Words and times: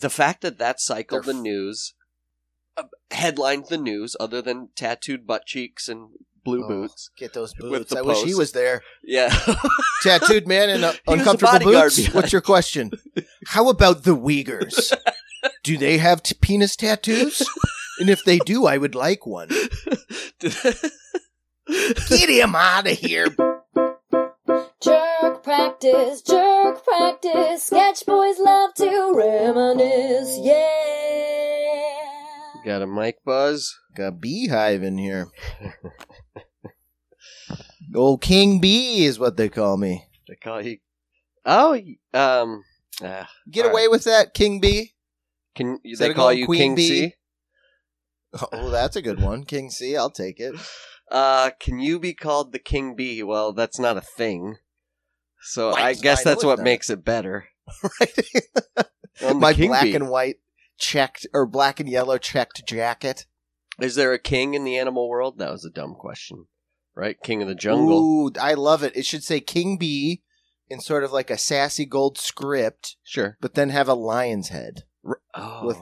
the 0.00 0.10
fact 0.10 0.42
that 0.42 0.58
that 0.58 0.80
cycled 0.80 1.24
They're 1.24 1.34
the 1.34 1.40
news, 1.40 1.94
uh, 2.76 2.84
headlined 3.10 3.66
the 3.68 3.78
news, 3.78 4.16
other 4.20 4.42
than 4.42 4.68
tattooed 4.76 5.26
butt 5.26 5.46
cheeks 5.46 5.88
and 5.88 6.10
blue 6.44 6.64
Oh, 6.64 6.68
boots. 6.68 7.10
Get 7.16 7.32
those 7.34 7.52
boots. 7.54 7.90
the 7.90 7.98
I 7.98 8.02
wish 8.02 8.22
he 8.24 8.34
was 8.34 8.52
there. 8.52 8.82
Yeah, 9.04 9.28
Tattooed 10.02 10.46
man 10.48 10.70
in 10.70 10.84
uncomfortable 11.06 11.58
boots. 11.60 11.96
behind. 11.96 12.14
What's 12.14 12.32
your 12.32 12.40
question? 12.42 12.90
How 13.48 13.68
about 13.68 14.04
the 14.04 14.16
Uyghurs? 14.16 14.92
Do 15.62 15.76
they 15.78 15.98
have 15.98 16.22
t- 16.22 16.34
penis 16.40 16.76
tattoos? 16.76 17.42
And 17.98 18.08
if 18.10 18.24
they 18.24 18.38
do, 18.38 18.66
I 18.66 18.78
would 18.78 18.94
like 18.94 19.26
one. 19.26 19.48
Get 20.40 22.28
him 22.28 22.54
out 22.54 22.86
of 22.86 22.98
here. 22.98 23.28
Jerk 24.82 25.09
practice, 25.50 26.22
jerk 26.22 26.84
practice. 26.84 27.64
Sketch 27.64 28.06
boys 28.06 28.38
love 28.38 28.72
to 28.74 29.12
reminisce. 29.16 30.38
Yeah. 30.40 30.54
Got 32.64 32.82
a 32.82 32.86
mic 32.86 33.16
buzz. 33.24 33.76
Got 33.96 34.06
a 34.06 34.12
beehive 34.12 34.84
in 34.84 34.96
here. 34.96 35.26
Old 37.96 38.22
King 38.22 38.60
Bee 38.60 39.04
is 39.04 39.18
what 39.18 39.36
they 39.36 39.48
call 39.48 39.76
me. 39.76 40.06
They 40.28 40.36
call 40.36 40.62
you. 40.62 40.78
Oh, 41.44 41.74
um, 42.14 42.62
ah, 43.02 43.28
Get 43.50 43.64
All 43.66 43.72
away 43.72 43.88
with 43.88 44.04
that, 44.04 44.34
King 44.34 44.60
Bee. 44.60 44.92
can 45.56 45.80
Instead 45.82 46.10
they 46.10 46.14
call 46.14 46.32
you 46.32 46.46
Queen 46.46 46.60
King 46.60 46.74
Bee? 46.76 46.88
C? 46.88 47.14
Oh, 48.52 48.70
that's 48.70 48.94
a 48.94 49.02
good 49.02 49.20
one. 49.20 49.44
King 49.44 49.68
C, 49.70 49.96
I'll 49.96 50.10
take 50.10 50.38
it. 50.38 50.54
Uh, 51.10 51.50
can 51.58 51.80
you 51.80 51.98
be 51.98 52.14
called 52.14 52.52
the 52.52 52.58
King 52.60 52.94
Bee? 52.94 53.20
Well, 53.20 53.52
that's 53.52 53.80
not 53.80 53.96
a 53.96 54.00
thing. 54.00 54.58
So 55.42 55.72
I 55.72 55.94
guess 55.94 56.22
that's 56.24 56.44
what 56.44 56.58
makes 56.60 56.90
it 56.90 57.04
better. 57.04 57.46
right? 58.00 58.18
I'm 58.76 58.84
the 59.28 59.34
My 59.34 59.52
King 59.54 59.68
black 59.68 59.82
Bee. 59.84 59.94
and 59.94 60.08
white 60.10 60.36
checked 60.78 61.26
or 61.32 61.46
black 61.46 61.80
and 61.80 61.88
yellow 61.88 62.18
checked 62.18 62.66
jacket. 62.66 63.26
Is 63.80 63.94
there 63.94 64.12
a 64.12 64.18
king 64.18 64.54
in 64.54 64.64
the 64.64 64.76
animal 64.76 65.08
world? 65.08 65.38
That 65.38 65.50
was 65.52 65.64
a 65.64 65.70
dumb 65.70 65.94
question, 65.98 66.46
right? 66.94 67.16
King 67.22 67.40
of 67.42 67.48
the 67.48 67.54
jungle. 67.54 67.98
Ooh, 68.26 68.32
I 68.40 68.54
love 68.54 68.82
it. 68.82 68.94
It 68.96 69.06
should 69.06 69.24
say 69.24 69.40
King 69.40 69.78
Bee 69.78 70.22
in 70.68 70.80
sort 70.80 71.02
of 71.04 71.12
like 71.12 71.30
a 71.30 71.38
sassy 71.38 71.86
gold 71.86 72.18
script, 72.18 72.96
Sure. 73.02 73.36
but 73.40 73.54
then 73.54 73.70
have 73.70 73.88
a 73.88 73.94
lion's 73.94 74.48
head 74.48 74.84
Oh. 75.34 75.66
with 75.66 75.78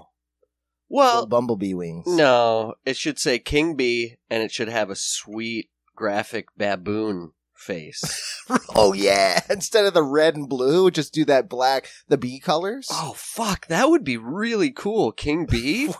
well, 0.88 1.26
bumblebee 1.26 1.74
wings. 1.74 2.06
no. 2.06 2.74
It 2.86 2.96
should 2.96 3.18
say 3.18 3.38
King 3.38 3.74
Bee, 3.74 4.16
and 4.30 4.42
it 4.42 4.50
should 4.52 4.68
have 4.68 4.90
a 4.90 4.96
sweet 4.96 5.70
graphic 5.96 6.46
baboon 6.56 7.32
face. 7.58 8.34
Oh 8.74 8.94
yeah! 8.94 9.42
Instead 9.50 9.84
of 9.84 9.92
the 9.92 10.02
red 10.02 10.34
and 10.34 10.48
blue, 10.48 10.90
just 10.90 11.12
do 11.12 11.26
that 11.26 11.50
black, 11.50 11.88
the 12.08 12.16
bee 12.16 12.40
colors. 12.40 12.88
oh 12.90 13.12
fuck, 13.14 13.66
that 13.66 13.90
would 13.90 14.04
be 14.04 14.16
really 14.16 14.70
cool, 14.70 15.12
King 15.12 15.44
Bee. 15.50 15.92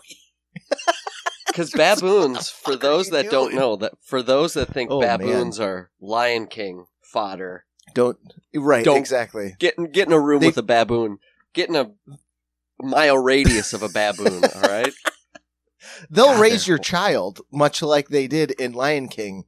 Because 1.47 1.71
baboons, 1.71 2.49
for 2.49 2.75
those 2.75 3.09
that 3.09 3.29
don't 3.29 3.53
know, 3.53 3.75
that 3.75 3.93
for 4.01 4.21
those 4.23 4.53
that 4.53 4.73
think 4.73 4.89
Oh, 4.91 4.99
man. 5.01 5.19
baboons 5.19 5.59
are 5.59 5.91
Lion 5.99 6.47
King 6.47 6.85
fodder, 7.03 7.65
Don't 7.93 8.17
right 8.55 8.83
Don't- 8.85 8.97
exactly. 8.97 9.55
get 9.59 9.77
in, 9.77 9.91
get 9.91 10.07
in 10.07 10.13
a 10.13 10.19
room 10.19 10.39
They- 10.41 10.47
with 10.47 10.57
a 10.57 10.63
baboon, 10.63 11.17
get 11.53 11.69
in 11.69 11.75
a 11.75 11.91
mile 12.81 13.17
radius 13.17 13.73
of 13.73 13.83
a 13.83 13.89
baboon. 13.89 14.43
all 14.43 14.61
right, 14.61 14.93
They'll 16.09 16.25
God, 16.33 16.39
raise 16.41 16.67
your 16.67 16.77
child 16.79 17.41
much 17.51 17.81
like 17.81 18.09
they 18.09 18.27
did 18.27 18.51
in 18.51 18.73
Lion 18.73 19.07
King, 19.07 19.43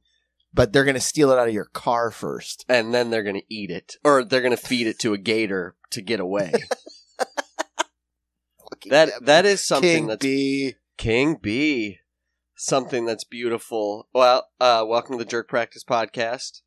but 0.54 0.72
they're 0.72 0.84
going 0.84 0.94
to 0.94 1.00
steal 1.00 1.30
it 1.30 1.38
out 1.38 1.48
of 1.48 1.54
your 1.54 1.64
car 1.66 2.10
first. 2.10 2.64
and 2.68 2.92
then 2.94 3.10
they're 3.10 3.22
gonna 3.22 3.40
eat 3.48 3.70
it, 3.70 3.96
or 4.04 4.24
they're 4.24 4.42
gonna 4.42 4.56
feed 4.56 4.86
it 4.86 4.98
to 5.00 5.12
a 5.14 5.18
gator 5.18 5.74
to 5.90 6.00
get 6.02 6.20
away. 6.20 6.52
that 8.90 9.10
that 9.24 9.46
is 9.46 9.62
something 9.62 9.90
King 9.90 10.06
that's 10.08 10.22
Bee. 10.22 10.74
King 10.96 11.36
Bee. 11.40 11.98
Something 12.54 13.06
that's 13.06 13.24
beautiful. 13.24 14.08
Well, 14.14 14.46
uh, 14.60 14.84
welcome 14.86 15.18
to 15.18 15.24
the 15.24 15.28
Jerk 15.28 15.48
Practice 15.48 15.82
Podcast. 15.84 16.60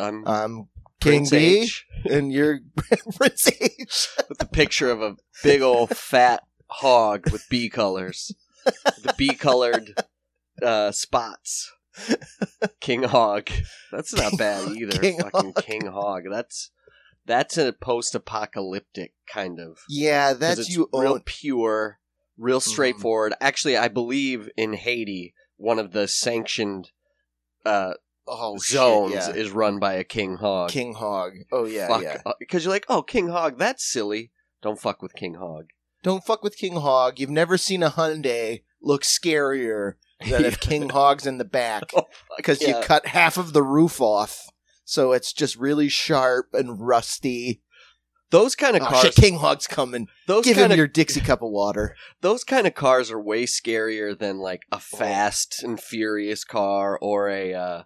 I'm 0.00 0.26
Um, 0.26 0.68
King 1.00 1.20
Prince 1.20 1.30
Bee 1.30 1.60
H 1.62 1.86
and 2.10 2.32
your 2.32 2.60
Prince 3.16 3.48
H. 3.60 4.08
with 4.28 4.38
the 4.38 4.46
picture 4.46 4.90
of 4.90 5.00
a 5.02 5.16
big 5.44 5.62
old 5.62 5.90
fat 5.96 6.42
hog 6.68 7.30
with 7.30 7.46
bee 7.48 7.68
colors, 7.68 8.32
the 8.64 9.14
bee 9.16 9.34
colored 9.34 9.94
uh, 10.62 10.90
spots. 10.90 11.72
King 12.80 13.04
Hog. 13.04 13.48
That's 13.92 14.14
not 14.14 14.36
bad 14.38 14.68
either. 14.68 14.98
King 14.98 15.18
Fucking 15.20 15.52
Hog. 15.54 15.64
King 15.64 15.86
Hog. 15.86 16.24
That's 16.30 16.70
that's 17.24 17.58
a 17.58 17.72
post-apocalyptic 17.72 19.12
kind 19.28 19.58
of. 19.58 19.78
Yeah, 19.88 20.32
that's 20.32 20.68
you 20.68 20.88
real 20.92 21.14
own. 21.14 21.20
pure, 21.24 21.98
real 22.38 22.60
Mhm. 22.60 22.68
straightforward. 22.68 23.34
Actually, 23.40 23.76
I 23.76 23.88
believe 23.88 24.48
in 24.56 24.74
Haiti, 24.74 25.34
one 25.56 25.78
of 25.78 25.92
the 25.92 26.06
sanctioned 26.08 26.90
uh, 27.64 27.94
Oh, 28.28 28.58
shit, 28.58 28.74
zones 28.76 29.12
yeah. 29.14 29.30
is 29.30 29.50
run 29.50 29.78
by 29.78 29.94
a 29.94 30.04
king 30.04 30.36
hog. 30.36 30.70
King 30.70 30.94
Hog. 30.94 31.32
Oh 31.52 31.64
yeah, 31.64 31.88
Fuck, 31.88 32.02
yeah. 32.02 32.22
Because 32.40 32.64
you're 32.64 32.72
like, 32.74 32.86
oh, 32.88 33.02
King 33.02 33.28
Hog, 33.28 33.56
that's 33.58 33.84
silly. 33.88 34.30
Don't 34.62 34.80
fuck 34.80 35.00
with 35.02 35.14
King 35.14 35.34
Hog. 35.34 35.66
Don't 36.02 36.24
fuck 36.24 36.42
with 36.42 36.56
King 36.56 36.76
Hog. 36.76 37.18
You've 37.20 37.30
never 37.30 37.56
seen 37.58 37.82
a 37.84 37.90
Hyundai 37.90 38.62
look 38.82 39.02
scarier 39.02 39.94
than 40.20 40.44
have 40.44 40.60
King 40.60 40.88
Hog's 40.90 41.26
in 41.26 41.38
the 41.38 41.44
back 41.44 41.84
Oh, 41.96 42.04
because 42.36 42.60
yeah. 42.62 42.78
you 42.78 42.84
cut 42.84 43.06
half 43.06 43.36
of 43.36 43.52
the 43.52 43.62
roof 43.62 44.00
off, 44.00 44.40
so 44.84 45.12
it's 45.12 45.32
just 45.32 45.56
really 45.56 45.88
sharp 45.88 46.46
and 46.52 46.80
rusty. 46.80 47.62
those 48.30 48.54
kind 48.56 48.76
of 48.76 48.82
Oh, 48.82 48.86
cars. 48.86 49.02
shit, 49.02 49.14
King 49.14 49.36
Hog's 49.38 49.66
coming. 49.66 50.08
those 50.26 50.44
Give 50.44 50.56
kind 50.56 50.66
him 50.66 50.72
of 50.72 50.76
your 50.78 50.88
Dixie 50.88 51.20
cup 51.20 51.42
of 51.42 51.50
water. 51.50 51.94
those 52.22 52.44
kind 52.44 52.66
of 52.66 52.74
cars 52.74 53.10
are 53.10 53.20
way 53.20 53.44
scarier 53.46 54.18
than 54.18 54.38
like 54.38 54.62
a 54.72 54.80
fast 54.80 55.62
and 55.62 55.80
furious 55.80 56.44
car 56.44 56.98
or 57.00 57.28
a 57.28 57.54
uh, 57.54 57.82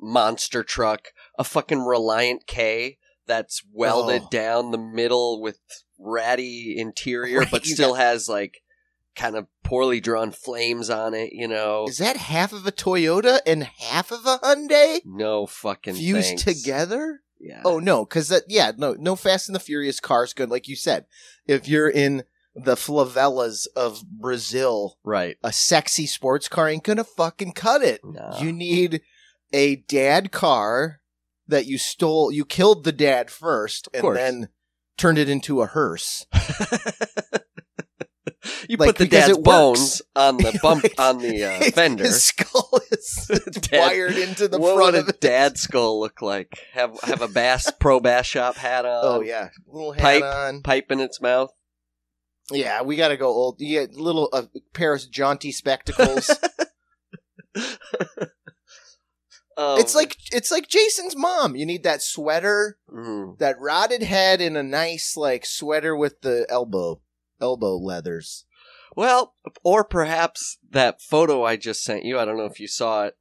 monster 0.00 0.62
truck, 0.64 1.08
a 1.38 1.44
fucking 1.44 1.80
Reliant 1.84 2.46
K 2.46 2.98
that's 3.26 3.62
welded 3.72 4.22
Oh. 4.24 4.28
down 4.30 4.70
the 4.70 4.78
middle 4.78 5.40
with 5.40 5.58
ratty 5.98 6.74
interior, 6.76 7.38
Right, 7.40 7.50
but 7.50 7.64
still 7.64 7.94
has 7.94 8.28
like 8.28 8.60
kind 9.14 9.36
of 9.36 9.46
poorly 9.62 10.00
drawn 10.00 10.30
flames 10.30 10.90
on 10.90 11.14
it. 11.14 11.32
You 11.32 11.48
know, 11.48 11.86
Is 11.88 11.98
that 11.98 12.16
half 12.16 12.52
of 12.52 12.66
a 12.66 12.72
Toyota 12.72 13.40
and 13.46 13.64
half 13.64 14.10
of 14.10 14.26
a 14.26 14.38
Hyundai 14.38 15.00
no 15.04 15.46
fucking 15.46 15.94
fused 15.94 16.28
thanks. 16.28 16.42
together? 16.42 17.22
Yeah. 17.40 17.62
Oh 17.64 17.78
no, 17.78 18.04
because 18.04 18.28
that 18.28 18.44
yeah 18.48 18.72
no 18.76 18.94
no 18.98 19.16
Fast 19.16 19.48
and 19.48 19.54
the 19.56 19.60
Furious 19.60 20.00
car's 20.00 20.32
good. 20.32 20.50
Like 20.50 20.68
you 20.68 20.76
said, 20.76 21.06
if 21.46 21.68
you're 21.68 21.90
in 21.90 22.24
the 22.54 22.76
favelas 22.76 23.66
of 23.74 24.04
Brazil, 24.06 24.98
right. 25.02 25.36
a 25.42 25.52
sexy 25.52 26.06
sports 26.06 26.48
car 26.48 26.68
ain't 26.68 26.84
gonna 26.84 27.04
fucking 27.04 27.52
cut 27.52 27.82
it. 27.82 28.00
You 28.40 28.52
need 28.52 29.02
a 29.52 29.76
dad 29.76 30.32
car 30.32 31.00
that 31.46 31.66
you 31.66 31.78
stole. 31.78 32.32
You 32.32 32.44
killed 32.44 32.84
the 32.84 32.92
dad 32.92 33.30
first, 33.30 33.88
and 33.92 34.16
then 34.16 34.48
turned 34.96 35.18
it 35.18 35.28
into 35.28 35.60
a 35.60 35.66
hearse. 35.66 36.26
you 38.68 38.76
Like, 38.76 38.88
put 38.88 38.96
the 38.98 39.06
dad's 39.06 39.38
bones 39.38 40.02
on 40.14 40.36
the 40.36 40.58
bump 40.62 40.84
on 40.98 41.18
the 41.18 41.44
uh, 41.44 41.70
fender. 41.72 42.04
His 42.04 42.24
skull 42.24 42.80
is 42.90 43.30
Dad- 43.60 43.78
wired 43.78 44.16
into 44.16 44.48
the 44.48 44.58
what 44.58 44.74
front 44.76 44.92
would 44.94 45.02
of 45.02 45.06
a 45.08 45.10
it. 45.10 45.20
dad 45.20 45.58
skull 45.58 46.00
look 46.00 46.22
like? 46.22 46.58
Have 46.72 46.98
have 47.02 47.22
a 47.22 47.28
bass 47.28 47.70
pro 47.78 48.00
bass 48.00 48.26
shop 48.26 48.56
hat 48.56 48.84
on. 48.84 49.00
Oh 49.04 49.20
yeah, 49.20 49.48
little 49.66 49.92
hat 49.92 50.02
Pipe. 50.02 50.22
on. 50.22 50.62
pipe 50.62 50.90
in 50.90 51.00
its 51.00 51.20
mouth. 51.20 51.50
Yeah, 52.50 52.82
we 52.82 52.96
got 52.96 53.08
to 53.08 53.16
go 53.16 53.28
old. 53.28 53.56
Yeah, 53.58 53.86
little 53.92 54.28
uh, 54.32 54.42
pair 54.74 54.92
of 54.92 55.10
jaunty 55.10 55.50
spectacles. 55.50 56.30
Oh, 59.56 59.78
it's 59.78 59.94
like 59.94 60.16
it's 60.32 60.50
like 60.50 60.68
Jason's 60.68 61.16
mom. 61.16 61.54
You 61.54 61.64
need 61.64 61.84
that 61.84 62.02
sweater, 62.02 62.76
mm. 62.92 63.38
that 63.38 63.60
rotted 63.60 64.02
head, 64.02 64.40
and 64.40 64.56
a 64.56 64.62
nice 64.64 65.16
like 65.16 65.46
sweater 65.46 65.94
with 65.96 66.22
the 66.22 66.44
elbow 66.48 67.00
elbow 67.44 67.76
leathers. 67.76 68.46
well, 68.96 69.34
or 69.62 69.84
perhaps 69.84 70.58
that 70.70 71.00
photo 71.02 71.44
I 71.44 71.56
just 71.56 71.82
sent 71.84 72.04
you. 72.04 72.18
I 72.18 72.24
don't 72.24 72.36
know 72.38 72.46
if 72.46 72.58
you 72.60 72.68
saw 72.68 73.04
it. 73.04 73.16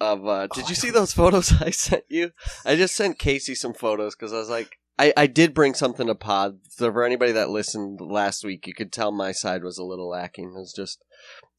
Of 0.00 0.26
uh, 0.26 0.48
did 0.48 0.64
Oh, 0.64 0.68
you 0.68 0.74
see 0.74 0.90
those 0.90 1.12
photos 1.20 1.52
I 1.62 1.70
sent 1.70 2.04
you? 2.08 2.32
I 2.64 2.74
just 2.76 2.96
sent 2.96 3.18
Casey 3.18 3.54
some 3.54 3.72
photos 3.74 4.14
because 4.16 4.32
I 4.32 4.38
was 4.38 4.48
like, 4.50 4.76
I, 4.98 5.12
I 5.16 5.26
did 5.28 5.54
bring 5.54 5.74
something 5.74 6.08
to 6.08 6.14
pod. 6.16 6.58
So 6.70 6.92
for 6.92 7.04
anybody 7.04 7.30
that 7.32 7.48
listened 7.50 8.00
last 8.00 8.44
week, 8.44 8.66
you 8.66 8.74
could 8.74 8.92
tell 8.92 9.12
my 9.12 9.30
side 9.32 9.62
was 9.62 9.78
a 9.78 9.84
little 9.84 10.08
lacking. 10.08 10.46
It 10.56 10.58
was 10.58 10.72
just 10.74 11.04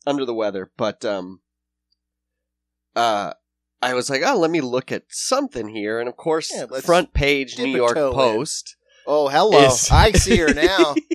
under 0.05 0.25
the 0.25 0.33
weather. 0.33 0.69
But 0.77 1.05
um, 1.05 1.39
uh, 2.95 3.33
I 3.81 3.93
was 3.93 4.09
like, 4.09 4.21
oh, 4.25 4.37
let 4.37 4.51
me 4.51 4.61
look 4.61 4.91
at 4.91 5.03
something 5.09 5.69
here, 5.69 5.99
and 5.99 6.09
of 6.09 6.15
course, 6.17 6.51
Yeah, 6.53 6.65
front 6.81 7.13
page 7.13 7.57
New 7.57 7.75
York 7.75 7.95
toe 7.95 8.09
in. 8.09 8.13
Post. 8.15 8.75
Oh, 9.07 9.27
hello! 9.29 9.65
Is- 9.67 9.89
I 9.91 10.11
see 10.11 10.37
her 10.37 10.53
now. 10.53 10.95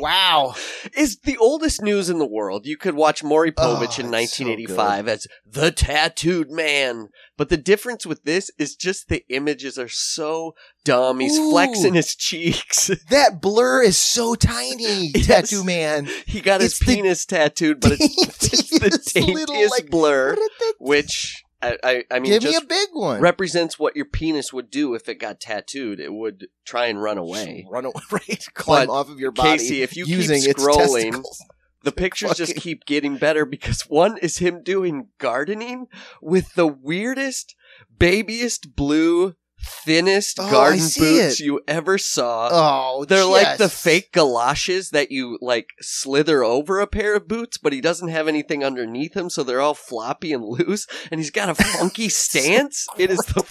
wow. 0.00 0.54
is 0.96 1.18
the 1.24 1.36
oldest 1.38 1.82
news 1.82 2.08
in 2.10 2.18
the 2.18 2.26
world. 2.26 2.66
You 2.66 2.76
could 2.76 2.94
watch 2.94 3.22
Maury 3.24 3.52
Oh, 3.56 3.76
Povich 3.76 3.98
in 3.98 4.12
it's 4.14 4.36
so 4.36 4.44
1985 4.44 5.08
as 5.08 5.26
the 5.46 5.70
tattooed 5.70 6.50
man. 6.50 7.08
But 7.36 7.48
the 7.48 7.56
difference 7.56 8.04
with 8.04 8.24
this 8.24 8.50
is 8.58 8.76
just 8.76 9.08
the 9.08 9.24
images 9.28 9.78
are 9.78 9.88
so 9.88 10.54
dumb. 10.84 11.20
He's 11.20 11.38
Ooh. 11.38 11.50
flexing 11.50 11.94
his 11.94 12.14
cheeks. 12.14 12.90
That 13.10 13.40
blur 13.40 13.82
is 13.82 13.96
so 13.98 14.34
tiny, 14.34 15.06
Yes. 15.14 15.26
tattoo 15.26 15.64
man. 15.64 16.08
he 16.26 16.40
got 16.40 16.60
his 16.60 16.72
It's 16.72 16.78
the 16.80 16.94
penis 16.96 17.26
tattooed, 17.26 17.80
but 17.80 17.92
it's, 17.98 18.42
it's 18.52 18.70
the 18.70 18.90
daintiest 19.20 19.48
little, 19.48 19.70
like, 19.70 19.90
blur, 19.90 20.30
What 20.30 20.36
did 20.36 20.50
that- 20.60 20.74
which 20.78 21.42
I, 21.62 21.76
I, 21.82 22.04
I 22.10 22.18
mean, 22.20 22.32
Give 22.32 22.42
just 22.42 22.54
me 22.54 22.64
a 22.64 22.66
big 22.66 22.88
one. 22.92 23.20
represents 23.20 23.78
what 23.78 23.94
your 23.94 24.06
penis 24.06 24.52
would 24.52 24.70
do 24.70 24.94
if 24.94 25.08
it 25.08 25.16
got 25.16 25.40
tattooed. 25.40 26.00
It 26.00 26.12
would 26.12 26.48
try 26.64 26.86
and 26.86 27.02
run 27.02 27.18
away. 27.18 27.66
Run 27.70 27.84
away, 27.84 28.00
right? 28.10 28.46
Climb 28.54 28.86
But, 28.86 28.92
off 28.92 29.10
of 29.10 29.20
your 29.20 29.30
body. 29.30 29.58
Casey, 29.58 29.82
if 29.82 29.96
you 29.96 30.06
using 30.06 30.40
keep 30.40 30.56
scrolling, 30.56 31.22
the 31.82 31.92
pictures 31.92 32.34
just 32.34 32.56
keep 32.56 32.86
getting 32.86 33.16
better 33.16 33.44
because 33.44 33.82
one 33.82 34.16
is 34.18 34.38
him 34.38 34.62
doing 34.62 35.08
gardening 35.18 35.86
with 36.22 36.54
the 36.54 36.66
weirdest, 36.66 37.54
babiest 37.98 38.74
blue, 38.74 39.34
thinnest 39.62 40.38
Oh, 40.40 40.50
garden 40.50 40.78
boots 40.80 41.38
it. 41.38 41.40
you 41.40 41.60
ever 41.68 41.98
saw. 41.98 42.48
Oh, 42.50 43.04
They're 43.04 43.24
like 43.24 43.58
the 43.58 43.68
fake 43.68 44.12
galoshes 44.12 44.90
that 44.90 45.10
you 45.10 45.38
like 45.40 45.68
slither 45.80 46.42
over 46.44 46.80
a 46.80 46.86
pair 46.86 47.14
of 47.16 47.28
boots, 47.28 47.58
but 47.58 47.72
he 47.72 47.80
doesn't 47.80 48.08
have 48.08 48.28
anything 48.28 48.64
underneath 48.64 49.14
him, 49.14 49.30
so 49.30 49.42
they're 49.42 49.60
all 49.60 49.74
floppy 49.74 50.32
and 50.32 50.44
loose. 50.44 50.86
And 51.10 51.20
he's 51.20 51.30
got 51.30 51.48
a 51.48 51.54
funky 51.78 52.08
stance. 52.08 52.86
It 52.98 53.10
is 53.10 53.18
the 53.18 53.42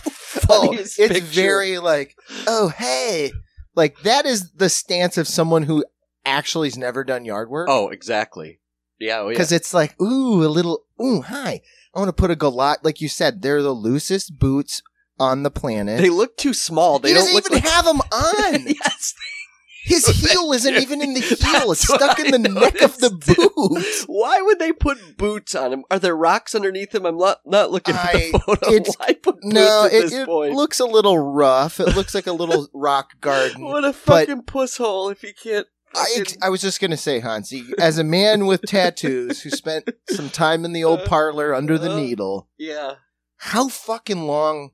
Oh, 0.50 0.68
funniest 0.68 1.00
it's 1.00 1.14
picture. 1.14 1.26
very 1.42 1.80
like, 1.80 2.16
oh 2.48 2.70
hey, 2.70 3.32
like 3.76 4.00
that 4.02 4.26
is 4.26 4.52
the 4.52 4.70
stance 4.70 5.18
of 5.18 5.28
someone 5.28 5.64
who 5.64 5.84
actually's 6.26 6.78
never 6.78 7.04
done 7.04 7.26
yard 7.26 7.50
work. 7.50 7.68
Oh, 7.70 7.90
exactly. 7.90 8.60
Yeah, 9.00 9.20
oh, 9.20 9.28
yeah. 9.28 9.34
because 9.34 9.52
it's 9.52 9.74
like, 9.74 10.00
ooh, 10.02 10.44
a 10.44 10.48
little, 10.50 10.84
ooh, 11.02 11.22
hi. 11.22 11.62
I 11.96 12.00
want 12.00 12.10
to 12.10 12.14
put 12.22 12.30
a 12.32 12.36
galot, 12.36 12.78
like 12.84 13.00
you 13.02 13.08
said, 13.10 13.42
they're 13.42 13.64
the 13.64 13.72
loosest 13.72 14.38
boots 14.38 14.82
on 15.20 15.44
the 15.44 15.52
planet. 15.52 16.00
they 16.02 16.10
look 16.10 16.38
too 16.38 16.54
small. 16.54 17.00
They 17.00 17.10
he 17.10 17.16
don't 17.16 17.30
even 17.30 17.54
like 17.54 17.64
have 17.66 17.86
them 17.86 18.00
on. 18.12 18.68
yes. 18.68 19.14
His 19.86 20.06
heel 20.32 20.52
isn't 20.52 20.76
even 20.76 21.02
in 21.02 21.14
the 21.14 21.20
heel; 21.22 21.72
it's 21.72 21.82
stuck 21.82 22.20
in 22.20 22.32
the 22.32 22.50
neck 22.50 22.82
of 22.82 22.98
the 23.00 23.10
boot. 23.10 24.06
Why 24.08 24.42
would 24.42 24.60
they 24.60 24.72
put 24.74 25.18
boots 25.18 25.56
on 25.56 25.72
him? 25.74 25.84
Are 25.90 25.98
there 25.98 26.16
rocks 26.16 26.54
underneath 26.54 26.94
him? 26.94 27.06
I'm 27.06 27.18
not 27.18 27.40
not 27.46 27.72
looking 27.72 27.96
at 27.96 28.14
I- 28.16 28.32
the 28.32 28.40
photo. 28.40 28.72
it's- 28.74 28.96
Why 28.98 29.14
put 29.14 29.42
boots 29.42 29.46
No, 29.54 29.86
at 29.86 29.94
it, 29.94 30.02
this 30.02 30.14
it 30.14 30.26
point? 30.28 30.54
looks 30.54 30.80
a 30.80 30.86
little 30.86 31.18
rough. 31.18 31.80
It 31.80 31.96
looks 31.96 32.14
like 32.14 32.28
a 32.28 32.34
little 32.34 32.68
rock 32.74 33.20
garden. 33.22 33.64
what 33.64 33.84
a 33.86 33.94
fucking 33.94 34.44
puss 34.44 34.78
hole 34.78 35.10
if 35.10 35.22
he 35.22 35.34
can't. 35.34 35.66
I, 35.96 36.24
I 36.44 36.50
was 36.50 36.62
just 36.62 36.80
gonna 36.82 36.98
say, 36.98 37.20
Hansi, 37.20 37.64
as 37.80 37.98
a 37.98 38.04
man 38.04 38.46
with 38.46 38.62
tattoos 38.62 39.42
who 39.42 39.50
spent 39.50 39.90
some 40.10 40.30
time 40.30 40.64
in 40.66 40.72
the 40.74 40.84
old 40.84 41.04
parlor 41.06 41.56
under 41.56 41.80
the 41.80 41.92
Uh. 41.92 41.96
needle, 41.96 42.48
yeah. 42.60 42.96
how 43.38 43.70
fucking 43.70 44.28
long 44.28 44.70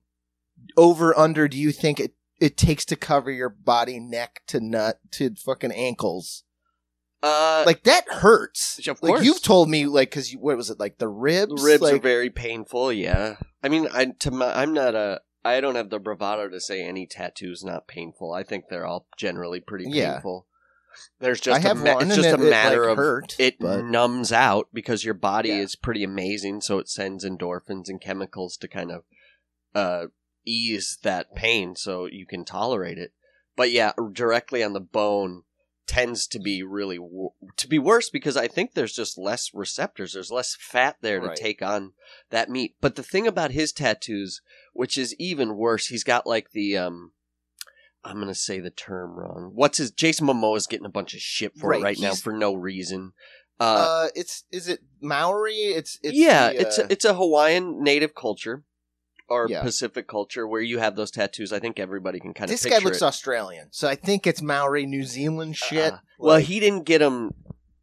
over 0.77 1.17
under 1.17 1.47
do 1.47 1.57
you 1.57 1.71
think 1.71 1.99
it, 1.99 2.13
it 2.39 2.57
takes 2.57 2.85
to 2.85 2.95
cover 2.95 3.31
your 3.31 3.49
body 3.49 3.99
neck 3.99 4.41
to 4.47 4.59
nut 4.59 4.99
to 5.11 5.35
fucking 5.35 5.71
ankles? 5.71 6.43
Uh, 7.23 7.63
Like 7.65 7.83
that 7.83 8.07
hurts. 8.09 8.77
Of 8.87 9.01
Like 9.01 9.09
course. 9.13 9.25
you've 9.25 9.41
told 9.41 9.69
me, 9.69 9.85
like, 9.87 10.09
because 10.09 10.31
what 10.33 10.57
was 10.57 10.69
it, 10.69 10.79
like 10.79 10.97
the 10.97 11.07
ribs? 11.07 11.61
the 11.61 11.65
ribs 11.67 11.81
like, 11.81 11.95
are 11.95 11.99
very 11.99 12.29
painful. 12.29 12.91
Yeah. 12.93 13.37
I 13.63 13.69
mean, 13.69 13.87
I 13.93 14.05
to 14.19 14.31
my, 14.31 14.53
I'm 14.61 14.73
not 14.73 14.93
a. 14.95 15.21
I 15.43 15.61
don't 15.61 15.75
have 15.75 15.91
the 15.91 15.99
bravado 15.99 16.49
to 16.49 16.59
say 16.59 16.81
any 16.83 17.05
tattoo's 17.05 17.63
not 17.63 17.87
painful. 17.87 18.33
I 18.33 18.43
think 18.43 18.65
they're 18.69 18.85
all 18.85 19.07
generally 19.17 19.59
pretty 19.59 19.85
Yeah. 19.87 20.13
painful. 20.13 20.47
There's 21.19 21.39
just 21.41 21.59
I 21.63 21.67
have 21.67 21.81
a 21.81 21.83
ma- 21.83 21.97
it's 21.99 22.15
just 22.15 22.29
it, 22.29 22.39
a 22.39 22.47
it, 22.47 22.49
matter 22.49 22.81
like, 22.83 22.91
of 22.91 22.97
hurt, 22.97 23.35
it 23.37 23.59
but 23.59 23.83
numbs 23.85 24.31
out 24.31 24.69
because 24.73 25.03
your 25.03 25.13
body 25.13 25.49
Yeah. 25.49 25.57
is 25.59 25.75
pretty 25.75 26.03
amazing 26.03 26.61
so 26.61 26.79
it 26.79 26.87
sends 26.89 27.25
endorphins 27.25 27.89
and 27.89 27.99
chemicals 27.99 28.55
to 28.57 28.67
kind 28.69 28.91
of 28.91 29.03
uh 29.75 30.05
ease 30.45 30.97
that 31.03 31.33
pain 31.35 31.75
so 31.75 32.05
you 32.05 32.25
can 32.25 32.45
tolerate 32.45 32.97
it 32.97 33.11
but 33.55 33.71
yeah 33.71 33.91
directly 34.11 34.63
on 34.63 34.73
the 34.73 34.79
bone 34.79 35.43
tends 35.87 36.25
to 36.25 36.39
be 36.39 36.63
really 36.63 36.97
to 37.57 37.67
be 37.67 37.77
worse 37.77 38.09
because 38.09 38.35
i 38.35 38.47
think 38.47 38.73
there's 38.73 38.93
just 38.95 39.17
less 39.17 39.51
receptors 39.53 40.13
there's 40.13 40.31
less 40.31 40.55
fat 40.59 40.97
there 41.01 41.19
to 41.19 41.27
Right. 41.27 41.35
take 41.37 41.61
on 41.61 41.93
that 42.31 42.49
meat 42.49 42.75
but 42.81 42.95
the 42.95 43.03
thing 43.03 43.27
about 43.27 43.51
his 43.51 43.71
tattoos 43.71 44.41
which 44.73 44.97
is 44.97 45.15
even 45.19 45.55
worse 45.55 45.87
he's 45.87 46.03
got 46.03 46.25
like 46.25 46.51
the 46.51 46.77
um 46.77 47.11
I'm 48.03 48.19
gonna 48.19 48.35
say 48.35 48.59
the 48.59 48.69
term 48.69 49.15
wrong. 49.15 49.51
What's 49.55 49.79
his 49.79 49.89
Jason 49.89 50.27
Momoa 50.27 50.57
is 50.57 50.67
getting 50.67 50.85
a 50.85 50.89
bunch 50.89 51.15
of 51.15 51.21
shit 51.21 51.57
for 51.57 51.71
Right, 51.71 51.79
it 51.79 51.83
right 51.83 51.99
now 51.99 52.13
for 52.13 52.31
no 52.31 52.53
reason. 52.53 53.13
Uh, 53.59 53.63
uh, 53.63 54.07
it's 54.13 54.43
is 54.51 54.67
it 54.67 54.81
Maori? 55.01 55.53
It's, 55.53 55.97
it's 56.03 56.15
yeah, 56.15 56.49
the, 56.49 56.61
it's 56.61 56.77
uh, 56.77 56.83
a, 56.83 56.91
it's 56.91 57.05
a 57.05 57.15
Hawaiian 57.15 57.83
native 57.83 58.13
culture 58.13 58.63
or 59.27 59.47
Yeah. 59.49 59.61
Pacific 59.63 60.07
culture 60.07 60.47
where 60.47 60.61
you 60.61 60.79
have 60.79 60.95
those 60.95 61.11
tattoos. 61.11 61.51
I 61.53 61.59
think 61.59 61.79
everybody 61.79 62.19
can 62.19 62.33
kind 62.33 62.49
of 62.49 62.53
this 62.59 62.65
guy 62.65 62.79
looks 62.79 62.97
it. 63.01 63.03
Australian, 63.05 63.67
so 63.71 63.87
I 63.87 63.95
think 63.95 64.27
it's 64.27 64.41
Maori, 64.41 64.85
New 64.85 65.03
Zealand 65.03 65.55
shit. 65.57 65.93
Uh, 65.93 65.97
well, 66.19 66.35
like, 66.35 66.45
he 66.45 66.59
didn't 66.59 66.83
get 66.83 66.99
them 66.99 67.31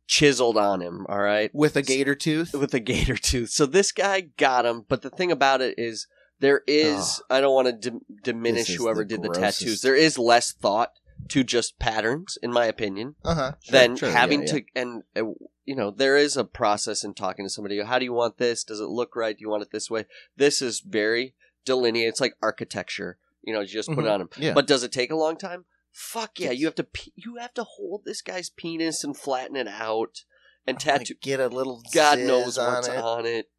chiseled 0.07 0.57
on 0.57 0.81
him. 0.81 1.07
All 1.09 1.19
right, 1.19 1.51
with 1.55 1.77
a 1.77 1.83
gator 1.83 2.15
tooth. 2.15 2.55
with 2.55 2.75
a 2.75 2.81
gator 2.81 3.17
tooth. 3.17 3.51
So 3.51 3.67
this 3.67 3.93
guy 3.93 4.21
got 4.37 4.67
him, 4.67 4.85
but 4.89 5.03
the 5.03 5.11
thing 5.11 5.33
about 5.33 5.61
it 5.61 5.75
is 5.79 6.07
there 6.41 6.63
is 6.67 7.23
I 7.31 7.41
don't 7.41 7.55
want 7.55 7.67
to 7.69 7.73
dim- 7.91 8.05
diminish 8.23 8.75
whoever 8.75 9.03
the 9.05 9.09
did 9.09 9.23
the 9.23 9.29
tattoos. 9.31 9.83
There 9.83 9.97
is 9.97 10.19
less 10.19 10.53
thought 10.53 10.91
to 11.29 11.45
just 11.45 11.79
patterns, 11.79 12.37
in 12.43 12.53
my 12.53 12.67
opinion. 12.67 13.15
Uh 13.25 13.35
huh. 13.35 13.53
than 13.71 13.97
having 13.97 14.45
to 14.47 14.63
and 14.75 15.03
uh, 15.17 15.23
you 15.65 15.75
know 15.77 15.91
there 15.91 16.17
is 16.17 16.37
a 16.37 16.45
process 16.45 17.05
in 17.05 17.15
talking 17.15 17.45
to 17.45 17.51
somebody 17.51 17.81
how 17.83 17.99
do 17.99 18.05
you 18.05 18.13
want 18.13 18.39
this 18.39 18.65
does 18.65 18.81
it 18.81 18.87
look 18.89 19.15
right 19.17 19.37
do 19.39 19.43
you 19.43 19.49
want 19.51 19.63
it 19.63 19.71
this 19.73 19.91
way 19.91 20.05
this 20.37 20.61
is 20.63 20.81
very 20.81 21.35
delineated 21.65 22.09
it's 22.09 22.21
like 22.21 22.35
architecture 22.43 23.19
you 23.43 23.53
know 23.53 23.61
you 23.61 23.67
just 23.69 23.89
put 23.89 24.05
it 24.05 24.09
Mhm. 24.09 24.13
on 24.15 24.21
him 24.23 24.29
Yeah. 24.39 24.53
but 24.55 24.67
does 24.67 24.83
it 24.83 24.93
take 24.93 25.11
a 25.11 25.17
long 25.17 25.37
time 25.37 25.65
fuck 25.93 26.41
yeah 26.41 26.51
you 26.51 26.67
have 26.67 26.75
to 26.77 26.85
pe- 26.85 27.13
you 27.15 27.37
have 27.37 27.55
to 27.55 27.65
hold 27.65 28.05
this 28.05 28.23
guy's 28.23 28.51
penis 28.51 29.05
and 29.05 29.17
flatten 29.17 29.57
it 29.57 29.69
out 29.69 30.25
and 30.67 30.79
tattoo 30.81 31.15
get 31.21 31.39
a 31.41 31.49
little. 31.49 31.83
god 31.93 32.19
knows 32.19 32.57
on 32.59 32.75
what's 32.75 32.89
it. 32.89 32.97
on 32.97 33.27
it 33.27 33.51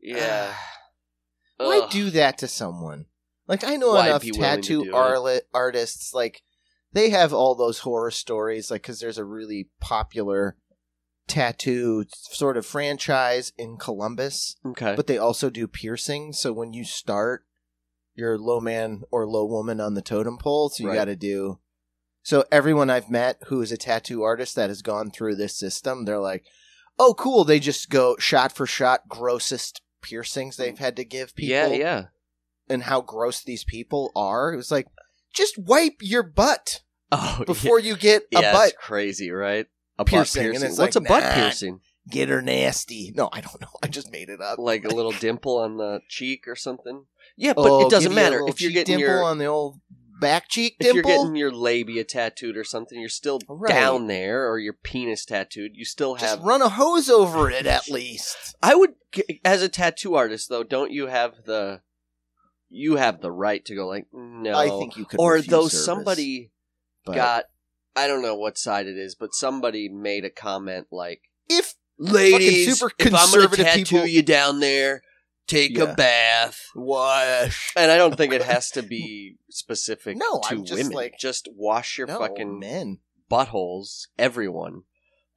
yeah 0.00 0.54
Why 1.58 1.86
do 1.90 2.10
that 2.10 2.38
to 2.38 2.48
someone? 2.48 3.06
Like 3.46 3.62
I 3.64 3.76
know 3.76 3.92
Why 3.94 4.08
enough 4.08 4.22
be 4.22 4.32
willing 4.32 4.62
to 4.62 4.84
tattoo 4.84 4.90
arli- 4.92 5.40
artists. 5.54 6.12
Like 6.12 6.42
they 6.92 7.10
have 7.10 7.32
all 7.32 7.54
those 7.54 7.80
horror 7.80 8.10
stories. 8.10 8.70
Like 8.70 8.82
because 8.82 8.98
there's 9.00 9.18
a 9.18 9.24
really 9.24 9.68
popular 9.80 10.56
tattoo 11.28 12.04
sort 12.10 12.56
of 12.56 12.66
franchise 12.66 13.52
in 13.56 13.76
Columbus, 13.76 14.56
okay 14.66 14.94
but 14.96 15.06
they 15.06 15.18
also 15.18 15.50
do 15.50 15.66
piercings. 15.66 16.38
So 16.38 16.52
when 16.52 16.72
you 16.72 16.84
start, 16.84 17.44
you're 18.14 18.38
low 18.38 18.60
man 18.60 19.02
or 19.10 19.26
low 19.26 19.44
woman 19.46 19.80
on 19.80 19.94
the 19.94 20.02
totem 20.02 20.38
pole. 20.38 20.68
So 20.68 20.82
you 20.82 20.88
Right. 20.90 20.94
got 20.96 21.04
to 21.06 21.16
do. 21.16 21.58
So 22.22 22.44
everyone 22.52 22.90
I've 22.90 23.10
met 23.10 23.38
who 23.46 23.60
is 23.62 23.72
a 23.72 23.76
tattoo 23.76 24.22
artist 24.22 24.54
that 24.56 24.70
has 24.70 24.82
gone 24.82 25.10
through 25.10 25.36
this 25.36 25.56
system, 25.58 26.04
they're 26.04 26.20
like, 26.20 26.44
"Oh, 26.98 27.14
cool!" 27.14 27.44
They 27.44 27.58
just 27.58 27.90
go 27.90 28.16
shot 28.18 28.52
for 28.52 28.66
shot, 28.66 29.08
grossest 29.08 29.80
piercings 30.02 30.56
they've 30.56 30.78
had 30.78 30.96
to 30.96 31.04
give 31.04 31.34
people 31.34 31.50
yeah 31.50 31.66
yeah 31.68 32.04
and 32.68 32.84
how 32.84 33.00
gross 33.00 33.42
these 33.42 33.64
people 33.64 34.10
are. 34.14 34.52
It 34.52 34.56
was 34.56 34.70
like, 34.70 34.86
just 35.32 35.56
wipe 35.58 35.96
your 36.00 36.22
butt 36.22 36.82
oh 37.10 37.42
before 37.46 37.78
you 37.80 37.96
get 37.96 38.22
a 38.34 38.40
yeah 38.40 38.52
butt. 38.52 38.74
crazy 38.76 39.30
right 39.30 39.66
a 40.02 40.10
piercing, 40.10 40.42
piercing 40.42 40.68
it's 40.68 40.78
what's 40.78 40.96
like, 40.96 41.04
a 41.04 41.08
butt 41.08 41.22
nah. 41.24 41.34
piercing 41.34 41.80
Get 42.10 42.28
her 42.30 42.42
nasty. 42.42 43.12
No, 43.14 43.28
I 43.32 43.40
don't 43.40 43.60
know. 43.60 43.68
I 43.82 43.86
just 43.86 44.10
made 44.10 44.28
it 44.28 44.40
up. 44.40 44.58
like 44.58 44.84
a 44.84 44.88
little 44.88 45.12
dimple 45.20 45.58
on 45.58 45.76
the 45.76 46.00
cheek 46.08 46.48
or 46.48 46.56
something. 46.56 47.04
Yeah, 47.36 47.52
but 47.54 47.70
Oh, 47.70 47.86
it 47.86 47.90
doesn't 47.90 48.10
give 48.10 48.18
you 48.18 48.26
a 48.26 48.30
matter 48.30 48.44
if 48.48 48.60
you're 48.60 48.72
getting 48.72 48.98
dimple 48.98 49.14
your 49.14 49.24
on 49.24 49.38
the 49.38 49.46
old 49.46 49.80
back 50.20 50.48
cheek 50.48 50.76
if 50.80 50.86
dimple. 50.86 50.96
you're 51.10 51.18
getting 51.18 51.36
your 51.36 51.52
labia 51.52 52.02
tattooed 52.02 52.56
or 52.56 52.64
something. 52.64 52.98
You're 52.98 53.08
still 53.08 53.38
Right. 53.48 53.68
down 53.72 54.08
there, 54.08 54.50
or 54.50 54.58
your 54.58 54.72
penis 54.72 55.24
tattooed. 55.24 55.72
You 55.74 55.84
still 55.84 56.16
just 56.16 56.24
have. 56.38 56.44
run 56.44 56.60
a 56.60 56.68
hose 56.70 57.08
over 57.08 57.48
it 57.50 57.66
at 57.66 57.88
least. 57.90 58.56
I 58.60 58.74
would, 58.74 58.94
as 59.44 59.62
a 59.62 59.68
tattoo 59.68 60.16
artist, 60.16 60.48
though, 60.48 60.64
don't 60.64 60.90
you 60.90 61.06
have 61.06 61.44
the? 61.46 61.82
You 62.68 62.96
have 62.96 63.20
the 63.20 63.30
right 63.30 63.64
to 63.66 63.74
go 63.76 63.86
like 63.86 64.06
no, 64.12 64.54
I 64.58 64.68
think 64.70 64.96
you 64.96 65.04
could. 65.04 65.20
or 65.20 65.40
though 65.40 65.68
service, 65.68 65.84
somebody 65.84 66.50
but 67.04 67.14
got. 67.14 67.44
I 67.94 68.06
don't 68.06 68.22
know 68.22 68.34
what 68.36 68.56
side 68.58 68.86
it 68.86 68.96
is, 68.96 69.14
but 69.14 69.34
somebody 69.34 69.88
made 69.88 70.24
a 70.24 70.30
comment 70.30 70.86
like, 70.90 71.22
if 71.48 71.74
"Ladies, 71.98 72.78
super 72.78 72.92
if 72.98 73.06
I'm 73.06 73.12
gonna 73.12 73.18
conservative 73.48 73.66
tattoo 73.66 73.84
people- 73.84 74.06
you 74.06 74.22
down 74.22 74.60
there, 74.60 75.02
take 75.46 75.76
Yeah. 75.76 75.84
a 75.84 75.94
bath." 75.94 76.58
wash. 76.74 77.72
And 77.76 77.90
I 77.90 77.96
don't 77.98 78.16
think 78.16 78.32
it 78.32 78.42
has 78.42 78.70
to 78.72 78.82
be 78.82 79.36
specific 79.50 80.16
No, 80.16 80.40
to 80.44 80.48
I'm 80.54 80.64
just 80.64 80.78
women. 80.82 80.92
like- 80.94 81.18
just 81.18 81.48
wash 81.54 81.98
your 81.98 82.06
no, 82.06 82.18
fucking 82.18 82.58
men. 82.58 83.00
buttholes, 83.30 84.06
everyone. 84.18 84.82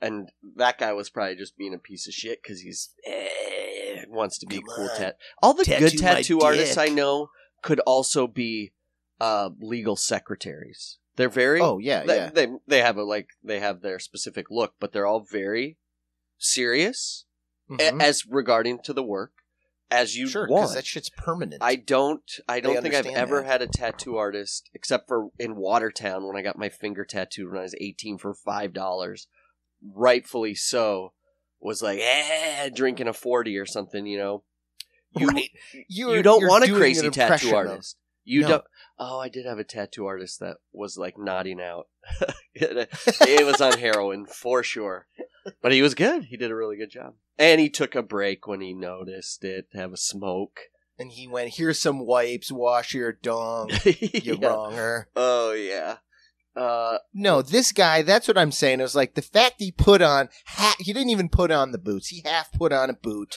And 0.02 0.30
that 0.56 0.78
guy 0.78 0.92
was 0.94 1.10
probably 1.10 1.36
just 1.36 1.58
being 1.58 1.74
a 1.74 1.78
piece 1.80 2.08
of 2.08 2.14
shit 2.14 2.42
because 2.44 2.62
he's 2.62 2.90
eh, 3.06 4.04
wants 4.10 4.38
to 4.40 4.46
be 4.46 4.58
Come 4.58 4.66
cool 4.76 4.90
tat. 4.98 5.18
All 5.42 5.54
the 5.54 5.64
good 5.66 5.80
Tattoo 5.98 6.02
my 6.04 6.14
tattoo 6.16 6.40
artists 6.42 6.78
I 6.78 6.88
know 6.90 7.30
could 7.62 7.80
also 7.82 8.28
be 8.28 8.74
uh, 9.20 9.50
legal 9.60 9.96
secretaries. 9.96 11.00
They're 11.18 11.30
very 11.30 11.62
Oh 11.62 11.78
yeah, 11.78 12.04
they, 12.04 12.16
yeah. 12.18 12.30
they 12.34 12.48
they 12.68 12.82
have 12.82 12.98
a 12.98 13.04
like 13.04 13.30
they 13.44 13.60
have 13.60 13.82
their 13.82 14.00
specific 14.00 14.48
look, 14.50 14.74
but 14.80 14.92
they're 14.92 15.06
all 15.08 15.22
very 15.22 15.78
serious 16.38 17.26
a- 17.70 17.74
Mhm. 17.92 18.02
as 18.02 18.26
regarding 18.26 18.80
to 18.84 18.94
the 18.94 19.04
work 19.04 19.32
as 19.90 20.18
you 20.18 20.28
sure, 20.28 20.48
want. 20.50 20.74
that 20.74 20.86
shit's 20.86 21.10
permanent. 21.10 21.62
I 21.64 21.76
don't. 21.76 22.22
I 22.48 22.60
don't 22.60 22.82
think 22.82 22.96
I've 22.96 23.06
ever 23.06 23.42
that. 23.42 23.48
had 23.48 23.62
a 23.62 23.68
tattoo 23.68 24.18
artist 24.18 24.70
except 24.74 25.08
for 25.08 25.30
in 25.40 25.56
Watertown 25.56 26.28
when 26.28 26.36
I 26.36 26.42
got 26.42 26.58
my 26.58 26.70
finger 26.70 27.06
tattooed 27.06 27.50
when 27.50 27.60
I 27.60 27.64
was 27.64 27.76
eighteen 27.80 28.18
for 28.18 28.34
five 28.34 28.74
dollars. 28.74 29.28
Rightfully 29.82 30.56
so. 30.56 31.14
Was 31.60 31.82
like, 31.82 32.00
eh, 32.02 32.70
drinking 32.70 33.08
a 33.08 33.14
forty 33.14 33.58
or 33.58 33.66
something. 33.66 34.06
You 34.06 34.18
know, 34.18 34.44
you 35.18 35.28
right. 35.28 35.50
you 35.88 36.22
don't 36.22 36.46
want 36.48 36.66
a 36.66 36.74
crazy 36.74 37.10
tattoo 37.10 37.56
artist. 37.56 37.96
You 38.26 38.42
No. 38.42 38.48
don't. 38.48 38.64
Oh, 39.00 39.20
I 39.20 39.30
did 39.30 39.46
have 39.46 39.60
a 39.60 39.64
tattoo 39.64 40.06
artist 40.08 40.40
that 40.40 40.58
was 40.74 40.98
like 40.98 41.16
nodding 41.18 41.62
out. 41.62 41.88
it, 42.54 42.90
it 43.22 43.46
was 43.46 43.62
on 43.62 43.78
heroin 43.78 44.26
for 44.26 44.64
sure, 44.64 45.08
but 45.62 45.72
he 45.72 45.82
was 45.82 45.96
good. 45.96 46.26
He 46.26 46.36
did 46.38 46.52
a 46.52 46.56
really 46.56 46.76
good 46.78 46.90
job, 46.92 47.14
and 47.38 47.62
he 47.62 47.70
took 47.70 47.96
a 47.96 48.02
break 48.04 48.48
when 48.48 48.62
he 48.62 48.74
noticed 48.74 49.44
it 49.44 49.68
have 49.74 49.94
a 49.94 49.98
smoke. 49.98 50.60
And 50.98 51.12
he 51.12 51.28
went, 51.28 51.56
"Here's 51.56 51.80
some 51.80 52.00
wipes. 52.06 52.52
Wash 52.52 52.94
your 52.94 53.12
dong, 53.12 53.70
you 53.86 54.38
Yeah. 54.42 54.48
wronger." 54.48 55.08
Oh 55.16 55.52
yeah. 55.54 55.98
Uh, 56.56 57.00
No, 57.14 57.42
this 57.42 57.74
guy. 57.74 58.02
That's 58.02 58.30
what 58.30 58.38
I'm 58.38 58.52
saying. 58.54 58.80
It 58.80 58.84
was 58.84 58.96
like 58.96 59.16
the 59.16 59.22
fact 59.22 59.56
he 59.60 59.72
put 59.74 60.02
on. 60.02 60.30
Ha- 60.46 60.78
he 60.80 60.94
didn't 60.94 61.10
even 61.10 61.28
put 61.28 61.52
on 61.52 61.72
the 61.74 61.78
boots. 61.78 62.08
He 62.08 62.22
half 62.24 62.52
put 62.54 62.72
on 62.72 62.90
a 62.90 62.94
boot. 62.94 63.36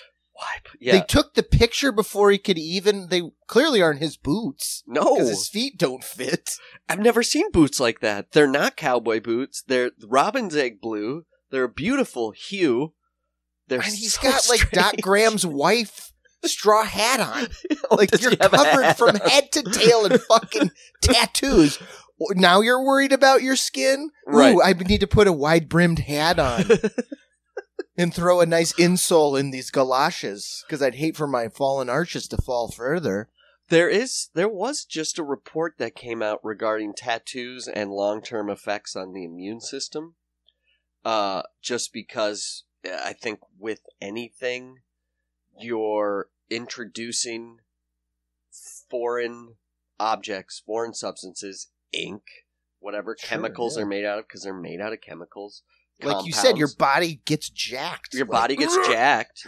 Yeah. 0.80 0.92
They 0.92 1.04
took 1.06 1.34
the 1.34 1.42
picture 1.42 1.90
before 1.92 2.30
he 2.30 2.38
could 2.38 2.58
even. 2.58 3.08
They 3.08 3.22
clearly 3.46 3.82
aren't 3.82 4.00
his 4.00 4.16
boots 4.16 4.82
no, 4.86 5.14
because 5.14 5.28
his 5.30 5.48
feet 5.48 5.78
don't 5.78 6.04
fit. 6.04 6.50
I've 6.88 7.00
never 7.00 7.22
seen 7.22 7.50
boots 7.50 7.80
like 7.80 8.00
that. 8.00 8.32
They're 8.32 8.46
not 8.46 8.76
cowboy 8.76 9.20
boots. 9.20 9.62
They're 9.66 9.90
robin's 10.06 10.54
egg 10.56 10.80
blue. 10.80 11.24
They're 11.50 11.64
a 11.64 11.68
beautiful 11.68 12.30
hue. 12.32 12.92
They're 13.68 13.80
and 13.80 13.88
he's 13.92 14.14
so 14.14 14.22
got 14.22 14.48
like 14.48 14.70
Doc. 14.70 14.94
Graham's 15.00 15.44
wife 15.64 16.12
straw 16.44 16.84
hat 16.84 17.20
on. 17.20 17.48
Oh, 17.90 17.96
Like 17.96 18.18
you're 18.20 18.30
he 18.30 18.38
have 18.40 18.54
a 18.54 18.56
covered 18.56 18.94
from 18.96 19.08
on? 19.10 19.28
head 19.28 19.50
to 19.52 19.62
tail 19.62 20.06
in 20.06 20.18
fucking 20.18 20.70
tattoos. 21.02 21.78
Now 22.32 22.60
you're 22.60 22.84
worried 22.84 23.12
about 23.12 23.42
your 23.42 23.56
skin? 23.56 24.10
Right. 24.26 24.54
Ooh, 24.54 24.62
I 24.62 24.72
need 24.72 25.00
to 25.00 25.06
put 25.06 25.26
a 25.26 25.32
wide 25.32 25.68
brimmed 25.68 25.98
hat 26.00 26.38
on 26.38 26.64
and 27.98 28.14
throw 28.14 28.40
a 28.40 28.46
nice 28.46 28.72
insole 28.74 29.38
in 29.38 29.50
these 29.50 29.70
galoshes 29.70 30.64
because 30.66 30.80
I'd 30.80 30.94
hate 30.94 31.16
for 31.16 31.26
my 31.26 31.48
fallen 31.48 31.90
arches 31.90 32.28
to 32.28 32.36
fall 32.40 32.70
further. 32.70 33.28
There 33.68 33.88
is 33.88 34.28
there 34.32 34.48
was 34.48 34.84
just 34.84 35.18
a 35.18 35.24
report 35.24 35.74
that 35.78 35.94
came 35.94 36.22
out 36.22 36.40
regarding 36.42 36.94
tattoos 36.94 37.68
and 37.68 37.90
long-term 37.90 38.48
effects 38.48 38.96
on 38.96 39.12
the 39.12 39.24
immune 39.24 39.60
system. 39.60 40.14
Uh 41.04 41.42
just 41.60 41.92
because 41.92 42.64
I 42.84 43.12
think 43.12 43.40
with 43.58 43.80
anything 44.00 44.78
you're 45.58 46.28
introducing 46.48 47.58
foreign 48.88 49.56
objects, 49.98 50.62
foreign 50.64 50.94
substances, 50.94 51.68
ink, 51.92 52.22
whatever 52.78 53.16
Sure, 53.18 53.28
chemicals 53.28 53.74
yeah. 53.74 53.80
they're 53.80 53.88
made 53.88 54.04
out 54.04 54.18
of 54.18 54.28
because 54.28 54.44
they're 54.44 54.54
made 54.54 54.80
out 54.80 54.92
of 54.92 55.00
chemicals. 55.00 55.62
Like 56.02 56.24
you 56.26 56.32
said, 56.32 56.56
your 56.58 56.68
body 56.78 57.20
gets 57.24 57.48
jacked. 57.50 58.14
your 58.14 58.26
Like, 58.26 58.30
body 58.40 58.56
gets 58.56 58.76
jacked. 58.86 59.46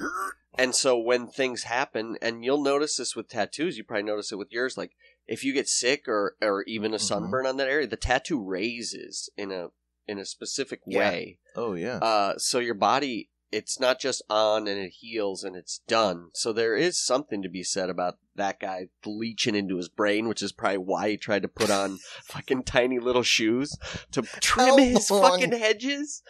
And 0.58 0.74
so 0.74 0.98
when 0.98 1.28
things 1.28 1.62
happen, 1.62 2.16
and 2.20 2.44
you'll 2.44 2.62
notice 2.62 2.96
this 2.96 3.14
with 3.14 3.28
tattoos, 3.28 3.78
you 3.78 3.84
probably 3.84 4.02
notice 4.02 4.32
it 4.32 4.36
with 4.36 4.52
yours. 4.52 4.76
Like 4.76 4.92
if 5.26 5.44
you 5.44 5.52
get 5.52 5.68
sick 5.68 6.08
or 6.08 6.36
or 6.42 6.64
even 6.64 6.92
a 6.92 6.96
Mhm. 6.96 7.00
sunburn 7.02 7.46
on 7.46 7.56
that 7.58 7.68
area, 7.68 7.86
the 7.86 7.96
tattoo 7.96 8.42
raises 8.42 9.30
in 9.36 9.52
a 9.52 9.68
in 10.08 10.18
a 10.18 10.24
specific 10.26 10.80
Yeah. 10.86 10.98
way. 10.98 11.38
Oh 11.54 11.74
yeah. 11.74 11.98
Uh, 11.98 12.36
so 12.36 12.58
your 12.58 12.74
body, 12.74 13.30
it's 13.52 13.80
not 13.80 14.00
just 14.00 14.22
on 14.30 14.68
and 14.68 14.78
it 14.80 14.90
heals 15.00 15.42
and 15.44 15.56
it's 15.56 15.80
done. 15.88 16.28
So 16.34 16.52
there 16.52 16.76
is 16.76 16.96
something 17.04 17.42
to 17.42 17.48
be 17.48 17.62
said 17.64 17.90
about 17.90 18.18
that 18.36 18.60
guy 18.60 18.86
leeching 19.04 19.54
into 19.54 19.76
his 19.76 19.88
brain, 19.88 20.28
which 20.28 20.42
is 20.42 20.52
probably 20.52 20.78
why 20.78 21.10
he 21.10 21.16
tried 21.16 21.42
to 21.42 21.48
put 21.48 21.70
on 21.70 21.98
fucking 22.24 22.62
tiny 22.62 22.98
little 22.98 23.22
shoes 23.24 23.76
to 24.12 24.22
trim 24.22 24.68
How 24.68 24.76
his 24.76 25.10
long- 25.10 25.40
fucking 25.40 25.58
hedges. 25.58 26.22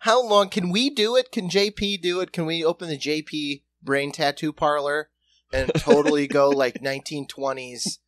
How 0.00 0.22
long 0.24 0.48
can 0.48 0.70
we 0.70 0.90
do 0.90 1.16
it? 1.16 1.30
Can 1.30 1.48
JP 1.48 2.00
do 2.02 2.20
it? 2.20 2.32
Can 2.32 2.46
we 2.46 2.64
open 2.64 2.88
the 2.88 2.98
JP 2.98 3.62
brain 3.82 4.10
tattoo 4.10 4.52
parlor 4.52 5.10
and 5.52 5.70
totally 5.76 6.26
go 6.26 6.48
like 6.48 6.80
1920s? 6.82 7.98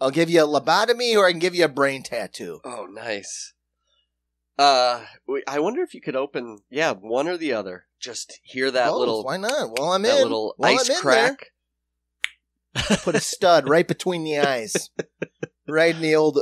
I'll 0.00 0.10
give 0.12 0.30
you 0.30 0.44
a 0.44 0.46
lobotomy 0.46 1.16
or 1.16 1.26
I 1.26 1.32
can 1.32 1.40
give 1.40 1.56
you 1.56 1.64
a 1.64 1.68
brain 1.68 2.04
tattoo. 2.04 2.60
Oh, 2.64 2.86
nice. 2.86 3.52
Uh, 4.58 5.04
I 5.46 5.60
wonder 5.60 5.82
if 5.82 5.94
you 5.94 6.00
could 6.00 6.16
open, 6.16 6.58
yeah, 6.68 6.92
one 6.92 7.28
or 7.28 7.36
the 7.36 7.52
other. 7.52 7.84
Just 8.00 8.40
hear 8.42 8.70
that 8.70 8.88
Both, 8.90 8.98
little, 8.98 9.24
why 9.24 9.36
not? 9.36 9.70
Well, 9.78 9.92
I'm 9.92 10.02
that 10.02 10.16
in. 10.16 10.22
little 10.24 10.54
Well, 10.58 10.74
ice 10.74 10.88
I'm 10.88 10.96
in 10.96 11.00
crack. 11.02 11.46
there. 12.74 12.96
Put 12.98 13.14
a 13.14 13.20
stud 13.20 13.68
right 13.68 13.86
between 13.86 14.24
the 14.24 14.38
eyes, 14.40 14.90
right 15.68 15.94
in 15.94 16.00
the 16.02 16.14
old 16.16 16.40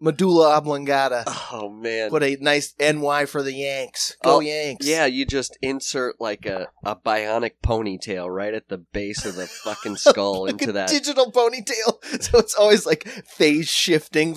medulla 0.00 0.56
oblongata. 0.56 1.24
Oh 1.52 1.68
man. 1.70 2.10
Put 2.10 2.22
a 2.22 2.36
nice 2.40 2.74
NY 2.80 3.26
for 3.26 3.42
the 3.42 3.52
Yanks. 3.52 4.16
Go 4.24 4.36
Oh, 4.36 4.40
Yanks. 4.40 4.86
yeah, 4.86 5.06
you 5.06 5.26
just 5.26 5.56
insert 5.62 6.20
like 6.20 6.46
a, 6.46 6.68
a 6.84 6.96
bionic 6.96 7.52
ponytail 7.64 8.34
right 8.34 8.54
at 8.54 8.68
the 8.68 8.78
base 8.78 9.24
of 9.24 9.36
the 9.36 9.46
fucking 9.46 9.96
skull 9.96 10.44
Like 10.44 10.52
into 10.52 10.70
a 10.70 10.72
that. 10.72 10.88
digital 10.88 11.30
ponytail. 11.30 11.98
So 12.22 12.38
it's 12.38 12.54
always 12.54 12.86
like 12.86 13.06
phase 13.08 13.68
shifting. 13.68 14.36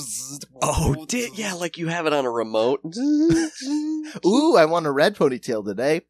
oh, 0.61 1.05
did 1.07 1.37
yeah, 1.37 1.53
like 1.53 1.77
you 1.77 1.87
have 1.87 2.05
it 2.05 2.13
on 2.13 2.25
a 2.25 2.31
remote. 2.31 2.81
Ooh, 4.25 4.55
I 4.57 4.65
want 4.65 4.85
a 4.85 4.91
red 4.91 5.15
ponytail 5.15 5.65
today. 5.65 6.01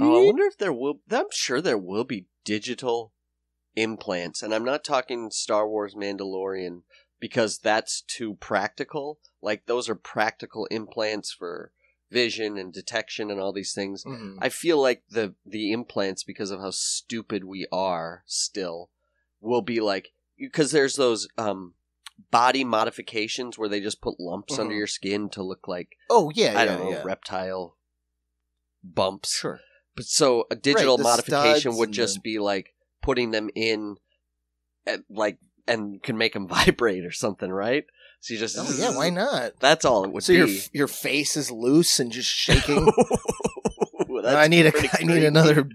Oh, 0.00 0.22
I 0.22 0.26
wonder 0.26 0.44
if 0.44 0.58
there 0.58 0.72
will. 0.72 1.00
I'm 1.10 1.26
sure 1.30 1.60
there 1.60 1.78
will 1.78 2.04
be 2.04 2.26
digital 2.44 3.12
implants, 3.74 4.42
and 4.42 4.54
I'm 4.54 4.64
not 4.64 4.84
talking 4.84 5.30
Star 5.30 5.68
Wars 5.68 5.94
Mandalorian 5.94 6.82
because 7.22 7.58
that's 7.58 8.02
too 8.02 8.34
practical. 8.34 9.20
Like 9.40 9.66
those 9.66 9.88
are 9.88 9.94
practical 9.94 10.66
implants 10.72 11.32
for 11.32 11.70
vision 12.10 12.58
and 12.58 12.72
detection 12.72 13.30
and 13.30 13.40
all 13.40 13.52
these 13.52 13.72
things. 13.72 14.02
Mhm. 14.04 14.38
I 14.40 14.48
feel 14.48 14.82
like 14.82 15.04
the 15.08 15.34
the 15.46 15.70
implants, 15.72 16.24
because 16.24 16.50
of 16.50 16.58
how 16.60 16.72
stupid 16.72 17.44
we 17.44 17.64
are, 17.70 18.24
still 18.26 18.90
will 19.40 19.62
be 19.62 19.78
like 19.80 20.12
because 20.36 20.72
there's 20.72 20.96
those 20.96 21.28
um 21.38 21.74
body 22.32 22.64
modifications 22.64 23.56
where 23.56 23.68
they 23.68 23.80
just 23.80 24.00
put 24.02 24.18
lumps 24.18 24.58
under 24.58 24.74
Mhm. 24.74 24.78
your 24.78 24.86
skin 24.88 25.28
to 25.30 25.42
look 25.44 25.68
like 25.68 25.96
Oh 26.10 26.32
yeah, 26.34 26.50
I 26.58 26.64
yeah, 26.64 26.64
don't 26.64 26.78
know 26.80 26.90
yeah. 26.90 27.02
reptile 27.04 27.76
bumps. 28.82 29.32
Sure. 29.32 29.60
But 29.94 30.06
so 30.06 30.46
a 30.50 30.56
digital 30.56 30.96
the 30.96 31.04
modification 31.04 31.76
would 31.76 31.92
just 31.92 32.22
be 32.22 32.38
like 32.40 32.74
putting 33.00 33.30
them 33.30 33.48
in, 33.54 33.96
at, 34.86 35.00
like, 35.10 35.38
and 35.66 36.02
can 36.02 36.16
make 36.18 36.32
them 36.34 36.48
vibrate 36.48 37.04
or 37.04 37.12
something, 37.12 37.50
right? 37.50 37.84
So 38.20 38.34
you 38.34 38.40
just, 38.40 38.56
Oh 38.58 38.72
yeah, 38.78 38.96
why 38.96 39.10
not? 39.10 39.52
That's 39.60 39.84
all 39.84 40.04
it 40.04 40.12
would 40.12 40.22
So 40.24 40.32
be. 40.32 40.38
your 40.38 40.48
your 40.72 40.88
face 40.88 41.36
is 41.36 41.50
loose 41.50 41.98
and 42.00 42.10
just 42.12 42.28
shaking. 42.30 42.90
That's 44.22 44.36
I 44.36 44.48
need 44.48 44.66
a 44.66 44.72
pretty 44.72 44.88
I 45.00 45.02
need 45.02 45.24
another 45.24 45.68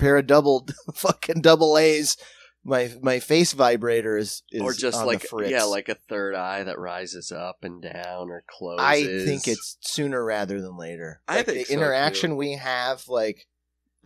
pair 0.00 0.16
of 0.16 0.26
double 0.26 0.66
fucking 0.94 1.42
double 1.42 1.78
A's. 1.78 2.16
My 2.64 2.90
my 3.02 3.20
face 3.20 3.52
vibrator 3.52 4.16
is, 4.16 4.42
is 4.50 4.62
or 4.62 4.72
just 4.72 4.98
on 4.98 5.06
like 5.06 5.20
the 5.28 5.46
yeah, 5.50 5.64
like 5.64 5.88
a 5.90 5.96
third 6.08 6.34
eye 6.34 6.64
that 6.64 6.78
rises 6.78 7.30
up 7.30 7.58
and 7.62 7.82
down 7.82 8.30
or 8.30 8.42
closes. 8.48 8.82
I 8.82 9.02
think 9.26 9.46
it's 9.46 9.76
sooner 9.82 10.24
rather 10.24 10.60
than 10.62 10.76
later. 10.78 11.20
I 11.28 11.36
Like, 11.36 11.46
think 11.46 11.58
the 11.58 11.64
so, 11.66 11.74
interaction 11.74 12.36
we 12.36 12.52
have, 12.54 13.06
like 13.06 13.46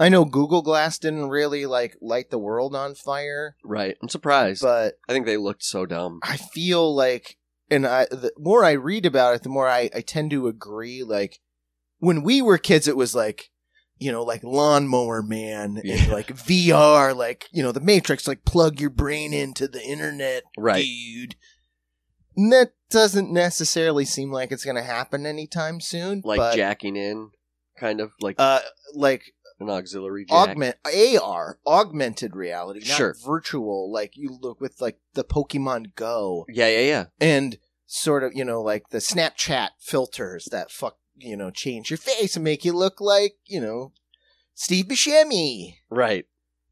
I 0.00 0.08
know 0.08 0.24
Google 0.24 0.62
Glass 0.62 0.98
didn't 0.98 1.28
really 1.28 1.66
like 1.66 1.96
light 2.00 2.30
the 2.30 2.38
world 2.38 2.74
on 2.74 2.94
fire, 2.94 3.56
right. 3.64 3.96
I'm 4.02 4.08
surprised. 4.08 4.62
but 4.62 4.94
I 5.08 5.12
think 5.12 5.26
they 5.26 5.36
looked 5.36 5.64
so 5.64 5.86
dumb. 5.86 6.20
I 6.22 6.36
feel 6.36 6.94
like, 6.94 7.36
and 7.70 7.86
I 7.86 8.06
the 8.06 8.32
more 8.38 8.64
I 8.64 8.72
read 8.72 9.06
about 9.06 9.34
it, 9.34 9.42
the 9.42 9.48
more 9.48 9.68
I, 9.68 9.90
I 9.94 10.00
tend 10.00 10.30
to 10.32 10.46
agree. 10.48 11.02
Like 11.02 11.40
when 11.98 12.22
we 12.22 12.40
were 12.42 12.58
kids, 12.58 12.86
it 12.88 12.96
was 12.96 13.14
like 13.14 13.50
you 14.00 14.12
know, 14.12 14.22
like 14.22 14.44
lawnmower 14.44 15.22
man 15.22 15.76
and 15.78 15.84
Yeah. 15.84 16.12
like 16.12 16.28
VR, 16.28 17.16
like 17.16 17.46
you 17.50 17.64
know, 17.64 17.72
the 17.72 17.80
Matrix, 17.80 18.28
like 18.28 18.44
plug 18.44 18.80
your 18.80 18.90
brain 18.90 19.34
into 19.34 19.66
the 19.66 19.82
internet, 19.82 20.44
Right. 20.56 20.84
dude. 20.84 21.34
And 22.36 22.52
that 22.52 22.74
doesn't 22.90 23.32
necessarily 23.32 24.04
seem 24.04 24.30
like 24.30 24.52
it's 24.52 24.64
going 24.64 24.76
to 24.76 24.82
happen 24.84 25.26
anytime 25.26 25.80
soon. 25.80 26.22
Like 26.24 26.38
but, 26.38 26.54
jacking 26.54 26.94
in, 26.94 27.30
kind 27.76 28.00
of 28.00 28.12
like 28.20 28.36
uh, 28.38 28.60
like 28.94 29.32
an 29.60 29.68
auxiliary 29.70 30.24
jack. 30.24 30.50
augment 30.50 30.76
AR, 30.84 31.58
augmented 31.66 32.36
reality, 32.36 32.80
not 32.80 32.96
Sure. 32.96 33.14
virtual. 33.24 33.90
Like 33.92 34.16
you 34.16 34.36
look 34.40 34.60
with 34.60 34.80
like 34.80 34.98
the 35.14 35.24
Pokemon 35.24 35.94
Go 35.94 36.44
Yeah, 36.48 36.68
yeah, 36.68 36.80
yeah. 36.86 37.04
and 37.20 37.58
sort 37.86 38.22
of 38.22 38.32
you 38.34 38.44
know 38.44 38.60
like 38.62 38.90
the 38.90 38.98
Snapchat 38.98 39.70
filters 39.80 40.46
that 40.52 40.70
fuck 40.70 40.98
you 41.16 41.36
know 41.36 41.50
change 41.50 41.90
your 41.90 41.96
face 41.98 42.36
and 42.36 42.44
make 42.44 42.64
you 42.64 42.72
look 42.72 43.00
like 43.00 43.36
you 43.46 43.60
know 43.60 43.92
Steve 44.54 44.86
Buscemi. 44.86 45.74
Right. 45.90 46.26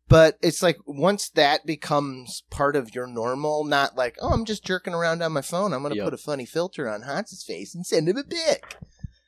But 0.09 0.39
it's 0.41 0.63
like 0.63 0.77
once 0.87 1.29
that 1.31 1.67
becomes 1.67 2.45
part 2.49 2.77
of 2.77 2.95
your 2.95 3.09
normal, 3.09 3.65
not 3.65 3.97
like, 3.97 4.17
oh, 4.23 4.33
I'm 4.33 4.45
just 4.45 4.65
jerking 4.65 4.95
around 4.95 5.21
on 5.21 5.33
my 5.33 5.41
phone. 5.43 5.73
I'm 5.73 5.81
going 5.83 5.91
to 5.93 5.97
Yep. 5.97 6.05
put 6.05 6.15
a 6.15 6.19
funny 6.19 6.47
filter 6.47 6.89
on 6.89 7.03
Hans's 7.03 7.43
face 7.43 7.75
and 7.75 7.85
send 7.85 8.09
him 8.09 8.17
a 8.17 8.23
pic. 8.23 8.77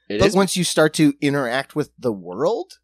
It 0.09 0.21
but 0.21 0.35
once 0.35 0.57
you 0.57 0.63
start 0.63 0.95
to 0.95 1.15
interact 1.21 1.75
with 1.75 1.91
the 1.99 2.13
world, 2.13 2.79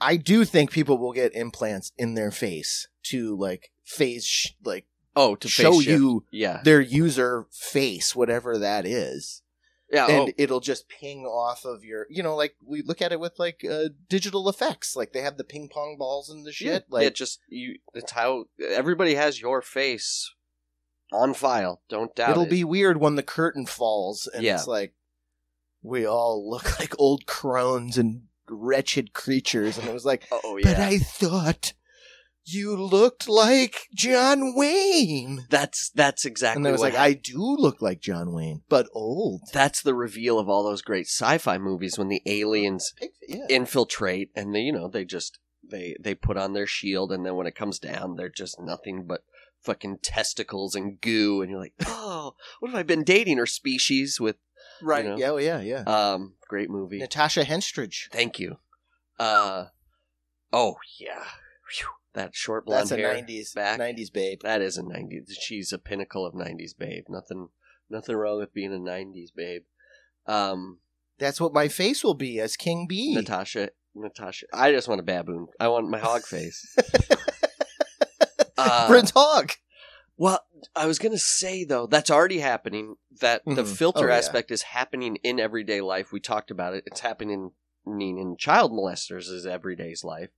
I 0.00 0.16
do 0.16 0.44
think 0.44 0.70
people 0.70 0.98
will 0.98 1.12
get 1.12 1.34
implants 1.34 1.92
in 1.96 2.14
their 2.14 2.30
face 2.30 2.88
to 3.04 3.36
like 3.36 3.70
phase, 3.84 4.26
sh- 4.26 4.50
like 4.64 4.86
oh 5.14 5.34
to 5.36 5.48
show 5.48 5.72
face 5.78 5.86
you 5.86 6.24
Yeah. 6.30 6.60
their 6.62 6.80
user 6.80 7.46
face, 7.50 8.14
whatever 8.14 8.58
that 8.58 8.84
is. 8.86 9.42
Yeah. 9.90 10.06
and 10.08 10.28
oh, 10.30 10.32
it'll 10.36 10.58
just 10.60 10.88
ping 10.88 11.24
off 11.24 11.64
of 11.64 11.84
your, 11.84 12.06
you 12.10 12.20
know, 12.22 12.34
like 12.34 12.56
we 12.64 12.82
look 12.82 13.00
at 13.00 13.12
it 13.12 13.20
with 13.20 13.38
like 13.38 13.64
uh, 13.64 13.90
digital 14.08 14.48
effects. 14.48 14.96
Like 14.96 15.12
they 15.12 15.20
have 15.20 15.36
the 15.38 15.44
ping 15.44 15.68
pong 15.68 15.96
balls 15.96 16.28
and 16.28 16.44
the 16.44 16.52
shit. 16.52 16.66
yeah, 16.66 16.78
like 16.90 17.02
yeah, 17.04 17.10
just 17.10 17.38
you. 17.48 17.76
It's 17.94 18.10
how 18.12 18.46
everybody 18.60 19.14
has 19.14 19.40
your 19.40 19.62
face 19.62 20.34
on 21.12 21.34
file. 21.34 21.82
Don't 21.88 22.14
doubt 22.16 22.30
it'll 22.32 22.42
it. 22.44 22.50
be 22.50 22.64
weird 22.64 22.98
when 22.98 23.14
the 23.14 23.22
curtain 23.22 23.64
falls 23.64 24.26
and 24.26 24.42
Yeah. 24.42 24.56
it's 24.56 24.66
like 24.66 24.92
we 25.82 26.04
all 26.04 26.50
look 26.50 26.78
like 26.80 26.94
old 26.98 27.24
crones 27.26 27.96
and 27.96 28.22
wretched 28.48 29.12
creatures. 29.12 29.78
And 29.78 29.88
it 29.88 29.94
was 29.94 30.04
like, 30.04 30.26
Oh 30.32 30.56
yeah. 30.56 30.72
but. 30.72 30.78
I 30.80 30.98
thought 30.98 31.72
you 32.48 32.76
looked 32.76 33.28
like 33.28 33.88
John 33.94 34.54
Wayne. 34.54 35.46
that's 35.50 35.90
that's 35.90 36.24
exactly. 36.24 36.60
And 36.60 36.68
I 36.68 36.70
was 36.70 36.80
like, 36.80 36.94
I 36.94 37.12
do 37.12 37.38
look 37.38 37.82
like 37.82 38.00
John 38.00 38.32
Wayne, 38.32 38.62
but 38.68 38.86
old. 38.92 39.40
that's 39.52 39.82
the 39.82 39.94
reveal 39.94 40.38
of 40.38 40.48
all 40.48 40.62
those 40.62 40.82
great 40.82 41.06
sci-fi 41.06 41.58
movies 41.58 41.98
when 41.98 42.08
the 42.08 42.22
aliens 42.24 42.92
Yeah. 43.28 43.46
infiltrate 43.50 44.30
and 44.36 44.54
they 44.54 44.60
you 44.60 44.72
know 44.72 44.86
they 44.88 45.04
just 45.04 45.38
they 45.68 45.96
they 46.00 46.14
put 46.14 46.36
on 46.36 46.52
their 46.52 46.68
shield 46.68 47.10
and 47.10 47.26
then 47.26 47.34
when 47.34 47.48
it 47.48 47.56
comes 47.56 47.80
down 47.80 48.14
they're 48.14 48.28
just 48.28 48.60
nothing 48.60 49.04
but 49.08 49.22
fucking 49.64 49.98
testicles 50.00 50.76
and 50.76 51.00
goo 51.00 51.42
and 51.42 51.50
you're 51.50 51.58
like 51.58 51.72
oh 51.86 52.34
what 52.60 52.70
have 52.70 52.78
i 52.78 52.84
been 52.84 53.02
dating 53.02 53.40
or 53.40 53.46
species 53.46 54.20
with 54.20 54.36
right. 54.82 55.04
you 55.04 55.10
know. 55.10 55.16
Yeah, 55.16 55.30
oh, 55.30 55.36
yeah, 55.38 55.60
yeah. 55.60 55.82
um 55.82 56.34
great 56.48 56.70
movie 56.70 56.98
Natasha 56.98 57.44
Henstridge. 57.44 58.10
thank 58.12 58.38
you 58.38 58.56
uh 59.18 59.66
oh 60.52 60.76
yeah 60.98 61.24
Phew. 61.68 61.88
that 62.14 62.34
short 62.34 62.66
blonde 62.66 62.82
That's 62.82 62.90
a 62.92 62.96
hair 62.96 63.14
90s, 63.14 63.54
back. 63.54 63.80
90s 63.80 64.12
babe. 64.12 64.40
that 64.42 64.60
is 64.62 64.76
a 64.78 64.82
90s 64.82 65.32
she's 65.40 65.72
a 65.72 65.78
pinnacle 65.78 66.24
of 66.26 66.34
90s 66.34 66.76
babe 66.78 67.04
nothing 67.08 67.48
nothing 67.90 68.14
wrong 68.16 68.38
with 68.38 68.52
being 68.54 68.72
a 68.74 68.78
90s 68.78 69.28
babe 69.34 69.62
um 70.26 70.78
That's 71.18 71.40
what 71.40 71.52
my 71.54 71.68
face 71.68 72.04
will 72.04 72.14
be 72.14 72.40
as 72.40 72.56
King 72.56 72.86
B. 72.88 73.14
Natasha, 73.14 73.70
Natasha. 73.94 74.46
I 74.52 74.70
just 74.72 74.86
want 74.88 75.00
a 75.00 75.04
baboon. 75.04 75.46
I 75.58 75.68
want 75.68 75.88
my 75.88 75.98
hog 75.98 76.22
face. 76.22 76.76
Uh, 78.58 78.86
Prince 78.88 79.10
Hog. 79.14 79.52
well, 80.16 80.40
I 80.74 80.86
was 80.86 80.98
gonna 80.98 81.18
say 81.18 81.64
though, 81.64 81.86
that's 81.86 82.10
already 82.10 82.38
happening. 82.38 82.96
That 83.20 83.42
the 83.44 83.62
Mhm. 83.62 83.76
filter 83.76 84.06
Oh, 84.10 84.12
yeah. 84.12 84.18
aspect 84.18 84.50
is 84.50 84.62
happening 84.62 85.16
in 85.16 85.38
everyday 85.40 85.80
life. 85.80 86.12
We 86.12 86.20
talked 86.20 86.50
about 86.50 86.74
it. 86.74 86.84
It's 86.86 87.00
happening 87.00 87.52
in 87.86 88.36
child 88.38 88.72
molesters' 88.72 89.28
is 89.30 89.46
everyday's 89.46 90.02
life. 90.04 90.30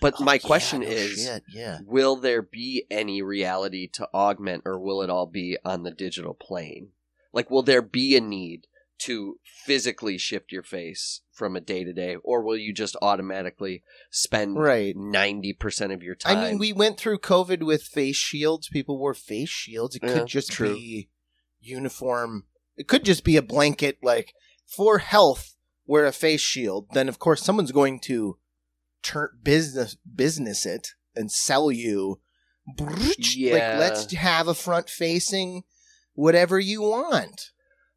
But 0.00 0.20
my 0.20 0.32
Oh, 0.32 0.34
yeah, 0.36 0.46
question 0.46 0.80
no 0.82 0.86
is, 0.88 1.24
shit, 1.24 1.42
yeah. 1.52 1.80
will 1.84 2.16
there 2.16 2.42
be 2.42 2.86
any 2.90 3.22
reality 3.22 3.88
to 3.88 4.08
augment, 4.14 4.62
or 4.64 4.78
will 4.78 5.02
it 5.02 5.10
all 5.10 5.26
be 5.26 5.58
on 5.64 5.82
the 5.82 5.90
digital 5.90 6.34
plane? 6.34 6.92
Like, 7.32 7.50
will 7.50 7.62
there 7.62 7.82
be 7.82 8.16
a 8.16 8.20
need 8.20 8.68
to 9.00 9.38
physically 9.44 10.16
shift 10.18 10.52
your 10.52 10.62
face 10.62 11.20
from 11.32 11.56
a 11.56 11.60
day 11.60 11.84
to 11.84 11.92
day, 11.92 12.16
or 12.22 12.42
will 12.42 12.56
you 12.56 12.72
just 12.72 12.96
automatically 13.02 13.82
spend 14.10 14.56
Right. 14.56 14.94
ninety 14.96 15.52
percent 15.52 15.92
of 15.92 16.02
your 16.02 16.14
time? 16.14 16.38
I 16.38 16.48
mean, 16.50 16.58
we 16.58 16.72
went 16.72 16.98
through 16.98 17.18
COVID 17.18 17.62
with 17.64 17.82
face 17.82 18.16
shields. 18.16 18.68
People 18.68 18.98
wore 18.98 19.14
face 19.14 19.48
shields. 19.50 19.96
It 19.96 20.02
Yeah, 20.04 20.12
could 20.20 20.26
just 20.28 20.52
true. 20.52 20.74
be 20.74 21.10
uniform. 21.60 22.44
It 22.76 22.88
could 22.88 23.04
just 23.04 23.24
be 23.24 23.36
a 23.36 23.42
blanket, 23.42 23.98
like 24.02 24.34
for 24.66 24.98
health, 24.98 25.56
wear 25.86 26.06
a 26.06 26.12
face 26.12 26.40
shield. 26.40 26.88
Then, 26.92 27.08
of 27.08 27.18
course, 27.18 27.42
someone's 27.42 27.72
going 27.72 28.00
to 28.00 28.38
turn 29.02 29.28
business 29.42 29.96
business 30.14 30.64
it 30.64 30.88
and 31.14 31.30
sell 31.30 31.70
you. 31.70 32.20
Yeah. 33.18 33.52
Like, 33.78 33.78
let's 33.80 34.12
have 34.14 34.48
a 34.48 34.54
front 34.54 34.88
facing 34.88 35.64
whatever 36.14 36.58
you 36.58 36.80
want. 36.82 37.50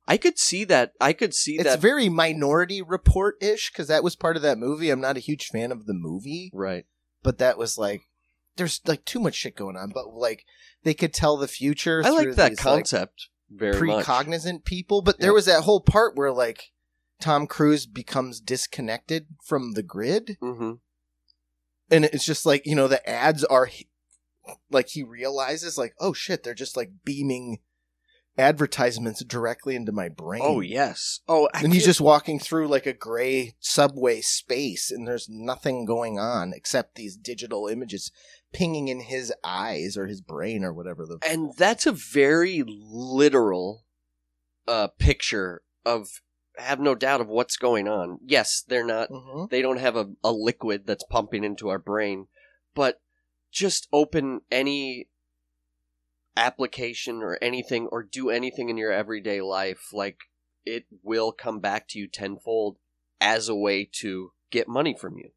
I 0.07 0.17
could 0.17 0.39
see 0.39 0.63
that. 0.65 0.93
I 1.01 1.13
could 1.13 1.33
see 1.33 1.55
It's 1.55 1.65
that. 1.65 1.73
It's 1.75 1.81
very 1.81 2.07
Minority 2.09 2.81
Report 2.81 3.35
ish 3.41 3.71
because 3.71 3.87
that 3.89 4.03
was 4.03 4.15
part 4.15 4.35
of 4.35 4.41
that 4.43 4.57
movie. 4.57 4.89
I'm 4.89 5.01
not 5.01 5.17
a 5.17 5.21
huge 5.21 5.47
fan 5.47 5.71
of 5.71 5.85
the 5.85 5.93
movie, 5.93 6.49
right. 6.53 6.85
but 7.23 7.37
that 7.39 7.57
was 7.57 7.77
like 7.77 8.01
there's 8.55 8.81
like 8.85 9.03
too 9.05 9.19
much 9.19 9.35
shit 9.35 9.55
going 9.55 9.75
on. 9.75 9.91
But 9.93 10.13
like 10.13 10.45
they 10.83 10.93
could 10.93 11.13
tell 11.13 11.37
the 11.37 11.47
future. 11.47 12.01
I 12.05 12.09
like 12.11 12.35
that 12.35 12.49
these, 12.51 12.57
like, 12.57 12.57
concept 12.57 13.27
very 13.49 13.85
much. 13.87 14.05
precognizant 14.05 14.63
people. 14.65 15.01
But 15.01 15.19
there 15.19 15.31
Yeah. 15.31 15.35
was 15.35 15.45
that 15.45 15.63
whole 15.63 15.81
part 15.81 16.15
where 16.15 16.31
like 16.31 16.71
Tom 17.19 17.45
Cruise 17.47 17.85
becomes 17.85 18.39
disconnected 18.39 19.27
from 19.43 19.73
the 19.73 19.83
grid, 19.83 20.37
hmm 20.39 20.73
and 21.89 22.05
it's 22.05 22.25
just 22.25 22.45
like 22.45 22.65
you 22.65 22.75
know 22.75 22.87
the 22.87 23.07
ads 23.09 23.43
are 23.45 23.69
like 24.71 24.89
he 24.89 25.03
realizes 25.03 25.77
like 25.77 25.93
oh 25.99 26.13
shit 26.13 26.43
they're 26.43 26.53
just 26.53 26.77
like 26.77 26.91
beaming 27.05 27.59
advertisements 28.37 29.23
directly 29.23 29.75
into 29.75 29.91
my 29.91 30.09
brain. 30.09 30.41
Oh 30.43 30.59
yes. 30.59 31.21
Oh, 31.27 31.49
I 31.53 31.63
and 31.63 31.73
he's 31.73 31.85
just 31.85 32.01
walking 32.01 32.39
through 32.39 32.67
like 32.67 32.85
a 32.85 32.93
gray 32.93 33.55
subway 33.59 34.21
space 34.21 34.91
and 34.91 35.07
there's 35.07 35.27
nothing 35.29 35.85
going 35.85 36.19
on 36.19 36.53
except 36.53 36.95
these 36.95 37.15
digital 37.17 37.67
images 37.67 38.11
pinging 38.53 38.87
in 38.87 39.01
his 39.01 39.33
eyes 39.43 39.97
or 39.97 40.07
his 40.07 40.21
brain 40.21 40.63
or 40.63 40.73
whatever 40.73 41.05
the 41.05 41.17
and 41.27 41.53
that's 41.57 41.85
a 41.85 41.91
very 41.91 42.63
literal 42.67 43.83
uh 44.67 44.87
picture 44.99 45.61
of 45.85 46.21
have 46.57 46.79
no 46.79 46.95
doubt 46.95 47.21
of 47.21 47.27
what's 47.27 47.55
going 47.57 47.87
on. 47.87 48.19
Yes, 48.25 48.63
they're 48.67 48.85
not 48.85 49.09
Mhm. 49.09 49.49
they 49.49 49.61
don't 49.61 49.79
have 49.79 49.95
a, 49.95 50.09
a 50.23 50.31
liquid 50.31 50.87
that's 50.87 51.03
pumping 51.03 51.43
into 51.43 51.69
our 51.69 51.79
brain, 51.79 52.27
but 52.73 52.99
just 53.51 53.87
open 53.93 54.41
any 54.51 55.07
application 56.37 57.21
or 57.21 57.37
anything 57.41 57.87
or 57.91 58.03
do 58.03 58.29
anything 58.29 58.69
in 58.69 58.77
your 58.77 58.91
everyday 58.91 59.41
life, 59.41 59.89
like 59.91 60.17
it 60.65 60.85
will 61.03 61.31
come 61.31 61.59
back 61.59 61.87
to 61.89 61.99
you 61.99 62.07
tenfold 62.07 62.77
as 63.19 63.49
a 63.49 63.55
way 63.55 63.89
to 64.01 64.31
get 64.51 64.67
money 64.67 64.95
from 64.97 65.17
you. 65.17 65.31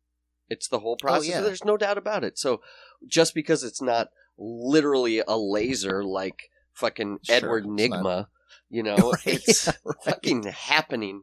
It's 0.48 0.68
the 0.68 0.80
whole 0.80 0.96
process. 0.96 1.28
yeah. 1.28 1.40
There's 1.40 1.64
no 1.64 1.76
doubt 1.76 1.98
about 1.98 2.24
it. 2.24 2.38
So 2.38 2.60
just 3.06 3.34
because 3.34 3.62
it's 3.64 3.80
not 3.80 4.08
literally 4.36 5.22
a 5.26 5.36
laser 5.38 6.04
like 6.04 6.50
fucking 6.72 7.20
Sure, 7.22 7.36
Edward 7.36 7.64
Nigma, 7.66 8.26
you 8.68 8.82
know, 8.82 8.96
Right, 9.12 9.26
it's 9.26 9.66
yeah, 9.66 9.72
right. 9.84 9.96
fucking 10.04 10.42
happening. 10.44 11.22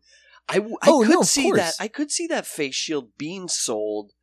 I, 0.49 0.55
w- 0.55 0.77
I 0.81 0.87
Oh, 0.89 1.01
could 1.01 1.09
no, 1.11 1.21
see 1.23 1.43
course. 1.43 1.57
that. 1.59 1.73
I 1.79 1.89
could 1.89 2.09
see 2.11 2.25
that 2.27 2.45
face 2.45 2.75
shield 2.75 3.17
being 3.17 3.49
sold 3.49 4.13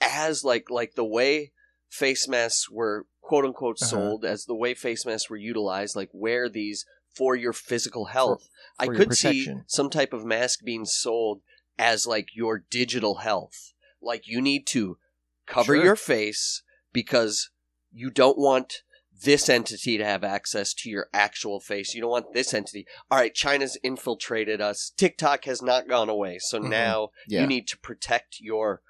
as 0.00 0.42
like 0.44 0.68
like 0.70 0.94
the 0.96 1.04
way 1.04 1.52
face 1.88 2.26
masks 2.26 2.68
were 2.70 3.06
quote 3.20 3.44
unquote 3.44 3.76
Uh-huh. 3.80 3.90
sold 3.90 4.24
as 4.24 4.44
the 4.46 4.54
way 4.54 4.74
face 4.74 5.04
masks 5.06 5.30
were 5.30 5.36
utilized. 5.36 5.96
Like 5.96 6.10
wear 6.12 6.48
these 6.48 6.84
for 7.14 7.34
your 7.34 7.52
physical 7.52 8.06
health. 8.06 8.48
I 8.78 8.86
for 8.86 8.94
your 8.94 9.04
could 9.06 9.16
see 9.16 9.52
some 9.66 9.90
type 9.90 10.12
of 10.12 10.24
mask 10.24 10.64
being 10.64 10.84
sold 10.84 11.42
as 11.78 12.06
like 12.06 12.28
your 12.34 12.58
digital 12.58 13.16
health. 13.16 13.72
Like 14.00 14.26
you 14.28 14.40
need 14.40 14.66
to 14.68 14.98
cover 15.46 15.74
Sure. 15.74 15.84
your 15.84 15.96
face 15.96 16.62
because 16.92 17.50
you 17.92 18.10
don't 18.10 18.38
want 18.38 18.82
this 19.22 19.48
entity 19.50 19.98
to 19.98 20.04
have 20.04 20.24
access 20.24 20.72
to 20.72 20.88
your 20.88 21.08
actual 21.12 21.60
face. 21.60 21.94
You 21.94 22.00
don't 22.00 22.10
want 22.10 22.32
this 22.32 22.54
entity. 22.54 22.86
All 23.10 23.18
right, 23.18 23.34
China's 23.34 23.76
infiltrated 23.82 24.62
us. 24.62 24.92
TikTok 24.96 25.44
has 25.44 25.60
not 25.60 25.88
gone 25.88 26.08
away. 26.08 26.38
So 26.38 26.58
Mhm. 26.58 26.70
now 26.70 27.10
yeah 27.28 27.42
you 27.42 27.46
need 27.46 27.68
to 27.68 27.78
protect 27.78 28.40
your 28.40 28.80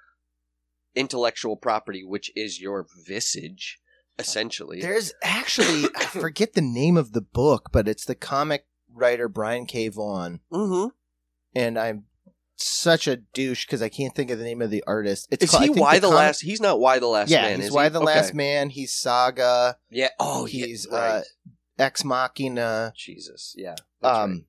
intellectual 0.95 1.55
property, 1.57 2.03
which 2.03 2.31
is 2.35 2.59
your 2.61 2.85
visage, 3.05 3.80
essentially. 4.19 4.81
there's 4.81 5.13
actually 5.23 5.85
i 5.95 6.05
forget 6.05 6.53
the 6.53 6.61
name 6.61 6.97
of 6.97 7.13
the 7.13 7.21
book 7.21 7.69
but 7.71 7.87
it's 7.87 8.05
the 8.05 8.15
comic 8.15 8.65
writer 8.93 9.27
brian 9.27 9.65
k 9.65 9.87
vaughan 9.87 10.39
mm-hmm. 10.51 10.89
and 11.55 11.79
i'm 11.79 12.03
such 12.57 13.07
a 13.07 13.15
douche 13.15 13.65
because 13.65 13.81
i 13.81 13.89
can't 13.89 14.13
think 14.13 14.29
of 14.29 14.37
the 14.37 14.43
name 14.45 14.61
of 14.61 14.69
the 14.69 14.83
artist 14.85 15.27
it's 15.31 15.43
Is 15.45 15.49
called- 15.51 15.63
he 15.63 15.69
why 15.69 15.97
the, 15.97 16.07
comic- 16.07 16.17
last? 16.17 16.41
He's 16.41 16.61
not 16.61 16.79
why 16.79 16.99
the 16.99 17.07
last 17.07 17.29
yeah 17.31 17.41
man. 17.43 17.55
he's 17.57 17.67
is 17.67 17.71
why 17.71 17.83
he? 17.85 17.89
the 17.89 17.99
Okay. 17.99 18.05
last 18.05 18.33
man 18.35 18.69
he's 18.69 18.93
saga 18.93 19.77
Yeah. 19.89 20.09
Oh, 20.19 20.45
yeah, 20.45 20.65
he's 20.67 20.87
right. 20.91 20.99
uh 20.99 21.21
ex 21.79 22.03
machina 22.05 22.93
Jesus. 22.95 23.55
Yeah. 23.57 23.75
that's 24.01 24.13
right. 24.17 24.23
um 24.23 24.45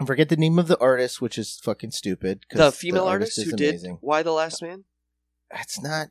I 0.00 0.04
forget 0.04 0.28
the 0.28 0.36
name 0.36 0.58
of 0.58 0.66
the 0.66 0.78
artist, 0.80 1.20
which 1.20 1.38
is 1.38 1.60
fucking 1.62 1.92
stupid. 1.92 2.44
the 2.50 2.72
female 2.72 3.04
artist, 3.04 3.38
is 3.38 3.44
who 3.44 3.56
did. 3.56 3.80
Y: 4.00 4.22
The 4.24 4.32
Last 4.32 4.60
Man? 4.60 4.82
That's 5.48 5.80
not 5.80 6.08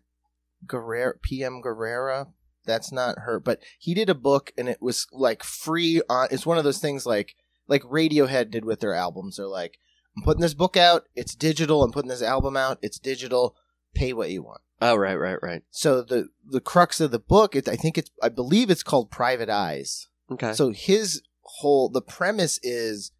Guerrera, 0.65 1.21
PM 1.21 1.61
Guerrera. 1.61 2.27
That's 2.65 2.91
not 2.91 3.19
her, 3.19 3.39
but 3.39 3.59
he 3.79 3.93
did 3.93 4.09
a 4.09 4.15
book 4.15 4.51
and 4.57 4.69
it 4.69 4.81
was 4.81 5.07
like 5.11 5.43
free 5.43 6.01
on. 6.09 6.27
It's 6.31 6.45
one 6.45 6.57
of 6.57 6.63
those 6.63 6.79
things 6.79 7.05
like 7.05 7.35
like 7.67 7.83
Radiohead 7.83 8.51
did 8.51 8.65
with 8.65 8.79
their 8.79 8.93
albums. 8.93 9.37
They're 9.37 9.47
like, 9.47 9.79
I'm 10.15 10.23
putting 10.23 10.41
this 10.41 10.53
book 10.53 10.77
out. 10.77 11.05
It's 11.15 11.35
digital. 11.35 11.83
I'm 11.83 11.91
putting 11.91 12.09
this 12.09 12.21
album 12.21 12.57
out. 12.57 12.77
It's 12.81 12.99
digital. 12.99 13.55
Pay 13.93 14.13
what 14.13 14.29
you 14.29 14.43
want. 14.43 14.61
Oh, 14.81 14.95
right, 14.95 15.15
right, 15.15 15.37
right. 15.41 15.63
So 15.69 16.01
the 16.01 16.29
the 16.45 16.61
crux 16.61 16.99
of 16.99 17.11
the 17.11 17.19
book, 17.19 17.55
it, 17.55 17.67
I 17.67 17.75
think 17.75 17.97
it's 17.97 18.11
I 18.21 18.29
believe 18.29 18.69
it's 18.69 18.83
called 18.83 19.11
Private 19.11 19.49
Eyes. 19.49 20.07
Okay. 20.31 20.53
So 20.53 20.71
his 20.71 21.21
whole 21.41 21.89
the 21.89 22.01
premise 22.01 22.59
is 22.63 23.11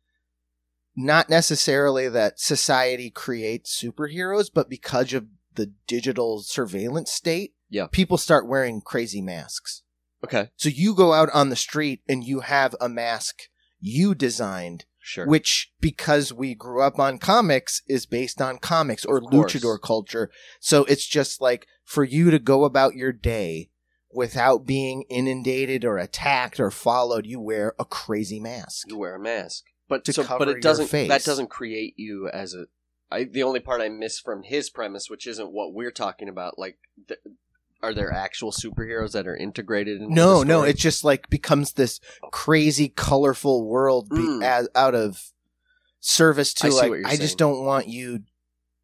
not 0.95 1.29
necessarily 1.29 2.09
that 2.09 2.39
society 2.39 3.09
creates 3.09 3.81
superheroes, 3.81 4.49
but 4.53 4.69
because 4.69 5.13
of 5.13 5.27
the 5.55 5.71
digital 5.87 6.41
surveillance 6.41 7.11
state, 7.11 7.53
Yeah. 7.71 7.87
people 7.91 8.17
start 8.19 8.47
wearing 8.47 8.81
crazy 8.81 9.21
masks. 9.21 9.81
okay. 10.23 10.49
So 10.57 10.69
you 10.69 10.93
go 10.93 11.13
out 11.13 11.29
on 11.33 11.49
the 11.49 11.55
street 11.55 12.01
and 12.07 12.23
you 12.23 12.41
have 12.41 12.75
a 12.79 12.87
mask 12.87 13.43
you 13.79 14.13
designed, 14.13 14.85
Sure. 14.99 15.25
which 15.25 15.71
because 15.79 16.31
we 16.31 16.53
grew 16.53 16.83
up 16.83 16.99
on 16.99 17.17
comics 17.17 17.81
is 17.87 18.05
based 18.05 18.39
on 18.39 18.59
comics 18.59 19.03
or 19.03 19.19
luchador 19.19 19.81
culture. 19.81 20.29
So 20.59 20.83
it's 20.85 21.07
just 21.07 21.41
like 21.41 21.65
for 21.83 22.03
you 22.03 22.29
to 22.29 22.37
go 22.37 22.63
about 22.65 22.93
your 22.93 23.11
day 23.11 23.71
without 24.13 24.65
being 24.67 25.03
inundated 25.09 25.83
or 25.85 25.97
attacked 25.97 26.59
or 26.59 26.69
followed, 26.69 27.25
you 27.25 27.39
wear 27.41 27.73
a 27.79 27.85
crazy 27.85 28.39
mask. 28.39 28.87
you 28.89 28.97
wear 28.99 29.15
a 29.15 29.19
mask, 29.19 29.63
but 29.87 30.03
To 30.05 30.13
so, 30.13 30.23
cover 30.23 30.39
but 30.39 30.47
your 30.49 30.57
it 30.57 30.61
doesn't. 30.63 30.87
face. 30.87 31.07
That 31.09 31.23
doesn't 31.23 31.49
create 31.49 31.93
you 31.97 32.27
as 32.29 32.53
a. 32.53 32.65
I, 33.09 33.23
the 33.25 33.43
only 33.43 33.59
part 33.59 33.81
I 33.81 33.89
miss 33.89 34.19
from 34.19 34.43
his 34.43 34.69
premise, 34.69 35.09
which 35.09 35.25
isn't 35.27 35.51
what 35.51 35.73
we're 35.73 35.91
talking 35.91 36.29
about, 36.29 36.57
like, 36.59 36.77
are 37.83 37.93
there 37.93 38.11
actual 38.11 38.51
superheroes 38.51 39.11
that 39.13 39.27
are 39.27 39.35
integrated? 39.35 40.01
Into 40.01 40.13
No, 40.13 40.43
no, 40.43 40.63
it 40.63 40.77
just 40.77 41.03
like 41.03 41.29
becomes 41.29 41.73
this 41.73 41.99
crazy, 42.31 42.89
colorful 42.89 43.65
world 43.67 44.09
be, 44.09 44.17
Mm. 44.17 44.43
as, 44.43 44.69
out 44.75 44.93
of 44.95 45.31
service 45.99 46.53
to 46.55 46.67
I 46.67 46.69
like. 46.69 46.89
what 46.89 46.99
you're 46.99 47.09
just 47.11 47.37
don't 47.37 47.65
want 47.65 47.87
you 47.87 48.21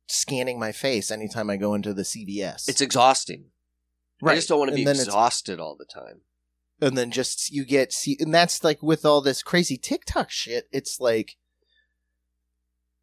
scanning 0.07 0.60
my 0.60 0.71
face 0.71 1.12
anytime 1.12 1.49
I 1.49 1.57
go 1.57 1.73
into 1.73 1.93
the 1.93 2.03
CVS. 2.03 2.67
it's 2.69 2.81
exhausting. 2.81 3.45
Right. 4.21 4.31
i 4.31 4.36
just 4.36 4.47
don't 4.47 4.57
want 4.60 4.71
to 4.71 4.75
be 4.75 4.81
exhausted 4.81 5.60
all 5.60 5.75
the 5.75 5.86
time. 5.86 6.21
and 6.81 6.97
then 6.97 7.12
just 7.12 7.51
you 7.51 7.65
get 7.65 7.91
see, 7.93 8.17
and 8.19 8.33
that's 8.33 8.63
like 8.63 8.81
with 8.81 9.05
all 9.05 9.21
this 9.21 9.43
crazy 9.43 9.77
TikTok 9.77 10.29
shit. 10.31 10.67
It's 10.71 10.99
like, 10.99 11.36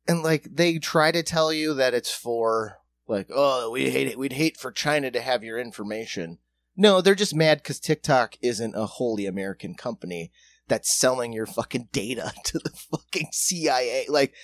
and 0.08 0.22
like 0.22 0.48
they 0.52 0.78
try 0.78 1.12
to 1.12 1.22
tell 1.22 1.52
you 1.52 1.74
that 1.74 1.94
it's 1.94 2.10
for 2.12 2.78
like, 3.06 3.28
oh, 3.34 3.70
we 3.70 3.90
hate 3.90 4.06
it. 4.08 4.18
We'd 4.18 4.32
hate 4.34 4.56
for 4.56 4.72
China 4.72 5.10
to 5.10 5.20
have 5.20 5.44
your 5.44 5.58
information. 5.58 6.38
No, 6.76 7.00
they're 7.00 7.14
just 7.14 7.34
mad 7.34 7.58
because 7.58 7.78
TikTok 7.78 8.36
isn't 8.42 8.74
a 8.74 8.86
wholly 8.86 9.26
American 9.26 9.74
company 9.74 10.32
that's 10.66 10.92
selling 10.96 11.32
your 11.32 11.46
fucking 11.46 11.88
data 11.92 12.32
to 12.44 12.58
the 12.58 12.70
fucking 12.70 13.28
CIA. 13.32 14.06
Like, 14.08 14.34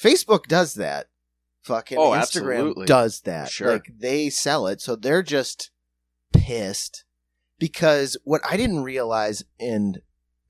Facebook 0.00 0.44
does 0.44 0.74
that. 0.74 1.08
Fucking 1.62 1.96
Oh, 1.98 2.10
Instagram 2.10 2.18
absolutely. 2.20 2.86
does 2.86 3.20
that. 3.22 3.48
Sure. 3.50 3.72
Like, 3.72 3.86
they 3.98 4.28
sell 4.28 4.66
it. 4.66 4.80
So 4.82 4.96
they're 4.96 5.22
just 5.22 5.70
pissed 6.32 7.04
because 7.58 8.16
what 8.24 8.42
I 8.48 8.56
didn't 8.58 8.82
realize, 8.82 9.44
and 9.58 10.00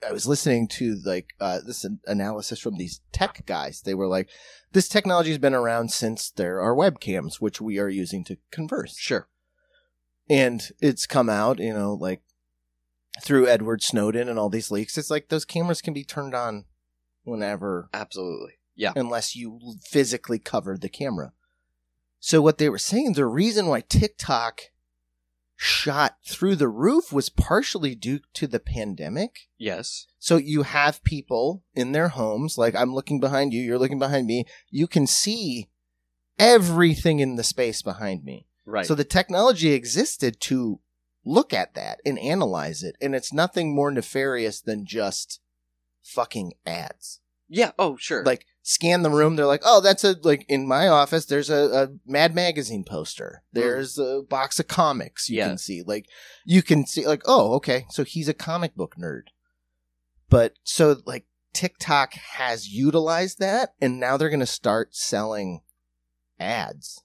I 0.09 0.13
was 0.13 0.27
listening 0.27 0.69
to 0.69 0.97
like 1.05 1.35
uh, 1.41 1.61
this 1.67 1.87
analysis 2.07 2.59
from 2.61 2.77
these 2.77 3.01
tech 3.13 3.45
guys. 3.47 3.81
They 3.83 3.95
were 3.95 4.07
like, 4.07 4.29
"This 4.73 4.89
technology 4.89 5.31
has 5.31 5.39
been 5.39 5.55
around 5.55 5.91
since 5.93 6.31
there 6.31 6.61
are 6.61 6.75
webcams, 6.75 7.37
which 7.41 7.61
we 7.61 7.79
are 7.79 7.89
using 7.89 8.25
to 8.25 8.37
converse." 8.51 8.97
Sure. 8.99 9.29
and 10.29 10.71
it's 10.81 11.07
come 11.07 11.29
out, 11.29 11.59
you 11.59 11.73
know, 11.75 11.95
like 11.95 12.23
through 13.23 13.47
Edward 13.47 13.83
Snowden 13.83 14.29
and 14.29 14.39
all 14.39 14.49
these 14.49 14.71
leaks. 14.71 14.97
It's 14.99 15.11
like 15.11 15.29
those 15.29 15.45
cameras 15.45 15.83
can 15.83 15.93
be 15.95 16.03
turned 16.05 16.35
on 16.35 16.65
whenever, 17.25 17.89
Absolutely. 17.93 18.55
Yeah. 18.75 18.93
unless 18.97 19.37
you 19.37 19.61
physically 19.87 20.39
covered 20.39 20.81
the 20.81 20.89
camera. 20.89 21.33
So 22.21 22.41
what 22.41 22.57
they 22.59 22.69
were 22.71 22.79
saying, 22.79 23.13
the 23.13 23.27
reason 23.27 23.67
why 23.67 23.83
TikTok 23.83 24.63
shot 25.57 26.17
through 26.25 26.57
the 26.57 26.69
roof 26.69 27.13
was 27.13 27.29
partially 27.29 27.95
due 27.95 28.21
to 28.35 28.47
the 28.47 28.61
pandemic. 28.61 29.49
Yes. 29.57 30.07
So 30.19 30.37
you 30.37 30.63
have 30.63 31.05
people 31.05 31.63
in 31.75 31.93
their 31.93 32.09
homes, 32.09 32.59
like 32.59 32.75
I'm 32.75 32.95
looking 32.95 33.21
behind 33.21 33.53
you, 33.53 33.63
you're 33.63 33.79
looking 33.79 33.99
behind 33.99 34.27
me. 34.27 34.47
You 34.71 34.87
can 34.87 35.07
see 35.07 35.69
everything 36.39 37.21
in 37.21 37.37
the 37.37 37.45
space 37.45 37.83
behind 37.83 38.25
me. 38.25 38.47
Right. 38.67 38.87
So 38.87 38.95
the 38.95 39.05
technology 39.05 39.73
existed 39.73 40.41
to 40.43 40.81
look 41.25 41.53
at 41.53 41.75
that 41.75 42.01
and 42.05 42.19
analyze 42.19 42.83
it. 42.83 42.97
And 43.01 43.15
it's 43.15 43.33
nothing 43.33 43.75
more 43.75 43.91
nefarious 43.91 44.61
than 44.61 44.87
just 44.87 45.41
fucking 46.03 46.53
ads. 46.67 47.21
yeah. 47.49 47.73
Oh, 47.79 47.97
sure. 47.97 48.25
Like 48.25 48.47
scan 48.67 49.03
the 49.03 49.11
room. 49.11 49.37
They're 49.37 49.45
like, 49.47 49.61
oh, 49.63 49.81
that's 49.83 50.03
a, 50.05 50.17
like 50.23 50.47
in 50.49 50.67
my 50.67 50.89
office, 50.89 51.27
there's 51.27 51.51
a, 51.51 51.55
a 51.85 51.89
Mad 52.11 52.35
Magazine 52.35 52.83
poster. 52.83 53.43
There's 53.53 53.99
a 53.99 54.23
box 54.29 54.59
of 54.59 54.67
comics 54.69 55.29
you 55.29 55.37
Yeah. 55.37 55.49
can 55.49 55.59
see. 55.59 55.83
Like 55.83 56.07
you 56.47 56.63
can 56.63 56.87
see 56.87 57.07
like, 57.07 57.21
oh, 57.27 57.53
okay. 57.57 57.85
So 57.91 58.05
he's 58.05 58.27
a 58.29 58.35
comic 58.35 58.75
book 58.75 58.97
nerd. 58.99 59.25
But 60.31 60.55
so 60.65 60.97
like 61.05 61.27
TikTok 61.53 62.15
has 62.15 62.69
utilized 62.71 63.39
that 63.39 63.75
and 63.83 64.01
now 64.01 64.17
they're 64.17 64.31
going 64.31 64.41
to 64.41 64.47
start 64.47 64.97
selling 64.97 65.61
ads. 66.41 67.03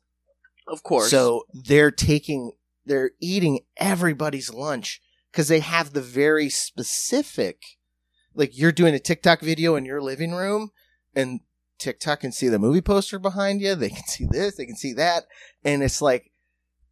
of 0.66 0.82
course. 0.82 1.12
So 1.12 1.44
they're 1.54 1.92
taking, 1.92 2.54
they're 2.86 3.12
eating 3.20 3.60
everybody's 3.76 4.54
lunch 4.54 5.02
because 5.30 5.50
they 5.50 5.60
have 5.60 5.92
the 5.92 6.02
very 6.02 6.48
specific, 6.50 7.64
like 8.34 8.58
you're 8.58 8.72
doing 8.72 8.96
a 8.96 9.00
TikTok 9.00 9.42
video 9.42 9.76
in 9.76 9.84
your 9.84 10.02
living 10.02 10.32
room 10.32 10.72
and 11.14 11.42
TikTok 11.80 12.20
can 12.20 12.32
see 12.32 12.48
the 12.50 12.60
movie 12.60 12.82
poster 12.82 13.18
behind 13.20 13.62
you. 13.62 13.74
They 13.76 13.90
can 13.90 14.04
see 14.08 14.28
this, 14.30 14.56
they 14.56 14.66
can 14.66 14.76
see 14.76 14.94
that. 14.94 15.26
And 15.64 15.82
it's 15.82 16.02
like 16.02 16.32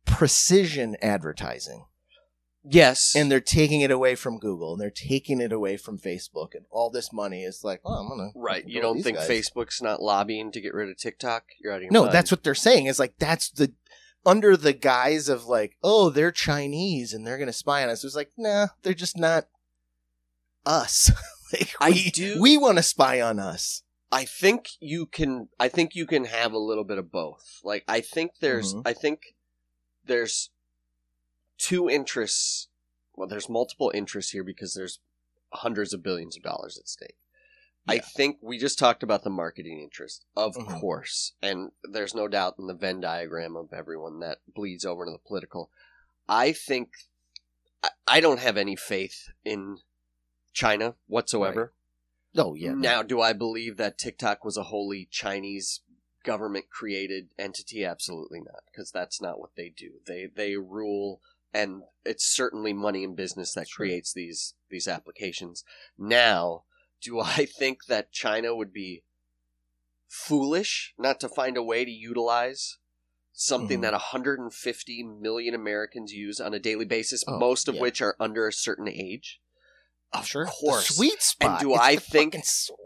precision 0.05 0.95
advertising. 1.01 1.85
yes. 2.63 3.13
And 3.15 3.29
they're 3.31 3.39
taking 3.41 3.81
it 3.81 3.91
away 3.91 4.15
from 4.15 4.39
Google 4.39 4.73
and 4.73 4.81
they're 4.81 4.89
taking 4.89 5.41
it 5.41 5.51
away 5.51 5.77
from 5.77 5.97
Facebook. 5.99 6.55
And 6.55 6.65
all 6.71 6.89
this 6.89 7.11
money 7.13 7.43
is 7.43 7.63
like, 7.63 7.81
oh, 7.85 7.93
I'm 7.93 8.07
going 8.07 8.31
to. 8.33 8.39
right. 8.39 8.67
You 8.67 8.81
don't 8.81 9.01
think 9.01 9.17
Facebook's 9.17 9.81
not 9.81 10.01
lobbying 10.01 10.51
to 10.53 10.61
get 10.61 10.73
rid 10.73 10.89
of 10.89 10.97
TikTok? 10.97 11.43
You're 11.61 11.73
out 11.73 11.77
of 11.77 11.83
your 11.83 11.91
No, 11.91 12.03
mind. 12.03 12.13
that's 12.13 12.31
what 12.31 12.43
they're 12.43 12.55
saying. 12.55 12.85
Is 12.87 12.99
like 12.99 13.15
that's 13.19 13.49
the 13.51 13.73
under 14.25 14.57
the 14.57 14.73
guise 14.73 15.29
of 15.29 15.45
like, 15.45 15.77
oh, 15.83 16.09
they're 16.09 16.31
Chinese 16.31 17.13
and 17.13 17.25
they're 17.27 17.37
gonna 17.37 17.53
spy 17.53 17.83
on 17.83 17.89
us. 17.89 18.03
It's 18.03 18.15
like, 18.15 18.31
nah, 18.37 18.67
they're 18.83 18.93
just 18.93 19.17
not 19.17 19.47
us. 20.65 21.11
like, 21.53 21.73
I 21.79 22.09
do- 22.13 22.41
We 22.41 22.57
want 22.57 22.77
to 22.77 22.83
spy 22.83 23.21
on 23.21 23.39
us. 23.39 23.83
I 24.11 24.23
think 24.25 24.69
you 24.79 25.05
can. 25.05 25.49
I 25.59 25.67
think 25.67 25.95
you 25.95 26.05
can 26.05 26.25
have 26.25 26.53
a 26.53 26.57
little 26.59 26.83
bit 26.85 26.97
of 26.97 27.11
both. 27.11 27.59
Like 27.63 27.83
I 27.87 28.01
think 28.01 28.31
there's. 28.39 28.73
Mhm. 28.73 28.83
I 28.85 28.93
think 28.93 29.35
there's 30.05 30.49
two 31.57 31.89
interests. 31.89 32.69
Well, 33.15 33.27
there's 33.27 33.49
multiple 33.49 33.91
interests 33.93 34.31
here 34.31 34.43
because 34.43 34.73
there's 34.73 34.99
hundreds 35.53 35.93
of 35.93 36.03
billions 36.03 36.37
of 36.37 36.43
dollars 36.43 36.77
at 36.77 36.87
stake. 36.87 37.17
I 37.89 37.99
think 37.99 38.39
we 38.41 38.57
just 38.57 38.77
talked 38.77 39.01
about 39.01 39.23
the 39.23 39.29
marketing 39.29 39.79
interest, 39.79 40.25
of 40.35 40.55
Mhm. 40.55 40.81
course, 40.81 41.33
and 41.41 41.71
there's 41.83 42.13
no 42.13 42.27
doubt 42.27 42.55
in 42.59 42.67
the 42.67 42.73
Venn 42.73 42.99
diagram 42.99 43.55
of 43.55 43.71
everyone 43.71 44.19
that 44.19 44.39
bleeds 44.45 44.83
over 44.83 45.05
to 45.05 45.11
the 45.11 45.17
political. 45.19 45.71
I 46.27 46.51
think 46.51 46.91
I, 47.81 47.89
I 48.05 48.19
don't 48.19 48.39
have 48.41 48.57
any 48.57 48.75
faith 48.75 49.29
in 49.45 49.77
China 50.51 50.95
whatsoever. 51.07 51.73
Oh 52.37 52.53
yeah. 52.53 52.73
Now, 52.75 53.01
do 53.01 53.19
I 53.21 53.33
believe 53.33 53.77
that 53.77 53.97
TikTok 53.97 54.45
was 54.45 54.57
a 54.57 54.63
wholly 54.63 55.07
Chinese 55.11 55.81
government 56.23 56.69
created 56.69 57.29
entity? 57.37 57.83
Absolutely 57.83 58.39
not, 58.39 58.63
because 58.71 58.91
that's 58.91 59.21
not 59.21 59.39
what 59.39 59.55
they 59.55 59.69
do. 59.69 59.99
They 60.05 60.27
they 60.27 60.55
rule, 60.55 61.21
and 61.53 61.83
it's 62.05 62.25
certainly 62.27 62.73
money 62.73 63.03
and 63.03 63.15
business 63.15 63.53
that 63.53 63.67
Sure. 63.67 63.85
creates 63.85 64.13
these 64.13 64.53
these 64.69 64.87
applications. 64.87 65.63
Now, 65.97 66.65
do 67.01 67.19
I 67.21 67.45
think 67.45 67.85
that 67.87 68.11
China 68.11 68.55
would 68.55 68.71
be 68.73 69.03
foolish 70.07 70.93
not 70.97 71.19
to 71.19 71.29
find 71.29 71.57
a 71.57 71.63
way 71.63 71.85
to 71.85 71.91
utilize 71.91 72.77
something 73.33 73.79
Mhm. 73.79 73.81
that 73.83 73.93
150 73.93 75.03
million 75.03 75.53
Americans 75.53 76.11
use 76.13 76.39
on 76.39 76.53
a 76.53 76.59
daily 76.59 76.85
basis, 76.85 77.23
Oh, 77.27 77.37
most 77.39 77.67
of 77.67 77.75
yeah. 77.75 77.81
which 77.81 78.01
are 78.01 78.15
under 78.19 78.47
a 78.47 78.53
certain 78.53 78.87
age? 78.87 79.39
Of 80.13 80.25
Sure. 80.25 80.45
The 80.45 80.51
course, 80.51 80.95
sweet 80.95 81.21
spot. 81.21 81.49
And 81.49 81.59
do 81.59 81.73
It's 81.75 81.83
I 81.83 81.95
think 81.97 82.37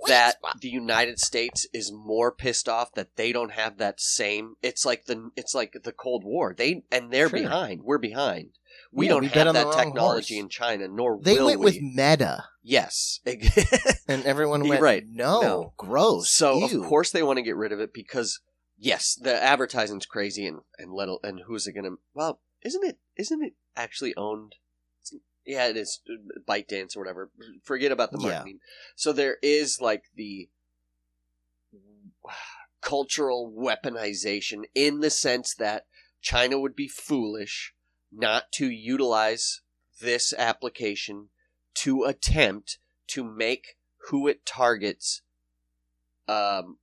that 0.08 0.36
spot. 0.38 0.60
the 0.62 0.70
United 0.70 1.20
States 1.20 1.68
is 1.72 1.92
more 1.94 2.32
pissed 2.32 2.68
off 2.68 2.94
that 2.94 3.16
they 3.16 3.32
don't 3.32 3.52
have 3.52 3.78
that 3.78 4.00
same. 4.02 4.56
It's 4.64 4.86
like 4.86 5.06
the 5.06 5.30
it's 5.36 5.54
like 5.54 5.76
the 5.84 5.92
Cold 5.92 6.24
War. 6.26 6.56
They 6.58 6.84
and 6.92 7.12
they're 7.12 7.30
Sure. 7.30 7.40
behind. 7.40 7.84
We're 7.84 8.00
behind. 8.00 8.58
We 8.92 9.06
Yeah, 9.06 9.14
don't 9.14 9.22
we 9.22 9.28
have 9.30 9.48
on 9.48 9.54
the 9.54 9.64
that 9.66 9.74
technology 9.74 10.38
in 10.40 10.50
China, 10.50 10.88
nor 10.88 11.20
they 11.22 11.40
went 11.42 11.60
we. 11.60 11.66
with 11.66 11.82
Meta, 11.82 12.46
yes. 12.64 13.20
and 14.08 14.26
everyone 14.26 14.68
went, 14.68 14.82
right. 14.82 15.04
No, 15.08 15.42
No. 15.42 15.74
gross. 15.78 16.30
so 16.30 16.68
ew." 16.68 16.82
of 16.84 16.90
course 16.90 17.12
they 17.12 17.24
want 17.24 17.38
to 17.38 17.44
get 17.44 17.56
rid 17.56 17.72
of 17.72 17.80
it 17.80 17.94
because 17.94 18.40
yes, 18.78 19.16
the 19.16 19.42
advertising's 19.42 20.06
crazy 20.06 20.46
and 20.48 20.62
and 20.78 20.92
little 20.92 21.20
and 21.24 21.42
who's 21.48 21.68
it 21.68 21.74
gonna? 21.74 21.96
Well, 22.14 22.42
isn't 22.64 22.84
it? 22.84 22.98
Isn't 23.16 23.44
it 23.44 23.54
actually 23.76 24.16
owned? 24.16 24.56
Yeah, 25.46 25.68
it 25.68 25.78
is. 25.78 26.02
bike 26.46 26.68
ByteDance 26.68 26.96
or 26.96 27.00
whatever. 27.02 27.32
Forget 27.64 27.92
about 27.92 28.12
the 28.12 28.20
Yeah. 28.20 28.28
marketing. 28.28 28.60
So 28.96 29.12
there 29.12 29.38
is 29.42 29.80
like 29.82 30.06
the 30.16 30.50
cultural 32.82 33.52
weaponization 33.56 34.64
in 34.74 35.00
the 35.02 35.10
sense 35.10 35.54
that 35.56 35.86
China 36.22 36.60
would 36.60 36.76
be 36.76 36.88
foolish 36.88 37.74
not 38.12 38.52
to 38.54 38.70
utilize 38.70 39.62
this 40.02 40.34
application 40.38 41.30
to 41.76 42.04
attempt 42.04 42.80
to 43.08 43.24
make 43.24 43.78
who 44.10 44.28
it 44.28 44.46
targets 44.46 45.22
um 46.28 46.78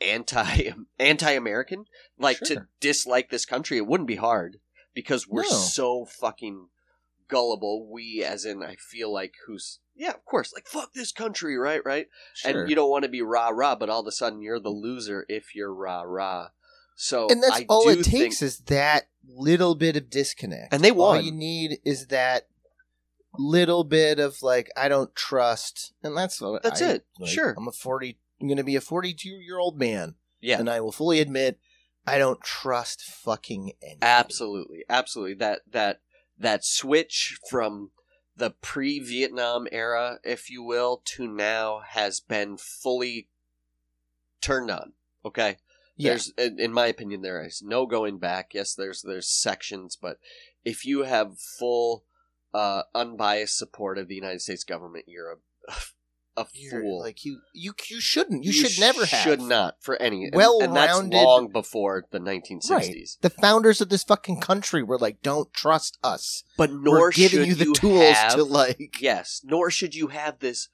anti 0.00 0.70
anti 0.98 1.32
American 1.32 1.84
like 2.16 2.38
to 2.40 2.66
dislike 2.80 3.28
this 3.30 3.44
country 3.44 3.76
it 3.76 3.86
wouldn't 3.86 4.06
be 4.06 4.16
hard 4.16 4.58
because 4.94 5.26
we're 5.28 5.42
No. 5.42 5.48
so 5.48 6.04
fucking 6.04 6.68
gullible 7.28 7.90
we 7.90 8.24
as 8.24 8.44
in 8.44 8.62
I 8.62 8.76
feel 8.76 9.12
like 9.12 9.34
who's 9.46 9.78
yeah 9.94 10.10
of 10.10 10.24
course 10.24 10.52
like 10.54 10.66
fuck 10.66 10.92
this 10.94 11.12
country 11.12 11.56
right 11.56 11.80
right 11.84 12.08
Sure. 12.34 12.62
and 12.62 12.70
you 12.70 12.74
don't 12.76 12.90
want 12.90 13.02
to 13.04 13.08
be 13.08 13.22
rah 13.22 13.48
rah 13.50 13.74
but 13.76 13.88
all 13.90 14.00
of 14.00 14.06
a 14.06 14.12
sudden 14.12 14.40
you're 14.42 14.60
the 14.60 14.70
loser 14.70 15.24
if 15.28 15.54
you're 15.54 15.72
rah 15.74 16.02
rah 16.02 16.48
so 16.96 17.28
and 17.28 17.42
that's 17.42 17.60
I 17.60 17.66
all 17.68 17.88
it 17.88 17.96
think- 18.04 18.06
takes 18.06 18.42
is 18.42 18.58
that 18.66 19.08
little 19.30 19.74
bit 19.74 19.94
of 19.96 20.08
disconnect. 20.10 20.72
And 20.72 20.82
they 20.82 20.90
All 20.90 21.20
you 21.20 21.30
need 21.30 21.78
is 21.84 22.06
that 22.06 22.48
little 23.38 23.84
bit 23.84 24.18
of 24.18 24.42
like 24.42 24.70
I 24.76 24.88
don't 24.88 25.14
trust, 25.14 25.92
and 26.02 26.16
that's 26.16 26.42
That's 26.62 26.82
I- 26.82 26.92
it. 26.92 27.06
like, 27.20 27.30
Sure. 27.30 27.54
I'm 27.56 27.68
a 27.68 27.72
forty. 27.72 28.18
I'm 28.40 28.46
going 28.46 28.56
to 28.58 28.64
be 28.64 28.76
a 28.76 28.80
42 28.80 29.28
year 29.28 29.58
old 29.58 29.76
man, 29.78 30.14
yeah 30.40 30.58
and 30.60 30.70
I 30.70 30.80
will 30.80 30.92
fully 30.92 31.18
admit 31.20 31.58
I 32.06 32.18
don't 32.18 32.40
trust 32.40 33.02
fucking 33.02 33.72
anything. 33.82 33.98
Absolutely, 34.02 34.84
absolutely. 34.88 35.34
That 35.34 35.60
that 35.70 36.00
that 36.38 36.64
switch 36.64 37.38
from 37.50 37.90
the 38.36 38.50
pre-Vietnam 38.50 39.66
era, 39.72 40.20
if 40.22 40.48
you 40.48 40.62
will, 40.62 41.02
to 41.04 41.26
now 41.26 41.80
has 41.86 42.20
been 42.20 42.56
fully 42.56 43.28
turned 44.40 44.70
on. 44.70 44.92
Okay, 45.24 45.56
Yeah. 45.96 46.10
there's, 46.10 46.32
in, 46.38 46.60
in 46.60 46.72
my 46.72 46.86
opinion, 46.86 47.22
there 47.22 47.44
is 47.44 47.60
no 47.62 47.86
going 47.86 48.18
back. 48.18 48.54
Yes, 48.54 48.74
there's 48.74 49.02
there's 49.02 49.28
sections, 49.28 49.96
but 50.00 50.18
if 50.64 50.84
you 50.84 51.02
have 51.02 51.38
full, 51.40 52.04
uh, 52.54 52.82
unbiased 52.94 53.58
support 53.58 53.98
of 53.98 54.06
the 54.08 54.14
United 54.14 54.40
States 54.40 54.64
government, 54.64 55.06
you're 55.08 55.32
a 55.32 55.36
a 56.38 56.46
You're- 56.52 56.82
fool. 56.82 57.00
like 57.00 57.24
you, 57.24 57.40
you, 57.52 57.72
you 57.88 58.00
shouldn't. 58.00 58.44
You, 58.44 58.52
should 58.52 58.78
never 58.80 59.04
have. 59.04 59.22
Should 59.22 59.40
not 59.40 59.76
for 59.80 60.00
any. 60.00 60.24
and- 60.24 60.32
and, 60.32 60.34
Well-rounded- 60.36 61.12
that's 61.12 61.24
long 61.24 61.48
before 61.48 62.04
the 62.10 62.18
1960s. 62.20 63.18
The 63.20 63.30
founders 63.30 63.80
of 63.80 63.88
this 63.88 64.04
fucking 64.04 64.40
country 64.40 64.82
were 64.82 64.98
like, 64.98 65.22
"Don't 65.22 65.52
trust 65.52 65.98
us. 66.02 66.44
But 66.56 66.70
nor 66.72 66.98
we're 66.98 67.10
giving 67.12 67.40
should 67.40 67.48
you 67.48 67.54
the 67.54 67.74
tools 67.74 68.12
have, 68.16 68.34
to 68.34 68.44
like." 68.44 68.96
Yes, 69.00 69.40
nor 69.44 69.70
should 69.70 69.94
you 69.94 70.08
have 70.08 70.38
this 70.40 70.68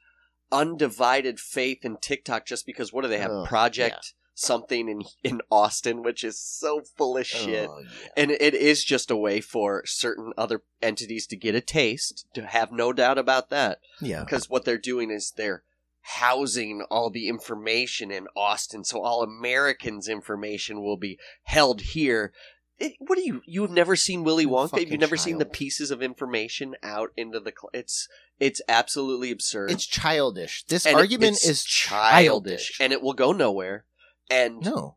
undivided 0.52 1.40
faith 1.40 1.84
in 1.84 1.96
TikTok 1.96 2.46
just 2.46 2.64
because 2.66 2.92
what 2.92 3.02
do 3.02 3.08
they 3.08 3.18
have? 3.18 3.30
Oh, 3.30 3.44
Project 3.46 4.14
something 4.34 4.88
in 4.88 5.02
in 5.22 5.40
Austin, 5.50 6.02
which 6.02 6.24
is 6.24 6.38
so 6.40 6.82
full 6.96 7.16
of 7.16 7.26
shit. 7.26 7.68
Oh, 7.70 7.78
yeah. 7.80 8.08
And 8.16 8.30
it 8.30 8.54
is 8.54 8.84
just 8.84 9.10
a 9.10 9.16
way 9.16 9.40
for 9.40 9.82
certain 9.86 10.32
other 10.36 10.62
entities 10.82 11.26
to 11.28 11.36
get 11.36 11.54
a 11.54 11.60
taste, 11.60 12.26
to 12.34 12.44
have 12.46 12.72
no 12.72 12.92
doubt 12.92 13.18
about 13.18 13.50
that. 13.50 13.78
yeah. 14.00 14.20
Because 14.24 14.50
what 14.50 14.64
they're 14.64 14.78
doing 14.78 15.10
is 15.10 15.32
they're 15.36 15.62
housing 16.08 16.82
all 16.90 17.10
the 17.10 17.28
information 17.28 18.10
in 18.10 18.26
Austin, 18.36 18.84
so 18.84 19.00
all 19.02 19.22
Americans' 19.22 20.08
information 20.08 20.82
will 20.82 20.96
be 20.98 21.18
held 21.44 21.80
here. 21.80 22.32
It, 22.78 22.94
what 22.98 23.16
do 23.16 23.24
you? 23.24 23.40
You've 23.46 23.70
never 23.70 23.94
seen 23.96 24.24
Willy 24.24 24.46
Wonka? 24.46 24.80
You've 24.90 25.00
never 25.00 25.16
seen 25.16 25.38
the 25.38 25.44
pieces 25.46 25.90
of 25.92 26.02
information 26.02 26.74
out 26.82 27.10
into 27.16 27.38
the? 27.38 27.52
Cl- 27.56 27.70
it's 27.72 28.08
it's 28.40 28.60
absolutely 28.68 29.30
absurd. 29.30 29.70
It's 29.70 29.86
childish. 29.86 30.64
This 30.66 30.84
And 30.84 30.96
argument 30.96 31.38
is 31.44 31.64
childish. 31.64 32.76
and 32.80 32.92
it 32.92 33.00
will 33.00 33.12
go 33.12 33.30
nowhere. 33.32 33.84
And 34.30 34.60
no. 34.60 34.96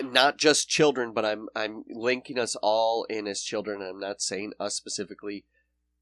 not 0.00 0.38
just 0.38 0.68
children, 0.68 1.12
but 1.12 1.24
I'm 1.24 1.48
I'm 1.54 1.84
linking 1.88 2.38
us 2.38 2.56
all 2.56 3.04
in 3.04 3.26
as 3.26 3.42
children. 3.42 3.82
I'm 3.82 4.00
not 4.00 4.22
saying 4.22 4.52
us 4.58 4.74
specifically. 4.74 5.44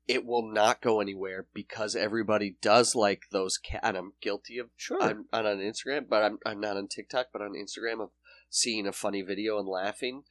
It 0.06 0.24
will 0.24 0.48
not 0.48 0.80
go 0.80 1.00
anywhere 1.00 1.46
because 1.52 1.96
everybody 1.96 2.56
does 2.62 2.94
like 2.94 3.22
those 3.32 3.58
cat. 3.58 3.80
And 3.82 3.96
I'm 3.96 4.12
guilty 4.20 4.58
of. 4.58 4.68
Sure. 4.76 5.02
I'm, 5.02 5.26
I'm 5.32 5.46
on 5.46 5.58
Instagram, 5.58 6.08
but 6.08 6.22
I'm 6.22 6.38
I'm 6.46 6.60
not 6.60 6.76
on 6.76 6.86
TikTok, 6.88 7.26
but 7.32 7.42
on 7.42 7.54
Instagram 7.54 8.00
of 8.00 8.10
seeing 8.48 8.86
a 8.86 8.92
funny 8.92 9.22
video 9.22 9.58
and 9.58 9.68
laughing. 9.68 10.22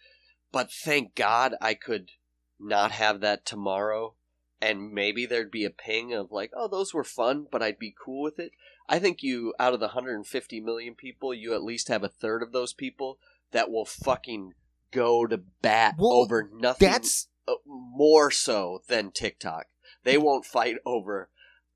But 0.51 0.71
thank 0.71 1.15
God 1.15 1.55
I 1.59 1.73
could 1.73 2.11
not 2.59 2.91
have 2.91 3.19
that 3.21 3.45
tomorrow, 3.45 4.15
and 4.61 4.93
maybe 4.93 5.25
there'd 5.25 5.51
be 5.51 5.65
a 5.65 5.69
ping 5.69 6.13
of 6.13 6.31
like, 6.31 6.51
oh, 6.55 6.67
those 6.67 6.93
were 6.93 7.03
fun, 7.03 7.47
but 7.51 7.61
I'd 7.61 7.79
be 7.79 7.93
cool 8.03 8.23
with 8.23 8.39
it. 8.39 8.51
I 8.87 8.99
think 8.99 9.23
you, 9.23 9.53
out 9.59 9.73
of 9.73 9.79
the 9.79 9.87
150 9.87 10.59
million 10.61 10.95
people, 10.95 11.33
you 11.33 11.53
at 11.53 11.63
least 11.63 11.87
have 11.87 12.03
a 12.03 12.09
third 12.09 12.43
of 12.43 12.51
those 12.51 12.73
people 12.73 13.17
that 13.51 13.69
will 13.71 13.85
fucking 13.85 14.53
go 14.91 15.25
to 15.25 15.37
bat 15.61 15.95
Well, 15.97 16.11
over 16.13 16.49
nothing 16.53 16.89
That's 16.89 17.27
uh, 17.47 17.53
more 17.65 18.31
so 18.31 18.81
than 18.87 19.11
TikTok. 19.11 19.65
They 20.03 20.17
won't 20.17 20.45
fight 20.45 20.75
over 20.85 21.29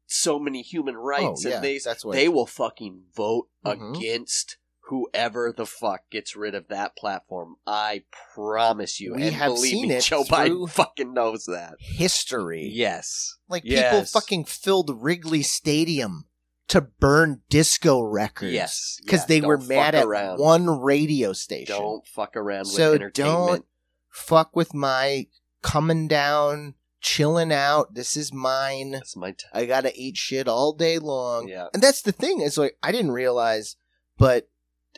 so 0.06 0.40
many 0.40 0.62
human 0.62 0.96
rights, 0.96 1.46
oh, 1.46 1.50
yeah, 1.50 1.56
and 1.56 1.64
they 1.64 1.80
they 2.12 2.28
will 2.28 2.46
fucking 2.48 3.04
vote 3.16 3.50
Mhm. 3.66 3.98
against 3.98 4.58
whoever 4.90 5.54
the 5.56 5.68
fuck 5.68 6.10
gets 6.10 6.36
rid 6.36 6.56
of 6.56 6.68
that 6.68 6.96
platform. 6.96 7.56
I 7.68 8.04
promise 8.34 9.00
you. 9.00 9.14
We 9.16 9.24
and 9.28 9.36
have 9.36 9.54
believe 9.54 9.72
seen 9.72 9.88
me, 9.90 9.96
it 9.96 10.04
Joe 10.04 10.24
Biden 10.24 10.68
fucking 10.70 11.14
knows 11.14 11.46
that. 11.46 11.76
history. 11.80 12.68
Yes. 12.74 13.36
Like 13.48 13.64
people 13.64 14.06
fucking 14.06 14.46
filled 14.46 15.04
Wrigley 15.04 15.44
Stadium 15.44 16.26
to 16.70 16.82
burn 16.82 17.42
disco 17.50 18.02
records. 18.02 18.54
Yes. 18.54 18.98
Because 19.04 19.22
Yeah, 19.22 19.26
they 19.28 19.42
were 19.42 19.58
mad 19.58 19.96
at 19.96 20.06
around. 20.06 20.40
one 20.40 20.68
radio 20.82 21.34
station. 21.34 21.76
Don't 21.76 22.08
fuck 22.08 22.36
around 22.36 22.62
with 22.62 22.70
So 22.70 22.94
entertainment. 22.94 23.48
don't 23.48 23.66
fuck 24.10 24.56
with 24.56 24.74
my 24.74 25.28
coming 25.62 26.08
down, 26.08 26.76
chilling 27.02 27.52
out. 27.52 27.94
This 27.96 28.16
is 28.16 28.32
mine. 28.34 28.92
That's 28.92 29.16
my 29.16 29.32
t- 29.32 29.46
I 29.54 29.66
gotta 29.66 29.92
eat 29.96 30.16
shit 30.18 30.48
all 30.48 30.74
day 30.74 31.00
long. 31.00 31.48
yeah. 31.48 31.68
And 31.74 31.82
that's 31.84 32.02
the 32.02 32.12
thing 32.12 32.42
is 32.42 32.58
like 32.58 32.78
I 32.84 32.92
didn't 32.92 33.12
realize, 33.12 33.76
but 34.18 34.50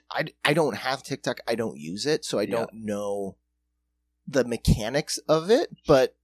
I, 0.10 0.26
I 0.46 0.54
don't 0.54 0.78
have 0.78 1.04
TikTok. 1.04 1.40
I 1.48 1.56
don't 1.56 1.78
use 1.78 2.06
it, 2.06 2.26
so 2.26 2.38
I 2.40 2.44
Yeah. 2.44 2.52
don't 2.58 2.74
know 2.74 3.38
the 4.28 4.44
mechanics 4.46 5.18
of 5.28 5.50
it. 5.50 5.70
But 5.88 6.16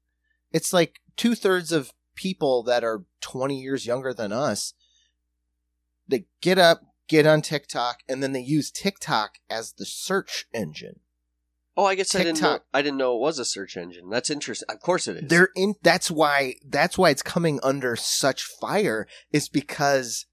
it's 0.52 0.74
like 0.74 1.00
two 1.16 1.36
thirds 1.36 1.72
of 1.72 1.94
people 2.16 2.64
that 2.64 2.84
are 2.84 3.06
twenty 3.22 3.60
years 3.62 3.86
younger 3.86 4.14
than 4.14 4.32
us. 4.34 4.74
They 6.08 6.26
get 6.41 6.58
up, 6.58 6.82
get 7.08 7.26
on 7.26 7.41
TikTok, 7.41 8.00
and 8.08 8.22
then 8.24 8.32
they 8.34 8.41
use 8.41 8.72
TikTok 8.72 9.39
as 9.50 9.74
the 9.74 9.86
search 9.86 10.46
engine. 10.54 11.00
Oh, 11.76 11.86
I 11.86 11.93
guess 11.96 12.15
I 12.15 12.20
didn't 12.20 12.41
know. 12.41 12.54
TikTok. 12.54 12.65
I 12.74 12.82
didn't 12.82 12.98
know 12.98 13.15
it 13.15 13.20
was 13.22 13.38
a 13.38 13.46
search 13.46 13.78
engine. 13.78 14.10
That's 14.10 14.30
interesting. 14.32 14.65
Of 14.70 14.80
course 14.82 15.08
it 15.08 15.17
is. 15.17 15.30
They're 15.30 15.50
in. 15.56 15.76
That's 15.84 16.10
why. 16.10 16.56
That's 16.67 16.98
why 16.98 17.12
it's 17.12 17.22
coming 17.22 17.60
under 17.62 17.96
such 17.96 18.43
fire. 18.43 19.08
Is 19.32 19.48
because 19.48 20.26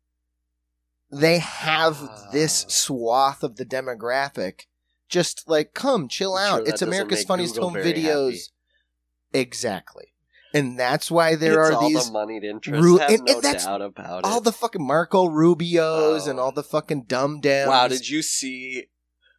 they 1.13 1.39
have 1.39 2.01
this 2.33 2.65
Ah. 2.65 2.69
swath 2.71 3.43
of 3.43 3.57
the 3.57 3.67
demographic. 3.67 4.63
Just 5.11 5.47
like, 5.47 5.75
come 5.75 6.09
chill 6.09 6.35
I'm 6.35 6.61
out. 6.61 6.65
that 6.65 6.73
it's 6.73 6.83
America's 6.83 7.25
Funniest 7.25 7.55
Google 7.57 7.71
Home 7.71 7.79
Videos. 7.79 8.31
happy. 8.31 8.41
Exactly, 9.35 10.14
and 10.55 10.79
that's 10.79 11.11
why 11.11 11.35
there 11.35 11.61
It's 11.61 11.71
are 11.71 11.75
all 11.75 11.89
these 11.89 12.07
the 12.07 12.13
moneyed 12.13 12.45
interests. 12.45 12.83
Ru- 12.83 12.99
and- 13.01 13.25
no 13.25 13.35
and 13.35 13.43
that's 13.43 13.67
doubt 13.67 13.83
about 13.83 14.25
all 14.25 14.39
it. 14.39 14.45
the 14.45 14.53
fucking 14.53 14.87
Marco 14.87 15.27
Rubios 15.29 16.27
Oh. 16.27 16.31
and 16.31 16.41
all 16.41 16.53
the 16.53 16.63
fucking 16.63 17.03
dumb 17.03 17.41
downs. 17.41 17.69
wow, 17.69 17.89
did 17.89 18.09
you 18.09 18.23
see? 18.23 18.87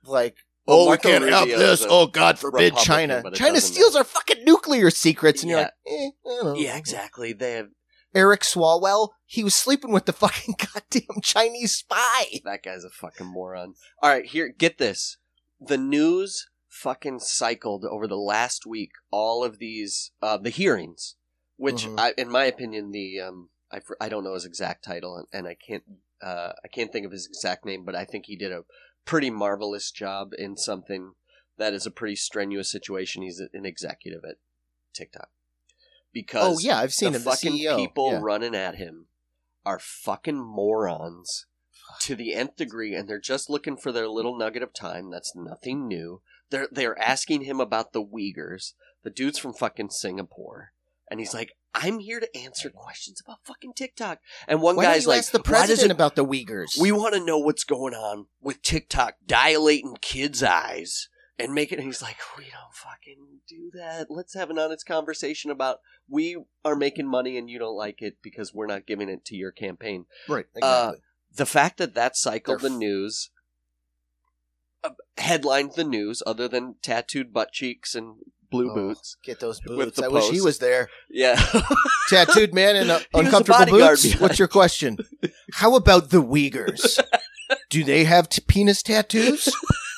like? 0.03 0.35
Well, 0.67 0.77
oh, 0.87 0.91
we 0.91 0.97
can't 0.97 1.23
have 1.29 1.41
Rubio 1.43 1.57
this. 1.59 1.85
Oh, 1.87 2.07
God 2.07 2.37
forbid 2.39 2.73
Republican, 2.73 2.83
China. 2.85 3.31
China 3.33 3.61
steals 3.61 3.93
matter. 3.93 3.99
our 3.99 4.03
fucking 4.03 4.43
nuclear 4.45 4.89
secrets, 4.89 5.41
and 5.43 5.49
you're 5.51 5.59
like, 5.61 5.71
eh, 5.87 5.91
I 5.91 6.09
don't 6.25 6.43
know. 6.45 6.55
Yeah, 6.55 6.75
exactly. 6.75 7.33
They 7.33 7.53
have 7.53 7.67
Eric 8.15 8.41
Swalwell, 8.41 9.09
he 9.25 9.43
was 9.43 9.53
sleeping 9.53 9.91
with 9.91 10.05
the 10.05 10.13
fucking 10.13 10.55
goddamn 10.73 11.21
Chinese 11.21 11.75
spy. 11.75 12.25
that 12.45 12.63
guy's 12.63 12.83
a 12.83 12.89
fucking 12.89 13.27
moron. 13.27 13.73
All 14.01 14.09
right, 14.09 14.25
here, 14.25 14.47
get 14.49 14.77
this. 14.79 15.17
The 15.59 15.77
news 15.77 16.47
fucking 16.81 17.19
cycled 17.19 17.85
over 17.85 18.07
the 18.07 18.17
last 18.17 18.65
week. 18.65 18.91
All 19.11 19.43
of 19.43 19.59
these, 19.59 20.11
uh, 20.21 20.37
the 20.37 20.49
hearings, 20.49 21.15
which, 21.57 21.85
Mhm. 21.85 21.99
I, 21.99 22.13
in 22.17 22.29
my 22.29 22.45
opinion, 22.45 22.91
the 22.91 23.19
um, 23.21 23.49
I, 23.71 23.79
I 23.99 24.09
don't 24.09 24.23
know 24.23 24.33
his 24.33 24.45
exact 24.45 24.83
title, 24.83 25.15
and, 25.17 25.27
and 25.31 25.47
I 25.47 25.55
can't 25.55 25.83
uh, 26.21 26.53
I 26.63 26.67
can't 26.69 26.91
think 26.91 27.05
of 27.05 27.11
his 27.11 27.25
exact 27.27 27.65
name, 27.65 27.83
but 27.85 27.95
I 27.95 28.05
think 28.05 28.25
he 28.25 28.35
did 28.35 28.51
a 28.51 28.63
pretty 29.05 29.29
marvelous 29.29 29.91
job 29.91 30.31
in 30.37 30.55
something 30.57 31.13
that 31.57 31.73
is 31.73 31.85
a 31.85 31.91
pretty 31.91 32.15
strenuous 32.15 32.71
situation. 32.71 33.21
He's 33.21 33.39
an 33.39 33.65
executive 33.65 34.23
at 34.27 34.37
TikTok 34.93 35.29
because 36.13 36.57
Oh 36.57 36.59
yeah, 36.59 36.79
I've 36.79 36.93
seen 36.93 37.11
the 37.13 37.19
him. 37.19 37.23
The 37.25 37.29
fucking 37.31 37.53
CEO. 37.53 37.75
people 37.77 38.11
Yeah. 38.11 38.19
running 38.21 38.55
at 38.55 38.75
him 38.75 39.07
are 39.65 39.79
fucking 39.79 40.37
morons 40.37 41.45
to 42.01 42.15
the 42.15 42.33
nth 42.33 42.55
degree, 42.55 42.95
and 42.95 43.07
they're 43.07 43.19
just 43.19 43.49
looking 43.49 43.77
for 43.77 43.91
their 43.91 44.07
little 44.07 44.37
nugget 44.37 44.63
of 44.63 44.73
time. 44.73 45.09
That's 45.09 45.35
nothing 45.35 45.87
new. 45.87 46.21
They're 46.49 46.67
they're 46.71 46.99
asking 47.01 47.43
him 47.43 47.59
about 47.59 47.93
the 47.93 48.03
Uyghurs. 48.03 48.73
The 49.03 49.09
dude's 49.09 49.37
from 49.37 49.53
fucking 49.53 49.89
Singapore, 49.91 50.71
and 51.09 51.19
he's 51.19 51.33
like, 51.33 51.53
"I'm 51.73 51.99
here 51.99 52.19
to 52.19 52.37
answer 52.37 52.69
questions 52.69 53.21
about 53.23 53.39
fucking 53.43 53.73
TikTok." 53.73 54.19
And 54.47 54.61
one 54.61 54.75
Why 54.75 54.83
don't 54.83 54.93
guy's 54.93 55.03
you 55.03 55.09
like, 55.09 55.19
ask 55.19 55.31
the 55.31 55.39
"Why 55.39 55.43
does 55.43 55.51
president 55.51 55.91
it 55.91 55.95
about 55.95 56.15
the 56.15 56.25
Uyghurs? 56.25 56.79
we 56.79 56.91
want 56.91 57.13
to 57.13 57.23
know 57.23 57.37
what's 57.37 57.63
going 57.63 57.93
on 57.93 58.27
with 58.41 58.61
TikTok 58.61 59.15
dilating 59.25 59.97
kids' 60.01 60.43
eyes 60.43 61.09
and 61.37 61.53
making." 61.53 61.79
And 61.79 61.87
he's 61.87 62.01
like, 62.01 62.17
we 62.37 62.45
don't 62.45 62.73
fucking 62.73 63.39
do 63.47 63.71
that. 63.73 64.07
Let's 64.09 64.33
have 64.33 64.49
an 64.49 64.59
honest 64.59 64.85
conversation 64.85 65.51
about 65.51 65.79
we 66.07 66.37
are 66.63 66.75
making 66.75 67.07
money 67.07 67.37
and 67.37 67.49
you 67.49 67.59
don't 67.59 67.75
like 67.75 68.01
it 68.01 68.17
because 68.21 68.53
we're 68.53 68.67
not 68.67 68.87
giving 68.87 69.09
it 69.09 69.25
to 69.25 69.35
your 69.35 69.51
campaign. 69.51 70.05
Right. 70.27 70.45
Uh, 70.61 70.93
the 71.35 71.45
fact 71.45 71.77
that 71.77 71.95
that 71.95 72.15
cycled 72.15 72.61
They're 72.61 72.69
the 72.69 72.75
f- 72.75 72.79
news, 72.79 73.29
headlined 75.17 75.73
the 75.75 75.83
news, 75.83 76.21
other 76.25 76.47
than 76.47 76.75
tattooed 76.81 77.31
butt 77.33 77.51
cheeks 77.51 77.95
and 77.95 78.15
blue 78.51 78.69
Oh. 78.71 78.75
boots. 78.75 79.17
Get 79.23 79.39
those 79.39 79.59
boots. 79.59 79.99
I 80.01 80.07
wish 80.07 80.29
he 80.29 80.41
was 80.41 80.59
there. 80.59 80.87
Yeah, 81.09 81.35
Tattooed 82.09 82.53
man 82.53 82.75
in 82.75 82.85
He 82.87 82.91
was 82.91 83.01
a 83.13 83.17
uncomfortable 83.19 83.65
boots. 83.65 84.03
behind. 84.03 84.21
What's 84.21 84.39
your 84.39 84.47
question? 84.47 84.97
How 85.53 85.75
about 85.75 86.09
the 86.11 86.21
Uyghurs? 86.21 86.99
Do 87.69 87.83
they 87.83 88.03
have 88.05 88.29
t- 88.29 88.41
penis 88.47 88.81
tattoos? 88.83 89.49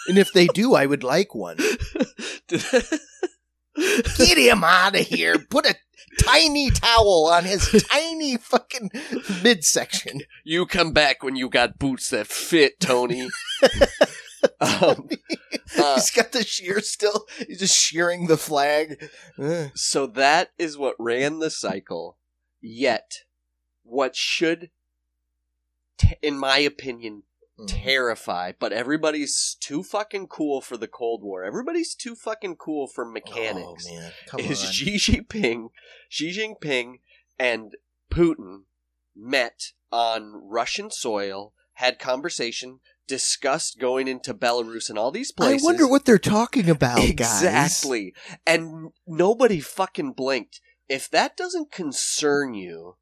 And 0.08 0.17
if 0.17 0.32
they 0.34 0.47
do, 0.47 0.73
I 0.76 0.86
would 0.86 1.04
like 1.04 1.34
one. 1.36 1.58
Get 2.50 4.38
him 4.38 4.63
out 4.63 4.95
of 5.00 5.06
here. 5.06 5.38
Put 5.38 5.65
a 5.65 5.76
tiny 6.23 6.71
towel 6.71 7.30
on 7.32 7.43
his 7.45 7.86
tiny 7.89 8.38
fucking 8.38 8.89
midsection. 9.43 10.21
you 10.43 10.65
come 10.65 10.91
back 10.91 11.21
when 11.23 11.36
you 11.36 11.47
got 11.50 11.78
boots 11.78 12.10
that 12.10 12.28
fit, 12.28 12.80
Tony. 12.80 13.30
um, 14.60 15.10
uh, 15.80 15.95
He's 15.95 16.12
got 16.12 16.32
the 16.32 16.43
shear 16.43 16.80
still. 16.82 17.26
He's 17.47 17.60
just 17.60 17.76
shearing 17.76 18.28
the 18.28 18.38
flag. 18.38 19.10
So 19.73 20.08
that 20.08 20.52
is 20.58 20.78
what 20.78 20.95
ran 21.00 21.39
the 21.39 21.50
cycle. 21.50 22.17
Yet, 22.62 23.23
what 23.84 24.15
should, 24.15 24.71
t- 25.97 26.17
in 26.21 26.38
my 26.38 26.58
opinion, 26.60 27.23
terrify, 27.65 28.52
but 28.60 28.71
everybody's 28.71 29.58
too 29.60 29.82
fucking 29.82 30.28
cool 30.28 30.62
for 30.62 30.78
the 30.78 30.88
Cold 30.88 31.23
War. 31.23 31.43
Everybody's 31.43 31.95
too 31.95 32.13
fucking 32.15 32.58
cool 32.58 32.88
for 32.88 33.04
mechanics. 33.06 33.88
Oh 33.89 33.95
man, 33.95 34.12
come 34.28 34.39
is 34.41 34.63
on. 34.63 34.71
Xi 34.71 34.95
Jinping, 34.97 35.69
Xi 36.10 36.32
Jinping 36.32 37.00
and 37.39 37.76
Putin 38.12 38.63
met 39.15 39.71
on 39.91 40.34
Russian 40.43 40.91
soil, 40.91 41.54
had 41.73 41.97
conversation, 41.97 42.80
discussed 43.08 43.80
going 43.80 44.08
into 44.08 44.34
Belarus 44.34 44.89
and 44.89 44.98
all 44.98 45.12
these 45.12 45.32
places. 45.32 45.63
I 45.63 45.65
wonder 45.65 45.88
what 45.88 46.06
they're 46.06 46.17
talking 46.17 46.70
about, 46.70 46.98
guys. 46.98 47.10
Exactly. 47.10 48.13
And 48.46 48.89
nobody 49.06 49.60
fucking 49.60 50.13
blinked. 50.13 50.62
If 50.89 51.10
that 51.10 51.36
doesn't 51.36 51.72
concern 51.72 52.54
you, 52.54 52.96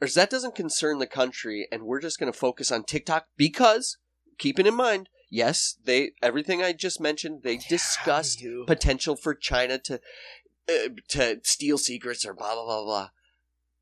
or 0.00 0.06
if 0.06 0.14
that 0.14 0.30
doesn't 0.30 0.54
concern 0.54 0.98
the 0.98 1.06
country, 1.06 1.68
and 1.70 1.82
we're 1.82 2.00
just 2.00 2.18
going 2.18 2.32
to 2.32 2.38
focus 2.38 2.72
on 2.72 2.84
TikTok 2.84 3.26
because, 3.36 3.98
keeping 4.38 4.66
in 4.66 4.74
mind, 4.74 5.08
yes, 5.30 5.76
they 5.84 6.12
everything 6.22 6.62
I 6.62 6.72
just 6.72 7.00
mentioned, 7.00 7.42
they 7.44 7.58
discussed 7.58 8.44
potential 8.66 9.16
for 9.16 9.34
China 9.34 9.78
to 9.78 10.00
uh, 10.68 10.88
to 11.08 11.40
steal 11.44 11.78
secrets 11.78 12.24
or 12.24 12.34
blah 12.34 12.54
blah 12.54 12.64
blah 12.64 12.84
blah. 12.84 13.08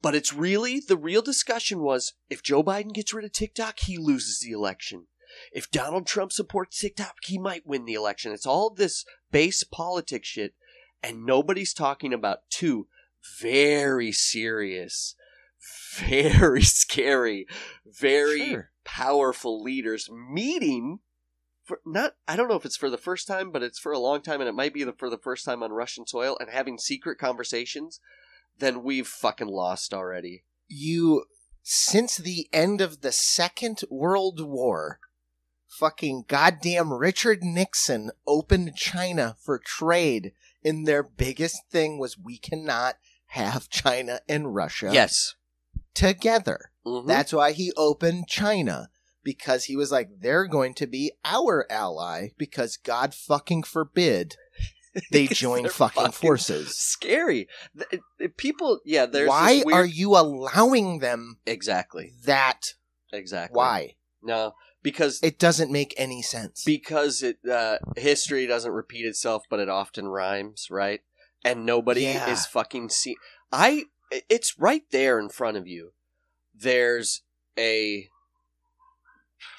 But 0.01 0.15
it's 0.15 0.33
really 0.33 0.81
the 0.81 0.97
real 0.97 1.23
discussion 1.23 1.81
was 1.81 2.15
if 2.29 2.43
Joe 2.43 2.63
Biden 2.63 2.93
gets 2.93 3.15
rid 3.15 3.25
of 3.25 3.33
TikTok, 3.33 3.81
he 3.81 3.99
loses 3.99 4.41
the 4.41 4.53
election. 4.53 5.07
If 5.53 5.71
Donald 5.71 6.07
Trump 6.07 6.33
supports 6.33 6.79
TikTok, 6.81 7.17
he 7.25 7.39
might 7.39 7.67
win 7.67 7.85
the 7.85 7.95
election. 7.95 8.33
It's 8.33 8.47
all 8.47 8.71
this 8.71 9.05
base 9.31 9.63
politics 9.65 10.29
shit, 10.29 10.55
and 11.03 11.25
nobody's 11.25 11.73
talking 11.75 12.13
about 12.13 12.49
two 12.51 12.87
very 13.41 14.13
serious, 14.13 15.15
very 15.97 16.63
scary, 16.83 17.47
very 17.85 18.49
Sure. 18.51 18.71
powerful 18.85 19.63
leaders 19.63 20.09
meeting 20.11 21.01
for 21.65 21.81
not 21.85 22.15
I 22.27 22.37
don't 22.37 22.49
know 22.49 22.57
if 22.57 22.65
it's 22.65 22.77
for 22.77 22.89
the 22.91 22.97
first 22.97 23.27
time, 23.27 23.51
but 23.51 23.63
it's 23.63 23.79
for 23.79 23.93
a 23.93 23.99
long 23.99 24.23
time 24.23 24.41
and 24.41 24.49
it 24.49 24.55
might 24.55 24.73
be 24.73 24.85
the, 24.85 24.93
for 24.93 25.11
the 25.11 25.19
first 25.19 25.45
time 25.45 25.63
on 25.63 25.73
Russian 25.73 26.07
soil 26.07 26.37
and 26.41 26.49
having 26.49 26.79
secret 26.79 27.19
conversations, 27.19 28.01
then 28.59 28.83
we've 28.83 29.07
fucking 29.07 29.49
lost 29.49 29.93
already. 29.93 30.45
you 30.69 31.25
since 31.63 32.17
the 32.17 32.49
end 32.51 32.81
of 32.81 33.03
the 33.03 33.13
Second 33.13 33.81
World 33.91 34.41
War, 34.41 35.01
fucking 35.79 36.25
goddamn 36.29 36.93
Richard 36.93 37.43
Nixon 37.43 38.11
opened 38.27 38.75
China 38.77 39.37
for 39.41 39.59
trade, 39.59 40.33
and 40.65 40.87
their 40.87 41.03
biggest 41.03 41.57
thing 41.71 41.99
was 41.99 42.19
we 42.19 42.39
cannot 42.39 42.97
have 43.33 43.69
China 43.69 44.21
and 44.29 44.55
Russia 44.55 44.91
Yes. 44.93 45.35
together. 45.95 46.71
Mhm. 46.87 47.07
That's 47.07 47.33
why 47.33 47.53
he 47.53 47.73
opened 47.77 48.29
China. 48.29 48.91
Because 49.25 49.65
he 49.65 49.77
was 49.77 49.93
like, 49.93 50.09
they're 50.21 50.47
going 50.47 50.73
to 50.75 50.87
be 50.87 51.13
our 51.25 51.67
ally 51.71 52.29
because 52.39 52.77
God 52.79 53.13
fucking 53.15 53.65
forbid 53.65 54.37
they 55.13 55.27
join 55.27 55.69
fucking, 55.69 56.03
fucking 56.05 56.13
forces. 56.13 56.79
scary. 56.79 57.47
Th- 57.77 57.89
it- 57.93 58.01
it- 58.19 58.37
people, 58.39 58.81
yeah, 58.87 59.05
there's 59.07 59.29
Why 59.29 59.63
weird- 59.67 59.77
are 59.79 59.85
you 59.87 60.17
allowing 60.17 61.01
them 61.01 61.39
exactly, 61.47 62.15
that? 62.25 62.75
exactly. 63.13 63.57
Why? 63.57 63.97
No, 64.23 64.55
because 64.91 65.21
It 65.23 65.39
doesn't 65.39 65.71
make 65.71 65.95
any 65.97 66.23
sense. 66.23 66.65
because 66.65 67.23
it 67.23 67.39
uh, 67.51 67.79
history 67.97 68.47
doesn't 68.47 68.73
repeat 68.73 69.05
itself, 69.07 69.45
but 69.51 69.61
it 69.61 69.69
often 69.69 70.09
rhymes, 70.09 70.69
right? 70.71 71.01
And 71.45 71.65
nobody 71.67 72.03
Yeah. 72.03 72.31
is 72.31 72.47
fucking 72.47 72.89
see. 72.91 73.17
I. 73.53 73.85
It's 74.11 74.59
right 74.59 74.85
there 74.91 75.19
in 75.19 75.29
front 75.29 75.57
of 75.59 75.67
you. 75.67 75.93
There's 76.55 77.23
a. 77.59 78.09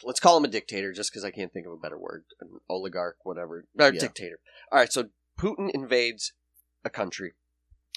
Let's 0.04 0.20
call 0.20 0.38
him 0.38 0.46
a 0.46 0.48
dictator, 0.48 0.92
just 0.94 1.12
because 1.12 1.24
I 1.24 1.32
can't 1.32 1.52
think 1.54 1.66
of 1.68 1.74
a 1.74 1.78
better 1.78 1.98
word. 1.98 2.24
An 2.42 2.60
oligarch, 2.70 3.18
whatever. 3.24 3.66
Or 3.78 3.94
Yeah. 3.94 4.00
dictator. 4.00 4.40
All 4.72 4.80
right, 4.80 4.92
so 4.92 5.10
Putin 5.38 5.70
invades 5.74 6.34
a 6.84 6.90
country. 6.90 7.34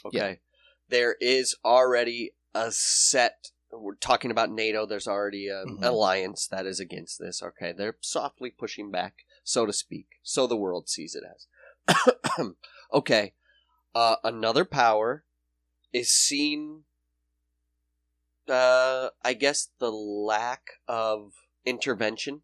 Okay, 0.05 0.41
there 0.89 1.17
is 1.21 1.55
already 1.65 2.33
a 2.55 2.71
set. 2.73 3.51
We're 3.73 3.95
talking 3.95 4.31
about 4.31 4.51
NATO. 4.51 4.85
There's 4.87 5.09
already 5.09 5.49
an 5.49 5.79
Mhm. 5.79 5.85
alliance 5.87 6.47
that 6.49 6.67
is 6.67 6.79
against 6.79 7.19
this. 7.19 7.43
Okay, 7.43 7.73
they're 7.73 7.97
softly 8.01 8.51
pushing 8.51 8.91
back, 8.91 9.25
so 9.45 9.65
to 9.65 9.73
speak. 9.73 10.21
So 10.23 10.47
the 10.47 10.57
world 10.57 10.89
sees 10.89 11.15
it 11.15 11.25
as. 11.25 11.47
okay, 12.93 13.35
uh, 13.95 14.17
another 14.23 14.65
power 14.65 15.25
is 15.93 16.11
seen. 16.11 16.85
Uh, 18.49 19.11
I 19.23 19.35
guess 19.35 19.71
the 19.79 19.91
lack 19.91 20.81
of 20.87 21.33
intervention 21.65 22.43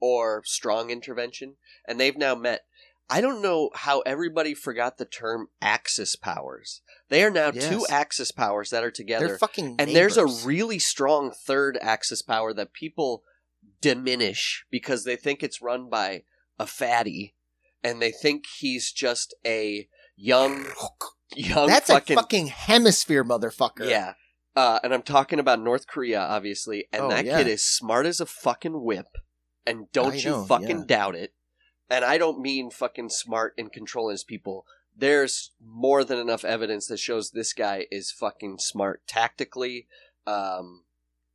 or 0.00 0.42
strong 0.44 0.90
intervention, 0.90 1.56
and 1.86 2.00
they've 2.00 2.16
now 2.16 2.34
met. 2.34 2.66
I 3.08 3.20
don't 3.20 3.40
know 3.42 3.70
how 3.74 4.00
everybody 4.00 4.54
forgot 4.54 4.98
the 4.98 5.04
term 5.04 5.48
Axis 5.62 6.16
powers. 6.16 6.80
They 7.08 7.22
are 7.22 7.30
now 7.30 7.52
two 7.52 7.86
Axis 7.88 8.32
powers 8.32 8.70
that 8.70 8.82
are 8.82 8.90
together 8.90 9.28
They're 9.28 9.38
fucking 9.38 9.76
and 9.78 9.90
there's 9.94 10.16
a 10.16 10.26
really 10.26 10.78
strong 10.80 11.30
third 11.30 11.78
axis 11.80 12.20
power 12.22 12.52
that 12.54 12.72
people 12.72 13.22
diminish 13.80 14.64
because 14.70 15.04
they 15.04 15.16
think 15.16 15.42
it's 15.42 15.62
run 15.62 15.88
by 15.88 16.22
a 16.58 16.66
fatty 16.66 17.34
and 17.84 18.00
they 18.00 18.10
think 18.10 18.44
he's 18.58 18.90
just 18.90 19.34
a 19.46 19.88
young 20.16 20.64
young 21.36 21.68
That's 21.68 21.88
fucking, 21.90 22.16
a 22.16 22.20
fucking 22.20 22.46
hemisphere, 22.48 23.22
motherfucker. 23.24 23.88
yeah 23.88 24.14
uh, 24.56 24.78
and 24.82 24.94
i'm 24.94 25.02
talking 25.02 25.38
about 25.38 25.60
north 25.60 25.86
korea 25.86 26.20
obviously 26.20 26.86
and 26.92 27.02
Oh, 27.04 27.08
that 27.10 27.26
yeah. 27.26 27.38
kid 27.38 27.46
is 27.48 27.64
smart 27.64 28.06
as 28.06 28.20
a 28.20 28.26
fucking 28.26 28.82
whip 28.82 29.18
and 29.66 29.90
don't 29.92 30.14
I 30.14 30.16
you 30.16 30.30
know, 30.30 30.44
fucking 30.44 30.78
yeah. 30.80 30.84
doubt 30.86 31.14
it 31.14 31.32
and 31.90 32.04
i 32.04 32.18
don't 32.18 32.40
mean 32.40 32.70
fucking 32.70 33.08
smart 33.08 33.54
and 33.58 33.72
controlling 33.72 34.12
his 34.12 34.24
people 34.24 34.64
there's 34.98 35.50
more 35.62 36.04
than 36.04 36.18
enough 36.18 36.44
evidence 36.44 36.86
that 36.86 36.98
shows 36.98 37.30
this 37.30 37.52
guy 37.52 37.86
is 37.90 38.10
fucking 38.10 38.56
smart 38.58 39.06
tactically, 39.06 39.86
um, 40.26 40.84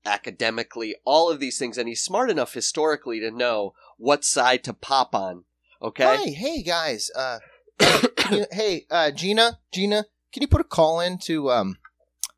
academically, 0.06 0.96
all 1.06 1.30
of 1.30 1.40
these 1.40 1.60
things, 1.60 1.78
and 1.78 1.88
he's 1.88 2.02
smart 2.02 2.30
enough 2.30 2.54
historically 2.54 3.20
to 3.20 3.30
know 3.32 3.74
what 3.98 4.24
side 4.26 4.64
to 4.64 4.74
pop 4.74 5.14
on. 5.14 5.44
Okay, 5.82 6.04
Hi, 6.04 6.30
hey 6.32 6.64
guys. 6.64 7.12
Uh, 7.16 7.40
uh, 7.80 8.02
you- 8.32 8.46
hey, 8.52 8.86
uh, 8.90 9.12
Gina, 9.12 9.60
Gina, 9.72 10.06
can 10.34 10.42
you 10.42 10.48
put 10.48 10.62
a 10.62 10.64
call 10.66 11.00
in 11.00 11.18
to 11.20 11.52
um, 11.52 11.78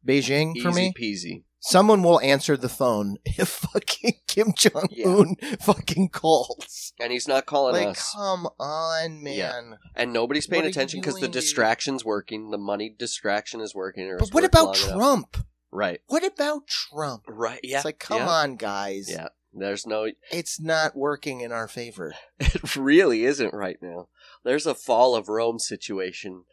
Beijing 0.05 0.61
for 0.61 0.69
easy 0.69 0.81
me? 0.81 0.93
peasy. 0.93 1.43
Someone 1.65 2.03
will 2.03 2.19
answer 2.21 2.57
the 2.57 2.67
phone 2.69 3.17
if 3.25 3.47
fucking 3.47 4.13
Kim 4.27 4.53
Jong 4.57 4.87
Un 5.05 5.35
fucking 5.61 6.09
calls. 6.09 6.91
And 6.99 7.11
he's 7.11 7.27
not 7.27 7.45
calling 7.45 7.75
Like, 7.75 7.87
us, 7.97 8.11
come 8.13 8.47
on, 8.59 9.23
man. 9.23 9.33
Yeah. 9.33 9.61
and 9.95 10.11
nobody's 10.11 10.45
paying 10.45 10.63
What 10.63 10.71
attention 10.71 10.99
because 10.99 11.15
the 11.15 11.21
dude? 11.27 11.31
distraction's 11.31 12.03
working. 12.03 12.51
The 12.51 12.57
money 12.57 12.93
distraction 12.97 13.61
is 13.61 13.73
working. 13.73 14.03
or 14.09 14.17
But 14.17 14.29
what 14.33 14.43
about 14.43 14.65
long 14.65 14.75
enough. 14.75 14.91
Trump? 14.97 15.37
Right, 15.71 16.01
What 16.07 16.23
about 16.25 16.67
Trump? 16.67 17.23
right. 17.27 17.59
Yeah, 17.63 17.77
It's 17.77 17.85
like, 17.85 17.97
come 17.97 18.17
yeah, 18.19 18.29
on, 18.29 18.57
guys. 18.57 19.07
Yeah, 19.09 19.29
there's 19.53 19.87
no. 19.87 20.07
It's 20.31 20.59
not 20.59 20.95
working 20.95 21.41
in 21.41 21.51
our 21.51 21.67
favor. 21.67 22.13
It 22.39 22.75
really 22.75 23.23
isn't 23.25 23.53
right 23.53 23.77
now. 23.81 24.09
There's 24.43 24.65
a 24.67 24.75
fall 24.75 25.15
of 25.15 25.29
Rome 25.29 25.57
situation 25.59 26.43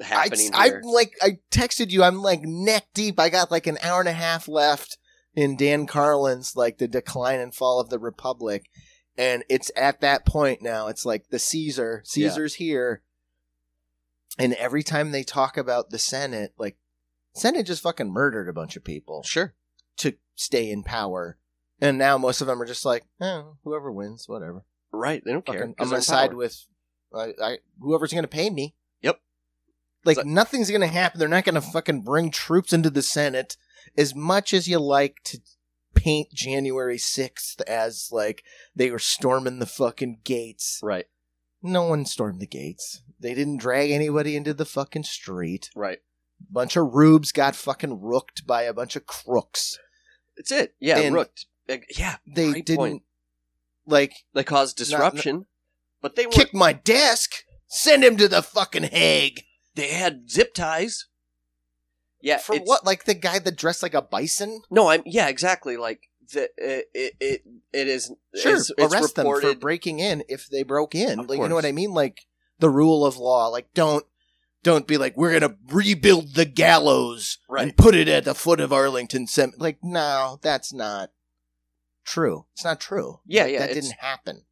happening 0.00 0.50
I 0.54 0.66
here. 0.66 0.82
like 0.84 1.12
I 1.22 1.38
texted 1.50 1.90
you. 1.90 2.02
I'm 2.02 2.22
like 2.22 2.42
neck 2.42 2.86
deep. 2.94 3.18
I 3.20 3.28
got 3.28 3.50
like 3.50 3.66
an 3.66 3.78
hour 3.82 4.00
and 4.00 4.08
a 4.08 4.12
half 4.12 4.48
left 4.48 4.98
in 5.34 5.56
Dan 5.56 5.86
Carlin's 5.86 6.54
like 6.56 6.78
the 6.78 6.88
decline 6.88 7.40
and 7.40 7.54
fall 7.54 7.80
of 7.80 7.90
the 7.90 7.98
republic, 7.98 8.64
And 9.16 9.44
it's 9.48 9.70
at 9.76 10.00
that 10.00 10.26
point 10.26 10.62
now. 10.62 10.88
It's 10.88 11.04
like 11.04 11.28
the 11.30 11.38
Caesar. 11.38 12.02
Yeah. 12.04 12.28
Caesar's 12.28 12.54
here. 12.54 13.02
And 14.38 14.54
every 14.54 14.82
time 14.82 15.12
they 15.12 15.22
talk 15.22 15.56
about 15.56 15.90
the 15.90 15.98
Senate, 15.98 16.54
like 16.58 16.76
Senate 17.34 17.66
just 17.66 17.82
fucking 17.82 18.12
murdered 18.12 18.48
a 18.48 18.52
bunch 18.52 18.76
of 18.76 18.84
people 18.84 19.22
Sure. 19.24 19.54
to 19.98 20.14
stay 20.34 20.70
in 20.70 20.82
power. 20.82 21.38
And 21.80 21.98
now 21.98 22.18
most 22.18 22.40
of 22.40 22.46
them 22.46 22.60
are 22.62 22.66
just 22.66 22.84
like, 22.84 23.04
eh, 23.20 23.42
whoever 23.64 23.92
wins, 23.92 24.28
whatever. 24.28 24.64
Right. 24.92 25.22
They 25.24 25.32
don't 25.32 25.44
care. 25.44 25.64
I'm 25.78 25.88
gonna 25.88 26.02
side 26.02 26.34
with 26.34 26.66
I, 27.12 27.32
I, 27.40 27.58
whoever's 27.80 28.12
gonna 28.12 28.26
pay 28.28 28.50
me. 28.50 28.74
Like 30.04 30.24
nothing's 30.24 30.70
gonna 30.70 30.86
happen. 30.86 31.18
They're 31.18 31.28
not 31.28 31.44
gonna 31.44 31.60
fucking 31.60 32.02
bring 32.02 32.30
troops 32.30 32.72
into 32.72 32.90
the 32.90 33.02
Senate. 33.02 33.56
As 33.96 34.14
much 34.14 34.52
as 34.52 34.66
you 34.68 34.78
like 34.78 35.16
to 35.24 35.38
paint 35.94 36.32
January 36.32 36.98
sixth 36.98 37.60
as 37.62 38.08
like 38.12 38.44
they 38.74 38.90
were 38.90 38.98
storming 38.98 39.58
the 39.58 39.66
fucking 39.66 40.20
gates. 40.24 40.80
Right. 40.82 41.06
No 41.62 41.84
one 41.84 42.04
stormed 42.04 42.40
the 42.40 42.46
gates. 42.46 43.02
They 43.18 43.34
didn't 43.34 43.58
drag 43.58 43.90
anybody 43.90 44.36
into 44.36 44.52
the 44.52 44.66
fucking 44.66 45.04
street. 45.04 45.70
Right. 45.74 46.00
bunch 46.50 46.76
of 46.76 46.92
rubes 46.94 47.32
got 47.32 47.56
fucking 47.56 48.02
rooked 48.02 48.46
by 48.46 48.62
a 48.62 48.74
bunch 48.74 48.96
of 48.96 49.06
crooks. 49.06 49.78
It's 50.36 50.52
it. 50.52 50.74
Yeah. 50.80 50.98
And- 50.98 51.14
rooked. 51.14 51.46
Yeah. 51.96 52.16
They 52.26 52.60
didn't 52.60 52.76
point. 52.76 53.02
like 53.86 54.12
They 54.34 54.44
caused 54.44 54.76
disruption, 54.76 55.46
but 56.02 56.16
they 56.16 56.26
were 56.26 56.32
kick 56.32 56.52
my 56.52 56.74
desk. 56.74 57.44
Send 57.66 58.04
him 58.04 58.16
to 58.18 58.28
the 58.28 58.42
fucking 58.42 58.84
Hague. 58.84 59.44
They 59.74 59.88
had 59.88 60.30
zip 60.30 60.54
ties. 60.54 61.06
Yeah. 62.20 62.38
For 62.38 62.54
it's- 62.54 62.66
what? 62.68 62.84
Like 62.86 63.04
the 63.04 63.14
guy 63.14 63.38
that 63.38 63.56
dressed 63.56 63.82
like 63.82 63.94
a 63.94 64.02
bison? 64.02 64.62
No, 64.70 64.88
I'm 64.88 65.02
yeah, 65.04 65.28
exactly. 65.28 65.76
Like 65.76 66.08
the 66.32 66.48
it 66.56 66.86
it 66.94 67.14
it, 67.20 67.42
it 67.72 67.88
is 67.88 68.10
Sure, 68.34 68.54
it's, 68.56 68.70
it's 68.78 68.92
arrest 68.94 69.14
them 69.16 69.26
for 69.26 69.54
breaking 69.54 69.98
in 70.00 70.24
if 70.28 70.48
they 70.48 70.62
broke 70.62 70.94
in. 70.94 71.20
Of 71.20 71.28
Like, 71.28 71.38
you 71.38 71.48
know 71.48 71.54
what. 71.54 71.66
I 71.66 71.72
mean? 71.72 71.92
Like 71.92 72.26
the 72.60 72.70
rule 72.70 73.04
of 73.04 73.16
law. 73.18 73.48
Like 73.48 73.72
don't 73.74 74.06
don't 74.62 74.86
be 74.86 74.96
like 74.96 75.16
we're 75.18 75.38
gonna 75.38 75.56
rebuild 75.68 76.34
the 76.34 76.46
gallows 76.46 77.38
Right. 77.48 77.64
and 77.64 77.76
put 77.76 77.94
it 77.94 78.08
at 78.08 78.24
the 78.24 78.34
foot 78.34 78.60
of 78.60 78.72
Arlington. 78.72 79.26
Cem-" 79.26 79.52
Like 79.58 79.78
no, 79.82 80.38
that's 80.40 80.72
not 80.72 81.10
true. 82.06 82.46
It's 82.54 82.64
not 82.64 82.80
true. 82.80 83.20
Yeah, 83.26 83.42
Like, 83.42 83.52
yeah, 83.52 83.58
that 83.58 83.70
it's- 83.70 83.84
didn't 83.88 84.00
happen. 84.00 84.44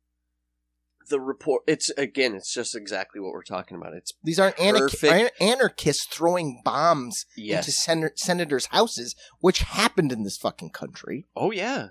The 1.13 1.21
report. 1.21 1.63
It's 1.69 1.91
again, 1.91 2.35
it's 2.35 2.53
just 2.53 2.75
exactly 2.75 3.21
what 3.21 3.33
we're 3.33 3.45
talking 3.45 3.77
about. 3.77 3.95
It's 3.95 4.13
These 4.25 4.41
aren't 4.41 4.57
anarch- 4.57 5.31
anarchists 5.41 6.07
throwing 6.07 6.63
bombs 6.65 7.27
yes. 7.37 7.69
into 7.69 7.73
sen- 7.73 8.17
senators' 8.17 8.67
houses, 8.67 9.15
which 9.39 9.61
happened 9.61 10.11
in 10.11 10.25
this 10.25 10.37
fucking 10.37 10.71
country. 10.71 11.27
oh 11.37 11.53
yeah. 11.53 11.89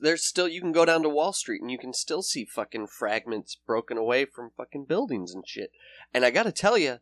There's- 0.00 0.24
still 0.24 0.46
you 0.48 0.60
can 0.60 0.70
go 0.72 0.84
down 0.84 1.02
to 1.02 1.08
Wall 1.08 1.32
Street 1.32 1.60
and 1.60 1.70
you 1.70 1.78
can 1.78 1.92
still 1.92 2.22
see 2.22 2.44
fucking 2.44 2.86
fragments 2.86 3.56
broken 3.66 3.98
away 3.98 4.24
from 4.24 4.52
fucking 4.56 4.84
buildings 4.84 5.34
and 5.34 5.46
shit. 5.46 5.72
And 6.14 6.24
I 6.24 6.30
got 6.30 6.44
to 6.44 6.52
tell 6.52 6.78
you, 6.78 6.98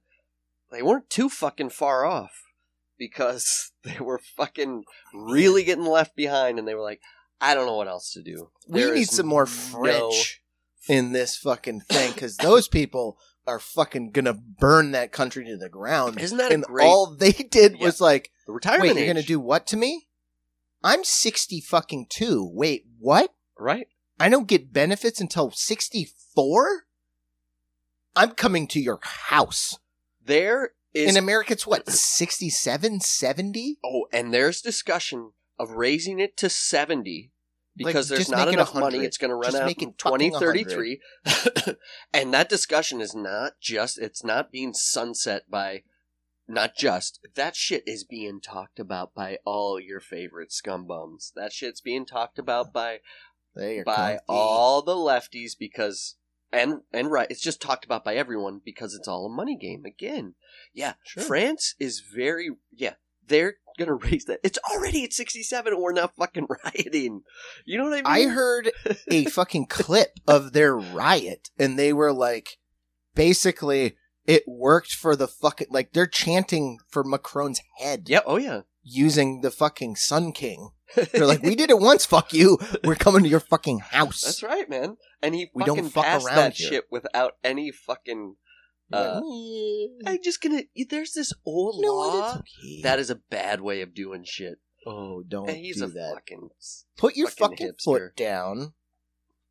they 0.70 0.82
weren't 0.82 1.10
too 1.10 1.28
fucking 1.28 1.68
far 1.70 2.06
off 2.06 2.32
because 2.98 3.72
they 3.84 3.98
were 4.00 4.18
fucking 4.36 4.84
really 5.14 5.64
getting 5.64 5.84
left 5.84 6.16
behind 6.16 6.58
and 6.58 6.66
they 6.66 6.74
were 6.74 6.80
like, 6.80 7.00
I 7.42 7.54
don't 7.54 7.66
know 7.66 7.76
what 7.76 7.88
else 7.88 8.12
to 8.12 8.22
do. 8.22 8.50
We 8.68 8.90
need 8.90 9.08
some 9.08 9.26
more 9.26 9.46
French 9.46 10.41
in 10.88 11.12
this 11.12 11.36
fucking 11.36 11.80
thing 11.82 12.12
because 12.12 12.36
those 12.36 12.68
people 12.68 13.18
are 13.46 13.58
fucking 13.58 14.10
gonna 14.10 14.34
burn 14.34 14.92
that 14.92 15.12
country 15.12 15.44
to 15.44 15.56
the 15.56 15.68
ground. 15.68 16.20
Isn't 16.20 16.38
that 16.38 16.52
and 16.52 16.64
great 16.64 16.86
all 16.86 17.14
they 17.14 17.32
did 17.32 17.76
Yeah. 17.78 17.86
was 17.86 18.00
like, 18.00 18.30
the 18.46 18.52
retirement 18.52 18.94
wait, 18.94 18.98
you're 18.98 19.14
gonna 19.14 19.22
do 19.22 19.40
what 19.40 19.66
to 19.68 19.76
me? 19.76 20.08
I'm 20.84 21.04
sixty 21.04 21.60
fucking 21.60 22.06
two. 22.10 22.48
Wait, 22.52 22.84
what? 22.98 23.34
right? 23.58 23.86
I 24.18 24.28
don't 24.28 24.48
get 24.48 24.72
benefits 24.72 25.20
until 25.20 25.50
sixty 25.52 26.08
four. 26.34 26.84
I'm 28.14 28.32
coming 28.32 28.66
to 28.68 28.80
your 28.80 29.00
house. 29.02 29.78
There 30.24 30.72
is 30.94 31.10
In 31.10 31.16
America, 31.16 31.54
it's 31.54 31.66
what, 31.66 31.88
67, 31.88 33.00
70? 33.00 33.78
Oh, 33.82 34.06
and 34.12 34.32
there's 34.34 34.60
discussion 34.60 35.32
of 35.58 35.70
raising 35.70 36.18
it 36.20 36.36
to 36.36 36.50
70 36.50 37.31
because 37.76 38.10
Like, 38.10 38.16
there's 38.18 38.30
not 38.30 38.48
enough 38.48 38.74
money. 38.74 38.98
It's 38.98 39.18
going 39.18 39.30
to 39.30 39.34
run 39.34 39.52
Just 39.52 39.62
out 39.62 39.82
in 39.82 39.94
2033. 39.94 41.00
and 42.14 42.34
that 42.34 42.48
discussion 42.48 43.00
is 43.00 43.14
not 43.14 43.60
just, 43.60 43.98
it's 43.98 44.22
not 44.24 44.52
being 44.52 44.74
sunset 44.74 45.50
by, 45.50 45.82
not 46.48 46.76
just, 46.76 47.26
that 47.34 47.56
shit 47.56 47.82
is 47.86 48.04
being 48.04 48.40
talked 48.40 48.78
about 48.78 49.14
by 49.14 49.38
all 49.44 49.80
your 49.80 50.00
favorite 50.00 50.50
scumbums. 50.52 51.32
That 51.34 51.52
shit's 51.52 51.80
being 51.80 52.04
talked 52.06 52.38
about 52.38 52.72
by 52.72 53.00
by 53.54 54.12
comfy. 54.12 54.18
all 54.28 54.80
the 54.80 54.94
lefties 54.94 55.52
because 55.58 56.16
and 56.52 56.80
and 56.90 57.10
right 57.10 57.26
it's 57.30 57.42
just 57.42 57.60
talked 57.60 57.84
about 57.84 58.02
by 58.02 58.14
everyone 58.14 58.62
because 58.64 58.94
it's 58.94 59.06
all 59.06 59.26
a 59.26 59.28
money 59.28 59.56
game 59.56 59.84
again 59.84 60.34
yeah 60.72 60.94
Sure. 61.04 61.22
france 61.22 61.74
is 61.78 62.00
very 62.00 62.48
yeah 62.74 62.94
they're 63.28 63.54
gonna 63.78 63.94
raise 63.94 64.26
that 64.26 64.38
it's 64.42 64.58
already 64.70 65.02
at 65.04 65.12
67 65.12 65.72
and 65.72 65.82
we're 65.82 65.92
not 65.92 66.14
fucking 66.16 66.46
rioting 66.64 67.22
you 67.64 67.78
know 67.78 67.84
what 67.84 67.94
i 67.94 67.96
mean? 67.96 68.28
I 68.28 68.32
heard 68.32 68.70
a 69.10 69.24
fucking 69.38 69.66
clip 69.66 70.10
of 70.28 70.52
their 70.52 70.76
riot, 70.76 71.48
and 71.58 71.78
they 71.78 71.92
were 71.92 72.12
like, 72.12 72.58
basically, 73.14 73.96
it 74.26 74.44
worked 74.46 74.92
for 74.92 75.16
the 75.16 75.28
fucking 75.28 75.68
like 75.70 75.92
they're 75.92 76.06
chanting 76.06 76.78
for 76.88 77.02
Macron's 77.04 77.60
head 77.78 78.04
yeah 78.08 78.20
oh 78.26 78.36
yeah 78.36 78.62
using 78.84 79.42
the 79.42 79.50
fucking 79.50 79.94
Sun 79.94 80.32
King. 80.32 80.70
They're 81.12 81.24
like, 81.24 81.42
we 81.42 81.54
did 81.62 81.70
it 81.70 81.78
once. 81.78 82.04
Fuck 82.04 82.32
you. 82.32 82.58
We're 82.82 82.96
coming 82.96 83.22
to 83.22 83.28
your 83.28 83.38
fucking 83.40 83.78
house. 83.78 84.22
that's 84.22 84.42
right 84.42 84.68
man 84.68 84.96
and 85.22 85.34
he 85.36 85.50
We 85.54 85.62
don't 85.64 85.88
fuck 85.88 86.04
passed 86.04 86.26
around 86.26 86.36
that 86.36 86.54
here. 86.54 86.68
shit 86.68 86.84
without 86.90 87.34
any 87.44 87.70
fucking 87.70 88.34
uh, 88.92 89.20
i'm 90.06 90.22
just 90.22 90.40
gonna 90.40 90.62
there's 90.90 91.12
this 91.12 91.32
old 91.44 91.76
you 91.76 91.82
know 91.82 91.94
law 91.94 92.34
okay." 92.36 92.80
that 92.82 92.98
is 92.98 93.10
a 93.10 93.14
bad 93.16 93.60
way 93.60 93.80
of 93.80 93.94
doing 93.94 94.24
shit 94.24 94.58
oh, 94.86 95.22
don't 95.26 95.48
and 95.48 95.58
he's 95.58 95.78
do 95.78 95.84
a 95.84 95.88
that. 95.88 96.12
fucking 96.14 96.50
Put 96.96 97.16
your 97.16 97.28
fucking 97.28 97.56
fucking, 97.56 97.72
foot 97.82 98.16
down. 98.16 98.74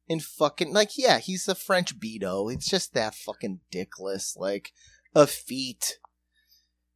And 0.09 0.21
fucking 0.21 0.73
like 0.73 0.97
yeah, 0.97 1.19
he's 1.19 1.47
a 1.47 1.55
French 1.55 1.97
Beto. 1.99 2.53
It's 2.53 2.69
just 2.69 2.93
that 2.93 3.15
fucking 3.15 3.61
dickless. 3.71 4.37
Like 4.37 4.73
a 5.15 5.25
feat. 5.27 5.99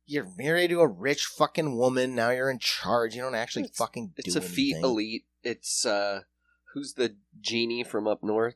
You're 0.05 0.27
married 0.37 0.69
to 0.69 0.81
a 0.81 0.87
rich 0.87 1.25
fucking 1.25 1.77
woman. 1.77 2.13
Now 2.13 2.29
you're 2.31 2.49
in 2.49 2.59
charge. 2.59 3.15
You 3.15 3.21
don't 3.21 3.35
actually 3.35 3.63
It's- 3.65 3.77
fucking 3.77 4.13
do 4.15 4.23
It's 4.25 4.35
a 4.35 4.41
feat 4.41 4.77
elite. 4.77 5.25
It's 5.43 5.85
uh 5.85 6.21
who's 6.73 6.93
the 6.93 7.15
genie 7.39 7.83
from 7.83 8.07
up 8.07 8.21
north? 8.23 8.55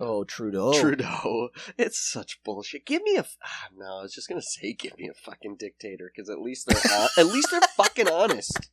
Oh, 0.00 0.24
Trudeau. 0.24 0.72
Trudeau. 0.72 1.50
It's 1.78 1.98
such 1.98 2.42
bullshit. 2.42 2.84
Give 2.86 3.02
me 3.02 3.16
a 3.16 3.20
f- 3.20 3.36
ah, 3.44 3.68
no. 3.76 3.98
I 3.98 4.02
was 4.02 4.12
just 4.12 4.28
gonna 4.28 4.42
say 4.42 4.72
give 4.72 4.96
me 4.98 5.08
a 5.08 5.14
fucking 5.14 5.56
dictator 5.58 6.10
because 6.14 6.28
at 6.30 6.40
least 6.40 6.66
they're 6.66 6.80
hon- 6.84 7.08
at 7.16 7.26
least 7.26 7.48
they're 7.50 7.60
fucking 7.76 8.08
honest. 8.08 8.70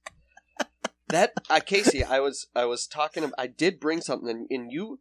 That 1.10 1.34
uh, 1.50 1.60
Casey, 1.60 2.04
I 2.04 2.20
was 2.20 2.48
I 2.56 2.66
was 2.66 2.86
talking. 2.88 3.24
ab- 3.24 3.34
I 3.38 3.48
did 3.48 3.80
bring 3.80 4.02
something, 4.02 4.30
and, 4.30 4.48
and 4.50 4.72
you, 4.72 5.00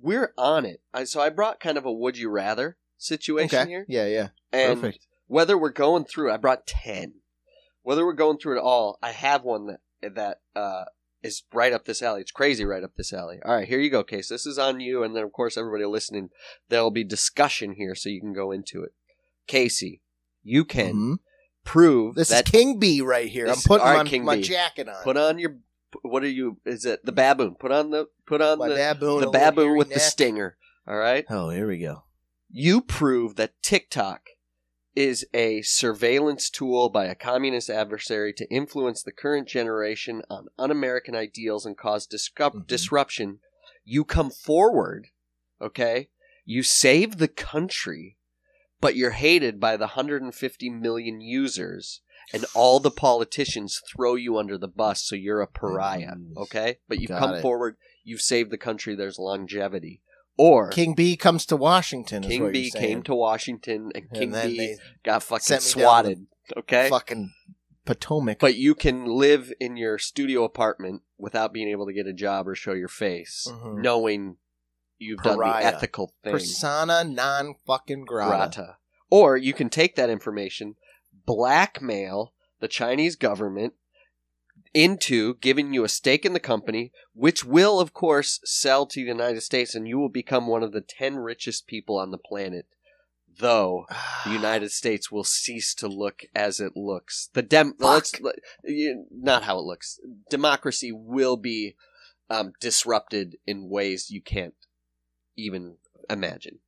we're 0.00 0.32
on 0.36 0.64
it. 0.66 0.82
I, 0.92 1.04
so 1.04 1.20
I 1.20 1.30
brought 1.30 1.60
kind 1.60 1.78
of 1.78 1.84
a 1.86 1.92
would 1.92 2.16
you 2.18 2.28
rather 2.30 2.76
situation 2.98 3.58
Okay. 3.60 3.68
here, 3.68 3.84
Yeah, 3.88 4.06
yeah. 4.06 4.28
and 4.52 4.80
Perfect. 4.80 5.06
whether 5.26 5.56
we're 5.58 5.70
going 5.70 6.04
through 6.04 6.32
I 6.32 6.38
brought 6.38 6.66
10 6.66 7.14
whether 7.82 8.06
we're 8.06 8.14
going 8.14 8.38
through 8.38 8.56
it 8.56 8.62
all 8.62 8.98
I 9.02 9.12
have 9.12 9.44
one 9.44 9.66
that 9.66 10.14
that 10.14 10.40
uh 10.58 10.84
is 11.26 11.42
right 11.52 11.72
up 11.72 11.84
this 11.84 12.02
alley 12.02 12.20
it's 12.20 12.30
crazy 12.30 12.64
right 12.64 12.82
up 12.84 12.94
this 12.96 13.12
alley 13.12 13.38
all 13.44 13.54
right 13.56 13.68
here 13.68 13.78
you 13.80 13.90
go 13.90 14.02
case 14.02 14.28
this 14.28 14.46
is 14.46 14.58
on 14.58 14.80
you 14.80 15.02
and 15.02 15.14
then 15.14 15.22
of 15.24 15.32
course 15.32 15.56
everybody 15.56 15.84
listening 15.84 16.30
there'll 16.68 16.90
be 16.90 17.04
discussion 17.04 17.72
here 17.74 17.94
so 17.94 18.08
you 18.08 18.20
can 18.20 18.32
go 18.32 18.50
into 18.52 18.82
it 18.82 18.92
Casey 19.46 20.02
you 20.42 20.64
can 20.64 20.94
Mhm. 20.94 21.18
prove 21.64 22.14
This 22.14 22.28
that 22.28 22.46
is 22.46 22.50
King 22.50 22.78
Bee 22.78 23.00
right 23.00 23.28
here. 23.28 23.46
I'm 23.48 23.56
putting 23.66 23.86
right, 23.86 23.96
my, 23.98 24.04
King 24.04 24.24
my 24.24 24.36
B. 24.36 24.42
jacket 24.42 24.88
on. 24.88 25.02
put 25.02 25.16
on 25.16 25.38
your 25.38 25.56
what 26.02 26.22
are 26.22 26.28
you 26.28 26.58
is 26.64 26.84
it 26.84 27.04
the 27.04 27.12
baboon 27.12 27.54
put 27.58 27.72
on 27.72 27.90
the 27.90 28.06
put 28.26 28.40
on 28.42 28.58
my 28.58 28.68
the 28.68 28.74
baboon. 28.74 29.20
the 29.20 29.30
baboon 29.30 29.76
with 29.76 29.88
the 29.92 30.00
stinger 30.00 30.56
all 30.86 30.96
right 30.96 31.24
Oh, 31.30 31.50
here 31.50 31.66
we 31.66 31.78
go. 31.78 32.04
you 32.50 32.80
prove 32.80 33.36
that 33.36 33.52
TikTok 33.62 34.28
is 34.96 35.26
a 35.34 35.60
surveillance 35.62 36.48
tool 36.50 36.88
by 36.88 37.04
a 37.04 37.14
communist 37.14 37.68
adversary 37.68 38.32
to 38.32 38.50
influence 38.50 39.02
the 39.02 39.12
current 39.12 39.46
generation 39.46 40.22
on 40.30 40.46
un 40.58 40.70
American 40.70 41.14
ideals 41.14 41.66
and 41.66 41.76
cause 41.76 42.06
Mhm. 42.08 42.66
disruption. 42.66 43.40
You 43.84 44.04
come 44.04 44.30
forward, 44.30 45.08
okay? 45.60 46.08
You 46.44 46.62
save 46.62 47.18
the 47.18 47.28
country, 47.28 48.16
but 48.80 48.96
you're 48.96 49.10
hated 49.10 49.60
by 49.60 49.76
the 49.76 49.88
150 49.88 50.70
million 50.70 51.20
users, 51.20 52.00
and 52.32 52.46
all 52.54 52.80
the 52.80 52.90
politicians 52.90 53.80
throw 53.94 54.14
you 54.14 54.38
under 54.38 54.56
the 54.58 54.66
bus, 54.68 55.04
so 55.04 55.14
you're 55.14 55.42
a 55.42 55.46
pariah, 55.46 56.14
Mm. 56.16 56.36
okay? 56.36 56.78
But 56.88 57.00
you've 57.00 57.08
Got 57.10 57.18
come 57.18 57.34
it. 57.34 57.42
forward, 57.42 57.76
you've 58.02 58.22
saved 58.22 58.50
the 58.50 58.58
country, 58.58 58.94
there's 58.94 59.18
longevity. 59.18 60.00
Or 60.38 60.68
King 60.68 60.94
Bee 60.94 61.16
comes 61.16 61.46
to 61.46 61.56
Washington. 61.56 62.22
King 62.22 62.52
Bee 62.52 62.70
came 62.70 63.02
to 63.04 63.14
Washington 63.14 63.90
and 63.94 64.10
King 64.10 64.22
and 64.24 64.34
then 64.34 64.48
B 64.48 64.76
got 65.02 65.22
fucking 65.22 65.60
swatted. 65.60 66.26
Okay? 66.56 66.88
fucking 66.88 67.32
Potomac. 67.84 68.38
But 68.40 68.56
you 68.56 68.74
can 68.74 69.06
live 69.06 69.52
in 69.60 69.76
your 69.76 69.96
studio 69.98 70.44
apartment 70.44 71.02
without 71.18 71.52
being 71.52 71.68
able 71.68 71.86
to 71.86 71.92
get 71.92 72.06
a 72.06 72.12
job 72.12 72.46
or 72.48 72.54
show 72.54 72.72
your 72.72 72.88
face, 72.88 73.46
Mhm. 73.50 73.80
knowing 73.80 74.36
you've 74.98 75.22
done 75.22 75.38
the 75.38 75.46
ethical 75.46 76.12
thing. 76.22 76.32
Persona 76.32 77.04
non 77.04 77.54
fucking 77.66 78.04
grata. 78.04 78.28
grata. 78.30 78.76
Or 79.10 79.36
you 79.36 79.52
can 79.54 79.68
take 79.70 79.94
that 79.96 80.10
information, 80.10 80.74
blackmail 81.24 82.32
the 82.60 82.68
Chinese 82.68 83.16
government 83.16 83.74
into 84.76 85.36
giving 85.36 85.72
you 85.72 85.84
a 85.84 85.88
stake 85.88 86.26
in 86.26 86.34
the 86.34 86.38
company, 86.38 86.92
which 87.14 87.42
will, 87.42 87.80
of 87.80 87.94
course, 87.94 88.40
sell 88.44 88.84
to 88.84 89.00
the 89.00 89.08
United 89.08 89.40
States, 89.40 89.74
and 89.74 89.88
you 89.88 89.98
will 89.98 90.10
become 90.10 90.46
one 90.46 90.62
of 90.62 90.72
the 90.72 90.82
10 90.82 91.16
richest 91.16 91.66
people 91.66 91.96
on 91.96 92.10
the 92.10 92.18
planet. 92.18 92.66
Though 93.38 93.86
the 94.26 94.32
United 94.32 94.70
States 94.70 95.10
will 95.10 95.24
cease 95.24 95.74
to 95.76 95.88
look 95.88 96.24
as 96.34 96.60
it 96.60 96.76
looks. 96.76 97.30
The 97.32 97.40
dem, 97.40 97.72
let's, 97.78 98.20
let- 98.20 98.36
not 99.10 99.44
how 99.44 99.58
it 99.58 99.64
looks. 99.64 99.98
Democracy 100.28 100.92
will 100.92 101.38
be 101.38 101.74
um, 102.28 102.52
disrupted 102.60 103.36
in 103.46 103.70
ways 103.70 104.10
you 104.10 104.20
can't 104.20 104.54
even 105.38 105.76
imagine. 106.10 106.58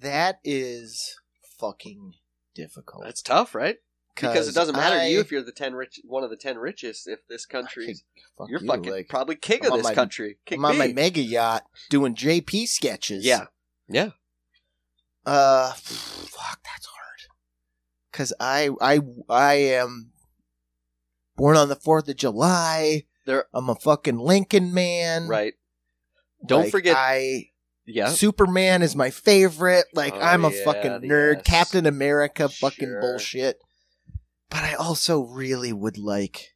That 0.00 0.38
is 0.44 1.18
fucking 1.58 2.12
difficult. 2.54 3.04
That's 3.04 3.22
tough, 3.22 3.54
right? 3.54 3.78
Because 4.14 4.46
it 4.48 4.54
doesn't 4.54 4.76
matter 4.76 4.98
to 4.98 5.08
you 5.08 5.20
if 5.20 5.32
you're 5.32 5.42
the 5.42 5.52
ten 5.52 5.74
rich, 5.74 5.98
one 6.04 6.22
of 6.22 6.30
the 6.30 6.36
ten 6.36 6.58
richest. 6.58 7.08
If 7.08 7.20
this 7.28 7.46
country, 7.46 7.96
fuck 8.36 8.48
you're 8.50 8.60
you, 8.60 8.66
fucking 8.66 8.90
like, 8.92 9.08
probably 9.08 9.36
king 9.36 9.60
I'm 9.64 9.72
of 9.72 9.78
this 9.78 9.84
my- 9.84 9.94
country. 9.94 10.38
King 10.44 10.58
I'm 10.58 10.66
on 10.66 10.78
my 10.78 10.88
mega 10.88 11.20
yacht 11.22 11.64
doing 11.88 12.14
JP 12.14 12.68
sketches. 12.68 13.24
yeah, 13.24 13.46
yeah. 13.88 14.10
Uh, 15.24 15.72
fuck, 15.72 16.58
that's 16.64 16.86
hard. 16.86 16.98
Cause 18.12 18.32
I, 18.40 18.70
I, 18.80 19.00
I 19.28 19.54
am 19.54 20.10
born 21.36 21.56
on 21.56 21.68
the 21.68 21.76
Fourth 21.76 22.08
of 22.08 22.16
July. 22.16 23.04
There- 23.24 23.46
I'm 23.54 23.70
a 23.70 23.74
fucking 23.76 24.18
Lincoln 24.18 24.74
man. 24.74 25.28
Right. 25.28 25.54
Don't 26.44 26.62
Like, 26.64 26.70
forget. 26.72 26.96
I 26.98 27.50
yeah. 27.86 28.08
Superman 28.08 28.82
is 28.82 28.94
my 28.96 29.10
favorite. 29.10 29.86
Like 29.94 30.14
Oh, 30.14 30.20
I'm 30.20 30.44
a 30.44 30.50
yeah, 30.50 30.64
fucking 30.64 30.90
nerd. 31.08 31.34
yes. 31.36 31.42
Captain 31.46 31.86
America, 31.86 32.48
fucking 32.48 32.88
Sure. 32.88 33.00
bullshit. 33.00 33.58
But 34.52 34.64
I 34.64 34.74
also 34.74 35.20
really 35.22 35.72
would 35.72 35.98
like 35.98 36.50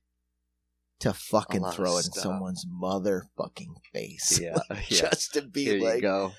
to 1.01 1.13
fucking 1.13 1.63
lot 1.63 1.71
of 1.71 1.75
throw 1.77 1.95
it 1.97 2.07
in 2.07 2.13
stuff. 2.13 2.23
someone's 2.23 2.65
motherfucking 2.67 3.75
face. 3.93 4.39
Yeah, 4.41 4.57
yeah. 4.71 4.77
Just 5.11 5.35
to 5.35 5.43
be 5.43 5.65
Here 5.65 5.77
you 5.79 5.85
like, 5.85 6.03
go. 6.03 6.33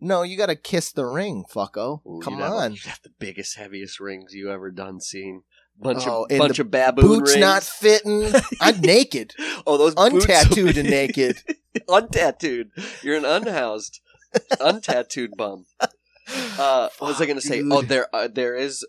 no, 0.00 0.22
you 0.22 0.36
gotta 0.36 0.56
kiss 0.56 0.92
the 0.92 1.04
ring, 1.06 1.44
fucko. 1.52 2.00
Ooh, 2.06 2.20
Come 2.22 2.34
you'd 2.34 2.42
have- 2.44 2.52
on. 2.52 2.72
you'd 2.72 2.82
have 2.84 3.00
the 3.02 3.12
biggest, 3.18 3.56
heaviest 3.56 4.00
rings 4.00 4.32
you 4.32 4.50
ever 4.50 4.70
done 4.70 5.00
seen. 5.00 5.42
Bunch 5.76 6.06
Oh, 6.06 6.22
of 6.24 6.30
and 6.30 6.38
bunch 6.38 6.56
the 6.58 6.62
of 6.62 6.70
baboon 6.70 7.04
Boots 7.04 7.32
rings. 7.32 7.40
not 7.40 7.62
fitting. 7.64 8.32
I'm 8.60 8.80
naked. 8.80 9.34
oh, 9.66 9.76
those 9.76 9.94
boots 9.96 10.12
will 10.14 10.20
Untattooed 10.20 10.74
be- 10.74 10.80
and 10.80 10.88
naked. 10.90 11.36
untattooed. 11.88 12.70
You're 13.02 13.16
an 13.16 13.24
unhoused, 13.24 14.00
untattooed 14.60 15.36
bum. 15.36 15.66
Uh, 16.58 16.88
what 16.98 17.08
was 17.08 17.20
I 17.20 17.26
going 17.26 17.36
to 17.38 17.42
say? 17.46 17.60
dude. 17.60 17.72
Oh, 17.72 17.82
there, 17.82 18.14
uh, 18.14 18.28
there 18.28 18.54
is 18.54 18.84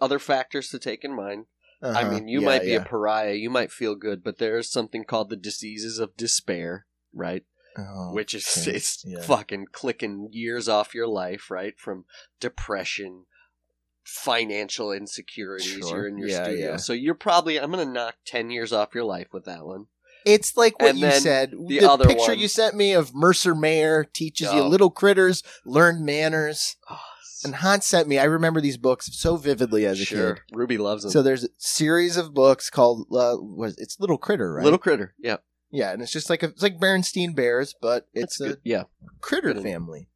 other 0.00 0.18
factors 0.18 0.68
to 0.70 0.78
take 0.78 1.04
in 1.04 1.14
mind. 1.14 1.46
I 1.82 1.88
Uh-huh. 2.02 2.10
mean, 2.10 2.28
you 2.28 2.40
Yeah, 2.40 2.46
might 2.46 2.62
be 2.62 2.72
yeah. 2.72 2.80
a 2.82 2.84
pariah, 2.84 3.34
you 3.34 3.50
might 3.50 3.70
feel 3.72 3.94
good, 3.94 4.22
but 4.24 4.38
there 4.38 4.56
is 4.58 4.70
something 4.70 5.04
called 5.04 5.30
the 5.30 5.36
diseases 5.36 5.98
of 5.98 6.16
despair, 6.16 6.86
right? 7.12 7.44
Oh, 7.76 8.12
Which 8.12 8.34
is 8.34 8.46
okay. 8.56 8.76
it's 8.76 9.04
Yeah. 9.06 9.20
fucking 9.22 9.66
clicking 9.72 10.28
years 10.32 10.68
off 10.68 10.94
your 10.94 11.06
life, 11.08 11.50
right? 11.50 11.78
From 11.78 12.04
depression, 12.40 13.26
financial 14.02 14.92
insecurities. 14.92 15.66
Sure. 15.78 15.98
You're 15.98 16.08
in 16.08 16.18
your 16.18 16.28
Yeah, 16.28 16.44
studio, 16.44 16.76
so 16.76 16.92
you're 16.92 17.14
probably 17.14 17.58
I'm 17.58 17.70
going 17.70 17.86
to 17.86 17.92
knock 17.92 18.16
ten 18.24 18.50
years 18.50 18.72
off 18.72 18.94
your 18.94 19.04
life 19.04 19.28
with 19.32 19.44
that 19.46 19.64
one. 19.64 19.86
It's 20.24 20.56
like 20.56 20.78
what 20.80 20.90
And 20.90 20.98
you 20.98 21.10
said. 21.10 21.50
the 21.52 21.56
The, 21.98 22.04
picture 22.06 22.32
one- 22.32 22.38
you 22.38 22.48
sent 22.48 22.74
me 22.74 22.92
of 22.92 23.14
Mercer 23.14 23.54
Mayer 23.54 24.04
teaches 24.04 24.52
you 24.52 24.60
Oh. 24.60 24.68
little 24.68 24.90
critters 24.90 25.42
learn 25.66 26.04
manners. 26.04 26.76
Oh, 26.90 26.98
And 27.44 27.56
Hans 27.56 27.84
sent 27.86 28.08
me. 28.08 28.18
I 28.18 28.24
remember 28.24 28.60
these 28.62 28.78
books 28.78 29.10
so 29.18 29.36
vividly 29.36 29.84
as 29.84 30.00
a 30.00 30.04
sure, 30.04 30.34
kid. 30.36 30.42
Ruby 30.52 30.78
loves 30.78 31.02
them. 31.02 31.12
So 31.12 31.22
there's 31.22 31.44
a 31.44 31.48
series 31.58 32.16
of 32.16 32.32
books 32.32 32.70
called 32.70 33.02
uh, 33.12 33.36
was 33.38 33.76
it's 33.76 34.00
Little 34.00 34.16
Critter, 34.16 34.54
right? 34.54 34.64
Little 34.64 34.78
critter, 34.78 35.14
yeah, 35.18 35.36
yeah, 35.70 35.92
and 35.92 36.00
it's 36.00 36.10
just 36.12 36.30
like 36.30 36.42
a, 36.42 36.46
it's 36.46 36.62
like 36.62 36.78
Berenstein 36.80 37.34
Bears, 37.36 37.74
but 37.82 38.08
that's 38.14 38.24
it's 38.24 38.40
a 38.40 38.48
good. 38.48 38.60
Yeah, 38.64 38.84
critter 39.20 39.52
Good. 39.52 39.62
family. 39.62 40.08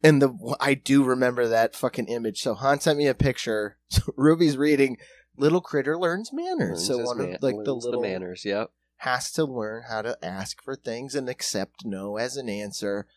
And 0.00 0.22
the 0.22 0.56
I 0.60 0.74
do 0.74 1.02
remember 1.02 1.48
that 1.48 1.74
fucking 1.74 2.06
image. 2.06 2.40
So 2.40 2.54
Hans 2.54 2.84
sent 2.84 2.98
me 2.98 3.08
a 3.08 3.14
picture. 3.14 3.78
So 3.88 4.02
Ruby's 4.16 4.56
reading 4.56 4.98
Little 5.36 5.60
Critter 5.60 5.98
learns 5.98 6.30
manners. 6.32 6.70
Learns 6.70 6.86
so 6.86 6.98
one 6.98 7.18
man- 7.18 7.34
of 7.34 7.42
like 7.42 7.56
the 7.64 7.74
little 7.74 8.00
manners. 8.02 8.44
Yeah, 8.44 8.66
has 9.04 9.30
to 9.32 9.44
learn 9.44 9.84
how 9.88 10.02
to 10.02 10.16
ask 10.24 10.62
for 10.62 10.74
things 10.76 11.14
and 11.14 11.28
accept 11.28 11.84
no 11.84 12.16
as 12.16 12.36
an 12.36 12.48
answer. 12.48 13.06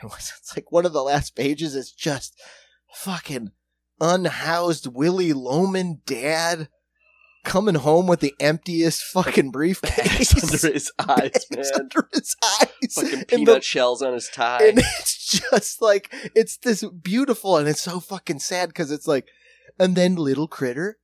And 0.00 0.12
it's 0.12 0.52
like 0.56 0.70
one 0.70 0.86
of 0.86 0.92
the 0.92 1.02
last 1.02 1.34
pages 1.34 1.74
is 1.74 1.90
just 1.90 2.40
fucking 2.94 3.50
unhoused 4.00 4.86
Willy 4.86 5.32
Loman 5.32 6.02
dad 6.06 6.68
coming 7.44 7.74
home 7.74 8.06
with 8.06 8.20
the 8.20 8.34
emptiest 8.38 9.02
fucking 9.02 9.50
briefcase 9.50 10.32
bags 10.34 10.44
under 10.62 10.72
his 10.74 10.92
eyes, 11.00 11.46
Bags 11.50 11.50
man. 11.50 11.80
under 11.80 12.08
his 12.12 12.36
eyes. 12.60 12.92
Fucking 12.94 13.24
peanut 13.24 13.46
the- 13.56 13.60
shells 13.60 14.00
on 14.02 14.12
his 14.14 14.28
tie. 14.32 14.66
and 14.68 14.78
it's 14.78 15.40
just 15.50 15.82
like 15.82 16.12
it's 16.34 16.56
this 16.58 16.84
beautiful 16.84 17.56
and 17.56 17.66
it's 17.68 17.82
so 17.82 17.98
fucking 17.98 18.38
sad 18.38 18.68
because 18.68 18.92
it's 18.92 19.08
like 19.08 19.26
and 19.80 19.96
then 19.96 20.14
little 20.14 20.46
critter 20.46 20.98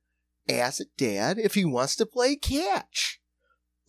asks 0.49 0.85
dad 0.97 1.37
if 1.37 1.55
he 1.55 1.65
wants 1.65 1.95
to 1.97 2.05
play 2.05 2.35
catch 2.37 3.19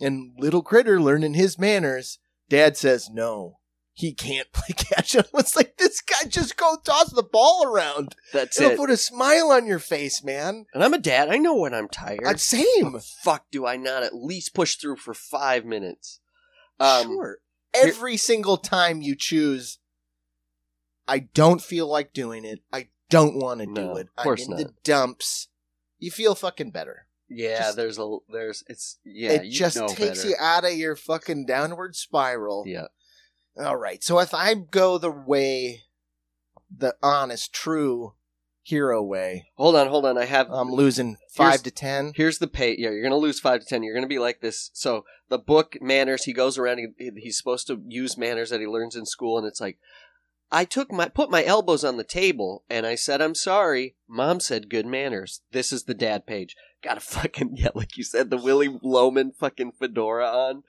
and 0.00 0.32
little 0.38 0.62
critter 0.62 1.00
learning 1.00 1.34
his 1.34 1.58
manners 1.58 2.18
dad 2.48 2.76
says 2.76 3.10
no 3.10 3.58
he 3.96 4.12
can't 4.12 4.46
play 4.52 4.74
catch 4.76 5.14
and 5.14 5.26
it's 5.34 5.56
like 5.56 5.78
this 5.78 6.00
guy 6.02 6.28
just 6.28 6.56
go 6.56 6.76
toss 6.84 7.10
the 7.12 7.22
ball 7.22 7.64
around. 7.66 8.14
That's 8.32 8.60
it'll 8.60 8.72
it. 8.72 8.76
put 8.76 8.90
a 8.90 8.96
smile 8.96 9.50
on 9.50 9.66
your 9.66 9.78
face 9.78 10.22
man. 10.22 10.66
And 10.74 10.84
I'm 10.84 10.92
a 10.92 10.98
dad. 10.98 11.30
I 11.30 11.38
know 11.38 11.56
when 11.56 11.72
I'm 11.72 11.88
tired. 11.88 12.24
Uh, 12.24 12.36
same. 12.36 13.00
Fuck, 13.22 13.46
do 13.50 13.66
I 13.66 13.76
not 13.76 14.02
at 14.02 14.14
least 14.14 14.54
push 14.54 14.76
through 14.76 14.96
for 14.96 15.14
five 15.14 15.64
minutes? 15.64 16.20
Um, 16.78 17.06
sure. 17.06 17.38
every 17.72 18.18
single 18.18 18.58
time 18.58 19.00
you 19.00 19.16
choose 19.16 19.78
i 21.08 21.20
don't 21.20 21.62
feel 21.62 21.88
like 21.88 22.12
doing 22.12 22.44
it. 22.44 22.60
I 22.70 22.88
don't 23.08 23.36
want 23.36 23.60
to 23.60 23.66
do 23.66 23.96
it. 23.96 24.08
of 24.18 24.22
course 24.22 24.46
i'm 24.46 24.52
in 24.52 24.58
the 24.58 24.74
dumps. 24.84 25.48
You 25.98 26.10
feel 26.10 26.34
fucking 26.34 26.70
better 26.70 27.06
Yeah, 27.28 27.58
Just- 27.58 27.76
there's 27.76 27.98
a 27.98 28.16
there's 28.28 28.62
it's 28.68 28.98
yeah. 29.04 29.32
it 29.32 29.50
just 29.50 29.76
takes 29.88 30.18
better. 30.22 30.28
you 30.28 30.34
out 30.38 30.64
of 30.64 30.72
your 30.74 30.94
fucking 30.96 31.46
downward 31.46 31.96
spiral 31.96 32.64
Yeah, 32.66 32.86
all 33.58 33.76
right 33.76 34.02
so 34.04 34.18
if 34.20 34.32
i 34.32 34.54
go 34.54 34.96
the 34.98 35.10
way 35.10 35.82
the 36.70 36.94
honest 37.02 37.52
true 37.52 38.14
hero 38.62 39.02
way 39.02 39.48
hold 39.56 39.76
on, 39.76 39.88
hold 39.88 40.06
on. 40.06 40.16
I 40.18 40.24
have 40.24 40.50
i'm 40.50 40.70
losing 40.70 41.16
five 41.30 41.62
to 41.64 41.70
ten 41.70 42.12
Here's 42.16 42.38
the 42.38 42.46
pay. 42.48 42.76
Yeah, 42.78 42.90
you're 42.90 43.02
gonna 43.02 43.16
lose 43.16 43.38
five 43.40 43.60
to 43.60 43.66
ten. 43.66 43.82
You're 43.82 43.94
gonna 43.94 44.06
be 44.06 44.18
like 44.18 44.40
this. 44.40 44.70
So 44.72 45.04
the 45.28 45.38
book 45.38 45.76
manners. 45.80 46.24
He 46.24 46.32
goes 46.32 46.56
around. 46.58 46.78
He, 46.98 47.10
he's 47.16 47.36
supposed 47.36 47.66
to 47.66 47.82
use 47.86 48.16
manners 48.16 48.50
that 48.50 48.60
he 48.60 48.66
learns 48.66 48.96
in 48.96 49.04
school, 49.06 49.36
and 49.38 49.46
it's 49.46 49.60
like, 49.60 49.78
I 50.50 50.64
took 50.64 50.90
my 50.90 51.08
put 51.08 51.30
my 51.30 51.44
elbows 51.44 51.84
on 51.84 51.96
the 51.96 52.04
table, 52.04 52.64
and 52.70 52.86
I 52.86 52.94
said, 52.94 53.20
"I'm 53.20 53.34
sorry." 53.34 53.96
Mom 54.08 54.40
said, 54.40 54.70
"Good 54.70 54.86
manners." 54.86 55.42
This 55.52 55.72
is 55.72 55.84
the 55.84 55.94
dad 55.94 56.26
page. 56.26 56.56
Gotta 56.86 57.00
fucking 57.20 57.56
yeah, 57.56 57.70
like 57.74 57.96
you 57.96 58.04
said, 58.04 58.30
the 58.30 58.36
Willy 58.36 58.68
Loman 58.80 59.32
fucking 59.32 59.72
fedora 59.72 60.26
on. 60.28 60.62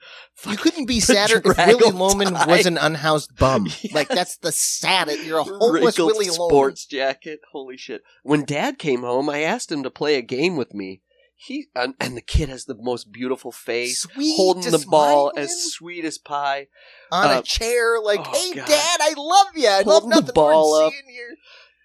you 0.48 0.56
couldn't 0.56 0.86
be 0.86 0.98
sadder 0.98 1.40
if 1.44 1.56
Willy 1.56 1.92
Loman 1.92 2.34
tie. 2.34 2.46
was 2.46 2.66
an 2.66 2.76
unhoused 2.76 3.36
bum. 3.36 3.68
Yeah. 3.82 3.94
Like 3.94 4.08
that's 4.08 4.36
the 4.38 4.50
saddest. 4.50 5.24
You're 5.24 5.38
a 5.38 5.44
homeless 5.44 5.82
wrinkled 5.96 6.12
Willy 6.12 6.26
Loman. 6.26 6.48
sports 6.50 6.86
jacket. 6.86 7.38
Holy 7.52 7.76
shit! 7.76 8.02
When 8.24 8.44
Dad 8.44 8.78
came 8.80 9.02
home, 9.02 9.30
I 9.30 9.42
asked 9.42 9.70
him 9.70 9.84
to 9.84 9.90
play 9.90 10.16
a 10.16 10.22
game 10.22 10.56
with 10.56 10.74
me. 10.74 11.02
He 11.36 11.66
and, 11.76 11.94
and 12.00 12.16
the 12.16 12.20
kid 12.20 12.48
has 12.48 12.64
the 12.64 12.74
most 12.76 13.12
beautiful 13.12 13.52
face, 13.52 14.00
Sweet, 14.00 14.34
holding 14.36 14.72
the 14.72 14.84
ball 14.90 15.30
smiling 15.30 15.38
as 15.38 15.72
sweet 15.72 16.04
as 16.04 16.18
pie. 16.18 16.66
on 17.12 17.36
uh, 17.36 17.38
a 17.38 17.42
chair, 17.42 18.00
like, 18.02 18.26
oh, 18.26 18.32
"Hey, 18.32 18.54
God. 18.56 18.66
Dad, 18.66 18.98
I 19.00 19.14
love 19.16 19.46
you. 19.54 19.68
I 19.68 19.82
love 19.82 20.02
Holding 20.02 20.26
the 20.26 20.32
ball 20.32 20.68
more 20.68 20.78
than 20.80 20.86
up. 20.88 20.92
seeing 20.94 21.14
you." 21.16 21.36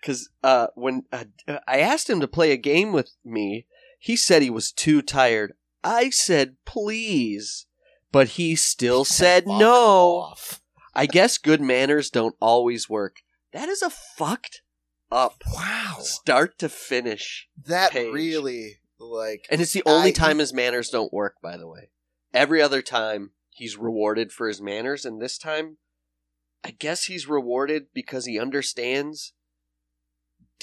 Because 0.02 0.30
uh, 0.44 0.68
when 0.74 1.04
uh, 1.14 1.26
I 1.68 1.80
asked 1.82 2.10
him 2.10 2.20
to 2.22 2.28
play 2.28 2.52
a 2.52 2.58
game 2.58 2.92
with 2.94 3.12
me, 3.24 3.68
he 4.04 4.18
said 4.18 4.42
he 4.42 4.50
was 4.50 4.74
too 4.74 5.02
tired. 5.02 5.54
I 5.82 6.10
said 6.10 6.58
please, 6.66 7.68
but 8.12 8.30
he 8.30 8.54
still 8.58 9.06
said 9.06 9.46
Fuck 9.46 9.60
no. 9.60 9.74
off. 10.20 10.62
I 10.94 11.06
guess 11.06 11.38
good 11.38 11.62
manners 11.62 12.10
don't 12.10 12.36
always 12.42 12.90
work. 12.90 13.22
That 13.54 13.70
is 13.70 13.82
a 13.82 13.90
fucked 13.90 14.62
up 15.10 15.42
Wow, 15.54 16.00
start 16.02 16.60
to 16.60 16.68
finish. 16.68 17.48
that 17.66 17.92
page. 17.92 18.14
really 18.14 18.80
like 19.00 19.48
And 19.50 19.62
it's 19.62 19.72
the 19.74 19.84
only 19.86 20.10
I- 20.10 20.12
time 20.12 20.40
his 20.40 20.54
manners 20.54 20.90
don't 20.90 21.14
work, 21.14 21.36
by 21.42 21.56
the 21.56 21.68
way. 21.68 21.90
Every 22.34 22.62
other 22.62 22.82
time 22.82 23.32
he's 23.52 23.78
rewarded 23.78 24.34
for 24.34 24.50
his 24.50 24.60
manners, 24.62 25.06
and 25.06 25.22
this 25.22 25.38
time, 25.38 25.78
I 26.62 26.72
guess 26.72 27.06
he's 27.06 27.26
rewarded 27.28 27.88
because 27.94 28.26
he 28.26 28.38
understands 28.38 29.32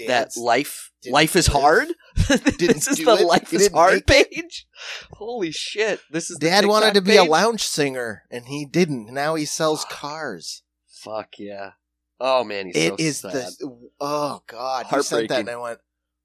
That 0.07 0.37
life 0.37 0.93
didn't 1.03 1.13
life 1.13 1.37
is 1.37 1.49
live. 1.49 1.63
hard. 1.63 1.89
this 2.15 2.89
is 2.89 2.97
do 2.97 3.05
the 3.05 3.19
it. 3.19 3.27
life 3.27 3.51
He 3.51 3.57
is 3.57 3.69
hard 3.69 4.07
page. 4.07 4.67
Holy 5.13 5.51
shit! 5.51 6.01
This 6.11 6.31
is 6.31 6.39
the 6.39 6.47
Dad 6.47 6.67
wanted 6.67 6.95
to 6.95 7.03
be 7.03 7.17
a 7.17 7.25
lounge 7.25 7.63
singer, 7.63 8.23
and 8.31 8.47
he 8.47 8.65
didn't. 8.65 9.13
Now 9.13 9.35
he 9.35 9.45
sells 9.45 9.85
cars. 9.91 10.63
Fuck 10.89 11.39
yeah. 11.39 11.73
Oh 12.19 12.45
man, 12.45 12.67
he's 12.67 12.77
It 12.77 12.89
so 12.91 12.97
is 12.99 13.21
the 13.23 13.79
oh 14.01 14.43
god. 14.47 14.87
You 14.93 15.03
sent 15.03 15.29
that 15.29 15.41
and 15.41 15.51
I 15.51 15.57
went, 15.57 15.81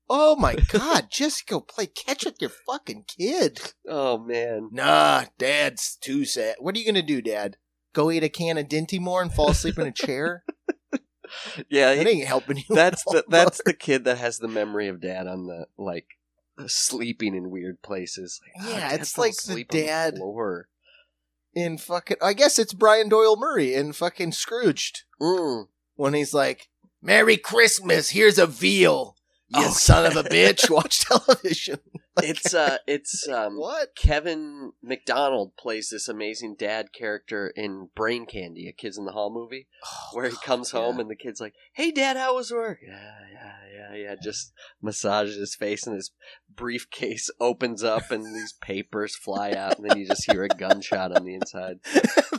oh 0.10 0.36
my 0.36 0.56
god, 0.72 1.08
just 1.10 1.48
go 1.48 1.60
play 1.62 1.88
catch 1.88 2.26
with 2.26 2.36
your 2.40 2.52
fucking 2.66 3.06
kid. 3.08 3.74
Oh 3.88 4.18
man. 4.18 4.70
Nah, 4.72 5.26
Dad's 5.38 5.98
too 6.00 6.26
sad. 6.26 6.56
What 6.60 6.76
are 6.76 6.80
you 6.80 6.86
gonna 6.86 7.02
do, 7.02 7.22
Dad? 7.22 7.58
Go 7.94 8.12
eat 8.12 8.24
a 8.24 8.30
can 8.30 8.58
of 8.58 8.68
Dinty 8.68 9.00
Moore 9.00 9.22
and 9.22 9.32
fall 9.34 9.52
asleep 9.52 9.80
in 9.80 9.88
a 9.88 9.92
chair? 9.92 10.44
Yeah, 11.70 11.96
That 11.96 12.08
ain't 12.08 12.28
helping 12.28 12.58
you. 12.58 12.64
that's 12.70 13.04
at 13.08 13.14
the 13.14 13.24
that's 13.30 13.62
the 13.66 13.74
kid 13.74 14.04
that 14.06 14.18
has 14.18 14.38
the 14.40 14.48
memory 14.48 14.88
of 14.88 15.02
dad 15.02 15.28
on 15.28 15.48
the 15.48 15.68
like 15.78 16.08
sleeping 16.68 17.36
in 17.36 17.50
weird 17.52 17.82
places. 17.82 18.40
Like, 18.58 18.68
Yeah, 18.70 18.90
"Oh, 18.92 18.96
it's 18.96 19.18
like 19.18 19.36
the 19.44 19.64
dad- 19.64 20.16
floor. 20.18 20.68
in 21.54 21.78
fucking. 21.78 22.18
I 22.22 22.34
guess 22.34 22.60
it's 22.60 22.74
Brian 22.74 23.10
Doyle 23.10 23.38
Murray 23.38 23.74
in 23.74 23.94
fucking 23.94 24.34
Scrooged 24.34 25.04
Mm. 25.22 25.68
when 25.96 26.14
he's 26.14 26.34
like, 26.34 26.70
"Merry 27.02 27.38
Christmas, 27.38 28.10
here's 28.10 28.38
a 28.38 28.48
veal." 28.48 29.15
You 29.48 29.66
Oh, 29.66 29.72
son 29.72 30.06
of 30.06 30.16
a 30.16 30.28
bitch! 30.28 30.70
Watch 30.72 31.06
television. 31.06 31.80
It's 32.24 32.54
uh, 32.54 32.78
it's 32.88 33.28
um, 33.28 33.58
What? 33.58 33.90
Kevin 33.94 34.72
McDonald 34.82 35.58
plays 35.58 35.90
this 35.90 36.08
amazing 36.08 36.56
dad 36.58 36.94
character 36.94 37.52
in 37.58 37.90
Brain 37.94 38.26
Candy, 38.26 38.70
a 38.70 38.72
Kids 38.72 38.98
in 38.98 39.04
the 39.04 39.12
Hall 39.12 39.30
movie, 39.30 39.68
where 40.14 40.30
he 40.30 40.36
comes 40.38 40.72
home 40.72 40.96
yeah. 40.96 41.02
and 41.02 41.10
the 41.10 41.18
kid's 41.18 41.42
like, 41.42 41.56
"Hey, 41.74 41.92
Dad, 41.92 42.16
how 42.16 42.36
was 42.36 42.54
work?" 42.54 42.80
Yeah, 42.82 43.18
yeah, 43.34 43.56
yeah, 43.76 43.96
yeah. 43.98 44.16
Just 44.24 44.54
massages 44.82 45.36
his 45.36 45.56
face, 45.56 45.86
and 45.86 45.98
his 45.98 46.12
briefcase 46.50 47.30
opens 47.42 47.84
up, 47.84 48.10
and 48.12 48.24
these 48.26 48.54
papers 48.62 49.18
fly 49.18 49.52
out, 49.52 49.78
and 49.78 49.90
then 49.90 49.98
you 49.98 50.08
just 50.08 50.32
hear 50.32 50.46
a 50.46 50.48
gunshot 50.48 51.14
on 51.14 51.26
the 51.26 51.36
inside. 51.36 51.80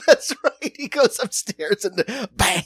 That's 0.07 0.35
right. 0.43 0.73
He 0.75 0.89
goes 0.89 1.21
upstairs 1.23 1.85
and 1.85 2.03
bang. 2.35 2.65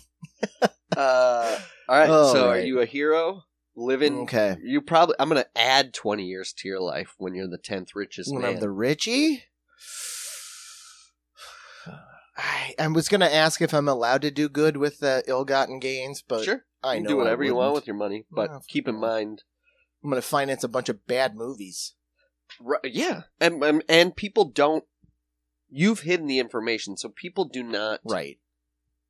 Uh, 0.97 1.59
all 1.89 1.99
right. 1.99 2.09
Oh, 2.09 2.33
so, 2.33 2.51
are 2.51 2.61
you 2.61 2.79
a 2.79 2.87
hero? 2.87 3.43
Living? 3.81 4.21
Okay. 4.21 4.57
You 4.63 4.83
probably. 4.83 5.15
I'm 5.19 5.29
gonna 5.29 5.47
add 5.57 5.95
20 5.95 6.25
years 6.25 6.53
to 6.59 6.69
your 6.69 6.81
life 6.81 7.15
when 7.19 7.35
you're 7.35 7.49
the 7.49 7.59
10th 7.59 7.95
richest 7.95 8.33
When 8.33 8.43
man. 8.43 8.55
I'm 8.55 8.61
the 8.61 8.71
Richie. 8.71 9.45
I, 12.37 12.75
I 12.79 12.89
was 12.89 13.09
gonna 13.09 13.27
ask 13.27 13.61
if 13.61 13.75
I'm 13.75 13.89
allowed 13.89 14.23
to 14.23 14.31
do 14.31 14.49
good 14.49 14.77
with 14.77 15.01
the 15.01 15.23
ill-gotten 15.27 15.79
gains, 15.79 16.23
but 16.27 16.45
sure. 16.45 16.65
I 16.83 16.95
you 16.95 17.03
know 17.03 17.09
do 17.11 17.17
whatever 17.17 17.45
you 17.45 17.55
want 17.55 17.75
with 17.75 17.87
your 17.87 17.97
money, 17.97 18.25
but 18.31 18.51
keep 18.69 18.89
in 18.89 18.99
mind, 18.99 19.45
I'm 20.03 20.11
gonna 20.11 20.23
finance 20.23 20.65
a 20.65 20.69
bunch 20.69 20.89
of 20.89 21.07
bad 21.07 21.35
movies. 21.35 21.95
Right, 22.61 22.81
yeah, 22.85 23.23
and, 23.41 23.63
and 23.63 23.85
and 23.89 24.17
people 24.17 24.45
don't. 24.45 24.85
You've 25.69 26.01
hidden 26.01 26.27
the 26.27 26.39
information, 26.39 26.97
so 26.97 27.09
people 27.09 27.45
do 27.45 27.63
not 27.63 28.01
Right. 28.05 28.39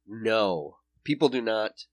know. 0.07 0.77
People 1.05 1.29
do 1.29 1.41
not. 1.41 1.87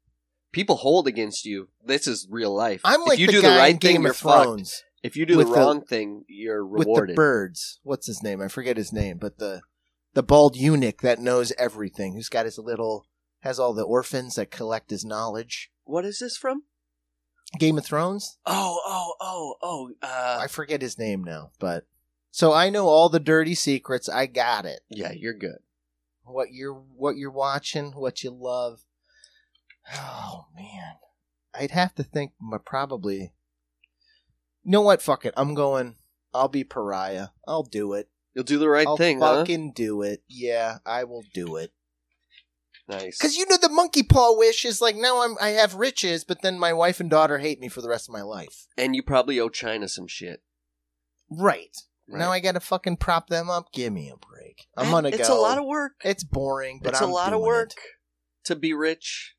People 0.58 0.78
hold 0.78 1.08
against 1.08 1.46
you. 1.46 1.70
This 1.86 2.08
is 2.08 2.28
real 2.32 2.52
life. 2.52 2.82
I'm 2.84 3.02
like 3.02 3.14
if 3.14 3.20
you 3.20 3.28
the 3.28 3.32
do 3.34 3.42
guy 3.44 3.50
the 3.54 3.58
right 3.60 3.72
in 3.76 3.78
thing, 3.78 3.92
Game 3.94 4.02
you're 4.02 4.12
of 4.12 4.18
fucked. 4.18 4.44
Thrones 4.44 4.84
If 5.04 5.16
you 5.16 5.28
do 5.28 5.38
with 5.38 5.50
the 5.50 5.54
the- 5.54 5.60
wrong 5.60 5.82
thing, 5.86 6.26
you're 6.28 6.66
with 6.66 6.82
the 6.82 6.86
rewarded. 6.88 7.16
birds. 7.16 7.80
What's 7.84 8.08
his 8.08 8.24
name? 8.24 8.42
I 8.42 8.48
forget 8.48 8.76
his 8.76 8.92
name, 8.92 9.20
but 9.20 9.38
the 9.38 9.62
the 10.16 10.24
bald 10.24 10.56
eunuch 10.56 11.02
that 11.02 11.20
knows 11.20 11.54
everything, 11.60 12.16
who's 12.16 12.28
got 12.28 12.46
his 12.46 12.58
little 12.58 13.06
has 13.42 13.60
all 13.60 13.72
the 13.74 13.84
orphans 13.84 14.34
that 14.34 14.50
collect 14.50 14.90
his 14.90 15.06
knowledge. 15.06 15.70
what 15.84 16.06
is 16.06 16.18
this 16.18 16.36
from? 16.38 16.64
Game 17.60 17.78
of 17.78 17.86
Thrones. 17.86 18.40
Oh, 18.48 18.82
oh, 18.84 19.14
oh, 19.22 19.56
oh. 19.62 19.92
Uh, 20.02 20.40
I 20.42 20.48
forget 20.48 20.82
his 20.82 20.98
name 20.98 21.24
now, 21.24 21.52
but 21.60 21.86
so 22.32 22.52
I 22.52 22.72
know 22.72 22.88
all 22.88 23.10
the 23.10 23.20
dirty 23.20 23.54
secrets. 23.54 24.10
I 24.10 24.26
got 24.26 24.66
it. 24.66 24.80
yeah, 24.90 25.12
you're 25.12 25.36
good. 25.36 25.60
What 26.26 26.48
you're 26.52 26.74
what 26.74 27.16
you're 27.16 27.30
watching, 27.32 27.92
what 27.92 28.24
you 28.24 28.32
love. 28.32 28.80
Oh 29.96 30.46
man, 30.56 30.96
I'd 31.54 31.72
have 31.72 31.96
to 31.96 32.04
think. 32.04 32.34
My 32.40 32.58
probably. 32.64 33.34
You 34.64 34.72
know 34.72 34.82
what? 34.82 35.02
Fuck 35.02 35.26
it. 35.26 35.34
I'm 35.38 35.54
going. 35.54 35.96
I'll 36.34 36.50
be 36.50 36.64
pariah. 36.64 37.28
I'll 37.48 37.64
do 37.64 37.94
it. 37.94 38.10
You'll 38.36 38.44
do 38.44 38.60
the 38.60 38.70
right 38.70 38.86
I'll 38.86 38.98
thing, 38.98 39.20
huh? 39.20 39.38
fucking 39.38 39.72
do 39.74 40.02
it. 40.02 40.24
Yeah, 40.28 40.78
I 40.86 41.06
will 41.06 41.24
do 41.34 41.56
it. 41.56 41.72
Nice. 42.88 43.18
Because 43.18 43.36
you 43.36 43.46
know 43.50 43.58
the 43.62 43.70
monkey 43.70 44.04
paw 44.04 44.38
wish 44.38 44.64
is 44.64 44.82
like 44.82 44.96
now 44.96 45.22
I'm 45.24 45.36
I 45.42 45.50
have 45.50 45.76
riches, 45.76 46.24
but 46.24 46.42
then 46.42 46.60
my 46.60 46.72
wife 46.74 47.00
and 47.00 47.10
daughter 47.10 47.40
hate 47.40 47.60
me 47.60 47.68
for 47.70 47.82
the 47.82 47.90
rest 47.90 48.08
of 48.08 48.14
my 48.14 48.22
life. 48.22 48.68
and 48.78 48.96
you 48.96 49.04
probably 49.04 49.40
owe 49.40 49.50
China 49.50 49.88
some 49.90 50.08
shit. 50.08 50.42
Right. 51.30 51.76
Right? 52.08 52.20
Now 52.20 52.32
I 52.32 52.40
gotta 52.40 52.60
fucking 52.62 52.98
prop 52.98 53.28
them 53.28 53.50
up. 53.50 53.74
Give 53.74 53.92
me 53.92 54.10
a 54.10 54.16
break. 54.18 54.68
I'm 54.78 54.92
gonna 54.92 55.10
It's 55.10 55.28
go. 55.28 55.38
a 55.38 55.42
lot 55.42 55.58
of 55.58 55.66
work. 55.66 55.94
It's 56.04 56.24
boring, 56.24 56.80
but 56.82 56.94
it's 56.94 57.02
I'm 57.02 57.10
a 57.10 57.14
lot 57.14 57.34
of 57.34 57.42
work 57.42 57.72
it. 57.72 57.78
to 58.46 58.56
be 58.56 58.74
rich. 58.74 59.34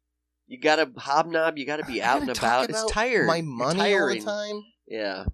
You 0.48 0.58
gotta 0.58 0.90
hobnob. 0.96 1.58
You 1.58 1.66
gotta 1.66 1.84
be 1.84 2.02
out 2.02 2.22
and 2.22 2.30
about. 2.30 2.70
It's 2.70 2.84
tired. 2.90 3.26
My 3.26 3.42
money 3.42 3.94
all 3.94 4.08
the 4.08 4.20
time. 4.20 4.64
Yeah, 4.86 5.26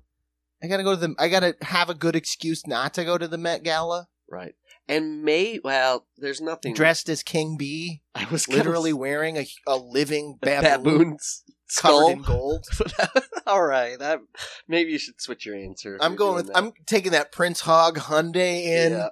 I 0.62 0.66
gotta 0.66 0.82
go 0.82 0.94
to 0.96 1.00
the. 1.00 1.14
I 1.18 1.28
gotta 1.28 1.54
have 1.62 1.88
a 1.88 1.94
good 1.94 2.16
excuse 2.16 2.66
not 2.66 2.94
to 2.94 3.04
go 3.04 3.16
to 3.16 3.28
the 3.28 3.38
Met 3.38 3.62
Gala. 3.62 4.08
right. 4.28 4.54
And 4.86 5.22
May. 5.22 5.60
Well, 5.64 6.04
there's 6.18 6.42
nothing. 6.42 6.74
Dressed 6.74 7.08
as 7.08 7.22
King 7.22 7.56
Bee, 7.56 8.02
I 8.14 8.26
was 8.30 8.48
literally 8.48 8.92
wearing 8.92 9.38
a, 9.38 9.46
a 9.66 9.76
living 9.76 10.36
baboon, 10.42 10.62
baboon's 10.82 11.42
covered 11.80 12.10
in 12.10 12.22
gold. 12.22 12.66
All 13.46 13.62
right. 13.64 13.98
That 13.98 14.20
maybe 14.68 14.90
you 14.92 14.98
should 14.98 15.22
switch 15.22 15.46
your 15.46 15.54
answer. 15.56 15.96
I'm 16.02 16.16
going 16.16 16.34
with. 16.34 16.46
that. 16.48 16.58
I'm 16.58 16.72
taking 16.84 17.12
that 17.12 17.32
Prince 17.32 17.60
Hog 17.60 17.96
Hyundai 17.98 18.64
in. 18.64 18.92
Yeah. 18.92 19.08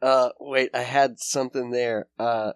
Uh, 0.00 0.30
wait. 0.40 0.70
I 0.72 0.82
had 0.84 1.18
something 1.20 1.70
there. 1.70 2.06
Uh, 2.18 2.52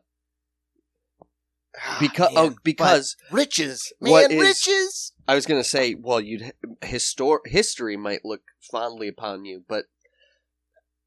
because 2.01 2.35
man, 2.35 2.45
oh, 2.53 2.55
because 2.63 3.17
riches, 3.31 3.93
man, 4.01 4.31
is- 4.31 4.41
riches. 4.41 5.13
I 5.29 5.35
was 5.35 5.47
gonna 5.47 5.65
say, 5.65 5.95
well, 5.95 6.21
you'd 6.21 6.53
histor- 6.83 7.47
history 7.47 7.97
might 7.97 8.25
look 8.25 8.43
fondly 8.61 9.09
upon 9.09 9.45
you, 9.45 9.65
but 9.69 9.85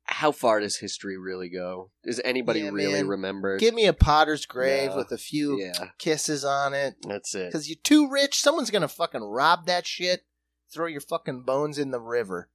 how 0.07 0.31
far 0.31 0.59
does 0.59 0.77
history 0.77 1.17
really 1.17 1.49
go? 1.49 1.89
Does 2.03 2.21
anybody 2.23 2.61
Yeah, 2.61 2.69
really 2.69 2.93
man. 2.93 3.07
remember? 3.07 3.57
Give 3.57 3.73
me 3.73 3.85
a 3.87 3.93
potter's 3.93 4.45
grave 4.45 4.93
with 4.95 5.11
a 5.11 5.17
few 5.17 5.59
yeah, 5.59 5.89
kisses 5.97 6.45
on 6.45 6.73
it. 6.73 6.95
that's 7.07 7.33
it. 7.35 7.47
Because 7.47 7.67
you're 7.67 7.77
too 7.83 8.09
rich. 8.09 8.39
Someone's 8.39 8.71
gonna 8.71 8.87
fucking 8.87 9.23
rob 9.23 9.65
that 9.65 9.85
shit. 9.87 10.25
Throw 10.71 10.87
your 10.87 11.01
fucking 11.01 11.41
bones 11.43 11.77
in 11.77 11.91
the 11.91 11.99
river. 11.99 12.49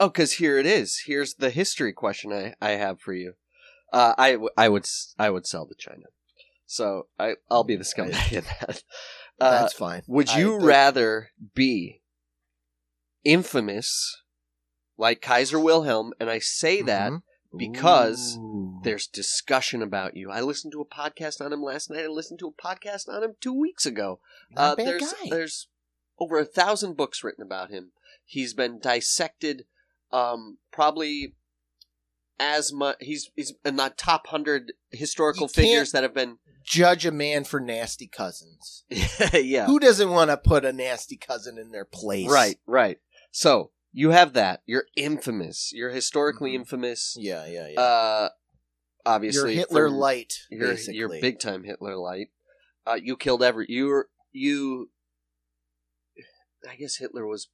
Oh, 0.00 0.08
because 0.08 0.34
here 0.34 0.58
it 0.58 0.66
is. 0.66 1.02
Here's 1.06 1.34
the 1.34 1.50
history 1.50 1.92
question 1.92 2.32
I, 2.32 2.54
I 2.60 2.70
have 2.70 3.00
for 3.00 3.12
you. 3.12 3.34
Uh, 3.92 4.14
I, 4.18 4.32
w- 4.32 4.50
I 4.56 4.68
would 4.68 4.86
I 5.18 5.30
would 5.30 5.46
sell 5.46 5.66
to 5.66 5.74
China, 5.76 6.06
so 6.68 7.08
I 7.18 7.34
I'll 7.50 7.64
be 7.64 7.74
the 7.76 7.82
scumbag 7.84 8.32
in 8.32 8.44
that. 8.60 8.82
Uh, 9.40 9.60
That's 9.62 9.72
fine. 9.72 10.02
would 10.08 10.34
you 10.34 10.58
the- 10.58 10.66
rather 10.66 11.30
be 11.54 12.02
infamous 13.24 14.22
like 14.96 15.20
Kaiser 15.22 15.60
Wilhelm? 15.60 16.12
And 16.18 16.28
I 16.28 16.38
say 16.40 16.82
that 16.82 17.12
Mhm. 17.12 17.22
because 17.56 18.36
Ooh. 18.36 18.80
there's 18.82 19.06
discussion 19.06 19.80
about 19.82 20.16
you. 20.16 20.30
I 20.30 20.40
listened 20.40 20.72
to 20.72 20.80
a 20.80 20.84
podcast 20.84 21.40
on 21.40 21.52
him 21.52 21.62
last 21.62 21.88
night. 21.90 22.04
I 22.04 22.08
listened 22.08 22.40
to 22.40 22.48
a 22.48 22.52
podcast 22.62 23.08
on 23.08 23.22
him 23.22 23.36
two 23.40 23.52
weeks 23.54 23.86
ago. 23.86 24.20
Uh, 24.56 24.74
there's 24.74 25.12
guy. 25.12 25.28
there's 25.30 25.68
over 26.18 26.38
a 26.38 26.44
thousand 26.44 26.96
books 26.96 27.22
written 27.22 27.44
about 27.44 27.70
him. 27.70 27.92
He's 28.24 28.54
been 28.54 28.80
dissected, 28.80 29.66
um, 30.10 30.58
probably 30.72 31.36
as 32.40 32.72
much. 32.72 32.96
He's 33.00 33.30
he's 33.36 33.52
in 33.64 33.76
the 33.76 33.92
top 33.96 34.26
hundred 34.28 34.72
historical 34.90 35.42
You 35.44 35.48
can't- 35.48 35.54
figures 35.54 35.92
that 35.92 36.02
have 36.02 36.14
been. 36.14 36.38
Judge 36.64 37.06
a 37.06 37.10
man 37.10 37.44
for 37.44 37.60
nasty 37.60 38.06
cousins. 38.06 38.84
yeah, 39.32 39.64
Who 39.66 39.80
doesn't 39.80 40.10
want 40.10 40.30
to 40.30 40.36
put 40.36 40.66
a 40.66 40.72
nasty 40.72 41.16
cousin 41.16 41.56
in 41.56 41.70
their 41.70 41.86
place? 41.86 42.28
right, 42.28 42.58
right. 42.66 42.98
So 43.30 43.70
you 43.92 44.10
have 44.10 44.34
that. 44.34 44.60
You're 44.66 44.84
infamous. 44.94 45.70
You're 45.74 45.88
historically 45.90 46.50
Mhm. 46.52 46.56
infamous. 46.56 47.16
Yeah, 47.18 47.46
yeah, 47.46 47.68
yeah. 47.68 47.80
Uh, 47.80 48.28
you're 49.06 49.14
obviously, 49.14 49.54
Hitler 49.56 49.88
from- 49.88 49.96
light. 49.96 50.34
You're 50.50 50.68
basically. 50.68 50.96
you're 50.98 51.08
big 51.08 51.38
time 51.40 51.64
Hitler 51.64 51.96
light. 51.96 52.28
Uh, 52.86 52.98
you 53.02 53.16
killed 53.16 53.42
every 53.42 53.64
you 53.70 54.04
you. 54.32 54.90
I 56.68 56.76
guess 56.76 56.96
Hitler 56.96 57.26
was 57.26 57.48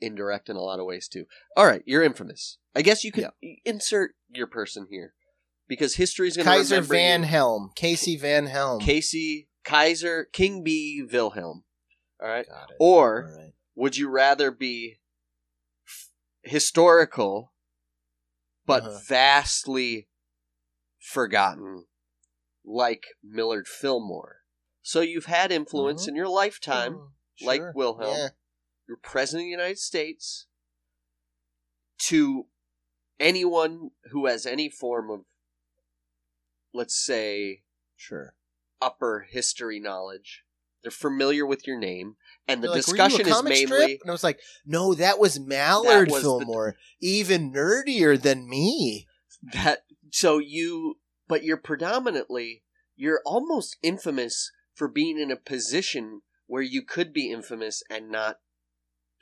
indirect 0.00 0.48
in 0.48 0.56
a 0.56 0.60
lot 0.62 0.80
of 0.80 0.86
ways 0.86 1.08
too. 1.08 1.26
All 1.56 1.66
right, 1.66 1.82
you're 1.86 2.02
infamous. 2.02 2.58
I 2.74 2.82
guess 2.82 3.04
you 3.04 3.12
could 3.12 3.28
insert 3.64 4.12
your 4.28 4.46
person 4.46 4.86
here 4.90 5.14
because 5.68 5.96
history's 5.96 6.36
going 6.36 6.44
to 6.46 6.50
Kaiser 6.52 6.80
Van 6.80 7.22
you. 7.22 7.28
Helm. 7.28 7.70
Casey 7.76 8.16
Van 8.16 8.46
Helm. 8.46 8.80
Casey 8.80 9.48
Kaiser 9.64 10.28
King 10.32 10.62
Bee 10.64 11.02
Wilhelm. 11.10 11.64
All 12.22 12.28
right, 12.28 12.46
or 12.78 13.24
All 13.28 13.36
right. 13.38 13.52
would 13.74 13.96
you 13.96 14.08
rather 14.08 14.50
be 14.50 15.00
f- 15.86 16.08
historical 16.42 17.52
but 18.66 18.82
Uh-huh. 18.82 18.98
vastly 19.06 20.08
forgotten 20.98 21.86
like 22.64 23.04
Millard 23.22 23.66
Fillmore? 23.68 24.38
So 24.82 25.00
you've 25.00 25.26
had 25.26 25.50
influence 25.52 26.04
Mhm. 26.04 26.08
in 26.08 26.16
your 26.16 26.28
lifetime, 26.28 27.12
like 27.42 27.60
sure. 27.60 27.72
Wilhelm. 27.74 28.16
Yeah. 28.16 28.28
You're 28.88 28.96
president 28.98 29.42
of 29.42 29.46
the 29.46 29.50
United 29.50 29.78
States. 29.78 30.46
To 32.08 32.46
anyone 33.18 33.90
who 34.10 34.26
has 34.26 34.44
any 34.46 34.68
form 34.68 35.10
of, 35.10 35.20
let's 36.72 36.94
say, 36.94 37.62
Sure. 37.96 38.34
upper 38.82 39.26
history 39.30 39.80
knowledge. 39.80 40.44
They're 40.82 40.90
familiar 40.90 41.46
with 41.46 41.66
your 41.66 41.78
name, 41.78 42.16
and 42.46 42.62
the 42.62 42.68
like, 42.68 42.86
"Were 42.86 42.96
you 42.96 43.04
a 43.04 43.08
discussion 43.08 43.26
is 43.28 43.42
mainly 43.42 43.64
strip? 43.66 44.00
and 44.02 44.10
I 44.10 44.12
was 44.12 44.24
like, 44.24 44.38
no, 44.66 44.92
that 44.92 45.18
was 45.18 45.40
Mallard 45.40 46.10
was 46.10 46.22
the- 46.22 46.28
Fillmore, 46.28 46.76
even 47.00 47.50
nerdier 47.52 48.20
than 48.20 48.46
me. 48.48 49.06
that. 49.52 49.86
So 50.10 50.38
you, 50.38 51.00
but 51.26 51.42
you're 51.42 51.56
predominantly, 51.56 52.64
you're 52.96 53.22
almost 53.24 53.76
infamous 53.82 54.52
for 54.74 54.86
being 54.88 55.18
in 55.18 55.30
a 55.30 55.36
position 55.36 56.20
where 56.46 56.62
you 56.62 56.82
could 56.82 57.12
be 57.14 57.30
infamous 57.30 57.82
and 57.88 58.10
not 58.10 58.40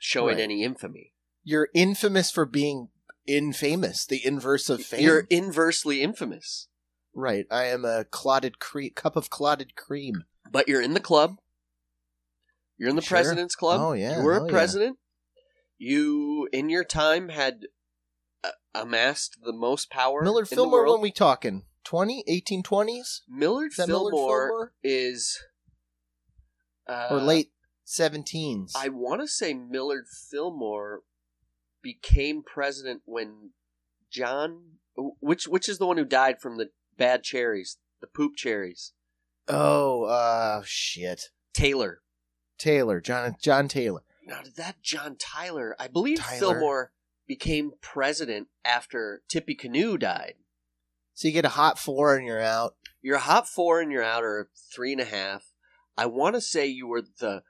showing 0.03 0.35
Right. 0.35 0.43
any 0.43 0.63
infamy. 0.63 1.13
You're 1.45 1.69
infamous 1.73 2.29
for 2.29 2.45
being 2.45 2.89
infamous, 3.25 4.05
the 4.05 4.25
inverse 4.25 4.69
of 4.69 4.83
fame. 4.83 5.01
You're 5.01 5.27
inversely 5.29 6.01
infamous, 6.01 6.67
right. 7.13 7.45
I 7.49 7.65
am 7.65 7.85
a 7.85 8.03
clotted 8.03 8.59
cre- 8.59 8.89
cup 8.93 9.15
of 9.15 9.29
clotted 9.29 9.75
cream. 9.75 10.25
but 10.51 10.67
you're 10.67 10.81
in 10.81 10.93
the 10.93 10.99
club. 10.99 11.37
You're 12.77 12.89
in 12.89 12.95
the 12.97 13.01
Sure. 13.01 13.15
president's 13.17 13.55
club. 13.55 13.79
Oh, 13.81 13.93
yeah. 13.93 14.17
you 14.17 14.23
were 14.23 14.37
a 14.37 14.45
yeah. 14.45 14.51
president. 14.51 14.99
You, 15.77 16.47
in 16.51 16.69
your 16.69 16.83
time, 16.83 17.29
had 17.29 17.67
uh, 18.43 18.51
amassed 18.75 19.37
the 19.43 19.53
most 19.53 19.89
power. 19.89 20.21
Millard 20.21 20.49
Fillmore, 20.49 20.85
when 20.91 20.99
we 21.01 21.11
talking? 21.11 21.65
20, 21.85 22.23
1820s? 22.29 23.21
Millard 23.29 23.71
that 23.77 23.87
Millard 23.87 24.11
Fillmore 24.11 24.47
Fillmore? 24.49 24.73
is 24.83 25.39
uh, 26.87 27.07
Or 27.11 27.19
late 27.21 27.52
17s? 27.85 28.71
I 28.75 28.89
want 28.89 29.21
to 29.21 29.27
say 29.27 29.53
Millard 29.53 30.05
Fillmore 30.07 31.01
became 31.81 32.43
president 32.43 33.01
when 33.05 33.51
John, 34.11 34.77
which 34.95 35.47
which 35.47 35.67
is 35.67 35.77
the 35.77 35.87
one 35.87 35.97
who 35.97 36.05
died 36.05 36.39
from 36.41 36.57
the 36.57 36.69
bad 36.97 37.23
cherries, 37.23 37.77
the 38.01 38.07
poop 38.07 38.35
cherries. 38.35 38.93
oh, 39.47 40.03
uh, 40.03 40.61
shit. 40.65 41.29
Taylor. 41.53 42.01
Taylor, 42.57 43.01
John, 43.01 43.35
John 43.41 43.67
Taylor. 43.67 44.01
Now, 44.25 44.41
did 44.41 44.55
that 44.55 44.81
John 44.81 45.17
Tyler? 45.19 45.75
I 45.79 45.87
believe 45.87 46.19
Tyler. 46.19 46.39
Fillmore 46.39 46.91
became 47.27 47.71
president 47.81 48.47
after 48.63 49.21
Tippecanoe 49.27 49.97
died. 49.97 50.35
So 51.13 51.27
you 51.27 51.33
get 51.33 51.45
a 51.45 51.49
hot 51.49 51.77
four 51.77 52.15
and 52.15 52.25
you're 52.25 52.41
out. 52.41 52.75
You're 53.01 53.17
a 53.17 53.21
hot 53.21 53.47
four 53.47 53.81
and 53.81 53.91
you're 53.91 54.03
out, 54.03 54.23
or 54.23 54.49
three 54.73 54.93
and 54.93 55.01
a 55.01 55.05
half. 55.05 55.51
I 55.97 56.05
want 56.05 56.35
to 56.35 56.41
say 56.41 56.65
you 56.67 56.87
were 56.87 57.01
the 57.19 57.43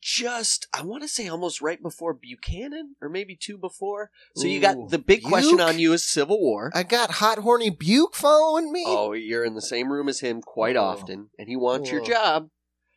just. 0.00 0.66
I 0.72 0.82
want 0.82 1.02
to 1.02 1.08
say 1.08 1.28
almost 1.28 1.60
right 1.62 1.82
before 1.82 2.14
Buchanan, 2.14 2.96
or 3.00 3.08
maybe 3.08 3.36
two 3.36 3.58
before. 3.58 4.10
So 4.36 4.46
you 4.46 4.60
got 4.60 4.90
the 4.90 4.98
big 4.98 5.22
question 5.22 5.60
on 5.60 5.78
you 5.78 5.92
is 5.92 6.04
Civil 6.04 6.40
War. 6.40 6.70
I 6.74 6.82
got 6.82 7.10
hot, 7.12 7.38
horny 7.38 7.70
Buke 7.70 8.14
following 8.14 8.72
me. 8.72 8.84
Oh, 8.86 9.12
you're 9.12 9.44
in 9.44 9.54
the 9.54 9.62
same 9.62 9.92
room 9.92 10.08
as 10.08 10.20
him 10.20 10.40
quite 10.42 10.76
Oh. 10.76 10.82
often, 10.84 11.30
and 11.38 11.48
he 11.48 11.56
wants 11.56 11.90
your 11.90 12.02
Oh. 12.02 12.04
job. 12.04 12.48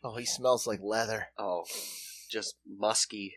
Oh, 0.03 0.15
he 0.15 0.25
smells 0.25 0.65
like 0.67 0.79
leather. 0.81 1.27
Oh, 1.37 1.63
just 2.29 2.55
musky. 2.65 3.35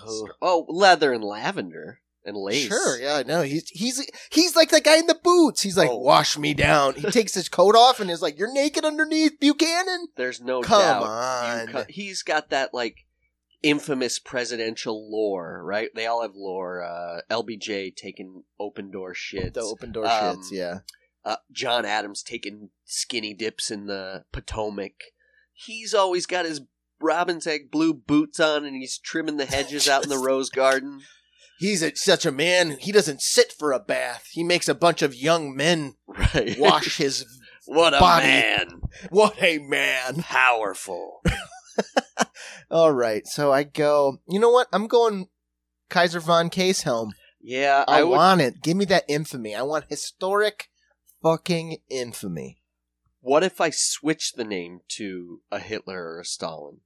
Oh. 0.00 0.28
Oh, 0.40 0.66
leather 0.68 1.12
and 1.12 1.22
lavender 1.24 2.00
and 2.24 2.36
lace. 2.36 2.68
Sure, 2.68 2.98
yeah, 3.00 3.22
no. 3.26 3.42
He's 3.42 3.68
he's 3.70 4.06
he's 4.30 4.54
like 4.56 4.70
that 4.70 4.84
guy 4.84 4.98
in 4.98 5.06
the 5.06 5.18
boots. 5.22 5.62
He's 5.62 5.76
like, 5.76 5.90
Oh. 5.90 5.98
wash 5.98 6.36
me 6.38 6.54
down. 6.54 6.94
He 6.94 7.10
takes 7.10 7.34
his 7.34 7.48
coat 7.48 7.74
off 7.74 8.00
and 8.00 8.10
is 8.10 8.22
like, 8.22 8.38
You're 8.38 8.52
naked 8.52 8.84
underneath, 8.84 9.40
Buchanan? 9.40 10.08
There's 10.16 10.40
no 10.40 10.60
Come 10.62 10.80
doubt. 10.80 11.02
on. 11.02 11.66
Co- 11.68 11.84
he's 11.88 12.22
got 12.22 12.50
that 12.50 12.74
like 12.74 12.96
infamous 13.62 14.18
presidential 14.18 15.10
lore, 15.10 15.62
right? 15.64 15.90
They 15.94 16.06
all 16.06 16.22
have 16.22 16.34
lore. 16.34 16.82
Uh, 16.82 17.20
LBJ 17.30 17.94
taking 17.96 18.44
open 18.58 18.90
door 18.90 19.14
shits. 19.14 19.54
The 19.54 19.60
open 19.60 19.92
door 19.92 20.06
Um, 20.06 20.36
shits, 20.38 20.46
yeah. 20.50 20.78
uh, 21.24 21.36
John 21.52 21.84
Adams 21.84 22.22
taking 22.22 22.70
skinny 22.84 23.34
dips 23.34 23.70
in 23.70 23.86
the 23.86 24.24
Potomac. 24.32 24.92
He's 25.52 25.92
always 25.92 26.24
got 26.24 26.46
his 26.46 26.62
robin's 27.02 27.46
egg 27.46 27.70
blue 27.70 27.92
boots 27.92 28.40
on, 28.40 28.64
and 28.64 28.76
he's 28.76 28.96
trimming 28.98 29.36
the 29.36 29.44
hedges 29.46 29.88
out 29.88 30.04
in 30.04 30.08
the 30.08 30.18
rose 30.26 30.48
garden. 30.48 31.00
He's 31.60 31.82
a, 31.82 31.94
such 31.94 32.24
a 32.26 32.32
man. 32.32 32.78
He 32.80 32.90
doesn't 32.90 33.20
sit 33.20 33.52
for 33.52 33.70
a 33.72 33.78
bath. 33.78 34.26
He 34.32 34.42
makes 34.42 34.66
a 34.66 34.74
bunch 34.74 35.02
of 35.02 35.14
young 35.14 35.54
men 35.54 35.94
Right. 36.08 36.58
wash 36.58 36.96
his. 36.96 37.24
what 37.66 37.92
a 37.94 38.00
body. 38.00 38.26
man. 38.26 38.80
What 39.10 39.40
a 39.42 39.58
man! 39.58 40.16
Powerful. 40.22 41.22
All 42.70 42.92
right, 42.92 43.26
so 43.26 43.52
I 43.52 43.64
go. 43.64 44.18
You 44.26 44.40
know 44.40 44.50
what? 44.50 44.68
I'm 44.72 44.86
going 44.86 45.28
Kaiser 45.90 46.20
von 46.20 46.48
Casehelm. 46.50 47.12
Yeah, 47.42 47.84
I, 47.86 48.00
I 48.00 48.02
would. 48.04 48.16
want 48.16 48.40
it. 48.40 48.62
Give 48.62 48.76
me 48.76 48.84
that 48.86 49.04
infamy. 49.08 49.54
I 49.54 49.62
want 49.62 49.84
historic 49.88 50.68
fucking 51.22 51.78
infamy. 51.90 52.62
What 53.20 53.42
if 53.44 53.60
I 53.60 53.68
switch 53.70 54.32
the 54.32 54.44
name 54.44 54.80
to 54.96 55.40
a 55.52 55.58
Hitler 55.58 56.02
or 56.14 56.20
a 56.20 56.24
Stalin? 56.24 56.78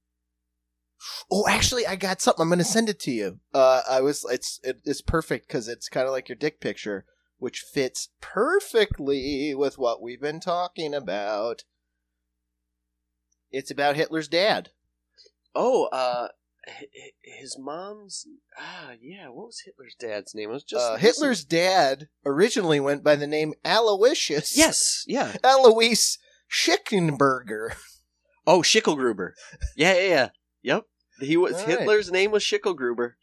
Oh, 1.31 1.47
actually, 1.47 1.85
I 1.87 1.95
got 1.95 2.21
something. 2.21 2.41
I'm 2.43 2.49
going 2.49 2.59
to 2.59 2.65
send 2.65 2.89
it 2.89 2.99
to 3.01 3.11
you. 3.11 3.39
Uh, 3.53 3.81
I 3.89 4.01
was. 4.01 4.25
It's 4.29 4.59
it, 4.63 4.77
it's 4.85 5.01
perfect 5.01 5.47
because 5.47 5.67
it's 5.67 5.89
kind 5.89 6.05
of 6.07 6.11
like 6.11 6.29
your 6.29 6.35
dick 6.35 6.59
picture, 6.59 7.05
which 7.37 7.59
fits 7.59 8.09
perfectly 8.21 9.53
with 9.55 9.77
what 9.77 10.01
we've 10.01 10.21
been 10.21 10.39
talking 10.39 10.93
about. 10.93 11.63
It's 13.51 13.71
about 13.71 13.95
Hitler's 13.95 14.27
dad. 14.27 14.69
Oh, 15.53 15.85
uh, 15.85 16.27
hi- 16.67 16.87
hi- 16.95 17.11
his 17.39 17.57
mom's. 17.57 18.25
Ah, 18.59 18.91
yeah. 19.01 19.27
What 19.29 19.47
was 19.47 19.61
Hitler's 19.65 19.95
dad's 19.97 20.35
name? 20.35 20.49
I 20.49 20.53
was 20.53 20.63
just 20.63 20.83
Uh, 20.83 20.95
Hitler's 20.97 21.45
dad 21.45 22.07
originally 22.25 22.79
went 22.79 23.03
by 23.03 23.15
the 23.15 23.27
name 23.27 23.53
Aloysius. 23.63 24.57
Yes, 24.57 25.03
yeah. 25.07 25.35
Alois 25.43 26.17
Schickenberger. 26.51 27.75
Oh, 28.47 28.59
Schickelgruber. 28.61 29.31
Yeah, 29.75 29.93
yeah, 29.93 30.07
yeah. 30.07 30.29
Yep. 30.63 30.83
He 31.19 31.37
was 31.37 31.53
All 31.55 31.59
right. 31.67 31.79
Hitler's 31.79 32.11
name 32.11 32.31
was 32.31 32.43
Schickelgruber. 32.43 33.13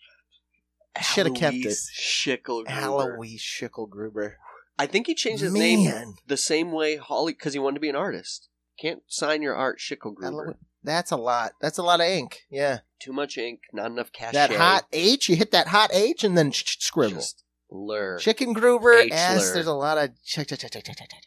Shoulda 1.00 1.30
kept 1.30 1.56
it. 1.56 1.76
Schickelgruber. 1.98 2.82
Alois 2.82 3.38
Schickelgruber. 3.38 4.34
I 4.78 4.86
think 4.86 5.06
he 5.06 5.14
changed 5.14 5.42
his 5.42 5.52
name 5.52 6.14
the 6.26 6.36
same 6.36 6.72
way 6.72 6.96
Holly 6.96 7.32
because 7.32 7.52
he 7.52 7.58
wanted 7.58 7.74
to 7.76 7.80
be 7.80 7.88
an 7.88 7.96
artist. 7.96 8.48
Can't 8.78 9.02
sign 9.06 9.42
your 9.42 9.54
art 9.54 9.78
Schickelgruber. 9.78 10.54
That's 10.82 11.10
a 11.10 11.16
lot. 11.16 11.52
That's 11.60 11.78
a 11.78 11.82
lot 11.82 12.00
of 12.00 12.06
ink. 12.06 12.42
Yeah. 12.50 12.80
Too 12.98 13.12
much 13.12 13.38
ink, 13.38 13.60
not 13.72 13.90
enough 13.90 14.12
cash. 14.12 14.32
That 14.32 14.52
hot 14.52 14.86
H, 14.92 15.28
you 15.28 15.36
hit 15.36 15.52
that 15.52 15.68
hot 15.68 15.90
H 15.92 16.24
and 16.24 16.36
then 16.36 16.50
sh- 16.50 16.64
sh- 16.66 16.76
scribble. 16.80 17.16
Just 17.16 17.44
lure. 17.70 18.18
Chicken 18.18 18.52
Gruber, 18.52 18.92
H 18.94 19.10
there's 19.10 19.66
a 19.66 19.72
lot 19.72 19.98
of. 19.98 20.10
Ch- 20.24 20.40
ch- 20.46 20.46
ch- 20.48 20.58
ch- 20.58 20.70
ch- 20.70 20.82
ch- 20.82 20.96
ch- 20.96 21.08
ch- 21.08 21.26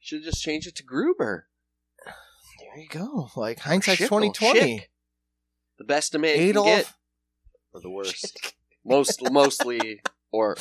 Should 0.00 0.18
have 0.18 0.24
just 0.32 0.42
changed 0.42 0.66
it 0.66 0.76
to 0.76 0.82
Gruber. 0.82 1.48
there 2.04 2.78
you 2.78 2.88
go. 2.88 3.28
Like 3.36 3.60
hindsight's 3.60 4.06
twenty 4.08 4.30
twenty. 4.30 4.86
Schick. 5.82 5.86
The 5.86 5.94
best 5.94 6.14
a 6.14 6.18
man 6.18 6.52
can 6.52 6.64
get, 6.64 6.92
or 7.72 7.80
the 7.80 7.90
worst. 7.90 8.54
Most, 8.84 9.22
mostly, 9.22 10.00
or 10.30 10.56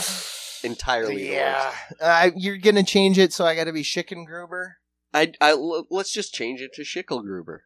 entirely. 0.63 1.27
the 1.27 1.33
Yeah, 1.33 1.69
worst. 1.69 2.01
uh, 2.01 2.29
you're 2.35 2.57
gonna 2.57 2.83
change 2.83 3.17
it, 3.17 3.33
so 3.33 3.45
I 3.45 3.55
got 3.55 3.65
to 3.65 3.73
be 3.73 3.83
Chicken 3.83 4.25
Gruber. 4.25 4.77
I, 5.13 5.33
I, 5.41 5.51
l- 5.51 5.87
let's 5.89 6.11
just 6.13 6.33
change 6.33 6.61
it 6.61 6.73
to 6.75 6.83
Schickelgruber. 6.83 7.59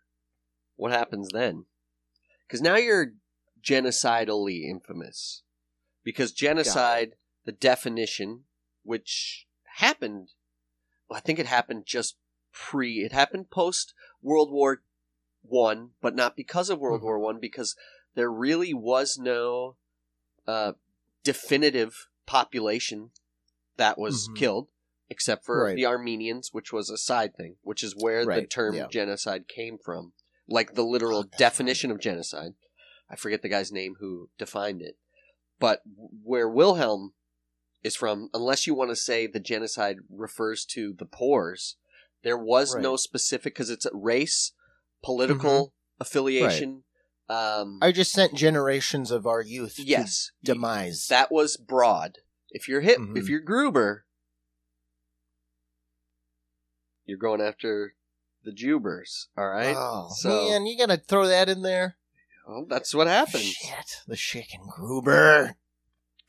What 0.78 0.92
happens 0.92 1.30
then? 1.32 1.66
Because 2.48 2.62
now 2.62 2.76
you're 2.76 3.14
genocidally 3.62 4.64
infamous. 4.64 5.44
Because 6.04 6.32
genocide, 6.32 7.16
the 7.46 7.52
definition, 7.52 8.44
which 8.84 9.48
happened, 9.78 10.30
well, 11.10 11.18
I 11.18 11.20
think 11.20 11.40
it 11.40 11.46
happened 11.48 11.86
just 11.86 12.16
pre. 12.52 13.04
It 13.04 13.12
happened 13.12 13.50
post 13.52 13.94
World 14.22 14.52
War 14.52 14.82
One, 15.48 15.92
but 16.02 16.16
not 16.16 16.36
because 16.36 16.70
of 16.70 16.80
World 16.80 17.02
Mhm. 17.02 17.06
War 17.06 17.20
One, 17.20 17.40
because 17.40 17.76
there 18.14 18.32
really 18.32 18.74
was 18.74 19.18
no 19.18 19.78
uh, 20.48 20.74
definitive 21.24 22.08
population 22.28 23.12
that 23.78 23.98
was 23.98 24.30
Mhm. 24.30 24.36
killed, 24.38 24.70
except 25.10 25.44
for 25.44 25.64
Right. 25.64 25.76
the 25.76 25.86
Armenians, 25.88 26.54
which 26.54 26.72
was 26.72 26.90
a 26.90 26.98
side 26.98 27.36
thing, 27.36 27.58
which 27.62 27.84
is 27.84 27.96
where 27.96 28.26
the 28.26 28.46
term 28.46 28.76
yeah. 28.76 28.88
genocide 28.88 29.48
came 29.48 29.78
from, 29.80 30.14
like 30.48 30.76
the 30.76 30.84
literal 30.86 31.20
Oh, 31.22 31.38
definition 31.38 31.90
of 31.90 32.00
genocide. 32.00 32.54
I 33.10 33.16
forget 33.16 33.42
the 33.42 33.50
guy's 33.50 33.72
name 33.72 33.96
who 34.00 34.30
defined 34.38 34.82
it, 34.82 34.98
but 35.60 35.82
where 36.24 36.48
Wilhelm 36.50 37.16
is 37.84 37.96
from, 37.96 38.30
unless 38.34 38.66
you 38.66 38.74
want 38.74 38.90
to 38.92 38.96
say 38.96 39.28
the 39.28 39.40
genocide 39.40 39.98
refers 40.10 40.66
to 40.66 40.94
the 40.94 41.06
Poors, 41.06 41.78
there 42.24 42.38
was 42.38 42.74
Right. 42.76 42.82
no 42.82 42.96
specific 42.96 43.54
because 43.54 43.70
it's 43.70 43.86
a 43.86 43.96
race, 43.96 44.54
political 45.06 45.74
affiliation. 46.00 46.84
Um, 47.30 47.80
I 47.82 47.92
just 47.92 48.12
sent 48.12 48.34
generations 48.36 49.12
of 49.12 49.26
our 49.26 49.42
youth. 49.42 49.76
to 49.78 49.84
yes, 49.84 50.32
demise. 50.44 51.08
that 51.08 51.32
was 51.32 51.58
broad. 51.58 52.18
If 52.50 52.68
you're 52.68 52.82
hit, 52.82 53.00
Mhm. 53.00 53.18
if 53.18 53.28
you're 53.30 53.40
Gruber, 53.40 54.06
you're 57.06 57.18
going 57.18 57.42
after 57.42 57.96
the 58.44 58.52
Jubers. 58.52 59.28
All 59.38 59.48
right. 59.50 59.76
Oh 59.78 60.10
So- 60.16 60.50
man, 60.50 60.66
you 60.66 60.78
gotta 60.78 60.98
throw 60.98 61.28
that 61.28 61.50
in 61.50 61.62
there. 61.62 61.98
Well, 62.48 62.66
that's 62.66 62.94
what 62.94 63.08
happens. 63.08 63.44
Shit, 63.44 64.02
the 64.08 64.16
Chicken 64.16 64.68
Gruber 64.70 65.56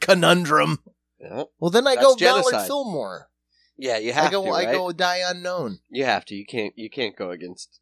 conundrum. 0.00 0.82
Yeah. 1.20 1.44
Well, 1.58 1.70
then 1.70 1.86
I 1.86 1.94
That's 1.94 2.06
go 2.06 2.16
genocide. 2.16 2.52
Ballard 2.52 2.66
Fillmore. 2.66 3.30
Yeah, 3.76 3.98
you 3.98 4.12
have 4.14 4.26
I 4.26 4.30
go, 4.30 4.44
to. 4.44 4.50
I 4.50 4.64
go 4.64 4.92
die 4.92 5.20
unknown. 5.26 5.80
You 5.90 6.04
have 6.06 6.24
to. 6.26 6.34
You 6.34 6.46
can't. 6.46 6.72
You 6.78 6.88
can't 6.88 7.14
go 7.16 7.30
against 7.30 7.80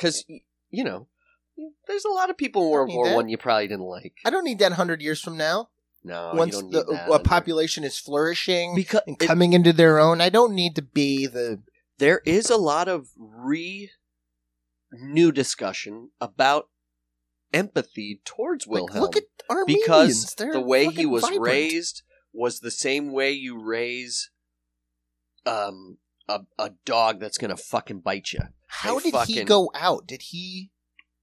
because 0.00 0.24
you 0.70 0.84
know 0.84 1.08
there's 1.86 2.04
a 2.04 2.10
lot 2.10 2.30
of 2.30 2.36
people 2.38 2.64
in 2.64 2.70
World 2.70 2.90
War 2.92 3.06
that. 3.08 3.16
One 3.16 3.28
you 3.28 3.36
probably 3.36 3.68
didn't 3.68 3.84
like. 3.84 4.14
I 4.24 4.30
don't 4.30 4.44
need 4.44 4.58
that 4.60 4.72
hundred 4.72 5.02
years 5.02 5.20
from 5.20 5.36
now. 5.36 5.68
No, 6.02 6.32
Once 6.34 6.56
you 6.56 6.62
don't 6.72 6.86
the 6.86 7.12
a 7.12 7.18
population 7.18 7.84
is 7.84 7.98
flourishing 7.98 8.74
because 8.74 9.02
and 9.06 9.18
coming 9.18 9.52
into 9.52 9.72
their 9.72 9.98
own, 9.98 10.20
I 10.22 10.30
don't 10.30 10.54
need 10.54 10.74
to 10.76 10.82
be 10.82 11.26
the. 11.26 11.60
there 11.98 12.22
is 12.24 12.48
a 12.48 12.56
lot 12.56 12.88
of 12.88 13.08
re 13.18 13.90
new 14.92 15.30
discussion 15.30 16.10
about 16.20 16.68
empathy 17.52 18.22
towards 18.24 18.66
Like, 18.66 18.84
Wilhelm 18.84 19.00
look 19.02 19.16
at 19.16 19.24
Armenians. 19.50 19.82
because 19.84 20.34
They're 20.36 20.52
the 20.52 20.60
way 20.60 20.86
he 20.86 21.04
was 21.04 21.22
vibrant. 21.24 21.42
raised 21.42 22.02
was 22.32 22.60
the 22.60 22.70
same 22.70 23.12
way 23.12 23.32
you 23.32 23.60
raise 23.60 24.30
um 25.44 25.98
a, 26.30 26.40
a 26.58 26.70
dog 26.84 27.20
that's 27.20 27.38
gonna 27.38 27.56
fucking 27.56 28.00
bite 28.00 28.32
you. 28.32 28.40
How 28.66 28.98
They 29.00 29.10
did 29.10 29.26
he 29.26 29.44
go 29.44 29.70
out? 29.74 30.06
Did 30.06 30.22
he? 30.22 30.70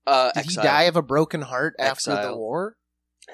Uh, 0.05 0.31
Did 0.31 0.39
exile. 0.39 0.63
he 0.63 0.67
die 0.67 0.83
of 0.83 0.95
a 0.95 1.01
broken 1.01 1.41
heart 1.41 1.75
after 1.79 2.11
the 2.15 2.35
war? 2.35 2.77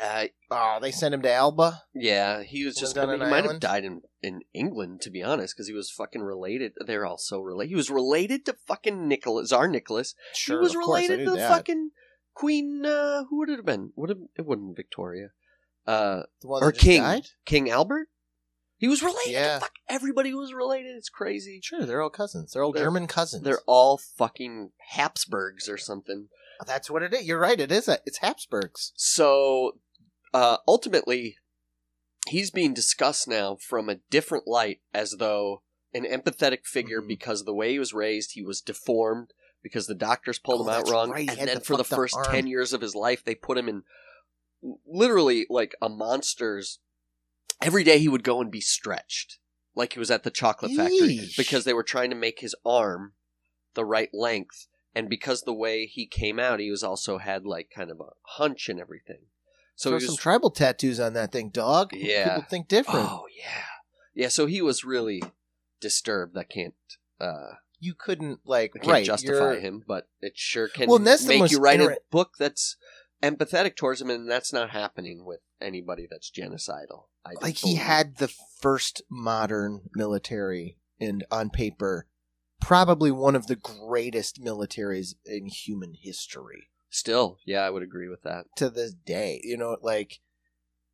Uh, 0.01 0.25
Oh, 0.49 0.77
they 0.81 0.91
sent 0.91 1.13
him 1.15 1.21
to 1.23 1.31
Alba. 1.31 1.81
Yeah, 1.95 2.43
he 2.43 2.63
was 2.65 2.75
just 2.75 2.95
gonna, 2.95 3.13
he 3.23 3.29
might 3.29 3.43
have 3.43 3.59
died 3.59 3.83
in 3.83 4.01
in 4.21 4.41
England 4.53 5.01
to 5.01 5.09
be 5.11 5.21
honest 5.23 5.55
because 5.55 5.67
he 5.67 5.73
was 5.73 5.89
fucking 5.91 6.21
related. 6.21 6.73
They're 6.85 7.05
all 7.05 7.17
so 7.17 7.39
related. 7.39 7.69
He 7.69 7.75
was 7.75 7.89
related 7.89 8.45
to 8.45 8.53
fucking 8.67 9.07
Nicholas 9.07 9.49
Tsar 9.49 9.67
Nicholas. 9.67 10.13
Sure, 10.33 10.59
he 10.59 10.63
was 10.63 10.75
of 10.75 10.81
course, 10.81 10.99
I 10.99 11.01
related 11.03 11.25
to 11.25 11.31
that. 11.37 11.49
fucking 11.49 11.89
Queen. 12.35 12.85
Uh, 12.85 13.23
who 13.29 13.37
would 13.39 13.49
it 13.49 13.57
have 13.57 13.65
been? 13.65 13.93
Would 13.95 14.09
have 14.09 14.19
it 14.37 14.45
wouldn't 14.45 14.75
Victoria? 14.75 15.29
Uh, 15.87 16.23
The 16.41 16.47
or 16.47 16.71
King 16.71 17.01
died? 17.01 17.27
King 17.45 17.69
Albert. 17.69 18.07
He 18.83 18.89
was 18.89 19.01
related. 19.01 19.31
Yeah. 19.31 19.59
Fuck 19.59 19.71
everybody 19.87 20.33
was 20.33 20.53
related. 20.53 20.97
It's 20.97 21.07
crazy. 21.07 21.61
Sure, 21.63 21.85
they're 21.85 22.01
all 22.01 22.09
cousins. 22.09 22.51
They're 22.51 22.63
all 22.65 22.73
They're- 22.73 22.83
German 22.83 23.07
cousins. 23.07 23.41
They're 23.43 23.61
all 23.65 23.97
fucking 23.97 24.71
Habsburgs 24.89 25.69
or 25.69 25.77
something. 25.77 26.27
That's 26.67 26.91
what 26.91 27.01
it 27.01 27.13
is. 27.13 27.23
You're 27.23 27.39
right. 27.39 27.57
It 27.61 27.71
is. 27.71 27.87
A, 27.87 27.99
it's 28.05 28.17
Habsburgs. 28.17 28.91
So 28.97 29.77
uh, 30.33 30.57
ultimately, 30.67 31.37
he's 32.27 32.51
being 32.51 32.73
discussed 32.73 33.25
now 33.25 33.55
from 33.55 33.87
a 33.87 33.99
different 34.09 34.49
light, 34.49 34.81
as 34.93 35.15
though 35.17 35.61
an 35.93 36.03
empathetic 36.03 36.65
figure 36.65 37.01
Mhm. 37.01 37.07
because 37.07 37.39
of 37.39 37.45
the 37.45 37.53
way 37.53 37.71
he 37.71 37.79
was 37.79 37.93
raised, 37.93 38.31
he 38.33 38.41
was 38.43 38.59
deformed 38.59 39.31
because 39.61 39.87
the 39.87 39.95
doctors 39.95 40.39
pulled 40.39 40.59
Oh, 40.59 40.63
him 40.65 40.69
out 40.71 40.77
that's 40.79 40.91
wrong, 40.91 41.09
right, 41.11 41.21
he 41.21 41.29
and 41.29 41.39
had 41.39 41.47
then 41.47 41.59
the 41.59 41.63
for 41.63 41.77
the 41.77 41.85
fucked 41.85 41.93
up 41.93 41.97
first 41.99 42.15
arm. 42.17 42.25
ten 42.31 42.47
years 42.47 42.73
of 42.73 42.81
his 42.81 42.95
life, 42.95 43.23
they 43.23 43.33
put 43.35 43.57
him 43.57 43.69
in 43.69 43.83
literally 44.85 45.45
like 45.49 45.73
a 45.81 45.87
monster's. 45.87 46.79
Every 47.61 47.83
day 47.83 47.99
he 47.99 48.09
would 48.09 48.23
go 48.23 48.41
and 48.41 48.51
be 48.51 48.61
stretched, 48.61 49.37
like 49.75 49.93
he 49.93 49.99
was 49.99 50.11
at 50.11 50.23
the 50.23 50.31
chocolate 50.31 50.71
factory, 50.75 51.17
Yeesh. 51.19 51.37
because 51.37 51.63
they 51.65 51.73
were 51.73 51.83
trying 51.83 52.09
to 52.09 52.15
make 52.15 52.39
his 52.39 52.55
arm 52.65 53.13
the 53.73 53.85
right 53.85 54.09
length 54.13 54.67
and 54.95 55.09
because 55.09 55.41
the 55.41 55.53
way 55.53 55.85
he 55.87 56.05
came 56.05 56.39
out, 56.39 56.59
he 56.59 56.69
was 56.69 56.83
also 56.83 57.17
had 57.17 57.45
like 57.45 57.69
kind 57.75 57.89
of 57.89 57.99
a 57.99 58.11
hunch 58.37 58.69
and 58.69 58.79
everything. 58.79 59.21
So 59.75 59.89
Throw 59.89 59.99
he 59.99 60.05
some 60.05 60.17
tribal 60.17 60.51
tattoos 60.51 60.99
on 60.99 61.13
that 61.13 61.31
thing, 61.31 61.49
dog. 61.49 61.91
Yeah. 61.93 62.35
People 62.35 62.49
think 62.49 62.67
different. 62.67 63.07
oh 63.09 63.25
yeah, 63.35 63.63
yeah. 64.13 64.27
So 64.27 64.45
he 64.45 64.61
was 64.61 64.83
really 64.83 65.23
disturbed. 65.81 66.37
I 66.37 66.43
can't, 66.43 66.75
uh, 67.19 67.53
You 67.79 67.95
couldn't 67.95 68.41
like 68.45 68.73
I 68.75 68.79
can't 68.79 68.91
right. 68.91 69.05
justify 69.05 69.53
you're- 69.53 69.61
him, 69.61 69.83
but 69.87 70.07
it 70.21 70.33
sure 70.37 70.67
can 70.67 70.87
Well, 70.87 70.99
that's 70.99 71.23
the 71.23 71.29
make 71.29 71.39
most 71.39 71.51
you 71.53 71.59
write 71.59 71.79
inter- 71.81 71.93
a 71.93 71.97
book 72.11 72.33
that's 72.37 72.75
empathetic 73.23 73.75
towards 73.75 74.01
him, 74.01 74.09
and 74.09 74.29
that's 74.29 74.53
not 74.53 74.69
happening 74.71 75.25
with 75.25 75.39
anybody 75.61 76.07
that's 76.09 76.29
genocidal. 76.29 77.05
I 77.25 77.33
Like 77.41 77.57
he 77.57 77.73
believe. 77.75 77.77
had 77.85 78.17
the 78.17 78.27
first 78.27 79.01
modern 79.09 79.89
military, 79.95 80.77
and 80.99 81.23
on 81.31 81.49
paper, 81.49 82.07
probably 82.61 83.11
one 83.11 83.35
of 83.35 83.47
the 83.47 83.55
greatest 83.55 84.41
militaries 84.41 85.15
in 85.25 85.47
human 85.47 85.93
history 85.99 86.69
still, 86.89 87.39
yeah, 87.45 87.61
I 87.61 87.69
would 87.71 87.83
agree 87.83 88.07
with 88.07 88.21
that. 88.21 88.45
to 88.57 88.69
this 88.69 88.93
day. 88.93 89.41
You 89.43 89.57
know, 89.57 89.77
like 89.81 90.19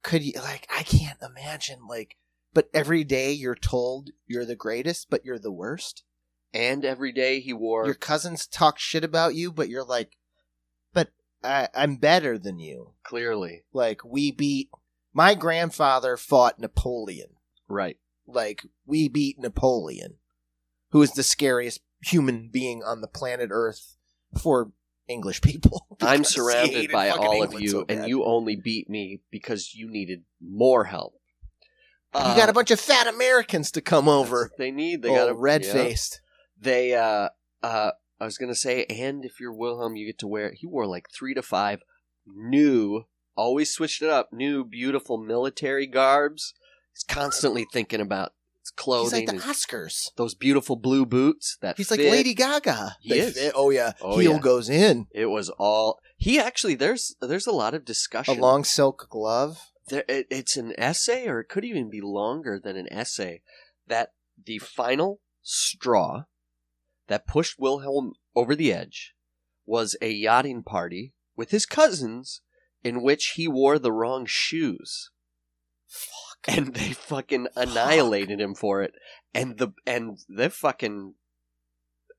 could 0.02 0.24
you 0.24 0.34
like 0.42 0.68
I 0.74 0.84
can't 0.84 1.20
imagine 1.22 1.80
like. 1.88 2.16
But 2.52 2.70
every 2.74 3.04
day 3.04 3.32
you're 3.32 3.54
told 3.54 4.10
you're 4.26 4.46
the 4.46 4.56
greatest, 4.56 5.10
but 5.12 5.24
you're 5.24 5.38
the 5.38 5.52
worst. 5.52 6.04
And 6.52 6.84
every 6.84 7.12
day 7.12 7.42
he 7.42 7.54
wore 7.54 7.86
Your 7.86 7.94
cousins 7.94 8.48
talk 8.48 8.80
shit 8.80 9.04
about 9.04 9.36
you, 9.36 9.52
but 9.52 9.70
you're 9.70 9.84
like, 9.86 10.18
I, 11.44 11.68
I'm 11.74 11.96
better 11.96 12.38
than 12.38 12.60
you. 12.60 12.94
clearly 13.04 13.64
Like 13.74 14.04
we 14.04 14.32
beat 14.32 14.70
my 15.14 15.34
grandfather 15.36 16.18
fought 16.18 16.60
Napoleon. 16.60 17.30
right. 17.68 17.98
Like 18.28 18.64
we 18.86 19.08
beat 19.08 19.40
Napoleon, 19.40 20.16
who 20.92 21.02
is 21.02 21.14
the 21.14 21.24
scariest 21.24 21.82
human 22.02 22.50
being 22.50 22.84
on 22.84 23.02
the 23.02 23.08
planet 23.08 23.50
Earth 23.52 23.96
for 24.40 24.72
English 25.08 25.42
people. 25.42 25.88
I'm 26.02 26.24
surrounded 26.24 26.92
by 26.92 27.10
all 27.10 27.42
of 27.42 27.60
you, 27.60 27.70
so 27.70 27.86
and 27.90 28.08
you 28.08 28.24
only 28.24 28.56
beat 28.56 28.88
me 28.88 29.22
because 29.32 29.74
you 29.74 29.90
needed 29.90 30.24
more 30.40 30.84
help. 30.84 31.14
You 32.14 32.22
Uh, 32.22 32.36
got 32.36 32.50
a 32.50 32.54
bunch 32.54 32.70
of 32.72 32.80
fat 32.80 33.08
Americans 33.08 33.72
to 33.72 33.82
come 33.82 34.08
over. 34.08 34.52
They 34.60 34.70
need. 34.72 35.02
They 35.02 35.10
got 35.10 35.28
got 35.28 35.40
red 35.40 35.66
yeah. 35.66 35.74
faced. 35.74 36.22
They. 36.60 36.94
uh 36.94 37.30
uh 37.64 37.92
I 38.20 38.26
was 38.26 38.38
gonna 38.38 38.56
say, 38.56 38.86
and 38.86 39.24
if 39.26 39.40
you're 39.40 39.54
Wilhelm, 39.54 39.96
you 39.96 40.06
get 40.06 40.20
to 40.20 40.28
wear. 40.28 40.52
He 40.54 40.68
wore 40.68 40.86
like 40.86 41.08
three 41.10 41.34
to 41.34 41.42
five 41.42 41.82
new. 42.26 43.04
Always 43.36 43.72
switched 43.72 44.02
it 44.02 44.10
up. 44.10 44.30
New, 44.34 44.66
beautiful 44.66 45.18
military 45.18 45.88
garbs. 45.88 46.54
He's 46.94 47.04
constantly 47.04 47.66
thinking 47.72 48.02
about 48.02 48.34
his 48.62 48.74
He's 48.78 49.14
like 49.14 49.28
the 49.28 49.34
Oscars. 49.38 50.10
those 50.18 50.36
beautiful 50.36 50.76
blue 50.76 51.06
boots. 51.06 51.58
That 51.62 51.78
He's 51.78 51.90
like. 51.90 52.00
Lady 52.02 52.34
Gaga. 52.34 52.98
He 53.00 53.10
They 53.12 53.20
is. 53.20 53.34
fit- 53.38 53.54
Oh 53.56 53.70
yeah, 53.70 53.94
Oh, 54.02 54.18
heel 54.20 54.34
yeah. 54.34 54.40
goes 54.40 54.70
in. 54.70 55.08
It 55.12 55.28
was 55.28 55.50
all. 55.58 56.00
He 56.18 56.40
actually. 56.40 56.76
There's. 56.76 57.16
There's 57.22 57.48
a 57.48 57.52
lot 57.54 57.74
of 57.74 57.86
discussion. 57.86 58.38
A 58.38 58.42
long 58.42 58.64
silk 58.66 59.08
glove. 59.10 59.60
there, 59.88 60.04
it, 60.10 60.28
it's 60.30 60.58
an 60.58 60.74
essay, 60.78 61.28
or 61.28 61.40
it 61.40 61.48
could 61.50 61.64
even 61.64 61.90
be 61.90 62.02
longer 62.02 62.60
than 62.62 62.76
an 62.76 62.92
essay, 62.92 63.42
that 63.88 64.10
the 64.46 64.60
final 64.60 65.22
straw 65.42 66.24
that 67.10 67.28
pushed 67.28 67.60
Wilhelm 67.60 68.14
over 68.36 68.56
the 68.56 68.72
edge 68.72 69.14
was 69.66 69.96
a 70.02 70.10
yachting 70.10 70.64
party 70.64 71.14
with 71.36 71.52
his 71.52 71.66
cousins 71.66 72.42
in 72.84 73.02
which 73.02 73.34
he 73.36 73.48
wore 73.48 73.78
the 73.78 73.92
wrong 73.92 74.26
shoes. 74.26 75.12
Fuck. 75.88 76.48
And 76.48 76.74
they 76.74 76.94
fucking 76.94 77.48
annihilated 77.56 78.40
him 78.40 78.56
for 78.56 78.82
it. 78.82 78.94
And 79.34 79.58
the 79.58 79.74
and 79.86 80.20
the 80.30 80.50
fucking 80.50 81.16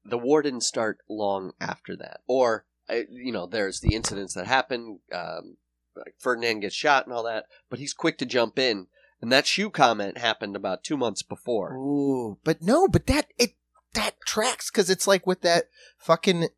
the 0.05 0.19
war 0.19 0.43
didn't 0.43 0.63
start 0.63 0.99
long 1.09 1.53
after 1.61 1.97
that. 1.97 2.21
Or 2.27 2.67
you 2.89 3.33
know, 3.33 3.47
there's 3.47 3.81
the 3.81 3.95
incidents 3.95 4.35
that 4.35 4.47
happen. 4.47 5.01
Um, 5.13 5.57
like 5.97 6.15
Ferdinand 6.19 6.61
gets 6.61 6.75
shot 6.75 7.07
and 7.07 7.15
all 7.15 7.25
that, 7.25 7.47
but 7.69 7.79
he's 7.79 7.93
quick 7.93 8.19
to 8.19 8.27
jump 8.27 8.59
in. 8.59 8.87
And 9.21 9.31
that 9.33 9.47
shoe 9.47 9.71
comment 9.71 10.19
happened 10.19 10.57
about 10.57 10.85
two 10.85 10.97
months 10.97 11.23
before. 11.23 11.75
Ooh, 11.75 12.39
but 12.43 12.63
no, 12.63 12.89
but 12.89 13.07
that 13.07 13.27
it 13.39 13.55
that 13.95 14.21
tracks 14.27 14.71
because 14.71 14.91
it's 14.91 15.07
like 15.07 15.27
with 15.27 15.41
that 15.43 15.65
fucking 15.99 16.49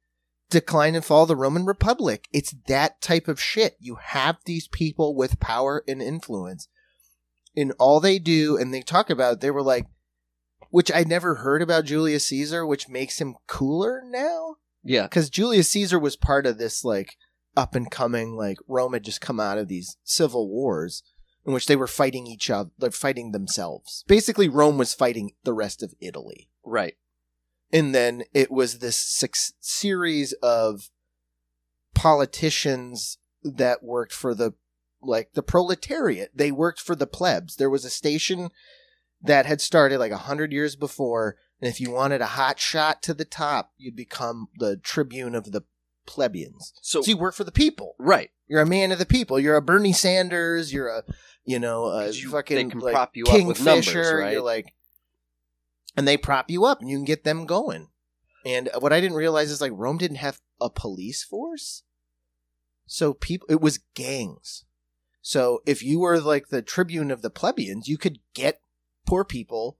decline 0.50 0.94
and 0.94 1.04
fall 1.04 1.22
of 1.22 1.28
the 1.28 1.36
Roman 1.36 1.64
Republic. 1.64 2.28
It's 2.32 2.54
that 2.66 3.00
type 3.00 3.26
of 3.26 3.40
shit. 3.40 3.76
You 3.80 3.96
have 3.96 4.36
these 4.44 4.68
people 4.68 5.14
with 5.14 5.40
power 5.40 5.82
and 5.88 6.02
influence, 6.02 6.68
and 7.56 7.72
all 7.78 8.00
they 8.00 8.18
do, 8.18 8.56
and 8.56 8.72
they 8.72 8.82
talk 8.82 9.10
about. 9.10 9.40
They 9.40 9.50
were 9.50 9.62
like, 9.62 9.86
which 10.70 10.92
I 10.94 11.04
never 11.04 11.36
heard 11.36 11.62
about 11.62 11.86
Julius 11.86 12.26
Caesar, 12.26 12.66
which 12.66 12.88
makes 12.88 13.20
him 13.20 13.36
cooler 13.46 14.02
now 14.04 14.56
Yeah, 14.82 15.02
because 15.02 15.30
Julius 15.30 15.70
Caesar 15.70 15.98
was 15.98 16.16
part 16.16 16.46
of 16.46 16.58
this 16.58 16.84
like 16.84 17.16
up 17.56 17.74
and 17.74 17.90
coming 17.90 18.36
like 18.36 18.58
Rome 18.66 18.94
had 18.94 19.04
just 19.04 19.20
come 19.20 19.38
out 19.38 19.58
of 19.58 19.68
these 19.68 19.96
civil 20.04 20.48
wars 20.48 21.02
in 21.44 21.52
which 21.52 21.66
they 21.66 21.76
were 21.76 21.88
fighting 21.88 22.26
each 22.26 22.50
other, 22.50 22.70
they're 22.78 22.90
fighting 22.90 23.32
themselves. 23.32 24.04
Basically, 24.06 24.48
Rome 24.48 24.78
was 24.78 24.94
fighting 24.94 25.32
the 25.44 25.52
rest 25.52 25.82
of 25.82 25.94
Italy, 26.00 26.48
right. 26.64 26.94
And 27.72 27.94
then 27.94 28.24
it 28.34 28.50
was 28.50 28.78
this 28.78 28.96
six 28.96 29.52
series 29.60 30.32
of 30.42 30.90
politicians 31.94 33.18
that 33.42 33.82
worked 33.82 34.12
for 34.12 34.34
the 34.34 34.52
like 35.00 35.32
the 35.34 35.42
proletariat. 35.42 36.30
They 36.34 36.52
worked 36.52 36.80
for 36.80 36.94
the 36.94 37.06
plebs. 37.06 37.56
There 37.56 37.70
was 37.70 37.84
a 37.84 37.90
station 37.90 38.50
that 39.20 39.46
had 39.46 39.60
started 39.60 39.98
like 39.98 40.12
a 40.12 40.16
hundred 40.18 40.52
years 40.52 40.76
before, 40.76 41.36
and 41.60 41.68
if 41.68 41.80
you 41.80 41.90
wanted 41.90 42.20
a 42.20 42.26
hot 42.26 42.58
shot 42.60 43.02
to 43.02 43.14
the 43.14 43.24
top, 43.24 43.72
you'd 43.78 43.96
become 43.96 44.48
the 44.58 44.76
tribune 44.76 45.34
of 45.34 45.50
the 45.52 45.62
plebeians. 46.06 46.72
So, 46.82 47.02
So 47.02 47.10
you 47.10 47.16
work 47.16 47.34
for 47.34 47.44
the 47.44 47.52
people. 47.52 47.94
right. 47.98 48.30
You're 48.48 48.60
a 48.60 48.66
man 48.66 48.92
of 48.92 48.98
the 48.98 49.06
people. 49.06 49.40
You're 49.40 49.56
a 49.56 49.62
Bernie 49.62 49.94
Sanders. 49.94 50.74
You're 50.74 50.88
a, 50.88 51.02
you 51.44 51.58
know, 51.58 51.84
a 51.86 52.10
you- 52.10 52.28
fucking 52.30 52.54
they 52.56 52.64
can 52.70 52.80
like, 52.80 52.92
prop 52.92 53.16
you 53.16 53.24
up 53.24 53.32
with 53.46 53.64
numbers, 53.64 53.86
Kingfisher. 53.86 54.18
right? 54.18 54.32
You're 54.34 54.42
like, 54.42 54.74
and 55.96 56.06
they 56.08 56.16
prop 56.16 56.50
you 56.50 56.64
up, 56.64 56.80
and 56.80 56.88
you 56.90 56.96
can 56.96 57.04
get 57.04 57.24
them 57.24 57.46
going. 57.46 57.88
And 58.44 58.68
what 58.80 58.92
I 58.92 59.00
didn't 59.00 59.16
realize 59.16 59.50
is 59.50 59.60
like 59.60 59.72
Rome 59.74 59.98
didn't 59.98 60.16
have 60.16 60.40
a 60.60 60.68
police 60.70 61.22
force, 61.22 61.82
so 62.86 63.12
people 63.14 63.46
it 63.50 63.60
was 63.60 63.78
gangs. 63.94 64.64
So 65.20 65.62
if 65.66 65.82
you 65.82 66.00
were 66.00 66.20
like 66.20 66.48
the 66.48 66.62
tribune 66.62 67.10
of 67.12 67.22
the 67.22 67.30
plebeians, 67.30 67.86
you 67.88 67.96
could 67.96 68.18
get 68.34 68.60
poor 69.06 69.24
people 69.24 69.78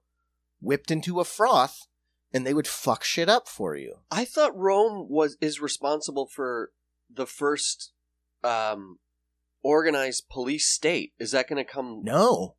whipped 0.61 0.91
into 0.93 1.19
a 1.19 1.25
froth, 1.25 1.81
and 2.33 2.47
they 2.47 2.55
would 2.55 2.69
fuck 2.69 3.03
shit 3.03 3.29
up 3.29 3.49
for 3.49 3.75
you. 3.77 3.97
I 4.11 4.25
thought 4.25 4.57
Rome 4.57 5.09
was 5.11 5.37
is 5.41 5.61
responsible 5.61 6.27
for 6.33 6.71
the 7.13 7.27
first 7.27 7.93
um, 8.45 8.99
organized 9.63 10.29
police 10.31 10.69
state. 10.69 11.13
Is 11.19 11.33
that 11.33 11.49
going 11.49 11.65
to 11.65 11.71
come? 11.71 12.03
No, 12.05 12.55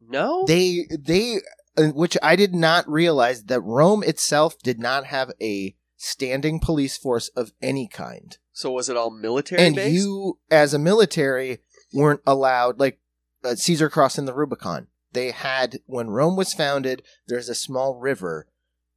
No. 0.00 0.44
they 0.46 0.86
they 0.90 1.38
which 1.78 2.16
I 2.22 2.36
did 2.36 2.54
not 2.54 2.88
realize 2.88 3.44
that 3.44 3.60
Rome 3.60 4.02
itself 4.02 4.58
did 4.58 4.78
not 4.78 5.06
have 5.06 5.32
a 5.40 5.74
standing 5.96 6.60
police 6.60 6.96
force 6.96 7.28
of 7.28 7.52
any 7.62 7.88
kind. 7.88 8.36
so 8.52 8.70
was 8.70 8.88
it 8.88 8.96
all 8.96 9.10
military 9.10 9.62
and 9.62 9.74
based? 9.76 9.94
you 9.94 10.38
as 10.50 10.74
a 10.74 10.78
military 10.78 11.58
weren't 11.94 12.20
allowed 12.26 12.78
like 12.78 12.98
uh, 13.44 13.54
caesar 13.54 13.88
crossing 13.88 14.26
the 14.26 14.34
rubicon 14.34 14.88
they 15.12 15.30
had 15.30 15.78
when 15.86 16.08
rome 16.10 16.36
was 16.36 16.52
founded 16.52 17.02
there's 17.28 17.48
a 17.48 17.54
small 17.54 17.98
river 17.98 18.46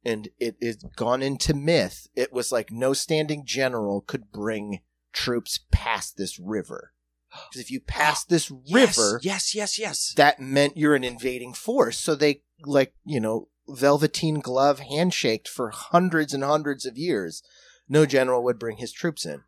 and 0.04 0.28
it 0.38 0.56
is 0.60 0.76
gone 0.96 1.22
into 1.22 1.54
myth 1.54 2.06
it 2.14 2.32
was 2.34 2.52
like 2.52 2.70
no 2.70 2.92
standing 2.92 3.44
general 3.46 4.02
could 4.02 4.30
bring 4.30 4.80
troops 5.12 5.60
past 5.70 6.16
this 6.18 6.38
river 6.38 6.92
because 7.48 7.62
if 7.62 7.70
you 7.70 7.80
pass 7.80 8.24
this 8.28 8.50
Yes, 8.64 8.98
river 8.98 9.20
Yes, 9.22 9.54
yes, 9.54 9.78
yes. 9.78 10.12
that 10.16 10.38
meant 10.40 10.76
you're 10.76 10.94
an 10.94 11.04
invading 11.04 11.54
force 11.54 11.98
so 11.98 12.14
they 12.14 12.42
like 12.64 12.94
you 13.04 13.20
know 13.20 13.48
velveteen 13.68 14.40
glove 14.40 14.80
handshaked 14.80 15.48
for 15.48 15.70
hundreds 15.70 16.34
and 16.34 16.42
hundreds 16.42 16.84
of 16.86 16.98
years 16.98 17.42
no 17.88 18.04
general 18.06 18.42
would 18.42 18.58
bring 18.58 18.78
his 18.78 18.92
troops 18.92 19.24
in 19.24 19.42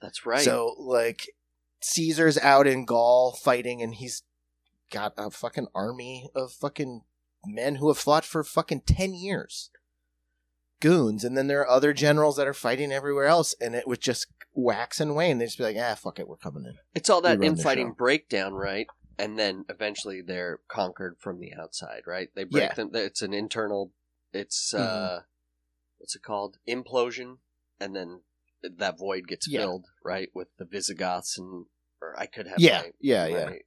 That's 0.00 0.26
right. 0.26 0.40
so 0.40 0.74
like 0.78 1.28
Caesar's 1.80 2.38
out 2.38 2.66
in 2.66 2.84
Gaul 2.84 3.32
fighting 3.32 3.82
and 3.82 3.94
he's 3.94 4.22
got 4.90 5.14
a 5.16 5.30
fucking 5.30 5.66
army 5.74 6.28
of 6.34 6.52
fucking 6.52 7.02
men 7.46 7.76
who 7.76 7.88
have 7.88 7.98
fought 7.98 8.24
for 8.24 8.44
fucking 8.44 8.82
10 8.82 9.14
years. 9.14 9.70
Goons. 10.80 11.24
And 11.24 11.36
then 11.36 11.46
there 11.46 11.60
are 11.60 11.68
other 11.68 11.92
generals 11.92 12.36
that 12.36 12.46
are 12.46 12.54
fighting 12.54 12.92
everywhere 12.92 13.26
else 13.26 13.54
and 13.60 13.74
it 13.74 13.86
would 13.88 14.00
just 14.00 14.26
wax 14.54 15.00
and 15.00 15.14
wane. 15.14 15.38
They'd 15.38 15.46
just 15.46 15.58
be 15.58 15.64
like, 15.64 15.76
ah, 15.78 15.94
fuck 15.94 16.18
it, 16.18 16.28
we're 16.28 16.36
coming 16.36 16.64
in. 16.66 16.74
it's 16.94 17.10
all 17.10 17.20
that 17.22 17.38
we 17.38 17.46
run 17.46 17.54
the 17.54 17.58
infighting 17.60 17.92
breakdown, 17.92 18.52
right? 18.52 18.86
And 19.18 19.38
then 19.38 19.64
eventually 19.68 20.20
they're 20.22 20.60
conquered 20.68 21.16
from 21.18 21.38
the 21.38 21.52
outside, 21.54 22.02
right? 22.06 22.30
They 22.34 22.44
break 22.44 22.70
Yeah. 22.70 22.74
them. 22.74 22.90
It's 22.94 23.22
an 23.22 23.34
internal. 23.34 23.92
It's 24.32 24.72
uh, 24.74 25.20
Mhm. 25.20 25.24
what's 25.98 26.16
it 26.16 26.22
called? 26.22 26.58
Implosion, 26.66 27.38
and 27.78 27.94
then 27.94 28.22
that 28.62 28.98
void 28.98 29.26
gets 29.28 29.46
Yeah. 29.48 29.60
filled, 29.60 29.86
right, 30.04 30.30
with 30.34 30.48
the 30.56 30.64
Visigoths 30.64 31.36
and 31.38 31.66
or 32.00 32.18
I 32.18 32.26
could 32.26 32.46
have 32.48 32.58
Yeah, 32.58 32.80
my, 32.82 32.92
yeah, 33.00 33.28
my 33.28 33.38
yeah. 33.52 33.58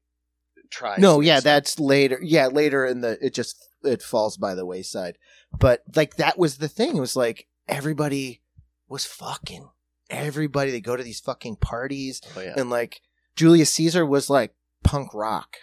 Try. 0.72 0.98
No, 0.98 1.22
yeah, 1.22 1.40
that's 1.42 1.80
later. 1.80 2.20
Yeah, 2.22 2.48
later 2.48 2.86
in 2.86 3.02
the 3.02 3.24
it 3.24 3.34
just 3.34 3.70
it 3.84 4.02
falls 4.02 4.36
by 4.36 4.56
the 4.56 4.66
wayside. 4.66 5.18
But 5.58 5.84
like 5.96 6.16
that 6.16 6.38
was 6.40 6.58
the 6.58 6.68
thing. 6.68 6.98
It 6.98 7.00
was 7.00 7.16
like 7.16 7.48
everybody 7.68 8.42
was 8.90 9.06
fucking. 9.06 9.70
Everybody 10.10 10.72
they 10.72 10.82
go 10.82 10.96
to 10.96 11.04
these 11.04 11.20
fucking 11.20 11.58
parties 11.58 12.20
Oh, 12.36 12.42
yeah. 12.42 12.56
and 12.58 12.70
like 12.70 13.02
Julius 13.36 13.74
Caesar 13.76 14.06
was 14.06 14.30
like 14.30 14.54
punk 14.86 15.14
rock. 15.14 15.58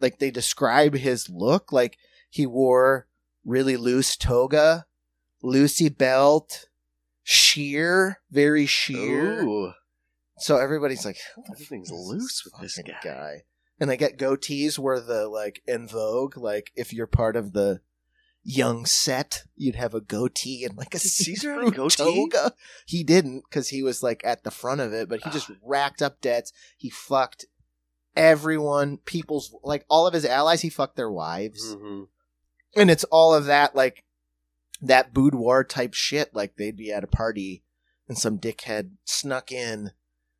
Like 0.00 0.18
they 0.18 0.30
describe 0.30 0.94
his 0.94 1.28
look 1.28 1.72
like 1.72 1.98
he 2.30 2.46
wore 2.46 3.06
really 3.44 3.76
loose 3.76 4.16
toga, 4.16 4.86
loosey 5.42 5.96
belt, 5.96 6.68
sheer, 7.22 8.20
very 8.30 8.66
sheer. 8.66 9.42
Ooh, 9.42 9.72
So 10.38 10.56
everybody's 10.58 11.04
like, 11.04 11.18
Everything's 11.50 11.90
loose 11.90 12.42
with 12.44 12.54
this 12.60 12.76
fucking 12.76 12.94
guy." 13.02 13.42
And 13.80 13.90
they 13.90 13.96
get 13.96 14.18
goatees 14.18 14.78
where 14.78 15.00
the 15.00 15.28
like 15.28 15.62
in 15.66 15.88
vogue, 15.88 16.36
like 16.36 16.70
if 16.76 16.92
you're 16.92 17.06
part 17.08 17.36
of 17.36 17.52
the 17.52 17.80
young 18.44 18.84
set, 18.86 19.44
you'd 19.56 19.74
have 19.74 19.94
a 19.94 20.00
goatee 20.00 20.64
and 20.64 20.76
like 20.76 20.94
a 20.94 20.98
Caesar 20.98 21.54
have 21.54 21.68
a 21.68 21.70
goatee? 21.70 22.28
toga. 22.30 22.52
He 22.86 23.02
didn't 23.02 23.42
because 23.48 23.70
he 23.70 23.82
was 23.82 24.02
like 24.02 24.22
at 24.24 24.44
the 24.44 24.50
front 24.50 24.80
of 24.80 24.92
it, 24.92 25.08
but 25.08 25.22
he 25.22 25.30
just 25.30 25.50
racked 25.62 26.02
up 26.02 26.20
debts. 26.20 26.52
He 26.76 26.90
fucked 26.90 27.46
everyone, 28.16 28.98
people's 28.98 29.54
like 29.62 29.84
all 29.88 30.06
of 30.06 30.14
his 30.14 30.24
allies. 30.24 30.62
He 30.62 30.70
fucked 30.70 30.96
their 30.96 31.10
wives, 31.10 31.74
Mhm. 31.74 32.08
and 32.76 32.90
it's 32.90 33.04
all 33.04 33.34
of 33.34 33.46
that 33.46 33.74
like 33.74 34.04
that 34.80 35.12
boudoir 35.14 35.64
type 35.64 35.94
shit. 35.94 36.34
Like 36.34 36.56
they'd 36.56 36.76
be 36.76 36.92
at 36.92 37.04
a 37.04 37.08
party 37.08 37.64
and 38.08 38.18
some 38.18 38.38
dickhead 38.38 38.92
snuck 39.04 39.50
in, 39.50 39.92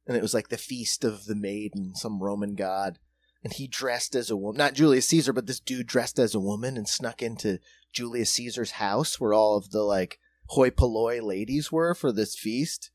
and 0.06 0.16
it 0.16 0.22
was 0.22 0.34
like 0.34 0.48
the 0.48 0.58
feast 0.58 1.04
of 1.04 1.24
the 1.26 1.34
maiden, 1.36 1.94
some 1.94 2.22
Roman 2.22 2.54
god. 2.54 2.98
And 3.42 3.52
he 3.52 3.66
dressed 3.66 4.14
as 4.14 4.30
a 4.30 4.36
woman, 4.36 4.56
not 4.58 4.72
Julius 4.72 5.08
Caesar, 5.08 5.32
but 5.34 5.46
this 5.46 5.60
dude 5.60 5.86
dressed 5.86 6.18
as 6.18 6.34
a 6.34 6.40
woman 6.40 6.78
and 6.78 6.88
snuck 6.88 7.20
into 7.22 7.58
Julius 7.92 8.32
Caesar's 8.32 8.72
house 8.72 9.20
where 9.20 9.34
all 9.34 9.56
of 9.58 9.70
the 9.70 9.82
like 9.82 10.18
hoi 10.48 10.70
polloi 10.70 11.20
ladies 11.20 11.70
were 11.70 11.94
for 11.94 12.10
this 12.10 12.34
feast. 12.36 12.90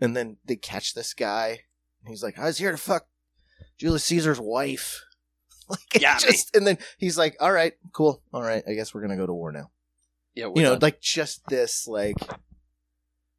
And 0.00 0.16
then 0.16 0.38
they 0.44 0.56
catch 0.56 0.94
this 0.94 1.14
guy. 1.14 1.60
And 2.02 2.08
he's 2.10 2.22
like, 2.24 2.38
I 2.38 2.46
was 2.46 2.58
here 2.58 2.72
to 2.72 2.76
fuck 2.76 3.06
Julius 3.78 4.04
Caesar's 4.04 4.40
wife. 4.40 5.04
Like, 5.70 6.00
Got 6.00 6.22
just, 6.22 6.56
and 6.56 6.66
then 6.66 6.78
he's 6.96 7.18
like, 7.18 7.36
all 7.40 7.52
right, 7.52 7.74
cool. 7.92 8.22
All 8.32 8.42
right. 8.42 8.62
I 8.66 8.72
guess 8.72 8.94
we're 8.94 9.02
going 9.02 9.10
to 9.10 9.18
go 9.18 9.26
to 9.26 9.34
war 9.34 9.52
now. 9.52 9.70
Yeah, 10.34 10.46
you 10.46 10.62
know, 10.62 10.70
done. 10.70 10.78
like 10.80 11.02
just 11.02 11.46
this, 11.48 11.86
like, 11.86 12.16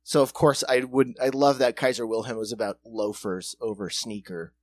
so 0.03 0.21
of 0.21 0.31
course 0.31 0.63
I 0.69 0.81
would, 0.81 1.15
I 1.19 1.29
love 1.29 1.57
that 1.57 1.75
Kaiser 1.75 2.05
Wilhelm 2.05 2.37
was 2.37 2.51
about 2.51 2.77
loafers 2.85 3.55
over 3.59 3.89
sneaker. 3.89 4.53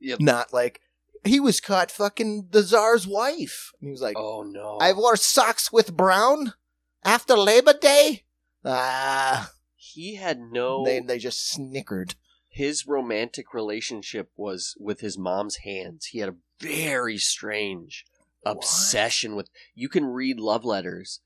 Yep. 0.00 0.20
Not 0.20 0.52
like, 0.52 0.82
he 1.24 1.40
was 1.40 1.60
caught 1.60 1.90
fucking 1.90 2.48
the 2.50 2.62
czar's 2.62 3.06
wife. 3.06 3.72
And 3.80 3.88
he 3.88 3.92
was 3.92 4.02
like, 4.02 4.16
oh 4.18 4.42
no, 4.42 4.78
I 4.80 4.92
wore 4.92 5.16
socks 5.16 5.72
with 5.72 5.96
brown 5.96 6.54
after 7.04 7.36
Labor 7.36 7.74
Day. 7.80 8.24
Ah, 8.64 9.52
he 9.74 10.16
had 10.16 10.40
no. 10.40 10.84
they 10.84 11.00
they 11.00 11.18
just 11.18 11.50
snickered. 11.50 12.14
His 12.52 12.86
romantic 12.86 13.54
relationship 13.54 14.30
was 14.36 14.76
with 14.78 15.00
his 15.00 15.16
mom's 15.16 15.56
hands. 15.58 16.06
He 16.06 16.18
had 16.18 16.28
a 16.28 16.36
very 16.60 17.16
strange 17.16 18.04
obsession 18.44 19.36
with. 19.36 19.48
You 19.74 19.88
can 19.88 20.04
read 20.06 20.40
love 20.40 20.64
letters 20.64 21.20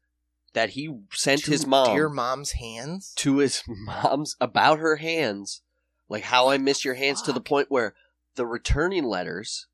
that 0.52 0.70
he 0.70 0.94
sent 1.12 1.44
To 1.44 1.50
his 1.50 1.66
mom 1.66 1.94
dear 1.96 2.08
mom's 2.08 2.52
hands. 2.52 3.12
to 3.16 3.38
his 3.38 3.62
mom's 3.68 4.36
about 4.40 4.78
her 4.78 4.96
hands, 4.96 5.62
like 6.08 6.24
how 6.24 6.48
I 6.48 6.58
miss 6.58 6.84
your 6.84 6.94
hands, 6.94 7.22
to 7.22 7.32
the 7.32 7.40
point 7.40 7.70
where 7.70 7.94
the 8.36 8.46
returning 8.46 9.04
letters 9.04 9.66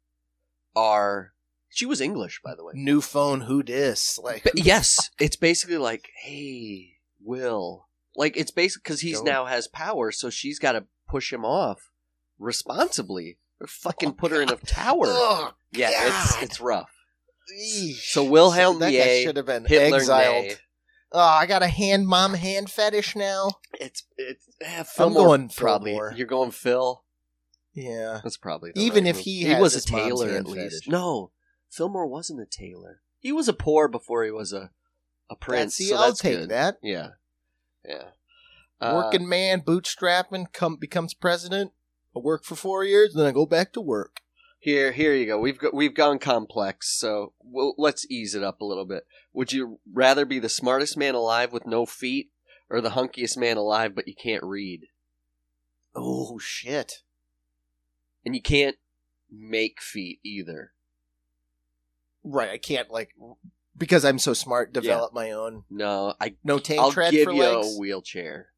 are. 0.76 1.32
She 1.72 1.86
was 1.86 2.00
English, 2.00 2.40
by 2.42 2.54
the 2.56 2.64
way. 2.64 2.72
New 2.74 3.00
phone, 3.00 3.42
who 3.42 3.62
dis? 3.62 4.18
Like, 4.18 4.42
But 4.44 4.58
yes, 4.64 5.10
it's 5.20 5.36
basically 5.36 5.78
like, 5.78 6.08
hey, 6.22 6.94
Will. 7.22 7.86
Like 8.16 8.36
it's 8.36 8.50
basically 8.50 8.82
because 8.84 9.00
he's 9.02 9.16
Don't- 9.18 9.26
now 9.26 9.44
has 9.46 9.68
power, 9.68 10.10
so 10.10 10.30
she's 10.30 10.58
got 10.58 10.72
to 10.72 10.84
push 11.10 11.32
him 11.32 11.44
off 11.44 11.90
responsibly, 12.38 13.38
or 13.60 13.66
fucking 13.66 14.10
Oh, 14.10 14.12
put 14.12 14.30
her 14.32 14.40
in 14.42 14.50
a 14.50 14.56
tower. 14.56 15.06
Ugh, 15.08 15.54
yeah, 15.72 15.90
it's 15.92 16.34
God. 16.34 16.42
it's 16.42 16.60
rough. 16.60 16.90
Eesh. 17.60 18.10
So 18.12 18.24
Wilhelm 18.24 18.78
that 18.78 18.90
the 18.90 18.98
guy 18.98 19.22
should 19.24 19.36
have 19.36 19.46
been 19.46 19.64
Hitler 19.64 19.98
exiled. 19.98 20.58
Oh, 21.12 21.18
I 21.20 21.46
got 21.46 21.62
a 21.62 21.66
hand 21.66 22.06
mom 22.06 22.34
hand 22.34 22.70
fetish 22.70 23.16
now. 23.16 23.50
It's 23.80 24.04
it's 24.16 24.46
eh, 24.60 24.84
Fillmore 24.84 25.24
going 25.26 25.48
probably. 25.48 25.90
Fillmore. 25.92 26.14
You're 26.16 26.26
going 26.28 26.52
Phil. 26.52 27.02
Yeah. 27.74 28.20
That's 28.22 28.36
probably 28.36 28.70
the 28.72 28.80
Even 28.80 29.04
right 29.04 29.10
if 29.10 29.16
move. 29.16 29.24
he 29.24 29.44
he 29.46 29.54
was 29.56 29.74
a 29.74 29.80
tailor 29.84 30.28
at 30.30 30.46
least. 30.46 30.84
fetish. 30.84 30.88
No, 30.88 31.32
Fillmore 31.68 32.06
wasn't 32.06 32.40
a 32.40 32.46
tailor. 32.46 33.00
He 33.18 33.32
was 33.32 33.48
a 33.48 33.52
poor 33.52 33.88
before 33.88 34.24
he 34.24 34.30
was 34.30 34.52
a 34.52 34.70
a 35.28 35.34
prince. 35.36 35.74
See, 35.76 35.88
so 35.88 35.96
I'll 35.96 36.06
that's 36.08 36.20
take 36.20 36.38
good. 36.38 36.48
that. 36.50 36.78
Yeah, 36.82 37.08
yeah. 37.84 38.04
Uh, 38.80 38.92
Working 38.94 39.28
man, 39.28 39.60
bootstrapping, 39.60 40.52
come 40.52 40.76
becomes 40.76 41.14
president. 41.14 41.72
I 42.16 42.20
work 42.20 42.44
for 42.44 42.56
four 42.56 42.84
years, 42.84 43.14
then 43.14 43.26
I 43.26 43.30
go 43.32 43.46
back 43.46 43.72
to 43.74 43.80
work. 43.80 44.20
Here, 44.58 44.92
here 44.92 45.14
you 45.14 45.26
go. 45.26 45.38
We've 45.38 45.58
got, 45.58 45.72
we've 45.72 45.94
gone 45.94 46.18
complex, 46.18 46.88
so 46.98 47.32
we'll, 47.42 47.74
let's 47.78 48.06
ease 48.10 48.34
it 48.34 48.42
up 48.42 48.60
a 48.60 48.64
little 48.64 48.84
bit. 48.84 49.06
Would 49.32 49.52
you 49.52 49.80
rather 49.90 50.24
be 50.24 50.38
the 50.38 50.48
smartest 50.48 50.96
man 50.96 51.14
alive 51.14 51.52
with 51.52 51.66
no 51.66 51.86
feet, 51.86 52.30
or 52.68 52.80
the 52.80 52.90
hunkiest 52.90 53.36
man 53.36 53.56
alive 53.56 53.94
but 53.94 54.06
you 54.06 54.14
can't 54.14 54.42
read 54.44 54.86
Oh 55.94 56.38
shit! 56.38 57.02
and 58.24 58.34
you 58.34 58.42
can't 58.42 58.76
make 59.30 59.80
feet 59.80 60.20
either? 60.24 60.72
Right, 62.22 62.50
I 62.50 62.58
can't 62.58 62.90
like 62.90 63.10
because 63.76 64.04
I'm 64.04 64.18
so 64.18 64.34
smart. 64.34 64.72
Develop 64.72 65.12
my 65.14 65.30
own. 65.30 65.64
No, 65.70 66.14
I 66.20 66.34
No 66.44 66.58
tank 66.58 66.80
I'll 66.80 66.92
tread 66.92 67.12
give 67.12 67.24
for 67.24 67.32
you 67.32 67.42
legs. 67.42 67.76
a 67.76 67.78
wheelchair, 67.78 68.48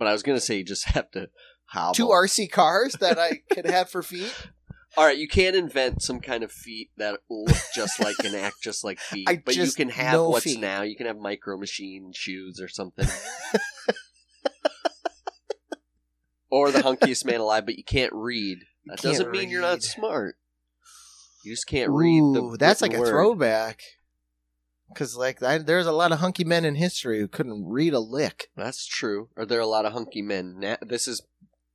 but 0.00 0.08
I 0.08 0.12
was 0.12 0.24
gonna 0.24 0.40
say 0.40 0.56
you 0.56 0.64
just 0.64 0.86
have 0.88 1.08
to 1.12 1.28
hobble. 1.66 1.94
Two 1.94 2.08
RC 2.08 2.50
cars 2.50 2.94
that 2.94 3.18
I 3.20 3.42
could 3.52 3.66
have 3.66 3.88
for 3.88 4.02
feet. 4.02 4.34
All 4.96 5.04
right, 5.04 5.16
you 5.16 5.28
can't 5.28 5.54
invent 5.54 6.02
some 6.02 6.18
kind 6.18 6.42
of 6.42 6.50
feet 6.50 6.90
that 6.96 7.20
look 7.30 7.56
just 7.76 8.00
like 8.02 8.16
and 8.24 8.34
act 8.34 8.56
just 8.60 8.82
like 8.82 8.98
feet, 8.98 9.28
I 9.28 9.36
but 9.44 9.54
you 9.54 9.62
just 9.62 9.76
can 9.76 9.88
have 9.90 10.20
what's 10.22 10.42
feet. 10.44 10.58
now. 10.58 10.82
You 10.82 10.96
can 10.96 11.06
have 11.06 11.16
micro 11.16 11.56
machine 11.56 12.10
shoes 12.12 12.60
or 12.60 12.66
something. 12.66 13.06
or 16.50 16.72
the 16.72 16.80
hunkiest 16.80 17.24
man 17.24 17.38
alive, 17.38 17.66
but 17.66 17.76
you 17.78 17.84
can't 17.84 18.12
read. 18.12 18.58
That 18.86 18.98
can't 18.98 19.12
doesn't 19.14 19.30
mean 19.30 19.48
you're 19.50 19.60
not 19.60 19.74
read. 19.74 19.82
smart. 19.84 20.34
You 21.44 21.52
just 21.52 21.68
can't 21.68 21.90
read 21.90 22.20
the 22.34 22.42
Ooh, 22.42 22.56
that's 22.58 22.82
like 22.82 22.90
written 22.90 23.06
a 23.06 23.08
word. 23.08 23.12
throwback. 23.12 23.80
Because 24.92 25.16
like 25.16 25.42
I, 25.42 25.58
there's 25.58 25.86
a 25.86 25.92
lot 25.92 26.12
of 26.12 26.18
hunky 26.18 26.44
men 26.44 26.64
in 26.64 26.74
history 26.74 27.20
who 27.20 27.28
couldn't 27.28 27.64
read 27.66 27.94
a 27.94 28.00
lick. 28.00 28.48
That's 28.56 28.86
true. 28.86 29.28
Are 29.36 29.46
there 29.46 29.60
a 29.60 29.66
lot 29.66 29.86
of 29.86 29.92
hunky 29.92 30.22
men? 30.22 30.56
Na- 30.58 30.76
this 30.82 31.06
is 31.08 31.22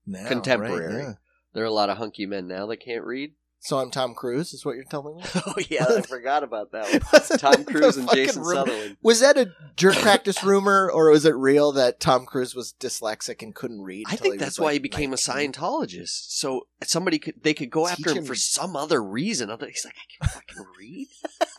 Now, 0.05 0.28
Contemporary. 0.28 0.93
right? 0.93 1.03
Yeah. 1.03 1.13
there 1.53 1.63
are 1.63 1.68
a 1.68 1.72
lot 1.72 1.89
of 1.89 1.97
hunky 1.97 2.26
men 2.26 2.47
now 2.47 2.66
that 2.68 2.78
can't 2.78 3.03
read. 3.05 3.32
So 3.66 3.80
I'm 3.80 3.89
Tom 3.89 4.13
Cruise, 4.13 4.53
is 4.53 4.63
what 4.63 4.76
you're 4.76 4.84
telling 4.84 5.18
me? 5.18 5.24
oh 5.36 5.55
yeah, 5.70 5.88
I 5.89 6.01
forgot 6.01 6.43
about 6.43 6.72
that 6.74 6.86
one. 7.32 7.39
Tom 7.39 7.66
Cruise 7.66 7.97
and 7.97 8.07
Jason 8.11 8.43
rumor? 8.43 8.53
Sutherland. 8.53 8.97
Was 9.01 9.22
that 9.22 9.39
a 9.39 9.53
jerk 9.76 9.95
practice 10.03 10.43
rumor, 10.43 10.88
or 10.93 11.09
was 11.09 11.26
it 11.26 11.34
real 11.34 11.72
that 11.72 11.99
Tom 11.99 12.28
Cruise 12.28 12.53
was 12.53 12.76
dyslexic 12.80 13.41
and 13.41 13.55
couldn't 13.55 13.82
read? 13.82 14.05
I 14.07 14.18
think 14.18 14.38
that's 14.38 14.59
why 14.59 14.74
he 14.74 14.78
became 14.78 15.13
a 15.13 15.16
Scientologist. 15.16 16.30
So 16.30 16.68
somebody 16.84 17.18
could 17.18 17.41
they 17.41 17.55
could 17.55 17.72
go 17.72 17.88
Teach 17.88 17.93
after 17.93 18.11
him, 18.11 18.18
him- 18.18 18.26
for 18.26 18.36
some 18.36 18.76
other 18.76 19.01
reason. 19.01 19.49
Other 19.49 19.66
he's 19.66 19.84
like, 19.84 19.95
I 19.95 20.28
can 20.28 20.30
fucking 20.36 20.66
read. 20.78 21.07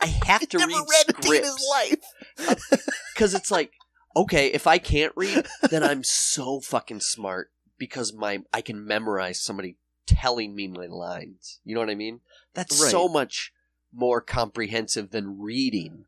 I 0.01 0.05
have 0.05 0.47
to 0.47 0.57
Never 0.59 0.71
read 0.71 0.85
read 0.89 1.09
a 1.09 1.21
day 1.21 1.37
in 1.39 1.43
his 1.43 1.51
scripts 1.55 2.05
life. 2.47 2.87
because 3.13 3.33
it's 3.33 3.51
like, 3.51 3.73
okay, 4.15 4.47
if 4.47 4.65
I 4.65 4.77
can't 4.77 5.11
read, 5.17 5.45
then 5.69 5.83
I'm 5.83 6.05
so 6.05 6.61
fucking 6.61 7.01
smart 7.01 7.51
because 7.77 8.13
my 8.13 8.43
I 8.53 8.61
can 8.61 8.87
memorize 8.87 9.41
somebody 9.41 9.75
telling 10.07 10.55
me 10.55 10.67
my 10.67 10.85
lines. 10.87 11.59
You 11.63 11.75
know 11.75 11.81
what 11.81 11.89
I 11.89 11.95
mean? 11.95 12.21
That's 12.53 12.81
Right. 12.81 12.91
so 12.91 13.07
much 13.07 13.51
more 13.93 14.21
comprehensive 14.21 15.11
than 15.11 15.39
reading. 15.39 16.05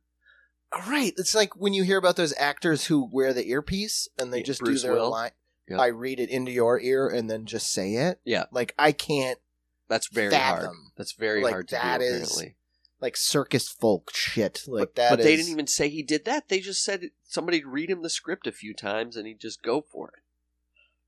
Right. 0.87 1.13
It's 1.17 1.33
like 1.35 1.55
when 1.55 1.73
you 1.73 1.83
hear 1.83 1.97
about 1.97 2.15
those 2.15 2.33
actors 2.37 2.85
who 2.85 3.09
wear 3.11 3.33
the 3.33 3.47
earpiece 3.49 4.07
and 4.17 4.31
they 4.31 4.39
Yeah, 4.39 4.43
just 4.43 4.59
Bruce 4.61 4.81
do 4.81 4.87
their 4.89 4.97
Will. 4.97 5.09
line. 5.11 5.31
Yep. 5.67 5.79
I 5.79 5.87
read 5.87 6.19
it 6.19 6.29
into 6.29 6.51
your 6.51 6.79
ear 6.79 7.07
and 7.07 7.29
then 7.29 7.45
just 7.45 7.71
say 7.71 7.93
it. 7.95 8.19
Yeah. 8.23 8.45
Like 8.51 8.73
I 8.77 8.91
can't 8.91 9.39
That's 9.87 10.07
very 10.07 10.33
hard. 10.33 10.69
That's 10.97 11.13
very 11.13 11.41
Like, 11.43 11.51
hard 11.53 11.67
to 11.69 11.75
that 11.75 11.97
do. 11.99 12.05
is- 12.05 12.21
Apparently. 12.31 12.55
like 13.01 13.17
circus 13.17 13.67
folk 13.69 14.11
shit. 14.13 14.63
Like 14.67 14.81
but, 14.89 14.95
that 14.95 15.09
but 15.11 15.23
they 15.23 15.35
didn't 15.35 15.51
even 15.51 15.67
say 15.67 15.89
he 15.89 16.03
did 16.03 16.25
that. 16.25 16.49
They 16.49 16.59
just 16.59 16.83
said 16.83 17.09
somebody'd 17.23 17.65
read 17.65 17.89
him 17.89 18.03
the 18.03 18.09
script 18.09 18.45
a 18.45 18.51
few 18.51 18.73
times 18.75 19.15
and 19.15 19.25
he'd 19.25 19.39
just 19.39 19.63
go 19.63 19.81
for 19.81 20.09
it. 20.09 20.23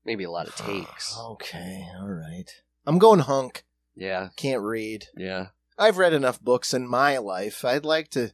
Maybe 0.04 0.24
a 0.24 0.30
lot 0.32 0.48
of 0.48 0.56
takes. 0.56 1.16
okay, 1.18 1.86
all 1.96 2.08
right. 2.08 2.50
I'm 2.86 2.98
going 2.98 3.20
hunk. 3.20 3.64
Yeah, 3.94 4.28
Can't 4.36 4.62
read. 4.62 5.06
yeah. 5.16 5.48
I've 5.78 5.98
read 5.98 6.12
enough 6.12 6.40
books 6.40 6.72
in 6.74 6.86
my 6.88 7.18
life. 7.18 7.64
I'd 7.64 7.84
like 7.84 8.08
to 8.10 8.32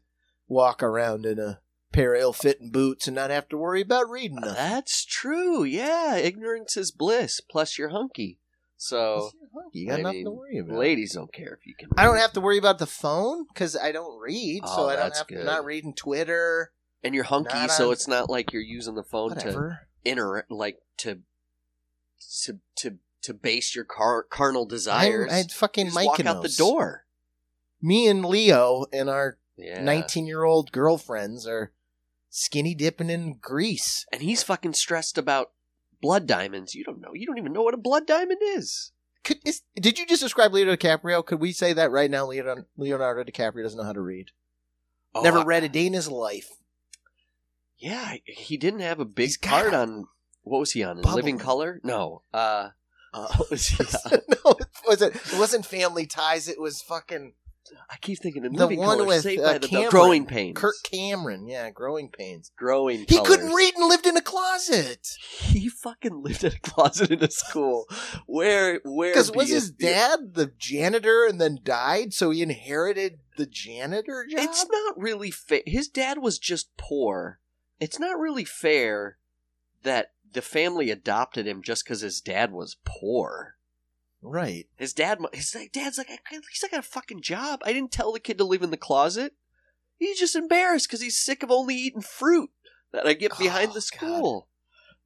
walk 0.49 0.83
around 0.83 1.25
in 1.27 1.39
a 1.39 1.61
pair 1.93 2.15
of 2.15 2.21
ill-fitting 2.21 2.71
boots 2.71 3.07
and 3.09 3.15
not 3.15 3.31
have 3.31 3.49
to 3.49 3.57
worry 3.57 3.81
about 3.81 4.11
reading 4.11 4.37
nothing. 4.41 4.55
That's 4.55 5.05
true. 5.05 5.63
Yeah, 5.65 6.17
ignorance 6.17 6.77
is 6.77 6.91
bliss. 6.91 7.41
Plus, 7.41 7.79
you're 7.79 7.89
hunky. 7.91 8.39
So, 8.77 9.31
you 9.73 9.89
got 9.89 10.01
I 10.01 10.03
nothing 10.03 10.25
to 10.25 10.31
worry 10.31 10.59
about. 10.59 10.79
ladies 10.79 11.15
don't 11.15 11.33
care 11.33 11.55
if 11.61 11.67
you 11.67 11.75
can. 11.79 11.89
I 11.97 12.05
don't 12.05 12.19
have 12.19 12.33
to 12.35 12.41
worry 12.41 12.59
about 12.59 12.79
the 12.79 12.87
phone 12.87 13.47
because 13.53 13.77
I 13.77 13.91
don't 13.93 14.21
read, 14.21 14.63
Oh, 14.65 14.77
so 14.77 14.89
I 14.89 14.97
don't 14.97 15.17
have 15.17 15.27
to 15.29 15.45
not 15.45 15.65
reading 15.65 15.95
Twitter. 15.95 16.71
And 17.03 17.15
you're 17.15 17.25
hunky, 17.25 17.55
Not 17.55 17.71
so 17.73 17.91
it's 17.93 18.07
not 18.09 18.29
like 18.31 18.53
you're 18.53 18.63
using 18.63 18.95
the 18.95 19.03
phone 19.05 19.31
Whatever. 19.31 19.81
to 20.05 20.11
inter 20.11 20.45
like 20.51 20.79
to 20.99 21.21
to 22.45 22.59
to 22.77 22.99
to 23.29 23.35
base 23.35 23.75
your 23.75 23.85
car 23.85 24.23
carnal 24.25 24.67
desires. 24.67 25.33
I 25.33 25.45
fucking 25.45 25.87
You 25.87 25.93
just 25.93 26.07
walk 26.07 26.27
out 26.27 26.43
the 26.43 26.49
door. 26.49 27.05
Me 27.81 28.09
and 28.09 28.25
Leo 28.25 28.87
and 28.93 29.09
our 29.09 29.39
19 29.57 30.27
year 30.27 30.45
old 30.45 30.73
girlfriends 30.73 31.47
are 31.47 31.73
skinny 32.31 32.75
dipping 32.75 33.11
in 33.11 33.39
Greece. 33.41 34.05
and 34.13 34.21
he's 34.23 34.43
fucking 34.43 34.73
stressed 34.75 35.17
about 35.17 35.53
blood 36.01 36.27
diamonds. 36.27 36.75
You 36.75 36.85
don't 36.85 37.01
know. 37.01 37.13
You 37.15 37.27
don't 37.27 37.39
even 37.39 37.53
know 37.53 37.63
what 37.63 37.75
a 37.75 37.79
blood 37.79 38.07
diamond 38.07 38.41
is. 38.43 38.93
Could, 39.25 39.39
is, 39.45 39.63
did 39.77 39.99
you 39.99 40.07
just 40.07 40.23
describe 40.23 40.53
Leonardo 40.53 40.77
DiCaprio? 40.81 41.25
Could 41.25 41.41
we 41.41 41.53
say 41.53 41.73
that 41.73 41.91
right 41.91 42.11
now? 42.11 42.27
Leonardo, 42.27 42.65
Leonardo 42.77 43.25
DiCaprio 43.25 43.63
doesn't 43.63 43.79
know 43.79 43.85
how 43.85 43.93
to 43.93 44.01
read. 44.01 44.31
Oh, 45.15 45.23
Never 45.23 45.39
I- 45.39 45.45
read 45.45 45.65
a 45.65 45.69
day 45.69 45.87
in 45.87 45.93
his 45.93 46.09
life. 46.09 46.51
Yeah, 47.79 48.15
he 48.25 48.57
didn't 48.57 48.81
have 48.81 48.99
a 49.01 49.05
big 49.05 49.41
part 49.41 49.73
on. 49.73 50.07
What 50.43 50.59
was 50.61 50.73
he 50.73 50.83
on? 50.83 51.01
Living 51.03 51.39
Color? 51.39 51.81
No. 51.85 52.23
Uh, 52.33 52.71
Uh, 53.15 53.29
what 53.37 53.51
was 53.51 53.67
he 53.69 53.85
no, 54.45 54.57
it 54.59 54.67
wasn't. 54.87 55.17
It 55.17 55.39
wasn't 55.39 55.67
Family 55.67 56.07
Ties. 56.07 56.49
It 56.49 56.61
was 56.61 56.83
fucking 56.83 57.33
I 57.91 57.97
keep 58.01 58.19
thinking 58.19 58.45
in 58.45 58.53
The 58.53 58.59
Living 58.59 58.79
one 58.79 59.07
with, 59.07 59.27
uh, 59.27 59.43
by 59.43 59.59
the 59.59 59.69
Cameron. 59.69 59.91
Growing 59.91 60.27
Pains. 60.27 60.59
Kirk 60.59 60.77
Cameron. 60.85 61.47
Yeah, 61.47 61.71
Growing 61.71 62.09
Pains. 62.11 62.51
Growing 62.57 63.05
He 63.09 63.17
Colors. 63.17 63.29
couldn't 63.29 63.53
read 63.53 63.75
and 63.75 63.89
lived 63.89 64.07
in 64.07 64.17
a 64.17 64.23
closet. 64.23 65.09
He 65.41 65.69
fucking 65.69 66.23
lived 66.23 66.45
in 66.45 66.53
a 66.53 66.61
closet 66.61 67.11
in 67.11 67.23
a 67.23 67.31
school. 67.31 67.87
Where, 68.27 68.81
where? 68.85 69.13
Because 69.13 69.33
was 69.33 69.51
his 69.51 69.71
dad 69.71 70.35
the 70.35 70.53
janitor 70.59 71.25
and 71.25 71.41
then 71.41 71.59
died, 71.63 72.13
so 72.15 72.31
he 72.31 72.43
inherited 72.43 73.19
the 73.37 73.47
janitor 73.47 74.27
job? 74.29 74.41
It's 74.41 74.67
not 74.71 74.99
really 74.99 75.31
fair. 75.31 75.63
His 75.67 75.89
dad 75.89 76.19
was 76.19 76.39
just 76.39 76.77
poor. 76.77 77.41
It's 77.81 77.99
not 77.99 78.19
really 78.19 78.45
fair 78.45 79.19
that 79.83 80.13
the 80.33 80.43
family 80.43 80.91
adopted 80.91 81.47
him 81.47 81.63
just 81.63 81.85
because 81.85 82.01
his 82.01 82.21
dad 82.21 82.53
was 82.53 82.77
poor. 82.85 83.55
right. 84.23 84.67
His 84.77 84.93
dad, 84.93 85.19
his 85.33 85.55
dad's 85.73 85.99
like, 85.99 86.11
at 86.11 86.21
least 86.33 86.65
I 86.65 86.69
got 86.69 86.81
a 86.81 86.83
fucking 86.83 87.23
job. 87.23 87.61
I 87.65 87.73
didn't 87.73 87.93
tell 87.93 88.13
the 88.13 88.21
kid 88.21 88.39
to 88.39 88.45
live 88.45 88.63
in 88.63 88.71
the 88.71 88.77
closet. 88.77 89.33
He's 89.97 90.19
just 90.19 90.37
embarrassed 90.37 90.89
because 90.89 91.01
he's 91.03 91.19
sick 91.19 91.43
of 91.43 91.51
only 91.51 91.75
eating 91.75 92.03
fruit 92.03 92.51
that 92.93 93.07
I 93.07 93.15
get 93.15 93.37
behind 93.39 93.71
Oh, 93.71 93.75
the 93.75 93.81
school. 93.81 94.49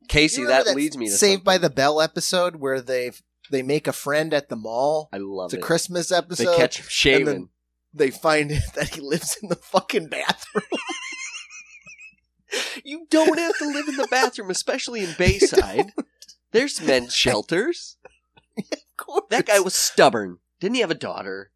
Casey, 0.08 0.42
You 0.42 0.48
that, 0.48 0.74
leads 0.74 0.96
me 0.98 1.06
to 1.06 1.12
Saved 1.12 1.44
by 1.44 1.58
the 1.58 1.70
Bell 1.70 2.00
episode 2.00 2.56
where 2.56 2.80
they 2.80 3.12
they 3.50 3.62
make 3.62 3.86
a 3.86 3.92
friend 3.92 4.32
at 4.34 4.48
the 4.48 4.56
mall. 4.56 5.08
I 5.12 5.18
love 5.18 5.52
it. 5.52 5.56
It's 5.56 5.62
a 5.62 5.64
it. 5.64 5.66
Christmas 5.66 6.08
they 6.08 6.16
episode. 6.16 6.56
catch 6.56 6.78
him 6.80 6.86
shaving. 6.88 7.24
then- 7.26 7.48
they 7.94 8.10
find 8.10 8.50
that 8.74 8.94
he 8.94 9.00
lives 9.00 9.36
in 9.42 9.48
the 9.50 9.56
fucking 9.56 10.08
bathroom. 10.08 10.64
You 12.84 13.06
don't 13.10 13.38
have 13.38 13.56
to 13.58 13.66
live 13.66 13.88
in 13.88 13.96
the 13.96 14.08
bathroom, 14.10 14.50
especially 14.50 15.02
in 15.02 15.14
Bayside. 15.18 15.92
There's 16.52 16.80
men's 16.80 17.14
shelters. 17.14 17.96
Of 18.58 19.06
course. 19.06 19.24
That 19.30 19.46
guy 19.46 19.58
was 19.58 19.74
stubborn. 19.74 20.38
Didn't 20.60 20.76
he 20.76 20.80
have 20.82 20.90
a 20.90 20.94
daughter? 20.94 21.50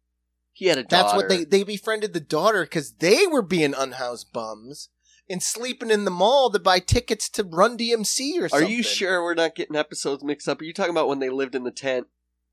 He 0.51 0.65
had 0.65 0.79
a 0.79 0.83
daughter. 0.83 1.03
That's 1.03 1.15
what 1.15 1.29
they 1.29 1.43
they 1.45 1.63
befriended 1.63 2.13
the 2.13 2.19
daughter 2.19 2.63
because 2.63 2.93
they 2.93 3.27
were 3.27 3.43
being 3.43 3.75
unhoused 3.75 4.33
bums 4.33 4.89
and 5.29 5.41
sleeping 5.41 5.91
in 5.91 6.03
the 6.03 6.11
mall 6.11 6.49
to 6.49 6.59
buy 6.59 6.79
tickets 6.79 7.29
to 7.29 7.43
Run 7.43 7.77
DMC 7.77 8.39
or 8.41 8.49
Are 8.53 8.63
you 8.63 8.81
sure 8.81 9.23
we're 9.23 9.35
not 9.35 9.55
getting 9.55 9.75
episodes 9.75 10.23
mixed 10.23 10.49
up? 10.49 10.59
Are 10.59 10.63
you 10.63 10.73
talking 10.73 10.91
about 10.91 11.07
when 11.07 11.19
they 11.19 11.29
lived 11.29 11.53
in 11.53 11.63
the 11.63 11.71
tent? 11.71 12.07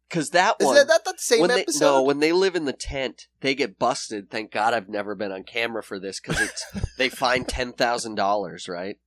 Because 0.08 0.30
that 0.30 0.56
one, 0.60 0.76
Is 0.76 0.82
that, 0.82 0.88
that, 0.88 1.04
that 1.04 1.16
the 1.16 1.22
same 1.22 1.40
when 1.40 1.50
they, 1.50 1.62
episode? 1.62 1.80
no, 1.84 2.02
when 2.02 2.20
they 2.20 2.32
live 2.32 2.54
in 2.54 2.66
the 2.66 2.72
tent, 2.72 3.26
they 3.40 3.54
get 3.54 3.78
busted. 3.78 4.30
Thank 4.30 4.52
God 4.52 4.74
I've 4.74 4.88
never 4.88 5.14
been 5.14 5.32
on 5.32 5.42
camera 5.44 5.82
for 5.82 5.98
this 5.98 6.20
because 6.20 6.40
it's 6.40 6.64
they 6.98 7.08
find 7.08 7.48
ten 7.48 7.72
thousand 7.72 8.14
dollars, 8.14 8.68
right? 8.68 8.98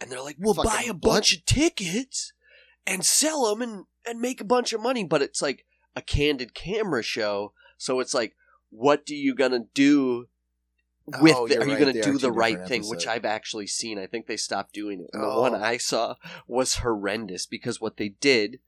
And 0.00 0.10
they're 0.10 0.22
like, 0.22 0.36
"We'll 0.38 0.54
Fucking 0.54 0.70
buy 0.70 0.84
a 0.88 0.94
bunch 0.94 1.36
of 1.36 1.44
tickets 1.44 2.32
and 2.86 3.04
sell 3.04 3.46
them 3.54 3.62
and 3.62 3.84
and 4.06 4.20
make 4.20 4.40
a 4.40 4.44
bunch 4.44 4.72
of 4.72 4.80
money." 4.80 5.04
But 5.04 5.22
it's 5.22 5.42
like 5.42 5.64
a 5.94 6.02
candid 6.02 6.54
camera 6.54 7.02
show, 7.02 7.52
so 7.76 8.00
it's 8.00 8.14
like, 8.14 8.34
what 8.70 9.04
do 9.06 9.14
you 9.14 9.34
gonna 9.34 9.64
do? 9.74 10.26
With 11.20 11.34
Oh, 11.36 11.48
the, 11.48 11.58
are 11.60 11.66
you 11.66 11.76
going 11.78 11.92
to 11.94 12.00
do 12.00 12.16
the 12.16 12.30
right 12.30 12.64
thing? 12.66 12.84
Which. 12.84 13.08
I've 13.08 13.24
actually 13.24 13.66
seen. 13.66 13.98
I 13.98 14.06
think 14.06 14.28
they 14.28 14.36
stopped 14.36 14.72
doing 14.72 15.00
it. 15.00 15.10
And 15.12 15.20
the 15.24 15.26
Oh. 15.26 15.40
one 15.40 15.52
I 15.52 15.76
saw 15.76 16.14
was 16.46 16.76
horrendous 16.76 17.44
because 17.44 17.80
what 17.80 17.96
they 17.96 18.10
did 18.10 18.60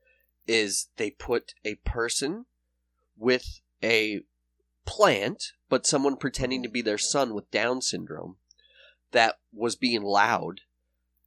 is 0.47 0.89
they 0.97 1.11
put 1.11 1.55
a 1.65 1.77
person 1.77 2.47
with 3.17 3.61
a 3.83 4.21
plant, 4.85 5.53
but 5.69 5.87
someone 5.87 6.17
pretending 6.17 6.63
to 6.63 6.69
be 6.69 6.83
their 6.83 6.99
son 6.99 7.35
with 7.35 7.51
Down 7.51 7.81
syndrome 7.81 8.37
that 9.13 9.37
was 9.53 9.77
being 9.77 10.03
loud, 10.03 10.63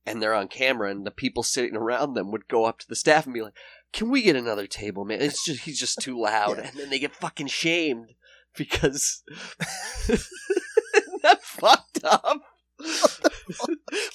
and 0.06 0.22
they're 0.22 0.34
on 0.34 0.48
camera, 0.48 0.92
and 0.92 1.06
the 1.06 1.12
people 1.12 1.44
sitting 1.44 1.76
around 1.76 2.14
them 2.14 2.32
would 2.32 2.48
go 2.48 2.66
up 2.66 2.80
to 2.80 2.88
the 2.88 2.96
staff 2.96 3.26
and 3.26 3.34
be 3.34 3.42
like, 3.42 3.56
"Can 3.94 4.10
we 4.10 4.22
get 4.22 4.36
another 4.36 4.68
table, 4.68 5.06
man? 5.06 5.22
It's 5.22 5.44
just 5.46 5.62
he's 5.62 5.80
just 5.80 6.00
too 6.00 6.20
loud," 6.20 6.58
Yeah. 6.58 6.68
and 6.68 6.78
then 6.78 6.90
they 6.90 7.00
get 7.00 7.16
fucking 7.16 7.48
shamed 7.48 8.14
because 8.56 9.24
that 10.08 11.42
fucked 11.44 12.04
up. 12.04 12.42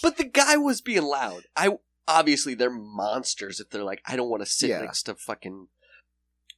but 0.03 0.16
the 0.16 0.29
guy 0.31 0.57
was 0.57 0.81
being 0.81 1.03
loud. 1.03 1.45
I 1.57 1.79
obviously 2.09 2.55
they're 2.55 2.70
monsters 2.70 3.61
if 3.61 3.70
they're 3.70 3.85
like, 3.85 4.03
I 4.07 4.16
don't 4.16 4.29
want 4.31 4.43
to 4.43 4.51
sit 4.51 4.70
Yeah. 4.70 4.81
next 4.81 5.05
to 5.05 5.15
fucking 5.15 5.69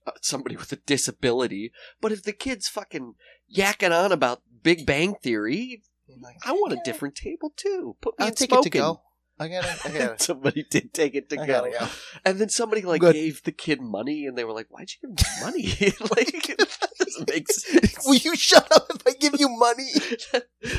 uh, 0.06 0.12
somebody 0.20 0.56
with 0.60 0.72
a 0.72 0.76
disability. 0.76 1.72
But 2.00 2.12
if 2.12 2.22
the 2.22 2.32
kid's 2.32 2.68
fucking 2.68 3.14
yakking 3.54 3.92
on 3.92 4.12
about 4.12 4.42
Big 4.62 4.86
Bang 4.86 5.14
Theory, 5.22 5.82
like, 6.20 6.36
I 6.44 6.52
want 6.52 6.72
a 6.74 6.80
different 6.84 7.14
table 7.14 7.52
too. 7.56 7.96
Put 8.00 8.18
me 8.18 8.24
I'll 8.24 8.28
in 8.28 8.34
take 8.34 8.50
smoking. 8.50 8.68
it 8.68 8.72
to 8.72 8.78
go. 8.78 9.00
I 9.38 9.48
gotta, 9.48 9.76
I 9.84 9.88
gotta, 9.98 10.22
somebody 10.22 10.64
did 10.70 10.94
take 10.94 11.14
it 11.14 11.28
to 11.30 11.40
I 11.40 11.46
go. 11.46 11.52
gotta 11.52 11.70
go. 11.70 11.86
And 12.24 12.38
then 12.40 12.48
somebody 12.48 12.82
like 12.82 13.00
Good. 13.00 13.14
gave 13.14 13.42
the 13.42 13.52
kid 13.52 13.80
money, 13.80 14.26
and 14.26 14.38
they 14.38 14.44
were 14.44 14.52
like, 14.52 14.68
"Why'd 14.70 14.90
you 15.02 15.08
give 15.16 15.26
him 15.26 15.44
money? 15.44 15.62
like 16.16 16.56
that 16.58 16.90
doesn't 17.00 17.28
make 17.30 17.50
sense." 17.50 18.06
Will 18.06 18.14
you 18.14 18.36
shut 18.36 18.70
up 18.70 18.86
if 18.94 19.02
I 19.06 19.12
give 19.18 19.34
you 19.40 19.48
money? 19.48 19.88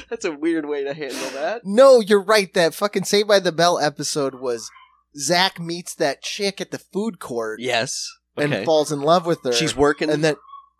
That's 0.09 0.23
a 0.25 0.31
weird 0.31 0.65
way 0.67 0.83
to 0.85 0.93
handle 0.93 1.29
that. 1.31 1.61
No, 1.65 1.99
you're 1.99 2.23
right. 2.23 2.53
That 2.53 2.73
fucking 2.73 3.03
Saved 3.03 3.27
by 3.27 3.39
the 3.39 3.51
Bell 3.51 3.77
episode 3.79 4.35
was 4.35 4.69
Zach 5.17 5.59
meets 5.59 5.93
that 5.95 6.21
chick 6.21 6.61
at 6.61 6.71
the 6.71 6.79
food 6.79 7.19
court 7.19 7.59
Yes. 7.59 8.07
and 8.37 8.53
Okay. 8.53 8.65
falls 8.65 8.91
in 8.91 9.01
love 9.01 9.25
with 9.25 9.39
her. 9.43 9.51
She's 9.53 9.75
working. 9.75 10.09
and 10.09 10.23
then, 10.23 10.35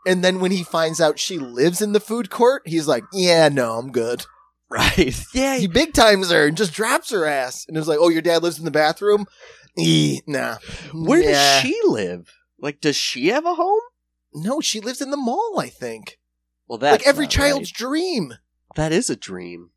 and 0.07 0.23
then 0.23 0.39
when 0.39 0.52
he 0.52 0.64
finds 0.64 1.02
out 1.02 1.19
she 1.19 1.38
lives 1.38 1.81
in 1.81 1.91
the 1.93 1.99
food 1.99 2.30
court, 2.30 2.61
he's 2.65 2.88
like, 2.88 3.03
"Yeah, 3.11 3.49
no, 3.49 3.73
I'm 3.77 3.91
good." 3.91 4.26
Right. 4.76 5.15
Yeah. 5.34 5.57
He 5.57 5.68
big 5.68 5.93
times 5.93 6.31
her 6.31 6.47
and 6.47 6.57
just 6.57 6.73
drops 6.73 7.11
her 7.11 7.26
ass. 7.26 7.65
And 7.68 7.76
it 7.76 7.80
was 7.80 7.88
like, 7.88 7.99
oh, 7.99 8.10
your 8.10 8.22
dad 8.22 8.43
lives 8.43 8.60
in 8.60 8.65
the 8.65 8.72
bathroom? 8.72 9.26
Eh, 9.77 10.18
nah. 10.27 10.57
Where 10.93 11.22
Yeah. 11.22 11.31
does 11.31 11.61
she 11.61 11.80
live? 11.85 12.31
Like, 12.60 12.81
does 12.81 12.95
she 12.95 13.27
have 13.27 13.45
a 13.45 13.56
home? 13.56 13.81
No, 14.34 14.61
she 14.61 14.80
lives 14.80 15.02
in 15.02 15.11
the 15.11 15.18
mall, 15.18 15.56
I 15.60 15.69
think. 15.69 16.19
Well, 16.68 16.77
that's 16.77 17.03
like 17.03 17.07
every 17.07 17.27
child's 17.27 17.72
right. 17.72 17.77
dream. 17.77 18.34
That 18.76 18.91
is 18.91 19.10
a 19.10 19.15
dream. 19.15 19.72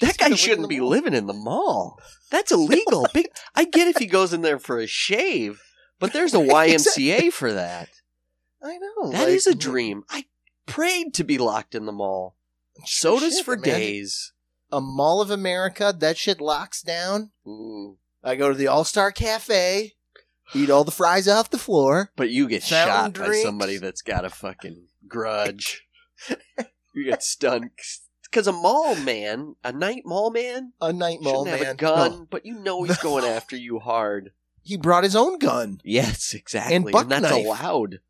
That 0.00 0.18
guy 0.18 0.26
gonna 0.26 0.30
live 0.30 0.32
in 0.32 0.36
shouldn't 0.36 0.68
be 0.68 0.80
living 0.80 1.14
in 1.14 1.26
the 1.26 1.32
mall. 1.32 1.98
That's 2.30 2.52
illegal. 2.52 3.06
Big, 3.14 3.28
I 3.54 3.64
get 3.64 3.88
if 3.88 3.96
he 3.96 4.06
goes 4.06 4.32
in 4.32 4.42
there 4.42 4.58
for 4.58 4.78
a 4.78 4.86
shave, 4.86 5.60
but 5.98 6.12
there's 6.12 6.34
a 6.34 6.38
YMCA 6.38 7.32
for 7.32 7.52
that. 7.52 7.88
I 8.62 8.78
know. 8.78 9.12
That 9.12 9.28
is 9.28 9.46
a 9.46 9.54
dream. 9.54 10.04
I 10.10 10.26
prayed 10.66 11.14
to 11.14 11.24
be 11.24 11.38
locked 11.38 11.74
in 11.74 11.86
the 11.86 11.92
mall. 11.92 12.36
Sodas 12.84 13.36
Shit, 13.36 13.44
for 13.44 13.56
man. 13.56 13.62
days. 13.64 14.32
A 14.70 14.80
Mall 14.80 15.20
of 15.22 15.30
America, 15.30 15.94
that 15.98 16.18
shit 16.18 16.40
locks 16.40 16.82
down. 16.82 17.30
Mm. 17.46 17.96
I 18.22 18.36
go 18.36 18.48
to 18.50 18.54
the 18.54 18.66
All 18.66 18.84
Star 18.84 19.10
Cafe, 19.10 19.94
eat 20.54 20.70
all 20.70 20.84
the 20.84 20.90
fries 20.90 21.26
off 21.26 21.50
the 21.50 21.56
floor. 21.58 22.10
But 22.16 22.30
you 22.30 22.46
get 22.48 22.62
shot 22.62 23.14
by 23.14 23.32
somebody 23.42 23.78
that's 23.78 24.02
got 24.02 24.24
a 24.26 24.30
fucking 24.30 24.88
grudge. 25.06 25.86
you 26.94 27.04
get 27.04 27.22
stunned. 27.22 27.70
Because 28.24 28.46
a 28.46 28.52
mall 28.52 28.94
man, 28.96 29.56
a 29.64 29.72
night 29.72 30.02
mall 30.04 30.30
man, 30.30 30.72
A 30.82 30.92
night 30.92 31.20
mall 31.22 31.46
man. 31.46 31.58
have 31.58 31.68
a 31.68 31.74
gun, 31.74 32.10
No, 32.10 32.26
but 32.30 32.44
you 32.44 32.58
know 32.58 32.82
he's 32.84 32.98
going 32.98 33.24
after 33.24 33.56
you 33.56 33.78
hard. 33.78 34.32
he 34.62 34.76
brought 34.76 35.04
his 35.04 35.16
own 35.16 35.38
gun. 35.38 35.80
Yes, 35.82 36.34
exactly. 36.34 36.76
And 36.76 36.84
buck 36.90 37.08
that's 37.08 37.22
knife. 37.22 37.46
allowed. 37.46 38.00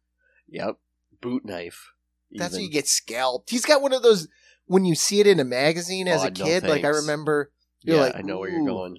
Yep. 0.49 0.78
Boot 1.20 1.45
knife. 1.45 1.93
That's 2.32 2.55
how 2.55 2.59
even. 2.59 2.66
you 2.66 2.73
get 2.73 2.89
scalped. 2.89 3.51
He's 3.51 3.65
got 3.65 3.81
one 3.81 3.93
of 3.93 4.03
those 4.03 4.27
when 4.69 4.85
you 4.85 4.95
see 4.95 5.20
it 5.20 5.27
in 5.27 5.40
a 5.40 5.45
magazine 5.45 6.09
as 6.09 6.23
Oh, 6.23 6.27
a 6.27 6.31
no 6.31 6.45
kid. 6.45 6.62
like 6.65 6.85
I 6.85 6.89
remember. 6.89 7.51
You're 7.82 7.97
Yeah, 7.97 8.03
like, 8.03 8.16
I 8.16 8.23
know 8.23 8.39
where 8.39 8.51
you're 8.51 8.66
going. 8.66 8.99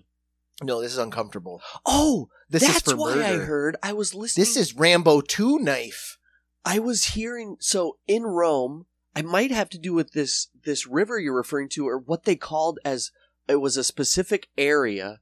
No, 0.61 0.81
this 0.81 0.91
is 0.91 0.97
uncomfortable. 0.97 1.61
Oh, 1.85 2.29
This 2.49 2.63
that's 2.63 2.77
is 2.77 2.93
for 2.93 2.97
why 2.97 3.15
murder. 3.15 3.23
I 3.23 3.45
heard. 3.45 3.77
I 3.81 3.93
was 3.93 4.13
listening. 4.13 4.41
This 4.41 4.57
is 4.57 4.75
Rambo 4.75 5.21
Two 5.21 5.59
knife. 5.59 6.17
I 6.65 6.79
was 6.79 7.05
hearing. 7.05 7.57
So 7.59 7.97
in 8.07 8.23
Rome, 8.23 8.85
I 9.15 9.21
might 9.21 9.51
have 9.51 9.69
to 9.69 9.77
do 9.79 9.93
with 9.93 10.11
this 10.11 10.47
this 10.63 10.85
river 10.85 11.19
you're 11.19 11.35
referring 11.35 11.69
to, 11.69 11.87
or 11.87 11.97
what 11.97 12.25
they 12.25 12.35
called 12.35 12.79
as 12.83 13.11
it 13.47 13.57
was 13.57 13.77
a 13.77 13.83
specific 13.83 14.49
area, 14.57 15.21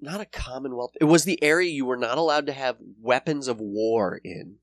not 0.00 0.20
a 0.20 0.24
commonwealth. 0.26 0.92
It 1.00 1.04
was 1.04 1.24
the 1.24 1.42
area 1.42 1.70
you 1.70 1.84
were 1.84 1.96
not 1.96 2.18
allowed 2.18 2.46
to 2.46 2.52
have 2.52 2.76
weapons 3.00 3.48
of 3.48 3.60
war 3.60 4.20
in. 4.24 4.56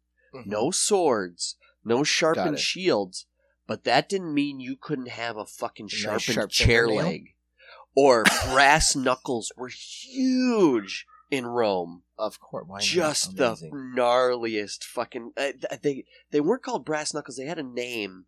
No 0.45 0.65
mm-hmm. 0.65 0.71
swords, 0.71 1.55
no 1.85 2.03
sharpened 2.03 2.59
shields, 2.59 3.25
but 3.67 3.83
that 3.83 4.09
didn't 4.09 4.33
mean 4.33 4.59
you 4.59 4.77
couldn't 4.79 5.09
have 5.09 5.37
a 5.37 5.45
fucking 5.45 5.89
sharpened 5.89 6.21
sharp 6.21 6.49
chair 6.49 6.87
leg. 6.87 7.35
Or 7.95 8.23
brass 8.45 8.95
knuckles 8.95 9.51
were 9.57 9.69
huge 9.69 11.05
in 11.29 11.45
Rome. 11.45 12.03
Of 12.17 12.39
course, 12.39 12.65
why? 12.67 12.79
Just 12.79 13.37
the 13.37 13.55
gnarliest 13.55 14.83
fucking. 14.83 15.33
Uh, 15.37 15.51
they 15.81 16.05
they 16.31 16.39
weren't 16.39 16.63
called 16.63 16.85
brass 16.85 17.13
knuckles. 17.13 17.37
They 17.37 17.45
had 17.45 17.59
a 17.59 17.63
name, 17.63 18.25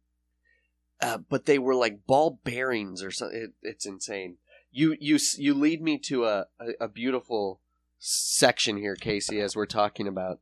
uh, 1.01 1.19
but 1.29 1.45
they 1.45 1.57
were 1.57 1.75
like 1.75 2.05
ball 2.05 2.39
bearings 2.43 3.01
or 3.01 3.11
something. 3.11 3.41
It, 3.41 3.51
it's 3.61 3.85
insane. 3.85 4.37
You 4.71 4.95
you 4.99 5.17
you 5.37 5.53
lead 5.53 5.81
me 5.81 5.97
to 5.99 6.25
a, 6.25 6.45
a, 6.59 6.85
a 6.85 6.87
beautiful 6.87 7.61
section 7.97 8.77
here, 8.77 8.95
Casey, 8.95 9.39
as 9.39 9.55
we're 9.55 9.65
talking 9.65 10.07
about 10.07 10.39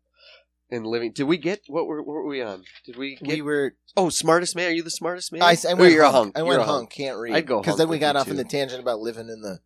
in 0.69 0.83
living. 0.83 1.11
Did 1.13 1.23
we 1.23 1.37
get 1.37 1.61
what 1.67 1.87
were 1.87 2.01
what 2.01 2.13
were 2.13 2.27
we 2.27 2.41
on? 2.41 2.63
Did 2.85 2.97
we 2.97 3.15
get? 3.15 3.27
we 3.35 3.41
were. 3.41 3.75
oh, 3.95 4.09
smartest 4.09 4.55
man. 4.55 4.69
Are 4.69 4.73
you 4.73 4.83
the 4.83 4.89
smartest 4.89 5.31
man? 5.31 5.41
I, 5.41 5.55
I 5.67 5.73
Or 5.73 5.75
went 5.77 5.93
you're 5.93 6.03
a 6.03 6.11
hunk. 6.11 6.35
hunk. 6.35 6.37
I 6.37 6.39
You're 6.39 6.47
went 6.49 6.61
a 6.61 6.65
hunk. 6.65 6.89
Can't 6.91 7.17
read. 7.17 7.33
I'd 7.35 7.47
go 7.47 7.61
because 7.61 7.77
then 7.77 7.89
we 7.89 7.99
got 7.99 8.15
off 8.15 8.27
in 8.27 8.35
the 8.37 8.43
tangent 8.43 8.81
about 8.81 8.99
living 8.99 9.29
in 9.29 9.41
the 9.41 9.59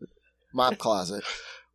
mop 0.53 0.78
closet. 0.78 1.23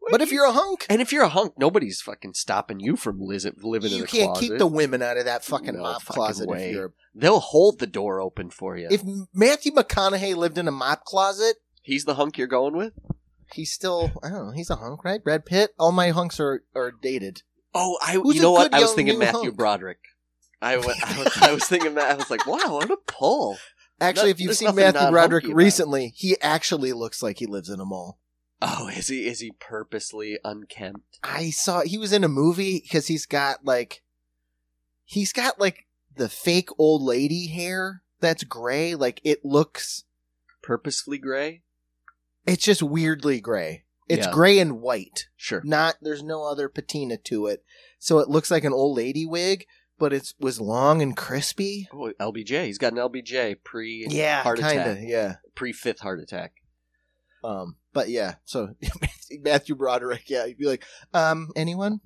But 0.09 0.23
if 0.23 0.31
you're 0.31 0.47
a 0.47 0.53
hunk, 0.53 0.86
and 0.89 1.03
if 1.03 1.12
you're 1.12 1.24
a 1.24 1.28
hunk, 1.28 1.55
nobody's 1.59 2.01
fucking 2.01 2.35
stopping 2.35 2.78
you 2.78 2.94
from 2.94 3.19
liz- 3.20 3.51
living 3.61 3.90
in 3.90 3.98
you 3.98 4.05
a 4.05 4.07
can't 4.07 4.32
closet. 4.35 4.40
keep 4.51 4.59
the 4.59 4.66
women 4.69 5.03
out 5.03 5.16
of 5.16 5.24
that 5.24 5.44
fucking 5.44 5.74
No 5.74 5.82
mop 5.82 6.03
fucking 6.03 6.15
closet. 6.15 6.48
way. 6.48 6.69
If 6.69 6.74
you're 6.74 6.93
They'll 7.12 7.40
hold 7.40 7.81
the 7.81 7.89
door 7.89 8.20
open 8.20 8.51
for 8.51 8.77
you. 8.77 8.86
if 8.89 9.03
Matthew 9.35 9.73
McConaughey 9.73 10.36
lived 10.36 10.59
in 10.59 10.69
a 10.69 10.73
mop 10.73 11.05
closet, 11.05 11.57
He's 11.82 12.05
the 12.05 12.15
hunk 12.15 12.39
you're 12.39 12.47
going 12.47 12.77
with. 12.77 12.93
he's 13.53 13.73
still 13.73 14.12
I 14.23 14.28
don't 14.28 14.47
know. 14.47 14.53
He's 14.53 14.70
a 14.70 14.77
hunk, 14.77 15.05
right? 15.05 15.23
Brad 15.24 15.44
Pitt. 15.44 15.70
All 15.77 15.90
my 15.90 16.11
hunks 16.11 16.39
are 16.39 16.62
are 16.77 16.93
dated. 16.93 17.43
Oh, 17.77 17.98
I. 18.05 18.15
Who's 18.15 18.36
you 18.36 18.43
know 18.43 18.53
what? 18.53 18.73
I 18.74 18.81
was 18.81 18.93
thinking 18.94 19.19
Matthew 19.19 19.40
hunk? 19.40 19.57
Broderick. 19.57 19.98
I 20.62 20.78
was, 20.78 20.86
I 21.05 21.19
was. 21.19 21.39
I 21.43 21.53
was 21.53 21.65
thinking 21.65 21.94
that. 21.94 22.11
I 22.11 22.15
was 22.15 22.31
like, 22.31 22.47
wow, 22.47 22.74
what 22.81 22.90
a 22.90 22.97
pull. 23.07 23.59
Actually, 24.01 24.27
No- 24.27 24.31
if 24.31 24.40
you've 24.40 24.57
seen 24.57 24.74
Matthew 24.74 25.11
Broderick 25.11 25.47
recently, 25.48 26.12
he 26.16 26.36
actually 26.40 26.93
looks 26.93 27.23
like 27.23 27.39
he 27.39 27.47
lives 27.47 27.69
in 27.69 27.81
a 27.81 27.85
mall. 27.85 28.19
Oh, 28.62 28.89
is 28.89 29.09
he? 29.09 29.27
Is 29.27 29.40
he 29.40 29.53
purposely 29.59 30.39
unkempt? 30.44 31.19
I 31.23 31.51
saw 31.51 31.82
he 31.82 31.98
was 31.98 32.12
in 32.12 32.24
a 32.24 32.28
movie 32.28 32.81
because 32.82 33.07
he's 33.07 33.27
got 33.27 33.65
like 33.65 34.03
he's 35.05 35.32
got 35.32 35.61
like 35.61 35.86
the 36.15 36.28
fake 36.31 36.70
old 36.78 37.03
lady 37.03 37.48
hair 37.48 38.03
that's 38.20 38.44
gray. 38.44 38.94
Like 38.94 39.20
it 39.24 39.44
looks 39.44 40.05
Purposefully 40.62 41.19
gray? 41.19 41.62
it's 42.47 42.65
just 42.65 42.82
weirdly 42.82 43.40
gray. 43.40 43.85
It's 44.09 44.27
Yeah. 44.27 44.33
gray 44.33 44.59
and 44.59 44.81
white. 44.81 45.28
Sure. 45.37 45.61
Not 45.65 45.97
there's 46.01 46.23
no 46.23 46.45
other 46.45 46.69
patina 46.69 47.16
to 47.19 47.47
it. 47.47 47.65
So 47.99 48.19
it 48.20 48.28
looks 48.28 48.51
like 48.51 48.65
an 48.65 48.73
old 48.73 48.97
lady 48.97 49.27
wig, 49.27 49.66
but 49.99 50.12
it 50.12 50.33
was 50.39 50.61
long 50.61 51.03
and 51.03 51.16
crispy. 51.16 51.89
Oh, 51.93 52.12
LBJ. 52.20 52.66
He's 52.66 52.78
got 52.78 52.93
an 52.93 52.99
LBJ 52.99 53.57
pre 53.65 54.07
Yeah, 54.09 54.43
heart 54.43 54.61
kind 54.61 54.81
of. 54.81 54.87
attack, 54.87 55.05
Yeah. 55.09 55.37
pre 55.55 55.73
fifth 55.73 56.01
heart 56.01 56.20
attack. 56.20 56.53
Um, 57.43 57.77
but 57.93 58.09
yeah, 58.09 58.37
so 58.45 58.74
Matthew 59.41 59.74
Broderick, 59.74 60.28
yeah, 60.28 60.45
you'd 60.45 60.59
be 60.59 60.66
like, 60.66 60.85
um, 61.15 61.51
anyone? 61.57 62.01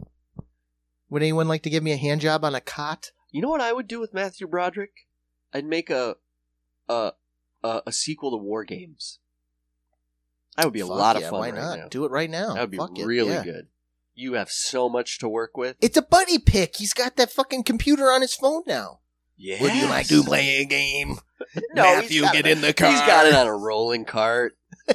Would 1.10 1.22
anyone 1.22 1.48
like 1.48 1.62
to 1.64 1.70
give 1.70 1.82
me 1.82 1.92
a 1.92 1.96
hand 1.96 2.20
job 2.20 2.44
on 2.44 2.54
a 2.54 2.60
cot? 2.60 3.10
You 3.30 3.42
know 3.42 3.48
what 3.48 3.60
I 3.60 3.72
would 3.72 3.88
do 3.88 4.00
with 4.00 4.14
Matthew 4.14 4.46
Broderick? 4.46 4.92
I'd 5.52 5.64
make 5.66 5.90
a 5.90 6.16
a 6.88 7.12
a, 7.62 7.82
a 7.86 7.92
sequel 7.92 8.30
to 8.30 8.36
War 8.36 8.64
Games. 8.64 9.18
That 10.56 10.64
would 10.66 10.74
be 10.74 10.80
a 10.80 10.86
Fuck 10.86 10.96
lot 10.96 11.16
of 11.16 11.22
fun 11.22 11.32
Why 11.32 11.50
right 11.50 11.54
not? 11.54 11.78
now. 11.78 11.88
Do 11.88 12.04
it 12.04 12.10
right 12.10 12.28
now. 12.30 12.54
That 12.54 12.60
would 12.62 12.70
be 12.70 12.76
Fuck 12.76 12.98
it, 12.98 13.04
really 13.06 13.32
yeah. 13.32 13.44
good. 13.44 13.68
You 14.14 14.34
have 14.34 14.50
so 14.50 14.88
much 14.88 15.18
to 15.20 15.28
work 15.28 15.56
with. 15.56 15.76
It's 15.80 15.96
a 15.96 16.02
buddy 16.02 16.38
pick. 16.38 16.76
He's 16.76 16.92
got 16.92 17.16
that 17.16 17.30
fucking 17.30 17.62
computer 17.62 18.04
on 18.10 18.20
his 18.20 18.34
phone 18.34 18.62
now. 18.66 19.00
Yeah. 19.38 19.62
Would 19.62 19.74
you 19.74 19.86
like 19.86 20.08
to 20.08 20.22
play 20.22 20.60
a 20.60 20.64
game? 20.64 21.18
No, 21.74 21.82
Matthew, 21.82 22.20
get 22.32 22.46
in 22.46 22.60
the 22.60 22.74
car. 22.74 22.90
He's 22.90 23.00
got 23.00 23.24
it 23.26 23.34
on 23.34 23.46
a 23.46 23.56
rolling 23.56 24.04
cart. 24.04 24.58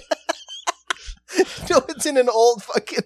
no, 1.69 1.81
it's 1.89 2.05
in 2.05 2.17
an 2.17 2.29
old 2.29 2.63
fucking. 2.63 2.99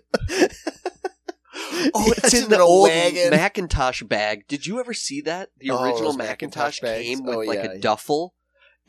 Oh, 1.93 2.05
Yeah, 2.07 2.13
it's 2.17 2.34
in 2.34 2.43
in 2.43 2.49
the 2.49 2.59
old 2.59 2.89
wagon. 2.89 3.30
Macintosh 3.31 4.03
bag. 4.03 4.47
Did 4.47 4.67
you 4.67 4.80
ever 4.80 4.93
see 4.93 5.21
that? 5.21 5.49
The 5.57 5.71
Oh, 5.71 5.81
original 5.84 6.09
those 6.11 6.17
Macintosh, 6.17 6.81
Macintosh 6.81 6.81
bags? 6.81 7.05
came 7.07 7.23
with 7.23 7.35
Oh, 7.35 7.39
like 7.39 7.63
yeah. 7.63 7.71
a 7.71 7.80
duffel, 7.80 8.35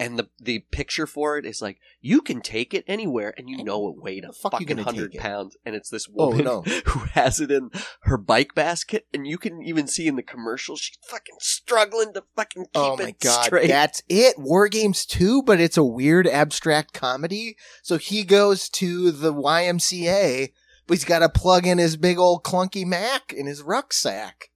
and 0.01 0.19
the 0.19 0.29
the 0.41 0.61
picture 0.73 1.07
for 1.07 1.37
it 1.39 1.45
is 1.47 1.61
like 1.63 1.79
you 2.01 2.21
can 2.23 2.41
take 2.41 2.75
it 2.75 2.85
anywhere, 2.89 3.33
and 3.37 3.49
you 3.49 3.63
know 3.63 3.89
it 3.89 4.03
weighed 4.03 4.25
a 4.25 4.33
fuck 4.33 4.55
you 4.55 4.59
fucking 4.61 4.67
gonna 4.69 4.83
hundred 4.83 5.13
take 5.13 5.21
it? 5.21 5.23
pounds, 5.23 5.57
and 5.65 5.77
it's 5.77 5.91
this 5.91 6.09
Oh, 6.19 6.29
woman 6.31 6.45
no. 6.45 6.63
who 6.87 7.01
has 7.15 7.39
it 7.41 7.51
in 7.51 7.71
her 8.03 8.17
bike 8.17 8.55
basket, 8.55 9.07
and 9.15 9.27
you 9.27 9.39
can 9.39 9.63
even 9.63 9.87
see 9.87 10.07
in 10.09 10.17
the 10.17 10.23
commercial 10.23 10.75
she's 10.77 10.99
fucking 11.09 11.37
struggling 11.41 12.13
to 12.15 12.25
fucking 12.35 12.65
keep 12.65 12.71
Oh 12.75 12.97
it 12.97 13.21
god, 13.21 13.45
straight. 13.45 13.69
that's 13.69 14.03
it. 14.09 14.37
War 14.39 14.67
Games 14.69 15.05
2, 15.07 15.43
but 15.43 15.61
it's 15.61 15.77
a 15.77 15.85
weird 15.85 16.27
abstract 16.27 16.93
comedy. 16.95 17.57
So 17.83 17.99
he 17.99 18.25
goes 18.25 18.69
to 18.71 19.11
the 19.11 19.33
YMCA, 19.35 20.53
but 20.87 20.95
he's 20.97 21.05
got 21.05 21.21
to 21.21 21.29
plug 21.29 21.67
in 21.67 21.79
his 21.79 21.97
big 21.97 22.19
old 22.19 22.43
clunky 22.43 22.87
Mac 22.87 23.33
in 23.33 23.47
his 23.47 23.63
rucksack. 23.63 24.51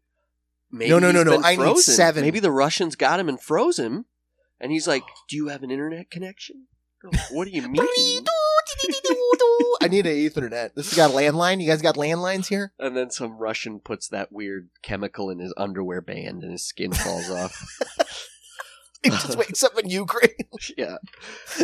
Maybe 0.70 0.90
No, 0.90 0.98
no, 0.98 1.12
no, 1.12 1.22
no, 1.22 1.32
been 1.32 1.44
I 1.44 1.50
need 1.50 1.56
frozen. 1.62 1.94
seven. 1.94 2.22
Maybe 2.22 2.40
the 2.40 2.50
Russians 2.50 2.96
got 2.96 3.20
him 3.20 3.28
and 3.28 3.40
froze 3.40 3.78
him, 3.78 4.06
and 4.64 4.72
he's 4.72 4.88
like, 4.88 5.04
"Do 5.28 5.36
you 5.36 5.48
have 5.48 5.62
an 5.62 5.70
internet 5.70 6.10
connection?" 6.10 6.66
What 7.30 7.44
do 7.44 7.50
you 7.50 7.62
mean? 7.68 8.24
I 9.82 9.88
need 9.88 10.06
an 10.06 10.16
Ethernet. 10.16 10.70
This 10.74 10.88
has 10.90 10.96
got 10.96 11.10
a 11.10 11.14
landline. 11.14 11.60
You 11.60 11.68
guys 11.68 11.82
got 11.82 11.96
landlines 11.96 12.46
here? 12.46 12.72
And 12.78 12.96
then 12.96 13.10
some 13.10 13.36
Russian 13.36 13.78
puts 13.78 14.08
that 14.08 14.32
weird 14.32 14.70
chemical 14.82 15.28
in 15.28 15.38
his 15.38 15.52
underwear 15.58 16.00
band, 16.00 16.42
and 16.42 16.52
his 16.52 16.64
skin 16.64 16.92
falls 16.92 17.28
off. 17.28 17.62
It 19.04 19.10
just 19.10 19.36
wakes 19.36 19.62
up 19.62 19.78
in 19.78 19.90
Ukraine. 19.90 20.30
yeah. 20.78 20.96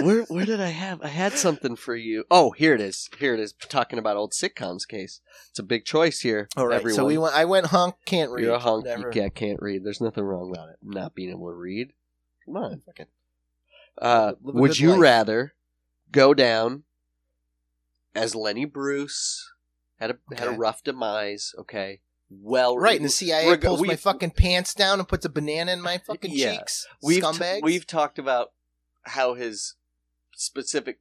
Where 0.02 0.24
where 0.24 0.44
did 0.44 0.60
I 0.60 0.68
have? 0.68 1.00
I 1.00 1.08
had 1.08 1.32
something 1.32 1.74
for 1.74 1.96
you. 1.96 2.24
Oh, 2.30 2.50
here 2.50 2.74
it 2.74 2.82
is. 2.82 3.08
Here 3.18 3.32
it 3.32 3.40
is. 3.40 3.54
Talking 3.54 3.98
about 3.98 4.18
old 4.18 4.32
sitcoms 4.32 4.86
case. 4.86 5.22
It's 5.48 5.58
a 5.58 5.62
big 5.62 5.86
choice 5.86 6.20
here. 6.20 6.48
All 6.54 6.66
right, 6.66 6.76
everyone. 6.76 6.96
so 6.96 7.06
we 7.06 7.16
went. 7.16 7.34
I 7.34 7.46
went 7.46 7.68
honk, 7.68 7.94
Can't 8.04 8.30
read. 8.30 8.44
You're 8.44 8.56
a 8.56 8.58
hunk. 8.58 8.84
Never. 8.84 9.06
You 9.06 9.10
can't, 9.10 9.34
can't 9.34 9.62
read. 9.62 9.84
There's 9.84 10.02
nothing 10.02 10.24
wrong 10.24 10.52
about 10.54 10.68
it. 10.68 10.76
Not 10.82 11.14
being 11.14 11.30
able 11.30 11.48
to 11.48 11.54
read. 11.54 11.94
Come 12.52 12.62
on. 12.62 12.80
Fucking- 12.80 13.06
Uh, 13.98 14.32
Live 14.42 14.54
a 14.56 14.58
would 14.58 14.68
good 14.70 14.78
you 14.80 14.90
life. 14.92 15.00
rather 15.00 15.54
go 16.10 16.32
down 16.34 16.84
as 18.14 18.34
Lenny 18.34 18.64
Bruce 18.64 19.52
had 19.98 20.10
a 20.10 20.18
had 20.34 20.46
a 20.48 20.50
Okay. 20.50 20.56
rough 20.58 20.82
demise? 20.82 21.54
Okay, 21.58 22.00
well, 22.30 22.78
Right, 22.78 22.96
and 22.96 23.04
the 23.04 23.10
CIA 23.10 23.50
Reg- 23.50 23.60
pulls 23.60 23.80
my 23.80 23.88
we've- 23.88 23.96
fucking 23.96 24.30
pants 24.32 24.74
down 24.74 24.98
and 25.00 25.08
puts 25.08 25.24
a 25.24 25.28
banana 25.28 25.72
in 25.72 25.80
my 25.82 25.98
fucking 25.98 26.30
Yeah. 26.32 26.56
cheeks. 26.56 26.86
we've 27.02 27.22
Scumbags. 27.22 27.62
we've 27.62 27.86
talked 27.86 28.18
about 28.18 28.52
how 29.02 29.34
his 29.34 29.74
specific. 30.34 31.00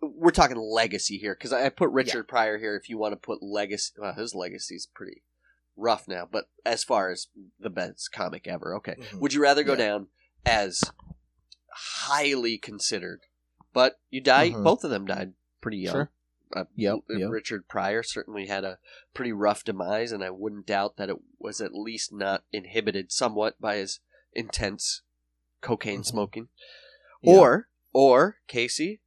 We're 0.00 0.30
talking 0.30 0.56
legacy 0.58 1.18
here 1.18 1.34
because 1.34 1.52
I 1.52 1.66
I 1.66 1.68
put 1.70 1.90
Richard 1.90 2.28
Pryor 2.28 2.58
here. 2.58 2.76
If 2.76 2.88
you 2.88 2.96
want 2.98 3.12
to 3.12 3.16
put 3.16 3.42
legacy, 3.42 3.92
well, 3.98 4.12
his 4.14 4.34
legacy's 4.34 4.86
pretty 4.86 5.22
rough 5.74 6.06
now. 6.06 6.26
But 6.30 6.48
as 6.64 6.84
far 6.84 7.10
as 7.10 7.28
the 7.58 7.70
best 7.70 8.12
comic 8.12 8.46
ever, 8.46 8.74
okay. 8.76 8.94
Mhm. 8.94 9.20
Would 9.20 9.34
you 9.34 9.42
rather 9.42 9.64
go 9.64 9.72
Yeah. 9.72 9.78
down 9.78 10.08
as 10.46 10.80
highly 11.72 12.56
considered, 12.58 13.22
but 13.72 14.00
you 14.10 14.20
die? 14.20 14.50
Mhm. 14.50 14.64
Both 14.64 14.84
of 14.84 14.90
them 14.90 15.04
died 15.06 15.34
pretty 15.60 15.78
young. 15.78 15.92
Sure. 15.94 16.10
Uh, 16.54 16.64
Yep, 16.76 16.98
uh, 17.10 17.14
yep. 17.18 17.30
Richard 17.30 17.68
Pryor 17.68 18.02
certainly 18.04 18.46
had 18.46 18.64
a 18.64 18.78
pretty 19.12 19.32
rough 19.32 19.64
demise, 19.64 20.12
and 20.12 20.22
I 20.22 20.30
wouldn't 20.30 20.66
doubt 20.66 20.96
that 20.96 21.10
it 21.10 21.16
was 21.40 21.60
at 21.60 21.74
least 21.74 22.12
not 22.12 22.44
inhibited 22.52 23.10
somewhat 23.10 23.60
by 23.60 23.76
his 23.76 23.98
intense 24.32 25.02
cocaine 25.60 26.00
Mhm. 26.02 26.06
smoking. 26.06 26.48
Yeah. 27.20 27.34
Or, 27.34 27.68
or 27.92 28.38
Casey, 28.46 29.00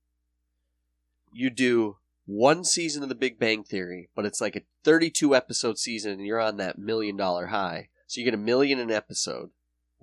you 1.31 1.49
do 1.49 1.97
one 2.25 2.63
season 2.65 3.03
of 3.03 3.09
The 3.09 3.15
Big 3.15 3.39
Bang 3.39 3.63
Theory, 3.63 4.09
but 4.13 4.25
it's 4.25 4.41
like 4.41 4.55
a 4.57 4.65
32 4.83 5.33
episode 5.33 5.77
season, 5.79 6.11
and 6.11 6.25
you're 6.25 6.39
on 6.41 6.57
that 6.57 6.77
million 6.77 7.15
dollar 7.15 7.47
high. 7.47 7.89
So 8.05 8.19
you 8.19 8.25
get 8.25 8.33
a 8.33 8.37
million 8.37 8.79
an 8.79 8.91
episode. 8.91 9.51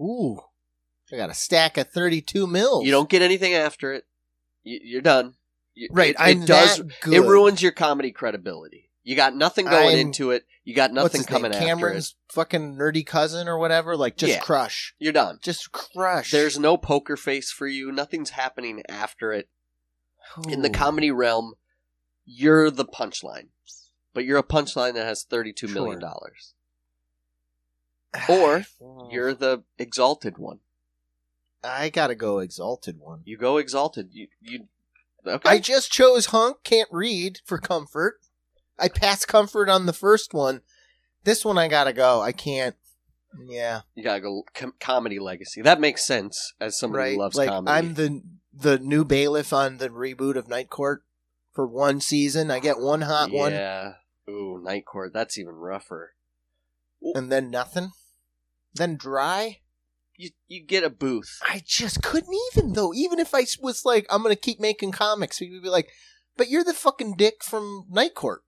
Ooh, 0.00 0.40
I 1.12 1.16
got 1.16 1.30
a 1.30 1.34
stack 1.34 1.76
of 1.76 1.88
thirty-two 1.90 2.46
mils. 2.46 2.84
You 2.84 2.90
don't 2.90 3.08
get 3.08 3.22
anything 3.22 3.54
after 3.54 3.92
it. 3.92 4.04
You- 4.64 4.80
You're 4.82 5.00
done. 5.02 5.34
You- 5.74 5.88
right. 5.92 6.10
It, 6.10 6.16
I'm 6.18 6.42
it 6.42 6.46
does. 6.46 6.80
It 6.80 7.20
ruins 7.20 7.62
your 7.62 7.72
comedy 7.72 8.10
credibility. 8.12 8.90
You 9.04 9.14
got 9.14 9.36
nothing 9.36 9.66
going 9.66 9.90
I'm- 9.90 9.98
into 9.98 10.32
it. 10.32 10.44
You 10.64 10.74
got 10.74 10.92
nothing 10.92 11.22
coming 11.22 11.52
name? 11.52 11.60
Cameron's 11.62 12.16
fucking 12.28 12.74
nerdy 12.74 13.06
cousin 13.06 13.46
or 13.46 13.56
whatever. 13.56 13.96
Like 13.96 14.16
just 14.16 14.32
Yeah. 14.32 14.40
crush. 14.40 14.94
You're 14.98 15.12
done. 15.12 15.38
just 15.40 15.70
crush. 15.70 16.32
There's 16.32 16.58
no 16.58 16.76
poker 16.76 17.16
face 17.16 17.52
for 17.52 17.68
you. 17.68 17.92
Nothing's 17.92 18.30
happening 18.30 18.82
after 18.88 19.32
it. 19.32 19.48
In 20.48 20.62
the 20.62 20.70
comedy 20.70 21.12
realm, 21.12 21.54
you're 22.24 22.68
the 22.68 22.84
punchline, 22.84 23.50
but 24.12 24.24
you're 24.24 24.38
a 24.38 24.42
punchline 24.42 24.94
that 24.94 25.06
has 25.06 25.22
thirty-two 25.22 25.68
million 25.68 26.00
Sure. 26.00 26.10
dollars. 26.10 26.54
Or 28.28 28.64
You're 29.12 29.34
the 29.34 29.62
exalted 29.78 30.36
one. 30.38 30.58
I 31.66 31.88
gotta 31.88 32.14
go 32.14 32.38
exalted 32.38 32.98
one. 32.98 33.22
You 33.24 33.36
go 33.36 33.58
exalted. 33.58 34.10
You 34.12 34.28
you. 34.40 34.68
Okay. 35.26 35.48
I 35.48 35.58
just 35.58 35.90
chose 35.90 36.26
hunk. 36.26 36.58
Can't 36.62 36.88
read 36.92 37.40
for 37.44 37.58
comfort. 37.58 38.16
I 38.78 38.88
passed 38.88 39.26
comfort 39.28 39.68
on 39.68 39.86
the 39.86 39.92
first 39.92 40.32
one. 40.32 40.60
This 41.24 41.44
one 41.44 41.58
I 41.58 41.68
gotta 41.68 41.92
go. 41.92 42.20
I 42.20 42.32
can't. 42.32 42.76
Yeah, 43.48 43.82
you 43.94 44.02
gotta 44.04 44.20
go 44.20 44.44
com- 44.54 44.74
comedy 44.80 45.18
legacy. 45.18 45.62
That 45.62 45.80
makes 45.80 46.06
sense 46.06 46.54
as 46.60 46.78
somebody 46.78 47.02
right. 47.02 47.12
who 47.14 47.18
loves 47.20 47.36
like 47.36 47.48
comedy. 47.48 47.76
I'm 47.76 47.94
the 47.94 48.22
the 48.54 48.78
new 48.78 49.04
bailiff 49.04 49.52
on 49.52 49.78
the 49.78 49.88
reboot 49.88 50.36
of 50.36 50.48
Night 50.48 50.70
Court 50.70 51.02
for 51.52 51.66
one 51.66 52.00
season. 52.00 52.50
I 52.50 52.60
get 52.60 52.78
one 52.78 53.02
hot 53.02 53.30
one 53.30 53.52
Yeah. 53.52 53.94
Ooh, 54.28 54.60
Night 54.62 54.84
Court. 54.86 55.12
That's 55.12 55.38
even 55.38 55.54
rougher. 55.54 56.14
and 57.14 57.30
then 57.30 57.50
nothing. 57.50 57.90
Then 58.74 58.96
dry. 58.96 59.60
You 60.18 60.30
you 60.48 60.62
get 60.64 60.84
a 60.84 60.90
booth. 60.90 61.38
I 61.42 61.62
just 61.64 62.02
couldn't 62.02 62.34
even 62.52 62.72
though. 62.72 62.94
Even 62.94 63.18
if 63.18 63.34
I 63.34 63.44
was 63.60 63.84
like, 63.84 64.06
I'm 64.10 64.22
gonna 64.22 64.36
keep 64.36 64.58
making 64.60 64.92
comics, 64.92 65.38
people 65.38 65.56
would 65.56 65.62
be 65.62 65.68
like, 65.68 65.88
"But 66.36 66.48
you're 66.48 66.64
the 66.64 66.72
fucking 66.74 67.16
dick 67.16 67.44
from 67.44 67.84
Night 67.90 68.14
Court. 68.14 68.42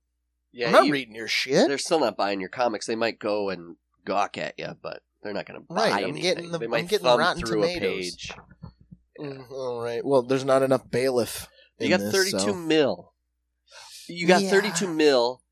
Yeah, 0.52 0.68
I'm 0.68 0.72
not 0.72 0.86
you- 0.86 0.92
reading 0.92 1.14
your 1.14 1.28
shit." 1.28 1.68
they're 1.68 1.76
still 1.78 2.00
not 2.00 2.16
buying 2.16 2.40
your 2.40 2.48
comics. 2.48 2.86
They 2.86 2.96
might 2.96 3.18
go 3.18 3.50
and 3.50 3.76
gawk 4.04 4.38
at 4.38 4.54
you, 4.58 4.76
but 4.80 5.02
they're 5.22 5.34
not 5.34 5.44
going 5.46 5.60
to 5.60 5.66
buy 5.66 5.74
Right, 5.90 5.92
I'm 5.92 6.02
anything. 6.10 6.22
getting 6.22 6.50
the- 6.52 6.58
they 6.58 6.64
I'm 6.64 6.70
might 6.70 6.88
getting 6.88 7.04
thumb 7.04 7.18
Rotten 7.18 7.42
through 7.44 7.60
Tomatoes. 7.60 7.82
a 7.82 7.98
page. 8.00 8.32
Mm, 9.20 9.50
all 9.50 9.82
right. 9.82 10.04
Well, 10.04 10.22
there's 10.22 10.44
not 10.44 10.62
enough 10.62 10.88
bailiff. 10.90 11.48
You 11.78 11.88
got 11.90 11.98
this, 12.00 12.12
32 12.12 12.38
so- 12.38 12.54
mil. 12.54 13.12
You 14.08 14.26
got 14.26 14.42
Yeah. 14.42 14.50
32 14.50 14.88
mil, 14.88 15.42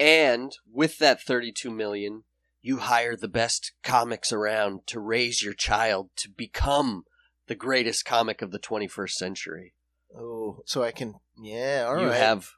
and 0.00 0.56
with 0.72 0.98
that 0.98 1.20
32 1.20 1.70
million, 1.70 2.24
you 2.66 2.78
hire 2.78 3.14
the 3.16 3.28
best 3.28 3.70
comics 3.84 4.32
around 4.32 4.80
to 4.88 4.98
raise 4.98 5.40
your 5.40 5.54
child 5.54 6.10
to 6.16 6.28
become 6.28 7.04
the 7.46 7.54
greatest 7.54 8.04
comic 8.04 8.42
of 8.42 8.50
the 8.50 8.58
21st 8.58 9.10
century. 9.12 9.72
Oh, 10.18 10.62
so 10.66 10.82
I 10.82 10.90
can. 10.90 11.14
Yeah. 11.40 11.84
All 11.86 11.94
right. 11.94 12.02
you 12.02 12.08
have 12.10 12.48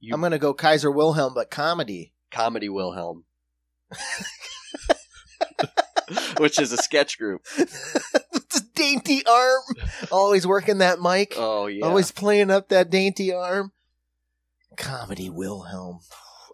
you 0.00 0.12
I'm 0.12 0.20
gonna 0.20 0.40
go 0.40 0.52
Kaiser 0.52 0.90
Wilhelm, 0.90 1.32
but 1.32 1.48
comedy. 1.48 2.12
Comedy 2.32 2.68
Wilhelm. 2.68 3.24
Which 6.38 6.58
is 6.58 6.72
a 6.72 6.76
sketch 6.76 7.16
group. 7.16 7.46
dainty 8.74 9.24
arm, 9.24 9.62
always 10.10 10.44
working 10.44 10.78
that 10.78 11.00
mic, 11.00 11.34
Oh 11.36 11.68
yeah. 11.68 11.86
always 11.86 12.10
playing 12.10 12.50
up 12.50 12.68
that 12.70 12.90
dainty 12.90 13.32
arm. 13.32 13.70
Comedy 14.76 15.30
Wilhelm. 15.30 16.00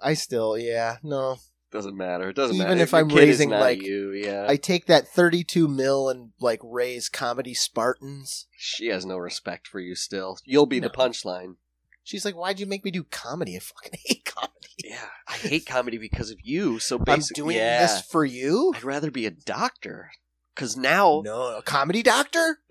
I 0.02 0.12
still, 0.12 0.58
yeah, 0.58 0.98
no. 1.02 1.38
Doesn't 1.70 1.96
matter. 1.96 2.30
It 2.30 2.36
doesn't 2.36 2.56
Even 2.56 2.68
matter. 2.68 2.82
if 2.82 2.92
your 2.92 3.00
I'm 3.00 3.08
raising, 3.08 3.50
like, 3.50 3.82
you, 3.82 4.12
yeah. 4.12 4.46
I 4.48 4.56
take 4.56 4.86
that 4.86 5.08
32 5.08 5.68
mil 5.68 6.08
and 6.08 6.30
like 6.40 6.60
raise 6.62 7.08
comedy 7.08 7.54
Spartans. 7.54 8.46
she 8.56 8.86
has 8.88 9.04
no 9.04 9.16
respect 9.16 9.66
for 9.66 9.80
you 9.80 9.94
still. 9.94 10.38
You'll 10.44 10.66
be 10.66 10.80
the 10.80 10.90
punchline. 10.90 11.56
She's 12.04 12.24
like, 12.24 12.34
"Why'd 12.36 12.58
you 12.58 12.64
make 12.66 12.84
me 12.84 12.90
do 12.90 13.04
comedy? 13.04 13.54
I 13.56 13.58
fucking 13.58 13.98
hate 14.06 14.24
comedy. 14.24 14.52
Yeah, 14.82 15.08
I 15.26 15.34
hate 15.34 15.66
comedy 15.66 15.98
because 15.98 16.30
of 16.30 16.38
you. 16.42 16.78
So 16.78 16.98
basically, 16.98 17.42
I'm 17.42 17.46
doing 17.46 17.56
yeah, 17.58 17.82
this 17.82 18.00
for 18.02 18.24
you." 18.24 18.72
I'd 18.74 18.84
rather 18.84 19.10
be 19.10 19.26
a 19.26 19.30
doctor 19.30 20.10
because 20.54 20.76
now, 20.76 21.20
No, 21.24 21.58
a 21.58 21.62
comedy 21.62 22.02
doctor, 22.02 22.60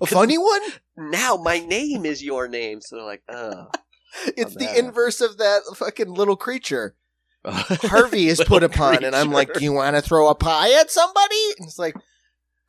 a 0.00 0.06
funny 0.06 0.38
one. 0.38 0.60
now 0.96 1.36
my 1.36 1.58
name 1.60 2.04
is 2.04 2.22
your 2.24 2.48
name. 2.48 2.80
So 2.80 2.96
they're 2.96 3.04
like, 3.04 3.22
oh, 3.28 3.68
It's 4.36 4.54
the 4.54 4.76
inverse 4.78 5.20
of 5.20 5.38
that 5.38 5.62
fucking 5.76 6.12
little 6.12 6.36
creature. 6.36 6.96
Harvey 7.44 8.28
is 8.28 8.42
put 8.46 8.62
upon, 8.62 9.04
and 9.04 9.14
I'm 9.14 9.30
like, 9.30 9.52
"Do 9.52 9.62
you 9.62 9.72
want 9.72 9.96
to 9.96 10.02
throw 10.02 10.28
a 10.28 10.34
pie 10.34 10.72
at 10.72 10.90
somebody?" 10.90 11.52
And 11.58 11.66
it's 11.66 11.78
like, 11.78 11.94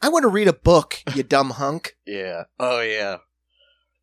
"I 0.02 0.10
want 0.10 0.24
to 0.24 0.30
read 0.30 0.48
a 0.48 0.54
book, 0.54 1.02
you 1.16 1.24
dumb 1.36 1.52
hunk." 1.52 1.96
yeah, 2.06 2.44
oh 2.60 2.82
yeah, 2.82 3.18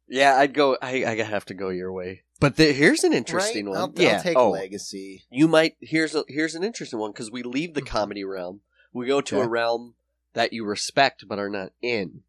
yeah. 0.08 0.36
I'd 0.36 0.54
go. 0.54 0.76
I 0.80 1.04
I 1.04 1.14
have 1.22 1.44
to 1.46 1.54
go 1.54 1.68
your 1.68 1.92
way. 1.92 2.22
But 2.40 2.56
the, 2.56 2.72
here's 2.72 3.04
an 3.04 3.12
interesting 3.12 3.66
right? 3.66 3.70
one. 3.72 3.78
I'll, 3.78 3.92
yeah. 3.94 4.16
I'll 4.16 4.22
take 4.22 4.36
oh, 4.36 4.50
legacy. 4.50 5.24
you 5.30 5.46
might. 5.46 5.76
Here's 5.80 6.14
a 6.14 6.24
here's 6.26 6.54
an 6.54 6.64
interesting 6.64 6.98
one 6.98 7.12
because 7.12 7.30
we 7.30 7.42
leave 7.42 7.74
the 7.74 7.82
Mhm. 7.82 7.86
comedy 7.86 8.24
realm. 8.24 8.62
We 8.92 9.06
go 9.06 9.20
to 9.20 9.40
a 9.40 9.48
realm 9.48 9.94
that 10.34 10.52
you 10.52 10.64
respect 10.64 11.26
but 11.28 11.38
are 11.38 11.48
not 11.48 11.72
in. 11.80 12.22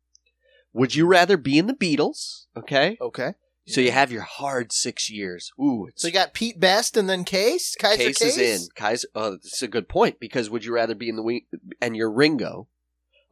Would 0.74 0.96
you 0.96 1.06
rather 1.06 1.38
be 1.38 1.58
in 1.58 1.68
the 1.68 1.74
Beatles? 1.74 2.46
Okay. 2.58 2.98
Okay. 3.00 3.34
So 3.66 3.80
you 3.80 3.92
have 3.92 4.12
your 4.12 4.24
hard 4.24 4.74
six 4.74 5.10
years. 5.10 5.52
Ooh, 5.60 5.88
it's 5.88 6.02
So 6.02 6.08
you 6.10 6.14
got 6.14 6.34
Pete 6.34 6.60
Best 6.60 6.98
and 6.98 7.10
then 7.10 7.24
Case. 7.24 7.76
Kaiser 7.80 7.98
Case 8.04 8.18
Case, 8.18 8.38
is 8.38 8.62
in. 8.64 8.68
Kaiser. 8.76 9.08
Oh, 9.16 9.32
that's 9.32 9.62
a 9.62 9.68
good 9.70 9.88
point 9.88 10.20
because 10.20 10.50
would 10.50 10.66
you 10.66 10.74
rather 10.74 10.96
be 10.96 11.08
in 11.08 11.16
the 11.16 11.24
we 11.24 11.46
and 11.82 11.96
you're 11.96 12.12
Ringo? 12.12 12.68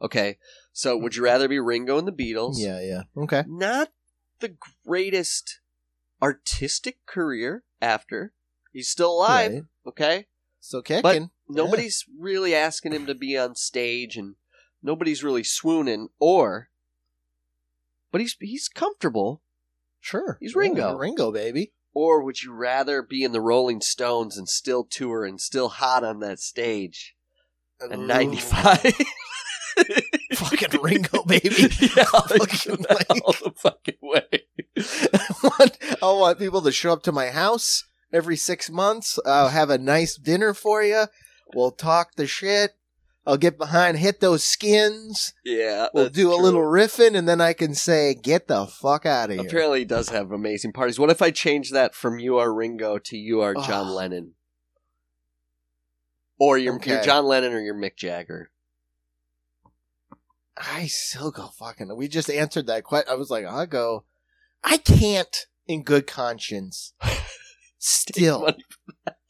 Okay, 0.00 0.38
so 0.72 0.96
would 0.96 1.14
you 1.14 1.22
rather 1.22 1.48
be 1.48 1.60
Ringo 1.60 1.98
in 1.98 2.06
the 2.06 2.12
Beatles? 2.12 2.54
Yeah, 2.56 2.80
yeah. 2.80 3.02
Okay. 3.16 3.44
Not 3.46 3.90
the 4.40 4.56
greatest 4.86 5.60
artistic 6.20 7.04
career 7.06 7.62
after 7.80 8.32
he's 8.72 8.88
still 8.88 9.12
alive. 9.12 9.52
Right. 9.52 9.62
Okay, 9.86 10.26
Still 10.60 10.82
kicking. 10.82 11.30
nobody's 11.48 12.04
really 12.18 12.54
asking 12.54 12.92
him 12.92 13.06
to 13.06 13.14
be 13.14 13.36
on 13.36 13.54
stage, 13.54 14.16
and 14.16 14.36
nobody's 14.82 15.22
really 15.22 15.44
swooning. 15.44 16.08
Or, 16.18 16.70
but 18.10 18.20
he's 18.20 18.36
he's 18.40 18.68
comfortable. 18.68 19.42
Sure. 20.02 20.36
He's 20.40 20.54
Ringo. 20.56 20.96
Ringo, 20.96 21.32
baby. 21.32 21.72
Or 21.94 22.22
would 22.24 22.42
you 22.42 22.52
rather 22.52 23.02
be 23.02 23.22
in 23.22 23.32
the 23.32 23.40
Rolling 23.40 23.80
Stones 23.80 24.36
and 24.36 24.48
still 24.48 24.84
tour 24.84 25.24
and 25.24 25.40
still 25.40 25.68
hot 25.68 26.02
on 26.04 26.18
that 26.20 26.40
stage 26.40 27.14
at 27.80 27.96
Ooh. 27.96 28.06
95? 28.06 28.82
Fucking 30.34 30.80
Ringo, 30.82 31.22
baby. 31.24 31.48
yeah, 31.96 32.04
Fucking 32.04 32.84
like- 32.90 33.10
all 33.24 33.32
the 33.32 33.52
fucking 33.56 33.98
way. 34.02 34.26
I 34.76 35.34
want, 35.44 35.78
I 36.02 36.06
want 36.12 36.38
people 36.38 36.62
to 36.62 36.72
show 36.72 36.92
up 36.92 37.02
to 37.04 37.12
my 37.12 37.28
house 37.30 37.84
every 38.12 38.36
six 38.36 38.70
months. 38.70 39.18
I'll 39.24 39.50
have 39.50 39.70
a 39.70 39.78
nice 39.78 40.16
dinner 40.16 40.52
for 40.52 40.82
you. 40.82 41.04
We'll 41.54 41.70
talk 41.70 42.16
the 42.16 42.26
shit. 42.26 42.72
I'll 43.24 43.36
get 43.36 43.56
behind, 43.56 43.98
hit 43.98 44.18
those 44.20 44.42
skins. 44.42 45.32
Yeah, 45.44 45.86
We'll 45.94 46.08
do 46.08 46.32
a 46.32 46.34
true. 46.34 46.42
little 46.42 46.60
riffing, 46.62 47.16
and 47.16 47.28
then 47.28 47.40
I 47.40 47.52
can 47.52 47.74
say, 47.74 48.14
"Get 48.14 48.48
the 48.48 48.66
fuck 48.66 49.06
out 49.06 49.30
of 49.30 49.36
here." 49.36 49.46
Apparently, 49.46 49.80
he 49.80 49.84
does 49.84 50.08
have 50.08 50.32
amazing 50.32 50.72
parties. 50.72 50.98
What 50.98 51.10
if 51.10 51.22
I 51.22 51.30
change 51.30 51.70
that 51.70 51.94
from 51.94 52.18
"You 52.18 52.38
Are 52.38 52.52
Ringo" 52.52 52.98
to 52.98 53.16
"You 53.16 53.40
Are 53.40 53.54
John 53.54 53.88
Oh. 53.90 53.94
Lennon"? 53.94 54.34
Or 56.40 56.58
you're, 56.58 56.74
Okay. 56.74 56.90
you're 56.94 57.02
John 57.04 57.24
Lennon 57.26 57.52
or 57.52 57.60
you're 57.60 57.74
Mick 57.76 57.94
Jagger. 57.96 58.50
I 60.56 60.86
still 60.88 61.30
go 61.30 61.46
fucking. 61.56 61.94
We 61.96 62.08
just 62.08 62.28
answered 62.28 62.66
that 62.66 62.82
question. 62.84 63.10
I 63.12 63.14
was 63.14 63.30
like, 63.30 63.44
I'll 63.44 63.66
go. 63.66 64.04
I 64.64 64.76
can't, 64.78 65.46
in 65.66 65.82
good 65.84 66.06
conscience. 66.06 66.92
Still, 67.78 68.48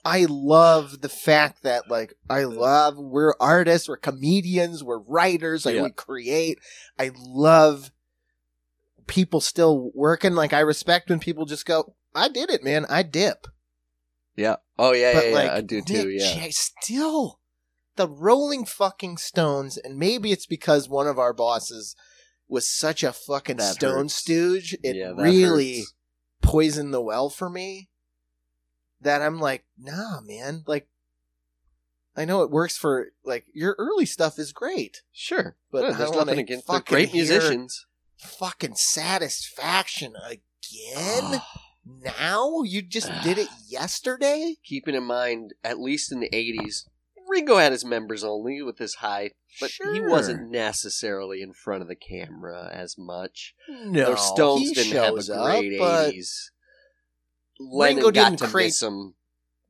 I 0.05 0.27
love 0.29 1.01
the 1.01 1.09
fact 1.09 1.63
that 1.63 1.89
like 1.89 2.15
I 2.29 2.45
love 2.45 2.97
we're 2.99 3.35
artists, 3.41 3.89
we're 3.89 3.97
comedians, 3.97 4.83
we're 4.83 4.99
writers, 4.99 5.65
like 5.65 5.77
Yeah. 5.77 5.83
we 5.85 5.91
create. 5.91 6.59
I 6.99 7.13
love 7.17 7.91
people 9.07 9.41
still 9.41 9.91
working. 9.95 10.35
Like 10.35 10.53
I 10.53 10.61
respect 10.61 11.09
when 11.11 11.21
people 11.21 11.45
just 11.47 11.67
go, 11.67 11.95
"I 12.15 12.29
did 12.29 12.51
it, 12.51 12.65
man. 12.65 12.87
I 12.89 13.03
dip." 13.03 13.47
Yeah. 14.37 14.57
Oh 14.79 14.93
yeah, 14.93 15.15
but 15.15 15.29
yeah, 15.29 15.35
like 15.35 15.47
yeah. 15.47 15.55
I 15.55 15.61
do 15.61 15.83
too. 15.83 16.07
Mick 16.07 16.19
Yeah. 16.19 16.35
Jag- 16.35 16.53
still 16.53 17.39
the 17.97 18.09
Rolling 18.09 18.65
fucking 18.65 19.19
Stones, 19.19 19.77
and 19.77 19.99
maybe 19.99 20.33
it's 20.33 20.47
because 20.47 20.89
one 20.89 21.07
of 21.07 21.19
our 21.19 21.33
bosses 21.33 21.95
was 22.49 22.69
such 22.69 23.03
a 23.05 23.13
fucking 23.13 23.59
That 23.59 23.75
Stone 23.75 23.95
hurts. 24.05 24.15
stooge. 24.15 24.75
It 24.83 24.97
yeah, 24.97 25.13
really 25.17 25.79
hurts. 25.81 25.95
poisoned 26.41 26.93
the 26.93 27.01
well 27.03 27.29
for 27.31 27.49
me. 27.49 27.89
That 29.03 29.23
I'm 29.23 29.41
like, 29.41 29.65
nah, 29.79 30.21
man. 30.21 30.65
Like, 30.67 30.89
I 32.17 32.25
know 32.25 32.43
it 32.43 32.51
works 32.51 32.77
for 32.77 33.09
like 33.25 33.47
your 33.55 33.75
early 33.79 34.07
stuff 34.07 34.39
is 34.39 34.53
great, 34.53 35.03
Sure, 35.13 35.57
but 35.71 35.85
I 35.85 35.93
there's 35.93 36.11
nothing 36.13 36.39
against. 36.39 36.67
Fucking 36.67 36.93
great 36.93 37.09
hear 37.09 37.25
musicians. 37.25 37.87
Fucking 38.19 38.75
satisfaction 38.75 40.15
again. 40.25 40.41
Ah. 41.41 41.61
now 42.19 42.63
you 42.63 42.83
just 42.83 43.11
ah. 43.11 43.21
did 43.25 43.39
it 43.39 43.49
yesterday. 43.67 44.57
Keeping 44.63 44.95
in 44.95 45.05
mind, 45.05 45.55
at 45.65 45.81
least 45.81 46.13
in 46.13 46.21
the 46.21 46.29
'80s, 46.31 46.85
Ringo 47.29 47.57
had 47.57 47.73
his 47.73 47.85
members 47.85 48.23
only 48.23 48.63
with 48.63 48.79
his 48.79 48.97
high, 48.97 49.31
but 49.59 49.71
he 49.71 49.77
Sure. 49.77 50.11
wasn't 50.11 50.51
necessarily 50.51 51.41
in 51.41 51.55
front 51.55 51.81
of 51.83 51.89
the 51.89 51.97
camera 51.97 52.71
as 52.73 52.97
much. 52.99 53.55
No, 53.69 54.11
the 54.11 54.17
Stones 54.17 54.69
he 54.69 54.75
didn't 54.75 54.93
have 54.93 55.15
a 55.15 55.17
shows 55.17 55.31
up, 55.31 55.47
great 55.47 55.79
but 55.79 56.13
'80s. 56.13 56.51
Lennon 57.71 57.97
Ringo 57.97 58.11
didn't 58.11 58.39
to 58.39 58.47
create- 58.49 58.81
him. 58.83 59.15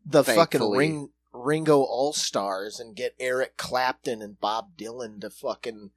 the 0.05 0.25
fucking. 0.25 0.71
Ring, 0.71 1.11
Ringo 1.33 1.81
All 1.83 2.13
Stars 2.13 2.79
and 2.81 2.95
get 2.97 3.15
Eric 3.19 3.57
Clapton 3.57 4.21
and 4.23 4.39
Bob 4.41 4.77
Dylan 4.77 5.21
to 5.21 5.31
fucking 5.31 5.91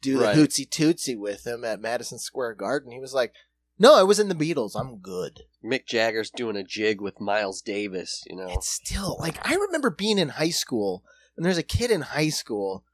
do 0.00 0.18
the 0.18 0.24
Right. 0.26 0.36
hootsy 0.36 0.68
tootsie 0.70 1.16
with 1.16 1.46
him 1.46 1.64
at 1.64 1.80
Madison 1.80 2.18
Square 2.18 2.54
Garden. 2.54 2.92
He 2.92 3.00
was 3.00 3.14
like, 3.14 3.32
"No, 3.78 3.94
I 3.94 4.02
was 4.04 4.18
in 4.20 4.28
the 4.28 4.34
Beatles. 4.34 4.78
I'm 4.78 4.98
good." 4.98 5.42
Mick 5.64 5.86
Jagger's 5.86 6.30
doing 6.30 6.56
a 6.56 6.62
jig 6.62 7.00
with 7.00 7.18
Miles 7.20 7.60
Davis. 7.62 8.22
You 8.26 8.36
know, 8.36 8.48
It's 8.50 8.68
still 8.68 9.16
like 9.18 9.38
I 9.48 9.54
remember 9.54 9.90
being 9.90 10.18
in 10.18 10.28
high 10.30 10.50
school 10.50 11.02
and 11.36 11.44
there's 11.44 11.58
a 11.58 11.62
kid 11.62 11.90
in 11.90 12.02
high 12.02 12.28
school 12.30 12.84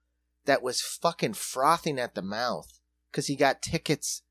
that 0.47 0.63
was 0.63 0.81
fucking 0.81 1.35
frothing 1.35 1.99
at 1.99 2.15
the 2.15 2.23
mouth 2.23 2.81
because 3.11 3.27
he 3.27 3.37
got 3.37 3.61
tickets 3.63 4.23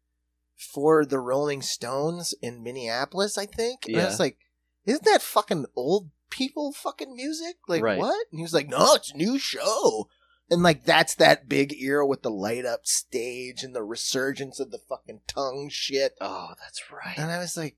for 0.61 1.05
the 1.05 1.19
Rolling 1.19 1.61
Stones 1.61 2.33
in 2.41 2.63
Minneapolis, 2.63 3.37
I 3.37 3.45
think. 3.45 3.87
And 3.87 3.99
I 3.99 4.05
was 4.05 4.19
like, 4.19 4.37
isn't 4.85 5.05
that 5.05 5.21
fucking 5.21 5.65
old 5.75 6.09
people 6.29 6.71
fucking 6.71 7.15
music? 7.15 7.55
Like 7.67 7.83
Right. 7.83 7.97
what? 7.99 8.25
And 8.31 8.39
he 8.39 8.43
was 8.43 8.53
like, 8.53 8.69
no, 8.69 8.93
it's 8.93 9.13
new 9.15 9.37
show. 9.39 10.07
And 10.49 10.63
like 10.63 10.83
that's 10.85 11.15
that 11.15 11.47
big 11.49 11.73
era 11.81 12.05
with 12.05 12.23
the 12.23 12.29
light 12.31 12.65
up 12.65 12.85
stage 12.85 13.63
and 13.63 13.75
the 13.75 13.83
resurgence 13.83 14.59
of 14.59 14.71
the 14.71 14.77
fucking 14.79 15.21
tongue 15.27 15.69
shit. 15.71 16.13
oh, 16.21 16.49
that's 16.59 16.81
right. 16.91 17.17
And 17.17 17.31
I 17.31 17.37
was 17.39 17.55
like, 17.57 17.77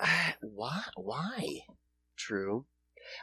ah, 0.00 0.34
why? 0.40 0.82
Why? 0.96 1.60
True. 2.16 2.66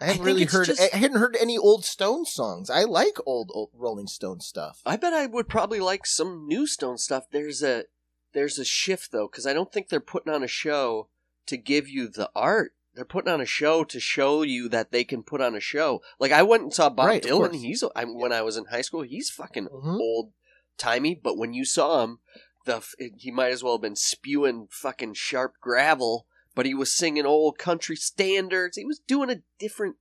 I 0.01 0.03
I 0.03 0.07
hadn't 0.07 0.15
think 0.17 0.25
really 0.25 0.45
heard. 0.45 0.65
just- 0.65 0.81
I 0.93 0.97
hadn't 0.97 1.17
heard 1.19 1.38
any 1.39 1.57
old 1.57 1.85
Stone 1.85 2.25
songs. 2.25 2.69
I 2.69 2.84
like 2.84 3.17
old, 3.25 3.51
old 3.53 3.69
Rolling 3.73 4.07
Stone 4.07 4.41
stuff. 4.41 4.81
I 4.85 4.97
bet 4.97 5.13
I 5.13 5.27
would 5.27 5.47
probably 5.47 5.79
like 5.79 6.05
some 6.05 6.45
new 6.47 6.67
Stone 6.67 6.97
stuff. 6.97 7.25
There's 7.31 7.61
a 7.63 7.85
there's 8.33 8.59
a 8.59 8.65
shift 8.65 9.11
though, 9.11 9.27
because 9.31 9.45
I 9.47 9.53
don't 9.53 9.71
think 9.71 9.89
they're 9.89 9.99
putting 9.99 10.33
on 10.33 10.43
a 10.43 10.47
show 10.47 11.09
to 11.47 11.57
give 11.57 11.87
you 11.87 12.07
the 12.07 12.29
art. 12.35 12.73
They're 12.93 13.05
putting 13.05 13.31
on 13.31 13.41
a 13.41 13.45
show 13.45 13.83
to 13.83 13.99
show 13.99 14.41
you 14.41 14.67
that 14.69 14.91
they 14.91 15.03
can 15.03 15.21
put 15.23 15.39
on 15.41 15.55
a 15.55 15.59
show. 15.59 16.01
Like 16.19 16.31
I 16.31 16.41
went 16.43 16.63
and 16.63 16.73
saw 16.73 16.89
Bob 16.89 17.05
Right, 17.07 17.23
Dylan. 17.23 17.53
He's 17.55 17.83
I, 17.95 18.05
when 18.05 18.33
I 18.33 18.41
was 18.41 18.57
in 18.57 18.65
high 18.65 18.81
school. 18.81 19.03
He's 19.03 19.29
fucking 19.29 19.67
Mhm. 19.67 19.99
old 19.99 20.33
timey. 20.77 21.13
But 21.15 21.37
when 21.37 21.53
you 21.53 21.63
saw 21.63 22.03
him, 22.03 22.19
the 22.65 22.83
he 23.17 23.29
might 23.31 23.51
as 23.51 23.63
well 23.63 23.75
have 23.75 23.81
been 23.83 23.95
spewing 23.95 24.67
fucking 24.71 25.13
sharp 25.13 25.53
gravel. 25.61 26.25
But 26.55 26.65
he 26.65 26.73
was 26.73 26.91
singing 26.91 27.25
old 27.27 27.59
country 27.59 27.95
standards. 27.95 28.77
He 28.77 28.83
was 28.85 28.97
doing 28.99 29.29
a 29.29 29.43
different 29.59 29.97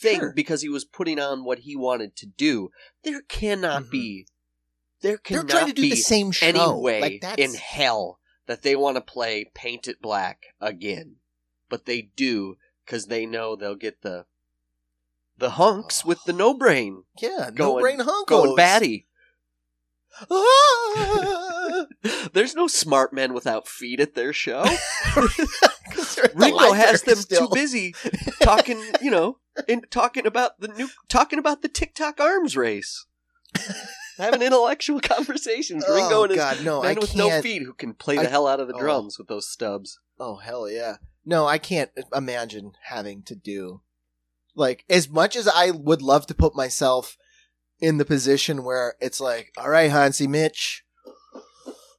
thing 0.00 0.18
Sure. 0.18 0.32
because 0.34 0.62
he 0.62 0.68
was 0.68 0.84
putting 0.84 1.20
on 1.20 1.44
what 1.44 1.60
he 1.60 1.76
wanted 1.76 2.16
to 2.16 2.26
do. 2.26 2.70
There 3.04 3.22
cannot 3.22 3.84
Mhm. 3.84 3.90
be. 3.92 4.26
There 5.02 5.18
They're 5.28 5.42
trying 5.42 5.66
to 5.66 5.72
do 5.72 5.82
the 5.82 5.96
same 5.96 6.30
show. 6.30 6.46
any 6.46 6.80
way 6.80 7.00
like 7.00 7.20
that's 7.20 7.40
in 7.40 7.54
hell 7.54 8.20
that 8.46 8.62
they 8.62 8.76
want 8.76 8.96
to 8.96 9.00
play 9.00 9.50
Paint 9.54 9.88
It 9.88 10.00
Black 10.00 10.46
again. 10.60 11.16
But 11.68 11.86
they 11.86 12.10
do 12.16 12.56
because 12.84 13.06
they 13.06 13.26
know 13.26 13.56
they'll 13.56 13.74
get 13.74 14.02
the 14.02 14.26
the 15.38 15.50
hunks 15.50 16.04
with 16.04 16.22
the 16.24 16.32
no 16.32 16.54
brain 16.54 17.04
yeah, 17.20 17.50
no 17.52 17.80
brain 17.80 18.00
hunkos. 18.00 18.26
going 18.26 18.56
batty. 18.56 19.06
Ah! 20.30 21.86
There's 22.32 22.54
no 22.54 22.66
smart 22.68 23.12
men 23.12 23.32
without 23.32 23.66
feet 23.66 23.98
at 23.98 24.14
their 24.14 24.32
show. 24.32 24.64
Ringo 26.34 26.72
has 26.72 27.02
them 27.02 27.16
still. 27.16 27.48
too 27.48 27.54
busy 27.54 27.94
talking, 28.42 28.82
you 29.00 29.10
know, 29.10 29.38
in 29.66 29.82
talking 29.90 30.26
about 30.26 30.60
the 30.60 30.68
new 30.68 30.88
talking 31.08 31.38
about 31.38 31.62
the 31.62 31.68
TikTok 31.68 32.20
arms 32.20 32.56
race. 32.56 33.06
Having 34.18 34.42
intellectual 34.42 35.00
conversations. 35.02 35.84
Oh 35.86 35.94
Ringo 35.94 36.22
and 36.24 36.30
his 36.32 36.38
God, 36.40 36.64
no! 36.64 36.82
man 36.82 36.96
I 36.96 37.00
with 37.00 37.12
can't. 37.12 37.28
no 37.30 37.42
feet 37.42 37.62
who 37.62 37.72
can 37.74 37.94
play 37.94 38.16
the 38.16 38.22
I- 38.22 38.30
hell 38.30 38.46
out 38.46 38.60
of 38.60 38.68
the 38.68 38.74
oh. 38.74 38.80
drums 38.80 39.18
with 39.18 39.28
those 39.28 39.48
stubs. 39.48 39.98
Oh 40.18 40.36
hell 40.36 40.68
yeah! 40.70 40.96
No, 41.24 41.46
I 41.46 41.58
can't 41.58 41.90
imagine 42.14 42.72
having 42.84 43.22
to 43.24 43.34
do 43.34 43.80
like 44.54 44.84
as 44.90 45.08
much 45.08 45.36
as 45.36 45.48
I 45.48 45.70
would 45.70 46.02
love 46.02 46.26
to 46.26 46.34
put 46.34 46.54
myself 46.54 47.16
in 47.80 47.98
the 47.98 48.04
position 48.04 48.64
where 48.64 48.94
it's 49.00 49.20
like, 49.20 49.50
all 49.56 49.70
right, 49.70 49.90
Hansi 49.90 50.26
Mitch, 50.26 50.84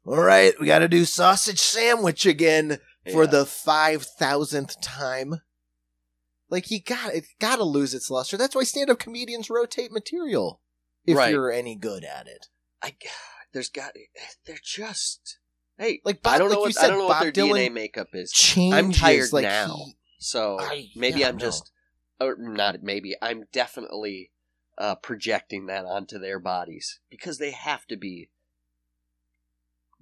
all 0.06 0.22
right, 0.22 0.54
we 0.60 0.68
got 0.68 0.80
to 0.80 0.88
do 0.88 1.06
sausage 1.06 1.60
sandwich 1.60 2.26
again 2.26 2.80
for 3.12 3.24
Yeah. 3.24 3.30
the 3.32 3.46
five 3.46 4.04
thousandth 4.04 4.80
time. 4.82 5.42
Like 6.50 6.70
you 6.70 6.82
got 6.82 7.14
it, 7.16 7.26
got 7.40 7.56
to 7.58 7.64
lose 7.64 7.94
its 7.94 8.12
luster. 8.12 8.38
That's 8.38 8.54
why 8.56 8.64
stand-up 8.64 9.00
comedians 9.00 9.50
rotate 9.50 9.92
material 9.92 10.62
if 11.06 11.18
Right. 11.18 11.32
you're 11.32 11.52
any 11.52 11.76
good 11.76 12.04
at 12.04 12.28
it. 12.28 12.48
I 12.82 12.96
there's 13.54 13.70
got 13.70 13.94
they're 14.46 14.58
just 14.64 15.38
hey 15.78 16.02
Like 16.06 16.22
Bob, 16.22 16.34
I 16.34 16.38
don't 16.38 16.50
know 16.50 16.56
like 16.58 16.66
what 16.68 16.74
said, 16.76 16.86
I 16.86 16.88
don't 16.90 16.98
know 17.00 17.08
Bob 17.08 17.24
what 17.26 17.34
their 17.34 17.46
Dylan 17.46 17.68
DNA 17.70 17.74
makeup 17.74 18.08
is. 18.14 18.32
Changes, 18.32 18.78
I'm 18.80 18.92
tired 18.92 19.34
like 19.34 19.44
now. 19.44 19.76
he- 19.86 19.98
So 20.20 20.60
I- 20.60 20.90
maybe 20.96 21.26
I'm 21.26 21.38
just 21.38 21.72
or 22.20 22.36
not 22.38 22.82
maybe 22.84 23.16
I'm 23.22 23.46
definitely 23.52 24.32
uh, 24.78 24.96
projecting 24.96 25.68
that 25.68 25.86
onto 25.86 26.18
their 26.18 26.40
bodies 26.40 27.00
because 27.10 27.38
they 27.38 27.52
have 27.52 27.86
to 27.88 27.96
be 27.96 28.30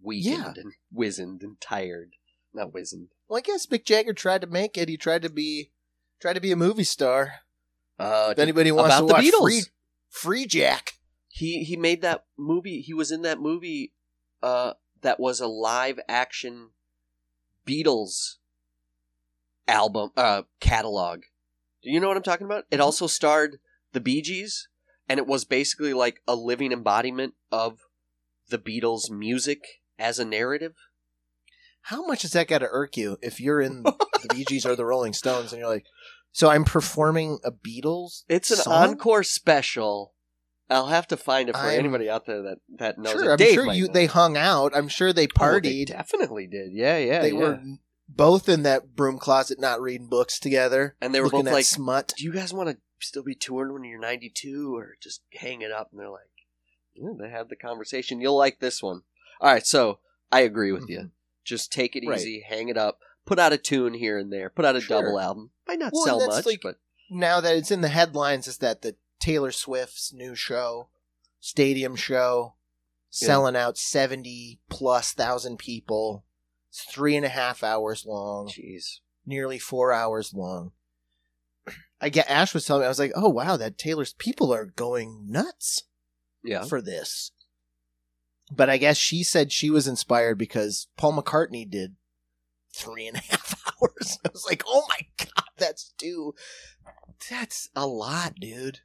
weakened 0.02 0.56
Yeah. 0.56 0.62
and 0.64 0.74
wizened 0.92 1.44
and 1.44 1.60
tired. 1.60 2.14
Not 2.54 2.74
wizened. 2.74 3.10
Well, 3.28 3.38
I 3.38 3.42
guess 3.42 3.66
Mick 3.68 3.86
Jagger 3.86 4.14
tried 4.14 4.42
to 4.42 4.48
make 4.48 4.78
it. 4.78 4.90
He 4.90 4.98
tried 4.98 5.22
to 5.24 5.30
be 5.30 5.72
tried 6.20 6.34
to 6.34 6.42
be 6.42 6.52
a 6.52 6.56
movie 6.56 6.84
star. 6.84 7.34
Uh, 8.00 8.30
If 8.32 8.40
anybody 8.40 8.72
wants 8.72 8.96
about 8.96 9.00
to 9.02 9.06
the 9.08 9.14
watch 9.14 9.24
Beatles. 9.24 9.42
Free, 9.42 9.62
Freejack, 10.14 10.94
he 11.30 11.64
he 11.64 11.76
made 11.78 12.02
that 12.02 12.26
movie. 12.38 12.82
He 12.82 12.94
was 12.94 13.12
in 13.12 13.22
that 13.22 13.40
movie 13.40 13.94
uh, 14.44 14.74
that 15.02 15.20
was 15.20 15.40
a 15.40 15.48
live 15.48 16.00
action 16.08 16.70
Beatles 17.66 18.36
album 19.68 20.12
uh, 20.18 20.44
catalog. 20.60 21.22
Do 21.82 21.90
you 21.90 22.00
know 22.00 22.08
what 22.08 22.18
I'm 22.18 22.24
talking 22.24 22.46
about? 22.46 22.66
It 22.70 22.80
also 22.80 23.08
starred 23.08 23.60
the 23.94 24.00
Bee 24.02 24.22
Gees, 24.22 24.68
and 25.08 25.18
it 25.18 25.28
was 25.28 25.46
basically 25.46 25.94
like 25.94 26.22
a 26.28 26.36
living 26.36 26.72
embodiment 26.72 27.34
of 27.52 27.80
the 28.50 28.58
Beatles' 28.60 29.10
music 29.10 29.82
as 29.98 30.20
a 30.20 30.26
narrative. 30.26 30.76
how 31.84 32.06
much 32.06 32.22
does 32.22 32.32
that 32.32 32.48
got 32.48 32.60
to 32.60 32.68
irk 32.70 32.98
you 32.98 33.18
if 33.22 33.40
you're 33.40 33.62
in 33.62 33.84
the 33.84 34.28
Bee 34.30 34.44
Gees 34.46 34.66
or 34.66 34.76
the 34.76 34.86
Rolling 34.86 35.14
Stones 35.14 35.54
and 35.54 35.60
you're 35.60 35.70
like, 35.70 35.86
so 36.32 36.50
I'm 36.50 36.64
performing 36.66 37.40
a 37.44 37.52
Beatles? 37.52 38.24
It's 38.30 38.52
an 38.52 38.58
song? 38.58 38.90
encore 38.92 39.24
special. 39.24 40.14
I'll 40.70 40.88
have 40.88 41.08
to 41.10 41.18
find 41.18 41.50
it 41.50 41.56
for 41.56 41.64
I'm- 41.64 41.80
anybody 41.80 42.10
out 42.10 42.26
there 42.26 42.42
that 42.44 42.58
that 42.78 42.98
knows 42.98 43.14
Sure, 43.14 43.26
it. 43.26 43.32
I'm 43.32 43.38
Dave 43.38 43.54
sure 43.56 43.74
you 43.74 43.88
they 43.88 44.06
hung 44.06 44.38
out. 44.38 44.72
I'm 44.76 44.88
sure 44.88 45.12
they 45.12 45.24
Oh, 45.24 45.26
they 45.26 45.28
partied. 45.28 45.88
definitely 45.88 46.48
did. 46.48 46.72
Yeah, 46.72 46.98
yeah. 46.98 47.22
they 47.22 47.32
yeah. 47.32 47.38
were 47.38 47.60
both 48.08 48.48
in 48.50 48.64
that 48.64 48.96
broom 48.96 49.18
closet, 49.20 49.60
not 49.60 49.82
reading 49.82 50.08
books 50.08 50.40
together, 50.40 50.96
and 51.02 51.14
they 51.14 51.20
were 51.22 51.30
both 51.30 51.46
like, 51.46 51.66
smut. 51.66 52.14
do 52.18 52.24
you 52.24 52.32
guys 52.34 52.54
want 52.54 52.70
to 52.70 52.78
still 53.00 53.24
be 53.24 53.36
touring 53.36 53.74
when 53.74 53.84
you're 53.84 54.00
92 54.00 54.76
or 54.76 54.96
just 55.02 55.22
hang 55.34 55.62
it 55.62 55.72
up? 55.72 55.90
And 55.92 56.00
they're 56.00 56.10
like, 56.10 56.22
yeah, 56.94 57.10
they 57.20 57.30
had 57.30 57.50
the 57.50 57.56
conversation. 57.56 58.20
You'll 58.22 58.38
like 58.38 58.60
this 58.60 58.82
one. 58.84 59.04
All 59.42 59.52
right, 59.52 59.66
so 59.66 60.00
I 60.32 60.42
agree 60.42 60.72
with 60.72 60.90
you. 60.90 61.12
Just 61.44 61.72
take 61.74 61.96
it 61.96 62.02
Mm-hmm. 62.02 62.10
Right. 62.12 62.20
easy, 62.20 62.42
hang 62.48 62.70
it 62.70 62.78
up, 62.78 63.00
put 63.32 63.40
out 63.40 63.54
a 63.54 63.58
tune 63.58 63.94
here 63.94 64.18
and 64.18 64.30
there, 64.34 64.50
put 64.50 64.66
out 64.66 64.76
a 64.76 64.82
Sure. 64.82 65.02
double 65.02 65.18
album. 65.18 65.52
Might 65.66 65.80
not 65.80 65.94
Well, 65.94 66.04
sell 66.04 66.28
much, 66.28 66.46
like- 66.46 66.60
but 66.62 66.76
Now 67.10 67.40
that 67.40 67.56
it's 67.56 67.72
in 67.72 67.80
the 67.80 67.88
headlines, 67.88 68.46
is 68.46 68.58
that 68.58 68.82
the 68.82 68.98
Taylor 69.22 69.54
Swift's 69.54 70.12
new 70.12 70.36
show, 70.36 70.90
stadium 71.40 71.96
show, 71.96 72.56
Yeah. 73.14 73.28
selling 73.28 73.56
out 73.56 73.78
seventy 73.78 74.60
plus 74.68 75.14
thousand 75.14 75.60
people. 75.60 76.26
It's 76.70 76.84
three 76.84 77.16
and 77.16 77.26
a 77.26 77.30
half 77.30 77.64
hours 77.64 78.06
long. 78.06 78.50
jeez. 78.50 79.00
nearly 79.26 79.60
four 79.60 79.94
hours 79.94 80.34
long. 80.34 80.74
I 82.02 82.10
get 82.10 82.30
Ash 82.30 82.54
was 82.54 82.66
telling 82.66 82.82
me 82.82 82.86
I 82.88 82.90
was 82.90 83.00
like, 83.00 83.14
oh 83.16 83.30
wow, 83.30 83.56
that 83.56 83.78
Taylor's 83.78 84.14
people 84.14 84.52
are 84.54 84.66
going 84.66 85.30
nuts 85.32 85.84
Yeah. 86.44 86.66
for 86.66 86.82
this. 86.82 87.32
But 88.52 88.70
I 88.70 88.76
guess 88.78 88.98
she 88.98 89.24
said 89.24 89.52
she 89.54 89.70
was 89.70 89.88
inspired 89.88 90.38
because 90.38 90.88
Paul 90.98 91.14
McCartney 91.22 91.70
did 91.70 91.96
three 92.82 93.08
and 93.08 93.18
a 93.18 93.20
half 93.30 93.56
hours. 93.82 94.18
I 94.26 94.30
was 94.32 94.46
like, 94.46 94.64
oh 94.68 94.86
my 94.90 95.06
god, 95.18 95.46
that's 95.58 95.94
two. 95.98 96.34
That's 97.30 97.70
a 97.76 97.86
lot, 97.86 98.36
dude. 98.36 98.80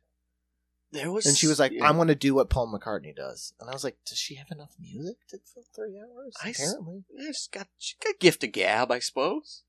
There 0.92 1.10
was, 1.10 1.26
And 1.26 1.36
she 1.36 1.46
was 1.48 1.58
like, 1.58 1.72
yeah. 1.72 1.84
I'm 1.86 1.96
going 1.96 2.08
to 2.08 2.14
do 2.14 2.34
what 2.34 2.48
Paul 2.48 2.72
McCartney 2.72 3.14
does. 3.14 3.52
And 3.60 3.68
I 3.68 3.72
was 3.72 3.82
like, 3.84 3.96
does 4.06 4.18
she 4.18 4.36
have 4.36 4.46
enough 4.50 4.70
music 4.80 5.16
to 5.30 5.38
fill 5.52 5.64
three 5.74 5.98
hours? 5.98 6.34
I 6.42 6.50
s- 6.50 6.60
Apparently. 6.60 7.04
Yeah, 7.18 7.26
she's 7.28 7.48
got 7.52 7.66
she 7.78 7.96
got 8.02 8.20
gift 8.20 8.44
of 8.44 8.52
gab, 8.52 8.90
I 8.92 9.00
suppose. 9.00 9.62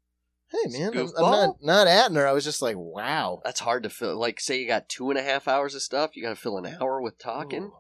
Hey, 0.49 0.69
man, 0.79 0.97
I'm, 0.97 1.09
I'm 1.17 1.31
not, 1.31 1.55
not 1.61 1.87
at 1.87 2.11
her. 2.13 2.25
I 2.25 2.31
was 2.31 2.45
just 2.45 2.61
like, 2.61 2.77
wow. 2.77 3.41
That's 3.43 3.59
hard 3.59 3.83
to 3.83 3.89
fill. 3.89 4.17
Like, 4.17 4.39
say 4.39 4.61
you 4.61 4.67
got 4.67 4.87
two 4.87 5.09
and 5.09 5.19
a 5.19 5.23
half 5.23 5.45
hours 5.47 5.75
of 5.75 5.81
stuff, 5.81 6.15
you 6.15 6.23
got 6.23 6.29
to 6.29 6.35
fill 6.37 6.57
an 6.57 6.65
hour 6.79 7.01
with 7.01 7.17
talking. 7.19 7.63
Ooh. 7.63 7.73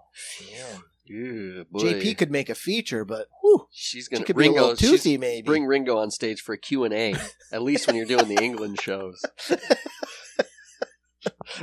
Yeah, 0.51 0.79
JP 1.09 2.17
could 2.17 2.31
make 2.31 2.49
a 2.49 2.55
feature, 2.55 3.05
but 3.05 3.27
whew, 3.41 3.67
she's 3.71 4.07
gonna 4.07 4.25
could 4.25 4.35
be 4.35 4.45
a 4.45 4.49
Ringo. 4.49 4.61
little 4.61 4.75
toothy, 4.75 5.17
maybe. 5.17 5.45
Bring 5.45 5.65
Ringo 5.65 5.97
on 5.97 6.11
stage 6.11 6.41
for 6.41 6.53
a 6.53 6.57
Q 6.57 6.83
and 6.83 6.93
A. 6.93 7.15
At 7.51 7.63
least 7.63 7.87
when 7.87 7.95
you're 7.95 8.05
doing 8.05 8.27
the 8.27 8.43
England 8.43 8.79
shows. 8.81 9.21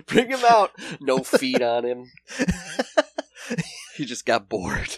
Bring 0.06 0.30
him 0.30 0.40
out. 0.48 0.72
No 1.00 1.18
feet 1.22 1.62
on 1.62 1.84
him. 1.84 2.04
He 3.96 4.04
just 4.04 4.26
got 4.26 4.48
bored. 4.48 4.96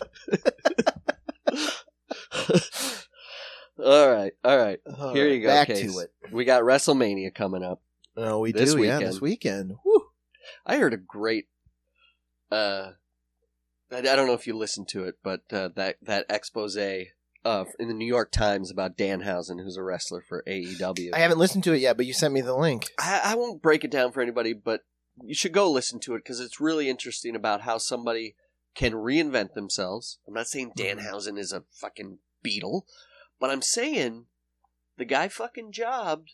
all 3.78 4.08
right, 4.08 4.32
all 4.44 4.56
right. 4.58 4.78
All 4.98 5.14
Here 5.14 5.26
right, 5.26 5.34
you 5.34 5.40
go, 5.42 5.48
Back 5.48 5.68
Case. 5.68 5.92
to 5.92 5.98
it. 6.00 6.10
We 6.32 6.44
got 6.44 6.62
WrestleMania 6.62 7.34
coming 7.34 7.62
up. 7.62 7.82
Oh, 8.16 8.40
we 8.40 8.52
This 8.52 8.74
do, 8.74 8.82
yeah, 8.82 8.98
this 8.98 9.20
weekend. 9.20 9.72
Whew. 9.82 10.06
I 10.64 10.78
heard 10.78 10.94
a 10.94 10.98
great. 10.98 11.46
Uh, 12.50 12.92
I, 13.90 13.98
I 13.98 14.02
don't 14.16 14.26
know 14.26 14.34
if 14.34 14.46
you 14.46 14.56
listened 14.56 14.88
to 14.88 15.04
it, 15.04 15.16
but 15.22 15.42
uh, 15.52 15.68
that 15.76 15.96
that 16.02 16.26
expose 16.28 16.76
uh, 16.76 17.64
in 17.78 17.88
the 17.88 17.94
New 17.94 18.06
York 18.06 18.32
Times 18.32 18.70
about 18.70 18.96
Danhausen, 18.96 19.62
who's 19.62 19.76
a 19.76 19.82
wrestler 19.82 20.20
for 20.20 20.42
AEW. 20.48 21.10
I 21.14 21.18
haven't 21.20 21.38
listened 21.38 21.64
to 21.64 21.72
it 21.72 21.78
yet, 21.80 21.96
but 21.96 22.06
you 22.06 22.12
sent 22.12 22.34
me 22.34 22.40
the 22.40 22.56
link. 22.56 22.86
I, 22.98 23.20
I 23.24 23.34
won't 23.36 23.62
break 23.62 23.84
it 23.84 23.90
down 23.90 24.10
for 24.12 24.20
anybody, 24.20 24.52
but 24.52 24.82
you 25.22 25.34
should 25.34 25.52
go 25.52 25.70
listen 25.70 26.00
to 26.00 26.14
it 26.14 26.18
because 26.24 26.40
it's 26.40 26.60
really 26.60 26.88
interesting 26.88 27.36
about 27.36 27.62
how 27.62 27.78
somebody 27.78 28.34
can 28.74 28.92
reinvent 28.92 29.54
themselves. 29.54 30.18
I'm 30.26 30.34
not 30.34 30.48
saying 30.48 30.72
Mhm. 30.76 30.98
Danhausen 30.98 31.38
is 31.38 31.52
a 31.52 31.64
fucking 31.70 32.18
beetle, 32.42 32.86
but 33.40 33.50
I'm 33.50 33.62
saying 33.62 34.26
the 34.98 35.04
guy 35.04 35.28
fucking 35.28 35.72
jobbed, 35.72 36.32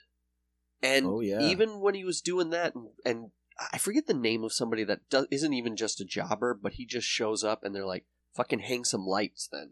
and 0.82 1.06
Oh, 1.06 1.20
yeah. 1.20 1.40
even 1.42 1.80
when 1.80 1.94
he 1.94 2.04
was 2.04 2.20
doing 2.22 2.50
that, 2.50 2.74
and, 2.74 2.88
and 3.04 3.30
I 3.72 3.78
forget 3.78 4.06
the 4.06 4.14
name 4.14 4.44
of 4.44 4.52
somebody 4.52 4.84
that 4.84 5.08
does, 5.10 5.26
isn't 5.30 5.52
even 5.52 5.76
just 5.76 6.00
a 6.00 6.04
jobber, 6.04 6.54
but 6.60 6.74
he 6.74 6.86
just 6.86 7.06
shows 7.06 7.44
up 7.44 7.64
and 7.64 7.74
they're 7.74 7.86
like, 7.86 8.04
"Fucking 8.34 8.60
hang 8.60 8.84
some 8.84 9.06
lights, 9.06 9.48
then," 9.52 9.70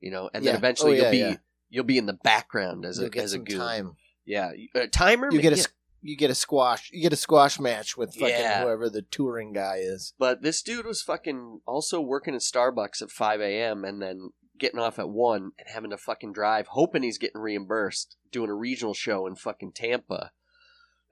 you 0.00 0.10
know, 0.10 0.28
and 0.34 0.44
then 0.44 0.54
eventually 0.56 0.92
Oh, 0.92 0.94
you'll 0.94 1.04
yeah, 1.04 1.10
be. 1.10 1.18
yeah. 1.18 1.36
You'll 1.70 1.84
be 1.84 1.98
in 1.98 2.06
the 2.06 2.12
background 2.12 2.84
as 2.84 2.98
You'll 2.98 3.10
a 3.14 3.22
as 3.22 3.32
a 3.32 3.38
goof. 3.38 3.56
time. 3.58 3.96
Yeah, 4.26 4.52
uh, 4.74 4.86
timer. 4.92 5.28
You 5.32 5.40
get 5.40 5.52
a 5.54 5.56
yeah. 5.56 5.64
you 6.02 6.16
get 6.16 6.30
a 6.30 6.34
squash. 6.34 6.90
You 6.92 7.00
get 7.02 7.12
a 7.12 7.16
squash 7.16 7.58
match 7.58 7.96
with 7.96 8.12
fucking 8.14 8.28
Yeah. 8.28 8.62
whoever 8.64 8.90
the 8.90 9.02
touring 9.02 9.52
guy 9.52 9.76
is. 9.78 10.12
But 10.18 10.42
this 10.42 10.60
dude 10.62 10.84
was 10.86 11.00
fucking 11.02 11.60
also 11.66 12.00
working 12.00 12.34
at 12.34 12.40
Starbucks 12.42 13.00
at 13.02 13.10
5 13.10 13.40
a.m. 13.40 13.84
and 13.84 14.02
then 14.02 14.30
getting 14.58 14.78
off 14.80 14.98
at 14.98 15.08
1 15.08 15.52
and 15.58 15.68
having 15.68 15.90
to 15.90 15.96
fucking 15.96 16.32
drive, 16.32 16.68
hoping 16.68 17.02
he's 17.02 17.18
getting 17.18 17.40
reimbursed, 17.40 18.16
doing 18.30 18.50
a 18.50 18.54
regional 18.54 18.94
show 18.94 19.26
in 19.26 19.34
fucking 19.34 19.72
Tampa. 19.72 20.32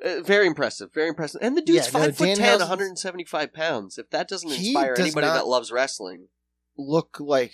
Uh, 0.04 0.20
very 0.22 0.46
impressive, 0.46 0.92
very 0.94 1.08
impressive. 1.08 1.40
And 1.42 1.56
the 1.56 1.62
dude's 1.62 1.92
Yeah, 1.92 1.98
no, 2.00 2.04
5 2.06 2.16
foot 2.16 2.36
10, 2.36 2.36
Danhausen's- 2.38 2.60
175 2.60 3.52
pounds. 3.52 3.98
If 3.98 4.10
that 4.10 4.28
doesn't 4.28 4.50
inspire 4.50 4.94
does 4.94 5.06
anybody 5.06 5.26
that 5.26 5.46
loves 5.46 5.70
wrestling, 5.70 6.28
Look 6.76 7.18
like 7.20 7.52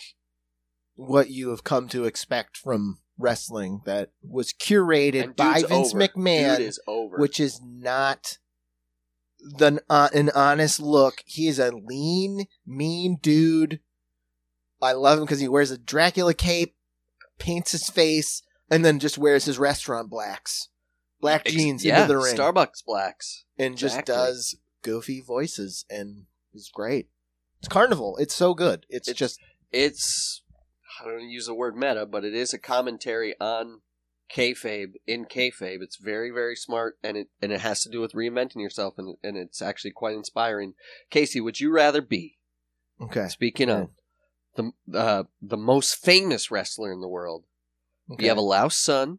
what 0.95 1.31
you 1.31 1.51
have 1.51 1.65
come 1.65 1.89
to 1.89 2.05
expect 2.05 2.57
from 2.57 2.99
wrestling 3.19 3.81
that 3.85 4.11
was 4.23 4.53
curated 4.53 5.35
by 5.35 5.63
Vince 5.63 5.93
over. 5.95 5.99
McMahon, 5.99 6.61
is 6.61 6.81
over. 6.87 7.17
which 7.17 7.41
is 7.41 7.61
not 7.63 8.39
the 9.41 9.83
uh, 9.89 10.09
an 10.15 10.31
honest 10.35 10.81
look. 10.81 11.23
He 11.27 11.49
is 11.49 11.59
a 11.59 11.73
lean, 11.73 12.47
mean 12.67 13.19
dude. 13.21 13.81
I 14.81 14.93
love 14.93 15.19
him 15.19 15.25
because 15.25 15.41
he 15.41 15.49
wears 15.49 15.71
a 15.71 15.79
Dracula 15.79 16.35
cape, 16.35 16.77
paints 17.39 17.73
his 17.73 17.89
face, 17.89 18.43
and 18.71 18.85
then 18.85 18.99
just 18.99 19.19
wears 19.19 19.45
his 19.47 19.59
restaurant 19.59 20.11
blacks, 20.11 20.69
black 21.27 21.43
Ex- 21.47 21.53
jeans 21.55 21.85
yeah, 21.85 22.03
into 22.03 22.15
the 22.15 22.19
ring, 22.19 22.37
Starbucks 22.37 22.85
blacks. 22.85 23.45
and 23.59 23.77
just 23.77 23.99
exactly. 23.99 24.15
does 24.15 24.57
goofy 24.83 25.21
voices, 25.21 25.85
and 25.91 26.27
it's 26.55 26.69
great. 26.71 27.09
It's 27.59 27.69
carnival. 27.69 28.17
It's 28.19 28.35
so 28.35 28.55
good. 28.55 28.87
It's, 28.89 29.09
It's- 29.09 29.19
just 29.19 29.41
It's, 29.73 30.43
I 31.01 31.05
don't 31.05 31.15
wanna 31.15 31.27
use 31.27 31.47
the 31.47 31.55
word 31.55 31.77
meta, 31.77 32.07
but 32.07 32.25
it 32.25 32.35
is 32.35 32.53
a 32.55 32.59
commentary 32.59 33.35
on 33.41 33.81
kayfabe 34.31 34.95
in 35.07 35.25
kayfabe. 35.25 35.83
It's 35.83 35.97
very, 35.97 36.31
very 36.31 36.57
smart, 36.57 36.99
and 37.03 37.17
it 37.17 37.29
and 37.43 37.53
it 37.53 37.61
has 37.61 37.83
to 37.83 37.89
do 37.89 38.01
with 38.01 38.13
reinventing 38.13 38.61
yourself, 38.61 38.95
and 38.99 39.17
and 39.23 39.37
it's 39.37 39.61
actually 39.63 39.93
quite 39.93 40.17
inspiring. 40.17 40.75
Casey, 41.11 41.41
would 41.41 41.61
you 41.61 41.71
rather 41.73 42.01
be 42.03 42.39
okay. 43.01 43.29
speaking 43.29 43.71
of 43.71 43.91
the 44.57 44.73
uh, 44.95 45.25
the 45.43 45.57
most 45.57 45.95
famous 45.97 46.51
wrestler 46.51 46.93
in 46.93 47.01
the 47.01 47.09
world? 47.09 47.45
You 48.09 48.29
have 48.29 48.37
a 48.39 48.41
louse 48.43 48.77
son 48.77 49.19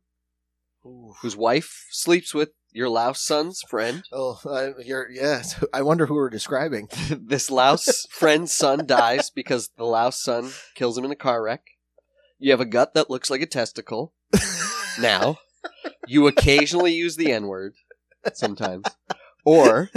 whose 1.21 1.35
wife 1.35 1.85
sleeps 1.91 2.33
with 2.33 2.49
your 2.71 2.89
louse 2.89 3.21
son's 3.21 3.61
friend. 3.67 4.03
Oh, 4.13 4.39
uh, 4.45 4.71
you're 4.83 5.09
yes. 5.11 5.63
I 5.73 5.81
wonder 5.81 6.05
who 6.05 6.15
we're 6.15 6.29
describing. 6.29 6.87
this 7.09 7.49
louse 7.51 8.05
friend's 8.09 8.53
son 8.53 8.85
dies 8.85 9.29
because 9.29 9.69
the 9.77 9.85
louse 9.85 10.21
son 10.21 10.51
kills 10.75 10.97
him 10.97 11.05
in 11.05 11.11
a 11.11 11.15
car 11.15 11.43
wreck. 11.43 11.63
You 12.39 12.51
have 12.51 12.61
a 12.61 12.65
gut 12.65 12.93
that 12.93 13.09
looks 13.09 13.29
like 13.29 13.41
a 13.41 13.47
testicle. 13.47 14.13
Now, 14.99 15.37
you 16.07 16.25
occasionally 16.25 16.91
use 16.93 17.17
the 17.17 17.31
N 17.31 17.45
word 17.45 17.75
sometimes, 18.33 18.85
or 19.45 19.91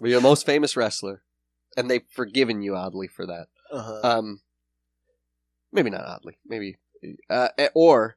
you're 0.00 0.18
the 0.18 0.22
most 0.22 0.46
famous 0.46 0.78
wrestler, 0.78 1.22
and 1.76 1.90
they've 1.90 2.06
forgiven 2.10 2.62
you 2.62 2.74
oddly 2.74 3.06
for 3.06 3.26
that. 3.26 3.48
Uh-huh. 3.70 4.00
Um, 4.02 4.40
maybe 5.72 5.90
not 5.90 6.06
oddly, 6.06 6.38
maybe, 6.46 6.78
uh, 7.28 7.48
eh, 7.58 7.68
or 7.74 8.16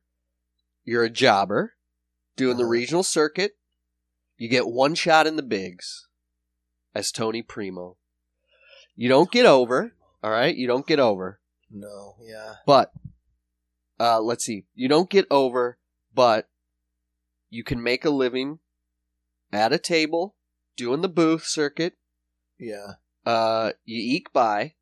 you're 0.86 1.04
a 1.04 1.10
jobber 1.10 1.74
doing 2.36 2.58
the 2.58 2.66
regional 2.66 3.04
circuit. 3.04 3.58
You 4.38 4.50
get 4.50 4.68
one 4.68 4.96
shot 4.96 5.28
in 5.28 5.36
the 5.36 5.44
bigs 5.44 6.08
as 6.94 7.12
Tony 7.12 7.42
Primo. 7.42 7.98
You 8.96 9.10
don't 9.10 9.32
get 9.32 9.46
over, 9.46 9.94
all 10.24 10.32
right. 10.32 10.56
You 10.56 10.68
don't 10.68 10.88
get 10.88 11.00
over, 11.00 11.40
no, 11.72 12.16
yeah. 12.22 12.56
but 12.66 12.92
uh, 14.00 14.22
let's 14.22 14.46
see. 14.46 14.66
You 14.76 14.88
don't 14.88 15.10
get 15.10 15.26
over, 15.32 15.78
but 16.14 16.50
you 17.50 17.64
can 17.64 17.82
make 17.82 18.06
a 18.06 18.10
living 18.10 18.60
at 19.52 19.74
a 19.74 19.80
table 19.80 20.36
doing 20.76 21.02
the 21.02 21.10
booth 21.10 21.46
circuit. 21.46 21.94
Yeah. 22.60 22.94
Uh, 23.26 23.72
you 23.86 24.16
eke 24.16 24.34
by, 24.34 24.74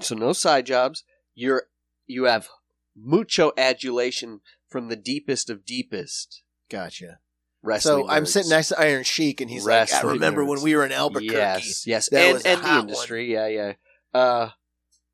so 0.00 0.14
no 0.14 0.32
side 0.32 0.66
jobs. 0.66 1.04
You're 1.34 1.64
you 2.06 2.24
have 2.24 2.48
mucho 2.96 3.52
adulation 3.56 4.40
from 4.68 4.88
the 4.88 4.96
deepest 4.96 5.48
of 5.48 5.64
deepest 5.64 6.42
Gotcha. 6.70 7.18
wrestling. 7.62 8.04
So 8.06 8.08
I'm 8.10 8.26
sitting 8.26 8.50
next 8.50 8.68
to 8.68 8.80
Iron 8.80 9.04
Sheik, 9.04 9.40
and 9.40 9.50
he's 9.50 9.66
like, 9.66 9.92
"I 9.92 10.02
remember 10.02 10.42
nerds. 10.44 10.48
when 10.48 10.62
we 10.62 10.76
were 10.76 10.84
in 10.86 10.92
Albuquerque." 10.92 11.34
Yes, 11.34 11.86
yes, 11.86 12.08
That 12.10 12.22
and, 12.24 12.34
was 12.34 12.42
and 12.44 12.62
the 12.62 12.78
industry, 12.78 13.32
yeah, 13.32 13.46
yeah. 13.48 13.72
Uh, 14.14 14.50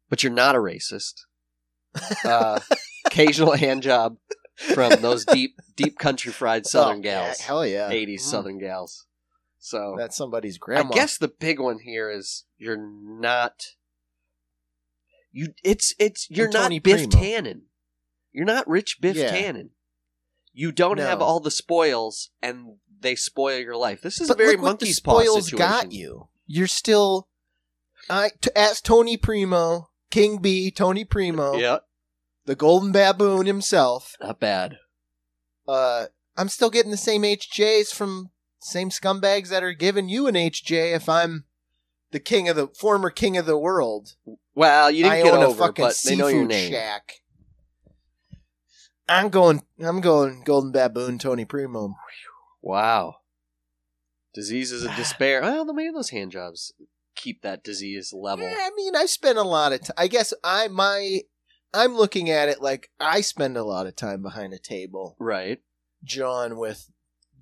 but 0.09 0.23
you're 0.23 0.33
not 0.33 0.55
a 0.55 0.59
racist. 0.59 1.23
Uh, 2.25 2.61
occasional 3.07 3.53
hand 3.57 3.83
job 3.83 4.17
from 4.57 5.01
those 5.01 5.25
deep, 5.27 5.57
deep 5.77 5.99
country 5.99 6.33
fried 6.33 6.67
Southern 6.67 6.99
Oh, 6.99 7.03
gals, 7.03 7.37
yeah, 7.41 7.47
hell 7.47 7.67
yeah, 7.67 7.91
'80s 7.91 8.15
Mm. 8.17 8.21
Southern 8.21 8.59
gals. 8.59 9.07
So 9.59 9.95
That's 9.97 10.17
somebody's 10.17 10.59
grandma. 10.59 10.91
I 10.91 10.95
guess 10.95 11.17
the 11.17 11.29
big 11.29 11.59
one 11.61 11.79
here 11.79 12.11
is 12.11 12.45
you're 12.59 12.77
not. 12.77 13.63
You 15.33 15.49
it's 15.65 15.95
it's 15.99 16.29
you're 16.31 16.49
not 16.51 16.71
Biff 16.83 16.83
Primo. 16.83 17.09
Tannen. 17.11 17.61
You're 18.33 18.45
not 18.45 18.69
rich 18.69 18.99
Biff 19.01 19.17
Yeah. 19.17 19.35
Tannen. 19.35 19.71
You 20.57 20.71
don't 20.73 20.99
have 20.99 21.21
all 21.21 21.41
the 21.41 21.51
spoils, 21.51 22.31
and 22.41 22.77
they 23.01 23.17
spoil 23.17 23.59
your 23.59 23.77
life. 23.77 24.01
This 24.03 24.21
is 24.21 24.29
but 24.29 24.35
a 24.35 24.39
very 24.39 24.51
look 24.53 24.63
what 24.63 24.79
the 24.79 24.85
monkey's 24.87 25.01
paw 25.01 25.21
spoils 25.21 25.45
situation. 25.47 25.59
got 25.59 25.93
you. 25.93 26.29
You're 26.47 26.67
still, 26.69 27.29
I 28.09 28.31
t- 28.41 28.51
as 28.55 28.81
Tony 28.81 29.17
Primo, 29.17 29.89
King 30.11 30.39
Bee, 30.39 30.71
Tony 30.71 31.05
Primo, 31.05 31.57
Yeah, 31.57 31.79
the 32.45 32.55
Golden 32.55 32.93
Baboon 32.93 33.47
himself. 33.47 34.15
not 34.21 34.39
bad. 34.39 34.77
Uh, 35.67 36.07
I'm 36.37 36.49
still 36.49 36.71
getting 36.71 36.91
the 36.93 36.97
same 36.97 37.23
HJs 37.23 37.93
from 37.93 38.31
same 38.61 38.91
scumbags 38.91 39.49
that 39.49 39.63
are 39.65 39.73
giving 39.73 40.09
you 40.09 40.27
an 40.27 40.35
HJ. 40.37 40.95
If 40.95 41.09
I'm 41.09 41.45
the 42.13 42.21
king 42.21 42.49
of 42.49 42.55
the 42.57 42.69
former 42.69 43.11
king 43.11 43.37
of 43.37 43.47
the 43.47 43.59
world, 43.59 44.15
Well, 44.55 44.91
you 44.91 45.03
didn't 45.03 45.13
I 45.19 45.23
get 45.23 45.35
own 45.35 45.43
over, 45.43 45.63
a 45.63 45.67
fucking 45.67 45.85
but 45.85 46.01
they 46.05 46.15
know 46.17 46.29
your 46.29 46.47
name. 46.47 46.71
shack. 46.71 47.15
I'm 49.09 49.29
going. 49.29 49.63
I'm 49.83 50.01
going. 50.01 50.43
Golden 50.45 50.73
Baboon, 50.73 51.19
Tony 51.19 51.45
Primo. 51.45 51.95
Wow. 52.63 53.17
Diseases 54.33 54.85
of 54.85 54.95
despair. 54.97 55.43
Well, 55.43 55.73
maybe 55.73 55.93
those 55.93 56.11
hand 56.11 56.33
jobs 56.33 56.73
keep 57.15 57.43
that 57.43 57.63
disease 57.63 58.13
level. 58.13 58.49
Yeah, 58.49 58.57
I 58.59 58.71
mean, 58.77 58.97
I 58.97 59.07
spend 59.07 59.39
a 59.39 59.43
lot 59.45 59.73
of 59.73 59.81
time. 59.83 59.95
I 59.97 60.09
guess 60.09 60.33
I 60.43 60.69
my 60.69 61.21
I'm 61.73 61.97
looking 61.97 62.31
at 62.31 62.49
it 62.49 62.61
like 62.63 62.91
I 63.01 63.21
spend 63.21 63.57
a 63.57 63.65
lot 63.65 63.87
of 63.87 63.97
time 63.97 64.23
behind 64.23 64.53
a 64.53 64.59
table. 64.59 65.17
Right. 65.19 65.61
John 66.03 66.57
with 66.57 66.91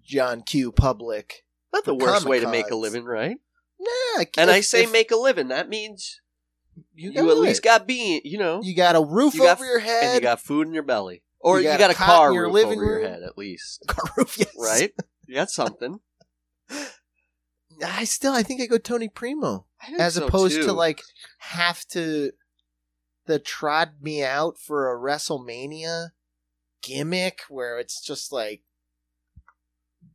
John 0.04 0.42
Q. 0.42 0.72
Public. 0.72 1.44
Not 1.72 1.84
the 1.84 1.94
worst 1.94 2.26
way 2.26 2.40
to 2.40 2.48
make 2.48 2.70
a 2.70 2.76
living, 2.76 3.04
right? 3.04 3.38
Nah, 3.80 4.24
And 4.36 4.50
I 4.50 4.60
say 4.60 4.84
if 4.84 4.92
make 4.92 5.10
a 5.10 5.16
living. 5.16 5.48
That 5.48 5.68
means 5.68 6.20
you, 6.94 7.10
you, 7.10 7.30
at 7.30 7.38
least 7.38 7.60
it. 7.60 7.64
got 7.64 7.86
being, 7.86 8.20
you 8.24 8.38
know, 8.38 8.60
you 8.62 8.76
got 8.76 8.94
a 8.94 9.02
roof 9.02 9.34
you 9.34 9.40
got- 9.40 9.56
over 9.56 9.64
your 9.66 9.78
head, 9.80 10.04
and 10.04 10.14
you 10.16 10.20
got 10.20 10.40
food 10.40 10.66
in 10.66 10.74
your 10.74 10.82
belly, 10.82 11.22
or 11.42 11.58
You 11.60 11.64
you 11.64 11.72
got 11.72 11.78
got, 11.78 11.90
a 11.90 11.92
a 11.94 11.96
car 11.96 12.28
in 12.28 12.34
your 12.34 12.44
roof 12.44 12.54
living 12.54 12.78
over 12.78 12.84
your 12.84 12.98
room. 13.00 13.06
head 13.06 13.22
at 13.22 13.36
least, 13.36 13.84
car 13.88 14.10
roof. 14.16 14.38
Yes, 14.38 14.54
right? 14.58 14.92
You 15.26 15.34
got 15.34 15.50
something. 15.60 16.00
I 17.84 18.04
still, 18.04 18.32
I 18.32 18.42
think 18.42 18.60
I 18.60 18.66
go 18.66 18.78
Tony 18.78 19.08
Primo 19.08 19.66
as 19.98 20.14
so, 20.14 20.26
opposed 20.26 20.62
to 20.62 20.72
like 20.72 21.02
have 21.38 21.84
to 21.88 22.32
the 23.26 23.38
trod 23.38 23.94
me 24.02 24.22
out 24.22 24.58
for 24.58 24.92
a 24.92 24.98
WrestleMania 24.98 26.10
gimmick 26.82 27.40
where 27.48 27.78
it's 27.78 28.00
just 28.00 28.32
like 28.32 28.62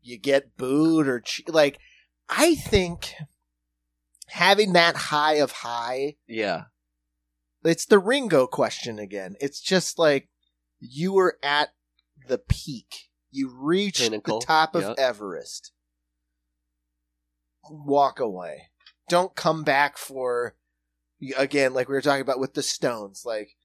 you 0.02 0.18
get 0.18 0.56
booed 0.58 1.08
or 1.08 1.20
che- 1.22 1.44
like 1.48 1.80
I 2.30 2.56
think 2.56 3.14
having 4.28 4.74
that 4.74 4.96
high 4.96 5.36
of 5.36 5.52
high 5.52 6.16
yeah, 6.28 6.66
it's 7.64 7.86
the 7.86 8.00
Ringo 8.00 8.48
question 8.48 9.00
again. 9.00 9.36
It's 9.40 9.62
just 9.62 9.98
like 9.98 10.30
you 10.80 11.14
were 11.14 11.38
at 11.44 11.70
the 12.28 12.38
peak. 12.38 13.10
You 13.32 13.52
reached 13.54 14.02
Pinnacle, 14.02 14.40
the 14.40 14.46
top 14.46 14.76
of 14.76 14.84
yep. 14.84 14.96
Everest. 14.98 15.72
Walk 17.70 18.20
away. 18.20 18.70
Don't 19.10 19.36
come 19.36 19.64
back 19.64 19.98
for 19.98 20.56
again, 21.38 21.74
like 21.74 21.88
we 21.90 21.96
were 21.96 22.02
talking 22.02 22.22
about 22.22 22.40
with 22.40 22.54
the 22.54 22.64
Stones. 22.64 23.24
Like, 23.26 23.56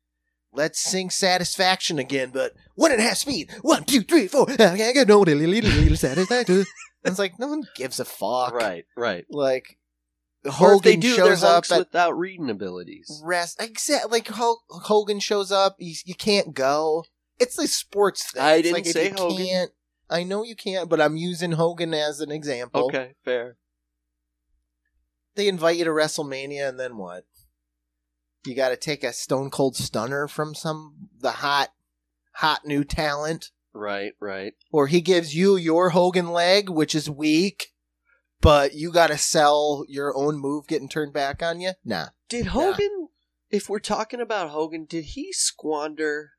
let's 0.52 0.80
sing 0.80 1.10
"Satisfaction" 1.10 1.98
again, 1.98 2.30
but 2.32 2.52
one 2.74 2.92
and 2.92 3.00
a 3.00 3.04
half 3.04 3.18
speed. 3.18 3.50
One, 3.62 3.84
two, 3.84 4.02
three, 4.02 4.28
four. 4.28 4.50
I 4.58 4.92
got 4.92 5.08
no 5.08 5.20
little 5.20 5.96
satisfaction. 5.96 6.64
It's 7.04 7.18
like 7.18 7.36
no 7.36 7.48
one 7.48 7.64
gives 7.74 7.98
a 7.98 8.04
fuck. 8.04 8.54
right, 8.54 8.84
right. 8.96 9.24
Like 9.28 9.76
Or 10.44 10.48
if 10.48 10.54
Hogan 10.54 10.80
they 10.82 10.96
do, 10.96 11.14
they're 11.16 11.26
shows 11.26 11.44
up 11.44 11.64
at 11.70 11.78
without 11.78 12.18
reading 12.18 12.50
abilities. 12.50 13.22
rest. 13.24 13.62
Exactly. 13.62 14.10
Like 14.10 14.28
Hulk, 14.28 14.60
Hogan 14.68 15.20
shows 15.20 15.52
up, 15.52 15.76
you, 15.78 15.94
you 16.04 16.14
can't 16.14 16.52
go. 16.54 17.04
It's 17.38 17.58
a 17.58 17.68
sports 17.68 18.32
thing. 18.32 18.42
I 18.42 18.60
didn't 18.60 18.72
like 18.74 18.86
say 18.86 19.10
Hogan. 19.16 19.46
Can't, 19.46 19.70
I 20.10 20.24
know 20.24 20.42
you 20.42 20.56
can't, 20.56 20.88
but 20.88 21.00
I'm 21.00 21.16
using 21.16 21.52
Hogan 21.52 21.94
as 21.94 22.20
an 22.20 22.30
example. 22.32 22.86
Okay, 22.86 23.14
fair. 23.24 23.56
They 25.34 25.48
invite 25.48 25.78
you 25.78 25.84
to 25.84 25.90
WrestleMania, 25.90 26.68
and 26.68 26.78
then 26.78 26.96
what? 26.98 27.24
You 28.44 28.54
got 28.54 28.68
to 28.70 28.76
take 28.76 29.02
a 29.04 29.12
Stone 29.12 29.50
Cold 29.50 29.76
Stunner 29.76 30.28
from 30.28 30.54
some 30.54 31.08
the 31.20 31.30
hot, 31.30 31.70
hot 32.34 32.66
new 32.66 32.84
talent, 32.84 33.50
Right, 33.72 34.12
right. 34.20 34.52
or 34.72 34.88
he 34.88 35.00
gives 35.00 35.34
you 35.34 35.56
your 35.56 35.90
Hogan 35.90 36.28
leg, 36.32 36.68
which 36.68 36.94
is 36.94 37.08
weak, 37.08 37.68
but 38.42 38.74
you 38.74 38.92
got 38.92 39.06
to 39.06 39.16
sell 39.16 39.84
your 39.88 40.14
own 40.16 40.36
move 40.36 40.66
getting 40.66 40.88
turned 40.88 41.14
back 41.14 41.42
on 41.42 41.60
you. 41.60 41.72
Nah. 41.84 42.08
Did 42.28 42.48
Hogan, 42.48 43.08
if 43.50 43.68
we're 43.68 43.78
talking 43.78 44.20
about 44.20 44.50
Hogan, 44.50 44.84
did 44.84 45.04
he 45.04 45.32
squander 45.32 46.32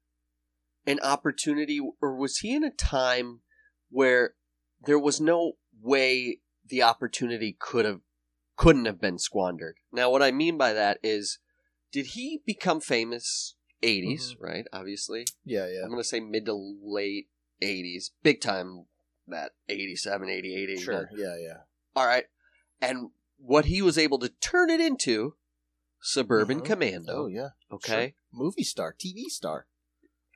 an 0.85 0.99
opportunity, 1.01 1.79
or 2.01 2.15
was 2.15 2.39
he 2.39 2.53
in 2.53 2.63
a 2.63 2.69
time 2.69 3.39
where 3.89 4.33
there 4.85 4.99
was 4.99 5.21
no 5.21 5.53
way 5.81 6.39
the 6.67 6.83
opportunity 6.83 7.55
could 7.57 7.85
have 7.85 8.01
couldn't 8.57 8.85
have 8.85 8.99
been 8.99 9.17
squandered? 9.17 9.77
Now, 9.91 10.11
what 10.11 10.21
I 10.21 10.31
mean 10.31 10.57
by 10.57 10.73
that 10.73 10.99
is, 11.01 11.39
did 11.91 12.07
he 12.07 12.41
become 12.45 12.81
famous? 12.81 13.55
80s, 13.81 14.31
mm-hmm. 14.31 14.43
right? 14.43 14.65
Obviously, 14.71 15.25
Yeah, 15.43 15.67
yeah. 15.67 15.83
I'm 15.83 15.89
gonna 15.89 16.03
say 16.03 16.19
mid 16.19 16.45
to 16.45 16.53
late 16.53 17.27
80s, 17.61 18.11
big 18.23 18.41
time. 18.41 18.85
That 19.27 19.51
87, 19.69 20.29
88, 20.29 20.69
89. 20.69 20.83
Sure. 20.83 21.09
Yeah, 21.15 21.35
yeah. 21.37 21.57
All 21.95 22.05
right. 22.07 22.25
And 22.81 23.09
what 23.37 23.65
he 23.65 23.81
was 23.81 23.97
able 23.97 24.19
to 24.19 24.29
turn 24.29 24.69
it 24.69 24.79
into 24.79 25.35
Suburban 26.01 26.61
Mhm. 26.61 26.65
Commando. 26.65 27.23
Oh, 27.23 27.27
yeah. 27.27 27.49
Okay. 27.71 28.15
Movie 28.31 28.63
star, 28.63 28.93
TV 28.97 29.25
star. 29.29 29.67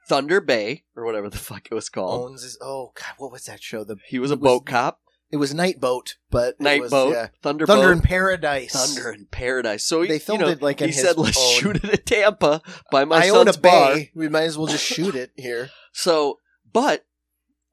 Thunder 0.07 0.39
Bay, 0.39 0.85
or 0.95 1.03
whatever 1.05 1.29
the 1.29 1.37
fuck 1.49 1.67
it 1.69 1.73
was 1.73 1.89
called. 1.89 2.29
owns 2.31 2.43
his. 2.43 2.57
Oh 2.61 2.91
God, 2.95 3.13
what 3.17 3.31
was 3.31 3.43
that 3.45 3.61
show? 3.61 3.83
The 3.83 3.97
he 4.07 4.19
was 4.19 4.31
a 4.31 4.35
it 4.35 4.39
was- 4.39 4.49
boat 4.51 4.65
cop. 4.65 5.01
it 5.29 5.35
was 5.37 5.53
Night 5.53 5.81
Boat, 5.81 6.15
but 6.29 6.53
it 6.53 6.61
Night 6.61 6.81
was, 6.83 6.91
boat. 6.91 7.11
yeah. 7.13 7.27
Thunder, 7.41 7.65
Thunder 7.65 7.87
boat. 7.87 7.91
in 7.97 8.01
Paradise. 8.01 8.71
Thunder 8.71 9.11
in 9.11 9.25
Paradise. 9.25 9.83
So 9.83 10.01
he, 10.03 10.07
They 10.07 10.19
filmed 10.19 10.39
you 10.41 10.45
know, 10.47 10.51
it 10.53 10.61
like 10.61 10.79
he 10.79 10.93
said, 10.93 11.17
"Let's 11.17 11.37
own- 11.37 11.59
shoot 11.59 11.75
it 11.83 11.85
at 11.85 12.05
Tampa 12.05 12.61
by 12.91 13.03
my 13.03 13.25
I 13.25 13.29
own 13.29 13.49
a 13.49 13.53
son's 13.53 13.57
bar." 13.57 13.95
bay. 13.95 14.11
We 14.15 14.29
might 14.29 14.43
as 14.43 14.57
well 14.57 14.67
just 14.67 14.85
shoot 14.95 15.15
it 15.15 15.31
here. 15.35 15.69
So, 15.91 16.39
but 16.71 17.05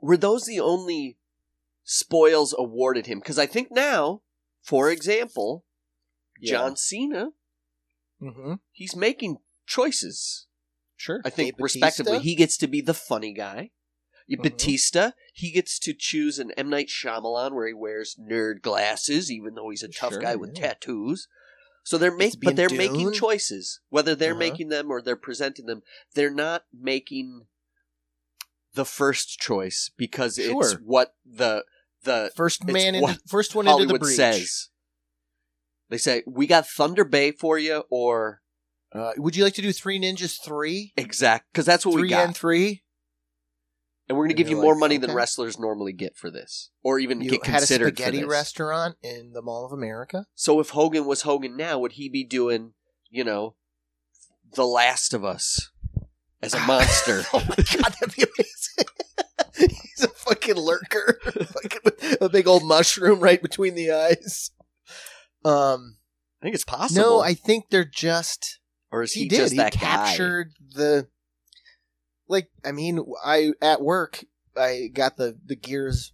were 0.00 0.16
those 0.16 0.44
the 0.46 0.58
only 0.58 1.18
spoils 1.84 2.54
awarded 2.58 3.06
him? 3.06 3.18
Because 3.20 3.38
I 3.38 3.46
think 3.46 3.68
now, 3.70 4.22
for 4.62 4.90
example, 4.90 5.64
John 6.42 6.76
Cena, 6.76 7.28
Mm-hmm. 8.22 8.54
he's 8.72 8.96
making 8.96 9.38
choices. 9.66 10.46
Sure. 10.96 11.20
I 11.24 11.30
think 11.30 11.56
Dave 11.56 11.62
respectively, 11.62 12.12
Bautista? 12.12 12.24
he 12.28 12.34
gets 12.34 12.56
to 12.58 12.66
be 12.66 12.80
the 12.80 12.94
funny 12.94 13.32
guy. 13.34 13.70
You- 14.26 14.38
Mhm. 14.38 14.42
Batista, 14.44 15.10
he 15.34 15.50
gets 15.50 15.78
to 15.80 15.92
choose 15.92 16.38
an 16.38 16.50
M 16.52 16.70
Night 16.70 16.88
Shyamalan 16.88 17.52
where 17.52 17.66
he 17.66 17.74
wears 17.74 18.16
nerd 18.18 18.62
glasses, 18.62 19.30
even 19.30 19.54
though 19.54 19.68
he's 19.68 19.82
a 19.82 19.88
tough 19.88 20.14
Sure, 20.14 20.22
guy 20.22 20.36
with 20.36 20.52
yeah. 20.54 20.68
tattoos. 20.68 21.28
So 21.84 21.98
they're 21.98 22.16
making, 22.16 22.40
but 22.42 22.56
they're 22.56 22.68
Dune. 22.68 22.78
making 22.78 23.12
choices. 23.12 23.80
Whether 23.90 24.14
they're 24.14 24.30
Uh-huh. 24.30 24.38
making 24.38 24.68
them 24.68 24.90
or 24.90 25.02
they're 25.02 25.16
presenting 25.16 25.66
them, 25.66 25.82
they're 26.14 26.30
not 26.30 26.64
making 26.72 27.46
the 28.72 28.86
first 28.86 29.38
choice 29.38 29.90
because 29.96 30.38
it's 30.38 30.74
what 30.80 31.16
the 31.26 31.64
the 32.04 32.30
first 32.36 32.64
man, 32.64 32.94
into, 32.94 33.18
first 33.26 33.54
one 33.54 33.66
into 33.68 33.86
the 33.86 33.98
breach. 33.98 34.16
says. 34.16 34.68
They 35.90 35.98
say 35.98 36.22
we 36.26 36.46
got 36.46 36.66
Thunder 36.66 37.04
Bay 37.04 37.30
for 37.32 37.58
you, 37.58 37.84
or 37.90 38.40
Uh, 38.92 39.12
would 39.16 39.36
you 39.36 39.44
like 39.44 39.54
to 39.54 39.62
do 39.62 39.72
Three 39.72 39.98
Ninjas 40.00 40.38
three? 40.42 40.92
exact 40.96 41.52
because 41.52 41.66
that's 41.66 41.84
what 41.84 41.94
we 41.94 42.02
three 42.02 42.10
got. 42.10 42.26
and 42.26 42.36
three. 42.36 42.82
And 44.08 44.18
we're 44.18 44.24
going 44.24 44.36
to 44.36 44.42
give 44.42 44.48
you 44.50 44.56
you're 44.56 44.62
more 44.62 44.74
like, 44.74 44.80
money 44.80 44.96
than 44.98 45.14
wrestlers 45.14 45.58
normally 45.58 45.92
get 45.94 46.14
for 46.16 46.30
this, 46.30 46.70
or 46.82 46.98
even 46.98 47.22
You 47.22 47.30
get 47.30 47.46
had 47.46 47.54
a 47.54 47.58
considered 47.58 47.96
for 47.96 48.02
spaghetti 48.02 48.22
restaurant 48.24 48.96
in 49.02 49.32
the 49.32 49.40
Mall 49.40 49.64
of 49.64 49.72
America. 49.72 50.26
So 50.34 50.60
if 50.60 50.70
Hogan 50.70 51.06
was 51.06 51.22
Hogan 51.22 51.56
now, 51.56 51.78
would 51.78 51.92
he 51.92 52.10
be 52.10 52.22
doing, 52.22 52.74
you 53.10 53.24
know, 53.24 53.56
The 54.54 54.66
Last 54.66 55.14
of 55.14 55.24
Us 55.24 55.70
as 56.42 56.52
a 56.52 56.60
monster? 56.66 57.22
oh 57.32 57.40
my 57.48 57.56
god, 57.56 57.94
that'd 57.98 58.14
be 58.14 58.24
amazing. 58.24 58.44
Fucking 60.26 60.56
lurker, 60.56 61.20
fucking 61.24 62.16
a 62.20 62.28
big 62.28 62.46
old 62.46 62.64
mushroom 62.64 63.20
right 63.20 63.42
between 63.42 63.74
the 63.74 63.92
eyes. 63.92 64.50
Um, 65.44 65.96
I 66.40 66.46
think 66.46 66.54
it's 66.54 66.64
possible. 66.64 67.02
no, 67.02 67.20
I 67.20 67.34
think 67.34 67.66
they're 67.70 67.84
just 67.84 68.58
or 68.90 69.02
is 69.02 69.12
he, 69.12 69.22
he, 69.22 69.28
did. 69.28 69.36
just 69.36 69.52
He 69.52 69.58
that 69.58 69.72
guy? 69.72 69.78
captured 69.80 70.52
the 70.74 71.08
like. 72.28 72.48
I 72.64 72.72
mean, 72.72 73.04
I 73.24 73.52
at 73.60 73.82
work 73.82 74.24
I 74.56 74.90
got 74.92 75.16
the 75.16 75.38
the 75.44 75.56
gears 75.56 76.12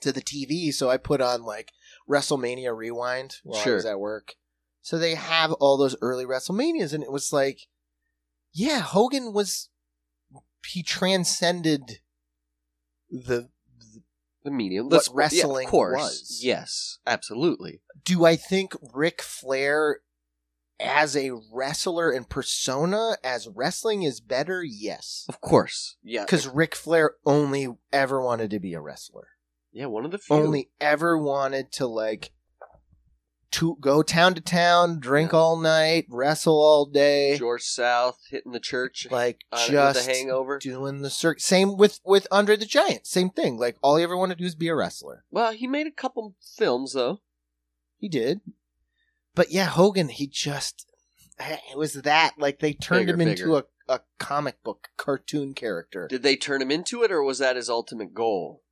to 0.00 0.12
the 0.12 0.22
TV, 0.22 0.72
so 0.72 0.88
I 0.88 0.96
put 0.96 1.20
on 1.20 1.42
like 1.42 1.72
WrestleMania 2.08 2.74
Rewind 2.74 3.36
while 3.44 3.62
I 3.64 3.70
was 3.70 3.86
at 3.86 4.00
work. 4.00 4.34
So 4.82 4.98
they 4.98 5.14
have 5.14 5.52
all 5.52 5.76
those 5.76 5.96
early 6.00 6.24
WrestleManias, 6.24 6.94
and 6.94 7.02
it 7.02 7.12
was 7.12 7.32
like, 7.32 7.60
yeah, 8.52 8.80
Hogan 8.80 9.32
was 9.32 9.68
he 10.66 10.82
transcended 10.82 12.00
the. 13.10 13.48
The 14.42 14.50
medium. 14.50 14.86
What 14.86 14.92
Let's- 14.94 15.08
yeah, 15.08 15.14
wrestling 15.42 15.66
of 15.66 15.70
course. 15.70 15.98
was. 15.98 16.40
Yes, 16.42 16.98
absolutely. 17.06 17.82
Do 18.04 18.24
I 18.24 18.36
think 18.36 18.72
Ric 18.94 19.20
Flair 19.20 20.00
as 20.78 21.14
a 21.14 21.32
wrestler 21.52 22.10
and 22.10 22.26
persona 22.26 23.18
as 23.22 23.48
wrestling 23.48 24.02
is 24.02 24.22
better? 24.22 24.62
Yes. 24.64 25.26
Of 25.28 25.42
course. 25.42 25.96
Yeah. 26.02 26.24
Because 26.24 26.48
Ric 26.48 26.74
Flair 26.74 27.16
only 27.26 27.68
ever 27.92 28.22
wanted 28.22 28.48
to 28.52 28.58
be 28.58 28.72
a 28.72 28.80
wrestler. 28.80 29.28
Yeah, 29.72 29.86
one 29.86 30.06
of 30.06 30.10
the 30.10 30.16
few. 30.16 30.34
Only 30.34 30.70
ever 30.80 31.18
wanted 31.18 31.70
to 31.72 31.86
like 31.86 32.32
to 33.52 33.76
go 33.80 34.02
town 34.02 34.34
to 34.34 34.40
town, 34.40 35.00
drink 35.00 35.34
all 35.34 35.56
night, 35.56 36.06
wrestle 36.08 36.60
all 36.60 36.86
day, 36.86 37.36
George 37.36 37.62
South 37.62 38.18
hitting 38.30 38.52
the 38.52 38.60
church 38.60 39.06
like 39.10 39.40
on 39.52 39.68
just 39.68 39.96
with 39.98 40.06
the 40.06 40.12
hangover. 40.12 40.58
doing 40.58 41.02
the 41.02 41.10
circuit. 41.10 41.42
Same 41.42 41.76
with 41.76 42.00
with 42.04 42.26
Andre 42.30 42.56
the 42.56 42.66
Giant. 42.66 43.06
Same 43.06 43.30
thing. 43.30 43.58
Like 43.58 43.76
all 43.82 43.96
he 43.96 44.04
ever 44.04 44.16
wanted 44.16 44.38
to 44.38 44.44
do 44.44 44.46
is 44.46 44.54
be 44.54 44.68
a 44.68 44.74
wrestler. 44.74 45.24
Well, 45.30 45.52
he 45.52 45.66
made 45.66 45.86
a 45.86 45.92
couple 45.92 46.34
films 46.40 46.92
though. 46.92 47.20
He 47.98 48.08
did. 48.08 48.40
But 49.34 49.50
yeah, 49.50 49.66
Hogan, 49.66 50.08
he 50.08 50.26
just 50.26 50.86
eh, 51.38 51.56
it 51.70 51.78
was 51.78 51.94
that 51.94 52.34
like 52.38 52.60
they 52.60 52.72
turned 52.72 53.06
Bigger, 53.06 53.20
him 53.20 53.28
into 53.28 53.56
a, 53.56 53.64
a 53.88 54.00
comic 54.18 54.62
book 54.62 54.88
cartoon 54.96 55.54
character. 55.54 56.06
Did 56.08 56.22
they 56.22 56.36
turn 56.36 56.62
him 56.62 56.70
into 56.70 57.02
it, 57.02 57.10
or 57.12 57.22
was 57.22 57.38
that 57.38 57.56
his 57.56 57.68
ultimate 57.70 58.14
goal? 58.14 58.62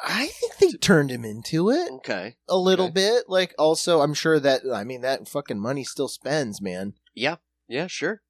I 0.00 0.26
think 0.26 0.56
they 0.58 0.72
turned 0.72 1.10
him 1.10 1.24
into 1.24 1.70
it 1.70 1.90
Okay. 1.90 2.36
a 2.48 2.56
little 2.58 2.86
Okay. 2.86 2.92
bit. 2.94 3.24
Like 3.28 3.54
also, 3.58 4.02
I'm 4.02 4.14
sure 4.14 4.38
that 4.38 4.62
I 4.72 4.84
mean 4.84 5.00
that 5.00 5.26
fucking 5.28 5.58
money 5.58 5.84
still 5.84 6.08
spends, 6.08 6.60
man. 6.60 6.94
Yeah. 7.14 7.36
Yeah. 7.68 7.86
Sure. 7.86 8.22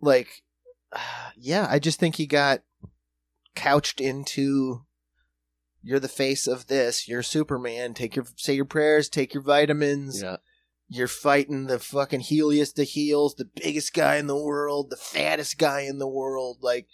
like, 0.00 0.42
yeah, 1.36 1.66
I 1.68 1.78
just 1.78 1.98
think 1.98 2.16
he 2.16 2.26
got 2.26 2.62
couched 3.54 4.00
into. 4.00 4.82
You're 5.82 6.00
the 6.00 6.08
face 6.08 6.46
of 6.48 6.66
this. 6.66 7.06
You're 7.06 7.22
Superman. 7.22 7.94
Take 7.94 8.16
your 8.16 8.26
say 8.36 8.54
your 8.54 8.64
prayers. 8.64 9.08
Take 9.08 9.34
your 9.34 9.42
vitamins. 9.42 10.20
Yeah. 10.22 10.36
You're 10.88 11.06
fighting 11.08 11.66
the 11.66 11.78
fucking 11.78 12.20
heeliest 12.22 12.74
the 12.74 12.84
heels, 12.84 13.34
the 13.34 13.44
biggest 13.44 13.92
guy 13.94 14.16
in 14.16 14.26
the 14.26 14.36
world, 14.36 14.90
the 14.90 14.96
fattest 14.96 15.58
guy 15.58 15.80
in 15.82 15.98
the 15.98 16.08
world. 16.08 16.58
Like, 16.60 16.88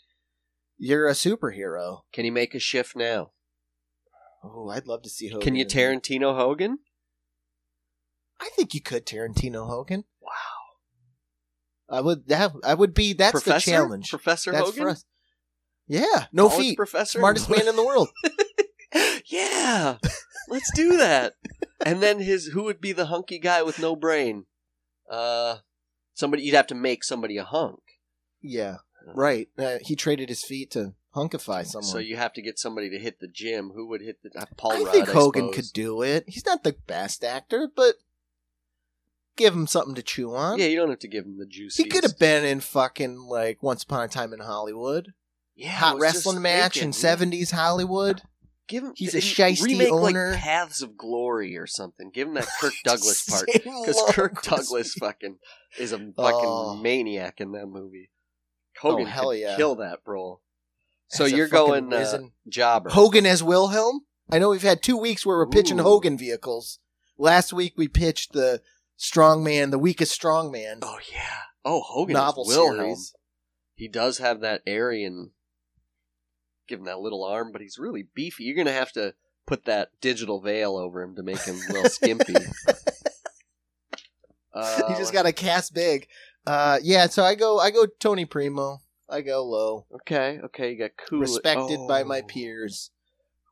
you're 0.79 1.07
a 1.09 1.13
superhero. 1.13 2.01
Can 2.13 2.25
he 2.25 2.31
make 2.31 2.55
a 2.55 2.59
shift 2.59 2.97
now? 2.97 3.33
Oh, 4.43 4.69
I'd 4.69 4.87
love 4.87 5.03
to 5.03 5.09
see 5.09 5.29
Hogan. 5.29 5.41
Can 5.43 5.55
you. 5.55 5.65
Tarantino 5.65 6.37
Hogan? 6.37 6.79
I 8.41 8.49
think 8.57 8.75
you 8.75 8.81
could 8.81 9.07
Tarantino 9.07 9.69
Hogan. 9.69 10.05
Wow. 10.21 10.31
I 11.89 12.01
would 12.01 12.27
that 12.29 12.53
I 12.65 12.75
would 12.75 12.95
be 12.95 13.13
that's 13.13 13.33
Professor? 13.33 13.71
the 13.71 13.77
challenge. 13.77 14.11
Professor 14.11 14.51
that's 14.51 14.65
Hogan? 14.65 14.83
for 14.83 14.89
us. 14.91 15.05
Yeah, 15.87 16.27
no 16.33 16.49
College 16.49 16.65
feet. 16.65 16.77
Professor? 16.77 17.19
Smartest 17.19 17.51
man 17.51 17.69
in 17.69 17.77
the 17.77 17.85
world. 17.85 18.09
yeah. 19.27 19.99
Let's 20.49 20.71
do 20.75 20.97
that. 20.97 21.35
and 21.85 22.03
then 22.03 22.21
his 22.21 22.47
who 22.47 22.65
would 22.65 22.81
be 22.81 22.93
the 22.93 23.07
hunky 23.07 23.39
guy 23.39 23.63
with 23.63 23.79
no 23.79 23.95
brain? 23.95 24.47
Uh 25.11 25.59
somebody 26.15 26.43
you'd 26.43 26.55
have 26.55 26.67
to 26.69 26.75
make 26.75 27.05
somebody 27.05 27.37
a 27.37 27.45
hunk. 27.45 27.81
Yeah, 28.41 28.79
right. 29.15 29.49
Uh, 29.57 29.79
he 29.83 29.95
traded 29.95 30.29
his 30.29 30.43
feet 30.43 30.73
to 30.73 30.95
hunkify 31.15 31.65
someone. 31.67 31.91
So 31.91 31.99
you 31.99 32.17
have 32.17 32.33
to 32.35 32.43
get 32.43 32.59
somebody 32.59 32.91
to 32.91 32.99
hit 32.99 33.21
the 33.21 33.29
gym. 33.29 33.71
Who 33.75 33.87
would 33.89 34.01
hit 34.01 34.19
the 34.23 34.31
uh, 34.41 34.47
Paul 34.57 34.73
I 34.73 34.81
Rudd, 34.83 34.93
think 34.93 35.09
Hogan 35.09 35.43
suppose. 35.49 35.55
could 35.57 35.73
do 35.73 36.03
it. 36.03 36.25
He's 36.29 36.47
not 36.47 36.65
the 36.65 36.77
best 36.87 37.25
actor, 37.25 37.69
but 37.75 37.95
give 39.37 39.55
him 39.55 39.67
something 39.67 39.95
to 39.95 40.03
chew 40.03 40.35
on. 40.35 40.59
Yeah, 40.59 40.67
you 40.67 40.77
don't 40.77 40.91
have 40.91 40.99
to 41.01 41.09
give 41.09 41.25
him 41.25 41.39
the 41.39 41.47
juice. 41.47 41.77
he 41.77 41.85
could 41.85 42.05
have 42.05 42.19
been 42.19 42.45
in 42.45 42.61
fucking 42.61 43.19
like 43.19 43.63
Once 43.63 43.83
Upon 43.83 44.05
a 44.05 44.09
Time 44.09 44.33
in 44.33 44.41
Hollywood, 44.41 45.13
yeah, 45.55 45.71
hot 45.71 45.99
wrestling 45.99 46.43
match 46.43 46.75
thinking, 46.75 46.89
in 46.89 46.93
seventies 46.93 47.51
Hollywood. 47.51 48.23
Give 48.69 48.85
him. 48.85 48.93
He's 48.97 49.15
a 49.15 49.19
shiesty 49.19 49.65
remake 49.65 49.93
owner. 49.93 50.31
like 50.31 50.39
Paths 50.41 50.83
of 50.83 50.97
Glory 50.97 51.59
or 51.59 51.67
something. 51.67 52.11
Give 52.11 52.29
him 52.29 52.35
that 52.35 52.47
Kirk 52.61 52.73
Douglas 52.85 53.29
part 53.29 53.47
because 53.53 54.01
Kirk 54.11 54.41
Douglas 54.43 54.95
fucking 54.95 55.39
is 55.79 55.93
a 55.93 55.99
fucking 55.99 56.15
Oh. 56.17 56.77
maniac 56.77 57.41
in 57.41 57.53
that 57.53 57.67
movie. 57.67 58.11
Hogan 58.81 59.07
Oh, 59.07 59.11
hell 59.11 59.29
could 59.31 59.41
yeah. 59.41 59.57
kill 59.57 59.75
that 59.77 59.99
role. 60.07 60.41
So 61.13 61.27
you're 61.27 61.49
going 61.49 61.93
uh, 61.93 61.99
risen- 61.99 62.33
jobber. 62.49 62.91
Hogan 62.91 63.27
as 63.27 63.43
Wilhelm. 63.43 64.01
I 64.31 64.39
know 64.39 64.49
we've 64.49 64.63
had 64.63 64.83
two 64.83 64.97
weeks 64.97 65.27
where 65.27 65.37
we're 65.37 65.47
pitching 65.47 65.79
Ooh. 65.79 65.83
Hogan 65.83 66.17
vehicles. 66.17 66.79
Last 67.19 67.53
week 67.53 67.75
we 67.77 67.87
pitched 67.87 68.33
the 68.33 68.63
strongman, 68.99 69.71
the 69.71 69.79
weakest 69.79 70.19
strongman 70.19 70.79
Oh 70.83 70.99
yeah. 71.13 71.41
Oh 71.65 71.83
Hogan 71.83 72.15
novel 72.15 72.47
Wilhelm. 72.47 72.77
series. 72.77 73.15
He 73.75 73.89
does 73.89 74.19
have 74.19 74.41
that 74.41 74.63
Aryan. 74.67 75.33
Give 76.69 76.79
him 76.79 76.87
that 76.87 77.01
little 77.01 77.25
arm, 77.25 77.53
but 77.53 77.61
he's 77.61 77.79
really 77.79 78.07
beefy. 78.15 78.45
You're 78.45 78.57
gonna 78.57 78.73
have 78.73 78.93
to 78.93 79.15
put 79.47 79.65
that 79.67 79.91
digital 80.01 80.41
veil 80.41 80.77
over 80.77 81.03
him 81.03 81.17
to 81.17 81.23
make 81.23 81.41
him 81.43 81.57
a 81.69 81.73
little 81.73 81.91
skimpy. 81.91 82.35
Uh, 84.55 84.89
he 84.89 84.95
just 84.95 85.13
got 85.13 85.27
a 85.27 85.33
cast 85.33 85.75
big. 85.75 86.07
Uh, 86.47 86.79
yeah, 86.83 87.07
so 87.07 87.25
I 87.25 87.35
go, 87.35 87.59
I 87.59 87.71
go 87.71 87.87
Tony 87.99 88.25
Primo. 88.25 88.82
I 89.13 89.21
go 89.21 89.45
low, 89.45 89.87
okay. 89.95 90.41
Okay, 90.45 90.73
you 90.73 90.79
got 90.79 90.93
cool. 91.09 91.21
respected 91.21 91.79
by 91.87 92.03
my 92.03 92.21
Oh. 92.23 92.27
peers. 92.27 92.91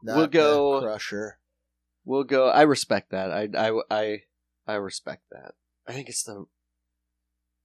Not 0.03 0.17
We'll 0.17 0.27
go- 0.29 0.81
Crusher. 0.81 1.39
We'll 2.05 2.25
go. 2.25 2.49
I 2.49 2.63
respect 2.63 3.11
that. 3.11 3.31
I 3.31 3.49
I 3.57 3.81
I 3.91 4.23
I 4.67 4.75
respect 4.75 5.25
that. 5.31 5.53
I 5.87 5.93
think 5.93 6.09
it's 6.09 6.23
the. 6.25 6.47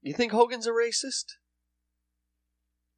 You 0.01 0.13
think 0.13 0.31
Hogan's 0.33 0.67
a 0.67 0.71
racist? 0.71 1.35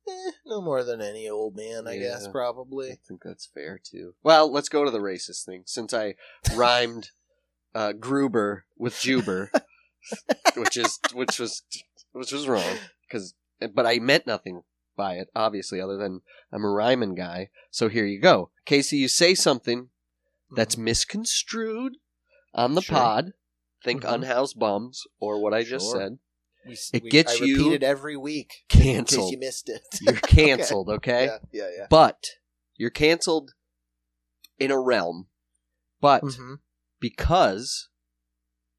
Eh, 0.10 0.32
no 0.46 0.62
more 0.62 0.84
than 0.84 1.02
any 1.02 1.30
old 1.30 1.56
man, 1.56 1.88
I 1.88 1.94
Yeah. 1.94 2.00
guess. 2.14 2.28
Probably. 2.28 2.92
I 2.92 2.98
think 3.08 3.22
that's 3.24 3.46
fair 3.46 3.80
too. 3.84 4.16
Well, 4.24 4.52
let's 4.52 4.70
go 4.70 4.84
to 4.86 4.92
the 4.92 5.00
racist 5.00 5.46
thing. 5.46 5.64
Since 5.66 5.94
I 5.94 6.16
rhymed 6.56 7.12
uh, 7.76 7.92
Gruber 7.94 8.66
with 8.78 9.00
Juber, 9.00 9.52
which 10.56 10.78
is 10.78 11.00
which 11.14 11.40
was 11.40 11.62
which 12.14 12.32
was 12.32 12.48
wrong 12.48 12.78
because, 13.08 13.36
but 13.74 13.86
I 13.86 14.00
meant 14.00 14.26
nothing 14.26 14.64
by 14.98 15.14
it, 15.14 15.30
obviously, 15.36 15.80
other 15.80 15.96
than 15.96 16.22
I'm 16.52 16.66
a 16.66 16.70
rhyming 16.70 17.16
guy. 17.16 17.50
So 17.72 17.88
here 17.88 18.06
you 18.06 18.20
go, 18.20 18.52
Casey. 18.66 18.98
You 18.98 19.08
say 19.08 19.34
something 19.36 19.90
that's 20.56 20.76
Mhm. 20.76 20.80
misconstrued 20.84 21.94
on 22.54 22.76
the 22.76 22.82
Sure. 22.82 22.96
pod. 22.98 23.34
Think 23.84 24.02
Mhm. 24.04 24.14
unhoused 24.16 24.60
bums 24.60 25.04
or 25.20 25.40
what 25.42 25.54
I 25.54 25.64
just 25.64 25.90
said. 25.92 26.18
We, 26.66 26.78
it 26.94 27.04
we- 27.04 27.10
gets 27.10 27.40
I 27.42 27.46
you 27.46 27.58
repeat 27.66 27.74
it 27.76 27.84
every 27.84 28.18
week 28.18 28.66
in 28.74 28.80
case 28.80 28.84
Canceled. 28.84 29.32
you 29.32 29.38
missed 29.38 29.70
it. 29.70 29.84
You're 30.02 30.16
canceled. 30.76 30.90
okay. 30.90 31.26
Yeah, 31.28 31.38
yeah, 31.54 31.70
yeah. 31.78 31.88
But 31.90 32.26
you're 32.76 32.90
canceled 32.90 33.52
in 34.58 34.72
a 34.72 34.80
realm. 34.80 35.28
But 36.02 36.24
Mhm. 36.24 36.60
because 37.00 37.90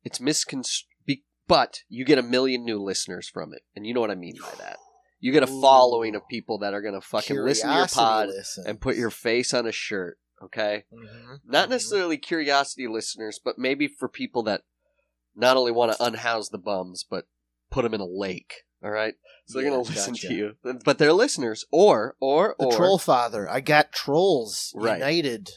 it's 0.05 0.21
misconstrued, 0.21 0.89
be- 1.07 1.25
but 1.47 1.83
you 1.89 2.05
get 2.05 2.19
a 2.19 2.23
million 2.23 2.65
new 2.65 2.83
listeners 2.83 3.29
from 3.29 3.55
it. 3.55 3.63
And 3.75 3.87
you 3.87 3.95
know 3.95 4.01
what 4.01 4.11
I 4.11 4.15
mean 4.17 4.37
by 4.41 4.55
that. 4.59 4.79
You 5.21 5.33
get 5.33 5.43
a 5.49 5.51
Ooh. 5.51 5.61
following 5.61 6.15
of 6.15 6.23
people 6.29 6.59
that 6.59 6.75
are 6.75 6.81
going 6.83 6.95
to 6.95 7.01
fucking 7.01 7.37
listen 7.37 7.69
to 7.71 7.77
your 7.77 7.87
pod 7.89 8.29
listens. 8.29 8.67
and 8.67 8.81
put 8.81 8.97
your 8.97 9.11
face 9.11 9.53
on 9.53 9.67
a 9.67 9.73
shirt. 9.73 10.19
Okay. 10.43 10.85
Mhm. 10.93 11.41
Not 11.45 11.67
Mhm. 11.67 11.71
necessarily 11.71 12.17
curiosity 12.19 12.87
listeners, 12.87 13.41
but 13.43 13.59
maybe 13.59 13.89
for 13.89 14.09
people 14.09 14.45
that 14.45 14.63
not 15.35 15.57
only 15.57 15.73
want 15.73 15.93
to 15.93 16.03
unhouse 16.05 16.51
the 16.51 16.59
bums, 16.59 17.05
but 17.09 17.27
put 17.71 17.83
them 17.83 17.95
in 17.95 18.01
a 18.01 18.07
lake. 18.07 18.63
All 18.83 18.91
right. 18.93 19.15
So 19.47 19.59
they're 19.61 19.69
going 19.69 19.85
to 19.85 19.91
listen 19.91 20.13
gotcha. 20.15 20.29
to 20.29 20.35
you, 20.35 20.57
but 20.85 20.99
they're 20.99 21.13
listeners, 21.13 21.65
or 21.73 22.17
or 22.21 22.55
The 22.61 22.67
or 22.67 22.73
Troll 22.77 22.99
Father. 22.99 23.49
I 23.51 23.61
got 23.61 23.93
trolls 23.93 24.73
Right. 24.77 24.99
united. 24.99 25.51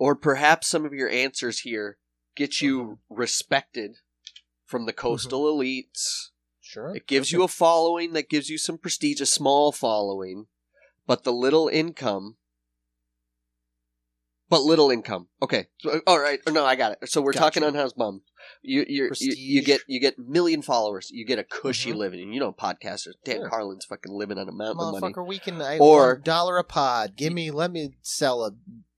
or 0.00 0.14
perhaps 0.14 0.68
some 0.68 0.84
of 0.84 0.92
your 0.92 1.08
answers 1.08 1.60
here 1.60 1.98
get 2.36 2.60
you 2.60 2.80
Mm-hmm. 3.10 3.14
respected 3.14 3.96
from 4.64 4.86
the 4.86 4.92
coastal 4.92 5.44
elites. 5.52 6.28
Sure. 6.68 6.94
It 6.94 7.06
gives 7.06 7.32
you 7.32 7.42
a 7.42 7.48
following 7.48 8.12
that 8.12 8.28
gives 8.28 8.50
you 8.50 8.58
some 8.58 8.76
prestige, 8.76 9.22
a 9.22 9.26
small 9.26 9.72
following, 9.72 10.48
but 11.06 11.24
the 11.24 11.32
little 11.32 11.68
income. 11.68 12.36
But 14.50 14.62
little 14.62 14.90
income. 14.90 15.28
Okay. 15.42 15.66
So, 15.80 16.00
all 16.06 16.18
right. 16.20 16.40
No, 16.46 16.66
I 16.66 16.74
got 16.76 16.92
it. 16.92 17.08
So 17.10 17.22
we're 17.22 17.32
talking 17.32 17.62
Gotcha. 17.62 17.68
unhoused 17.74 17.96
bum. 17.96 18.20
You 18.60 18.84
you, 18.86 19.10
you 19.18 19.32
you 19.36 19.62
get 19.62 19.80
you 19.86 19.98
get 19.98 20.18
million 20.18 20.60
followers. 20.60 21.08
You 21.10 21.24
get 21.24 21.38
a 21.38 21.44
cushy 21.44 21.92
Mhm. 21.92 21.96
living. 21.96 22.32
You 22.34 22.40
know 22.40 22.52
podcasters. 22.52 23.14
Dan 23.24 23.36
Sure. 23.36 23.48
Carlin's 23.48 23.86
fucking 23.86 24.12
living 24.12 24.36
on 24.38 24.46
a 24.48 24.52
mountain 24.52 24.84
of 24.84 24.92
money. 25.00 25.14
Motherfucker, 25.14 25.26
we 25.26 25.38
can 25.38 25.60
I 25.62 25.78
Or- 25.78 26.12
or 26.12 26.16
dollar 26.16 26.58
a 26.58 26.64
pod. 26.64 27.16
Give 27.16 27.32
me 27.32 27.50
let 27.50 27.70
me 27.70 27.94
sell 28.02 28.44
a 28.44 28.52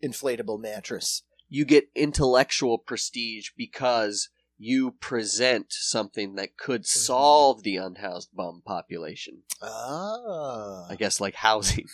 inflatable 0.05 0.60
mattress. 0.60 1.22
you 1.52 1.64
get 1.64 1.88
intellectual 1.97 2.78
prestige 2.78 3.51
because 3.56 4.28
you 4.62 4.90
present 5.00 5.66
something 5.70 6.34
that 6.34 6.56
could 6.58 6.82
Mm-hmm. 6.82 6.98
solve 7.00 7.62
the 7.62 7.76
unhoused 7.76 8.28
bum 8.34 8.60
population. 8.64 9.42
Ah. 9.62 10.86
I 10.90 10.96
guess 10.96 11.18
like 11.20 11.34
housing. 11.36 11.86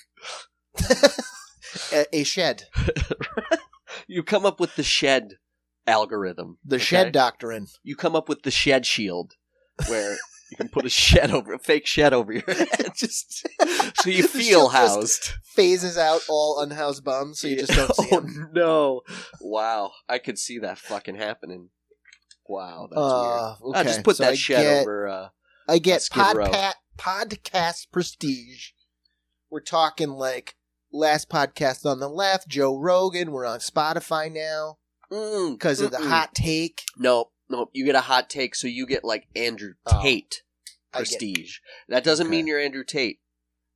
a, 1.93 2.05
a 2.13 2.25
shed. 2.25 2.65
you 4.07 4.23
come 4.23 4.45
up 4.45 4.59
with 4.61 4.77
the 4.77 4.83
shed 4.83 5.35
algorithm. 5.87 6.59
The 6.65 6.77
okay? 6.77 6.85
shed 6.85 7.13
doctrine. 7.13 7.69
You 7.83 7.95
come 7.97 8.17
up 8.17 8.29
with 8.29 8.43
the 8.43 8.51
shed 8.51 8.85
shield 8.87 9.35
where 9.89 10.13
you 10.51 10.57
can 10.57 10.69
put 10.69 10.85
a 10.87 10.89
shed 10.89 11.31
over 11.31 11.53
a 11.55 11.59
fake 11.59 11.87
shed 11.87 12.13
over 12.13 12.33
your 12.33 12.43
head. 12.47 12.91
just 12.97 13.47
So 14.03 14.11
you 14.11 14.27
feel 14.27 14.69
housed. 14.71 15.35
phases 15.45 15.97
out 15.99 16.23
all 16.29 16.61
unhoused 16.61 17.05
bums, 17.05 17.41
so 17.41 17.49
you 17.49 17.59
just 17.59 17.73
don't 17.73 17.95
see 17.95 18.09
oh 18.13 18.21
them. 18.21 18.51
no. 18.53 19.03
Wow. 19.41 19.93
I 20.09 20.19
could 20.19 20.39
see 20.39 20.59
that 20.59 20.79
fucking 20.79 21.17
happening. 21.17 21.71
Wow, 22.49 22.89
that's 22.91 23.01
weird. 23.01 23.75
Uh, 23.75 23.79
I 23.79 23.83
just 23.83 24.03
put 24.05 24.17
so 24.17 24.25
that 24.25 24.33
I 24.33 24.35
shed 24.35 24.63
get, 24.63 24.83
over 24.83 25.09
uh 25.09 25.29
I 25.69 25.79
get 25.79 26.09
Row. 26.15 26.23
podca- 26.47 26.75
podcast 26.99 27.91
prestige. 27.93 28.71
We're 29.51 29.61
talking 29.61 30.11
like 30.11 30.57
last 30.93 31.29
podcast 31.29 31.85
on 31.85 32.01
the 32.01 32.09
left, 32.09 32.49
Joe 32.49 32.77
Rogan. 32.79 33.33
We're 33.33 33.47
on 33.47 33.59
Spotify 33.59 34.33
now 34.33 34.79
mm, 35.11 35.53
because 35.53 35.81
of 35.81 35.91
the 35.91 35.99
hot 35.99 36.35
take. 36.35 36.83
Nope, 36.97 37.33
nope. 37.49 37.71
you 37.73 37.85
get 37.85 37.95
a 37.95 38.01
hot 38.03 38.31
take, 38.31 38.55
so 38.55 38.67
you 38.69 38.87
get 38.87 39.05
like 39.05 39.27
Andrew 39.35 39.75
Oh. 39.87 40.01
Tate 40.03 40.43
I 40.93 40.99
get- 40.99 41.09
prestige. 41.09 41.59
That 41.89 42.05
doesn't 42.05 42.27
Okay. 42.29 42.37
mean 42.37 42.47
you're 42.47 42.61
Andrew 42.61 42.85
Tate. 42.85 43.21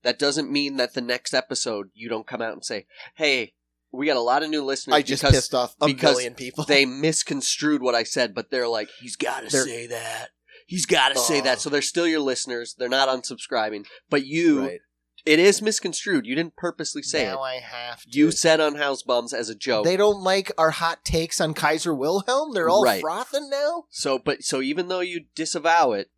That 0.03 0.19
doesn't 0.19 0.51
mean 0.51 0.77
that 0.77 0.95
the 0.95 1.03
next 1.03 1.35
episode 1.35 1.91
you 1.93 2.09
don't 2.09 2.27
come 2.27 2.41
out 2.41 2.55
and 2.55 2.65
say, 2.65 2.87
"Hey, 3.17 3.53
we 3.93 4.07
got 4.07 4.17
a 4.17 4.21
lot 4.21 4.43
of 4.43 4.51
new 4.51 4.63
listeners." 4.65 4.95
I 4.95 5.03
just 5.03 5.23
because 5.23 5.35
pissed 5.35 5.55
off 5.55 5.75
a 5.81 5.87
because 5.87 6.17
million 6.17 6.35
people. 6.35 6.65
they 6.65 6.85
misconstrued 6.87 7.83
what 7.83 7.95
I 7.95 8.03
said, 8.05 8.35
but 8.35 8.51
they're 8.51 8.69
like, 8.69 8.89
"He's 9.01 9.17
got 9.17 9.41
to 9.43 9.51
say 9.51 9.87
that. 9.89 10.31
He's 10.67 10.87
got 10.87 11.11
to 11.11 11.19
say 11.19 11.41
that." 11.41 11.61
So 11.61 11.71
they're 11.71 11.83
still 11.83 12.07
your 12.07 12.21
listeners. 12.21 12.75
They're 12.79 12.89
not 12.89 13.09
unsubscribing, 13.09 13.87
but 14.09 14.25
you, 14.27 14.61
right. 14.67 14.81
it 15.27 15.39
is 15.39 15.61
misconstrued. 15.61 16.27
You 16.27 16.35
didn't 16.37 16.57
purposely 16.57 17.03
say 17.03 17.25
now 17.25 17.31
it. 17.33 17.35
Now 17.37 17.43
I 17.43 17.55
have 17.61 18.03
to. 18.03 18.09
You 18.11 18.31
said 18.31 18.61
on 18.61 18.77
House 18.77 19.03
Bums 19.03 19.33
as 19.33 19.49
a 19.49 19.55
joke. 19.55 19.85
They 19.85 19.97
don't 19.97 20.23
like 20.23 20.53
our 20.57 20.71
hot 20.71 21.05
takes 21.05 21.41
on 21.41 21.55
Kaiser 21.55 21.95
Wilhelm. 21.95 22.53
They're 22.55 22.69
all 22.69 22.85
Right. 22.85 23.01
frothing 23.01 23.51
now. 23.51 23.87
so, 23.91 24.19
but 24.19 24.43
so 24.45 24.61
even 24.63 24.89
though 24.89 25.01
you 25.01 25.25
disavow 25.35 25.93
it, 25.93 26.11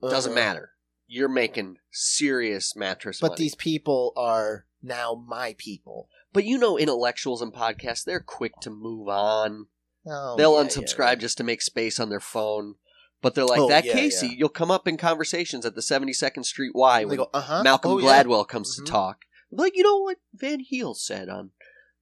doesn't 0.00 0.32
Uh-huh. 0.32 0.40
matter. 0.40 0.70
you're 1.08 1.28
making 1.28 1.76
serious 1.92 2.74
mattress 2.76 3.20
But 3.20 3.32
money. 3.32 3.38
these 3.44 3.54
people 3.54 4.12
are 4.16 4.66
now 4.82 5.14
my 5.14 5.54
people. 5.58 6.08
But 6.36 6.44
you 6.44 6.58
know, 6.58 6.76
intellectuals 6.78 7.40
and 7.40 7.50
podcasts, 7.52 8.04
they're 8.04 8.20
quick 8.20 8.52
to 8.60 8.68
move 8.70 9.08
on. 9.08 9.68
Oh, 10.06 10.36
They'll 10.36 10.54
yeah, 10.62 10.68
unsubscribe 10.68 11.12
yeah. 11.12 11.14
just 11.16 11.38
to 11.38 11.44
make 11.44 11.62
space 11.62 11.98
on 11.98 12.10
their 12.10 12.20
phone. 12.20 12.74
But 13.22 13.34
they're 13.34 13.46
like 13.46 13.58
Oh, 13.58 13.68
that 13.70 13.86
yeah, 13.86 13.94
Casey. 13.94 14.36
You'll 14.36 14.50
come 14.50 14.70
up 14.70 14.86
in 14.86 14.98
conversations 14.98 15.64
at 15.64 15.74
the 15.74 15.80
72nd 15.80 16.44
Street 16.44 16.72
Y 16.74 17.06
when 17.06 17.16
go, 17.16 17.30
uh-huh. 17.32 17.62
Malcolm 17.62 17.92
oh. 17.92 17.96
Gladwell 17.96 18.46
comes 18.46 18.78
Mhm. 18.78 18.84
to 18.84 18.92
talk. 18.92 19.24
Like, 19.50 19.76
you 19.76 19.82
know 19.82 19.96
what 19.96 20.18
Van 20.34 20.60
Heel 20.60 20.92
said 20.94 21.30
on 21.30 21.52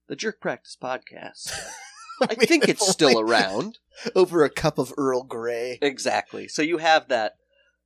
the 0.09 0.17
Jerk 0.17 0.41
Practice 0.41 0.77
podcast? 0.83 1.53
I 2.21 2.35
mean, 2.37 2.49
think 2.49 2.69
it's 2.69 2.89
still 2.91 3.21
around. 3.21 3.79
over 4.17 4.43
a 4.43 4.51
cup 4.51 4.79
of 4.79 4.93
Earl 4.99 5.23
Grey. 5.23 5.79
Exactly. 5.81 6.49
So 6.49 6.61
you 6.61 6.79
have 6.79 7.07
that. 7.09 7.37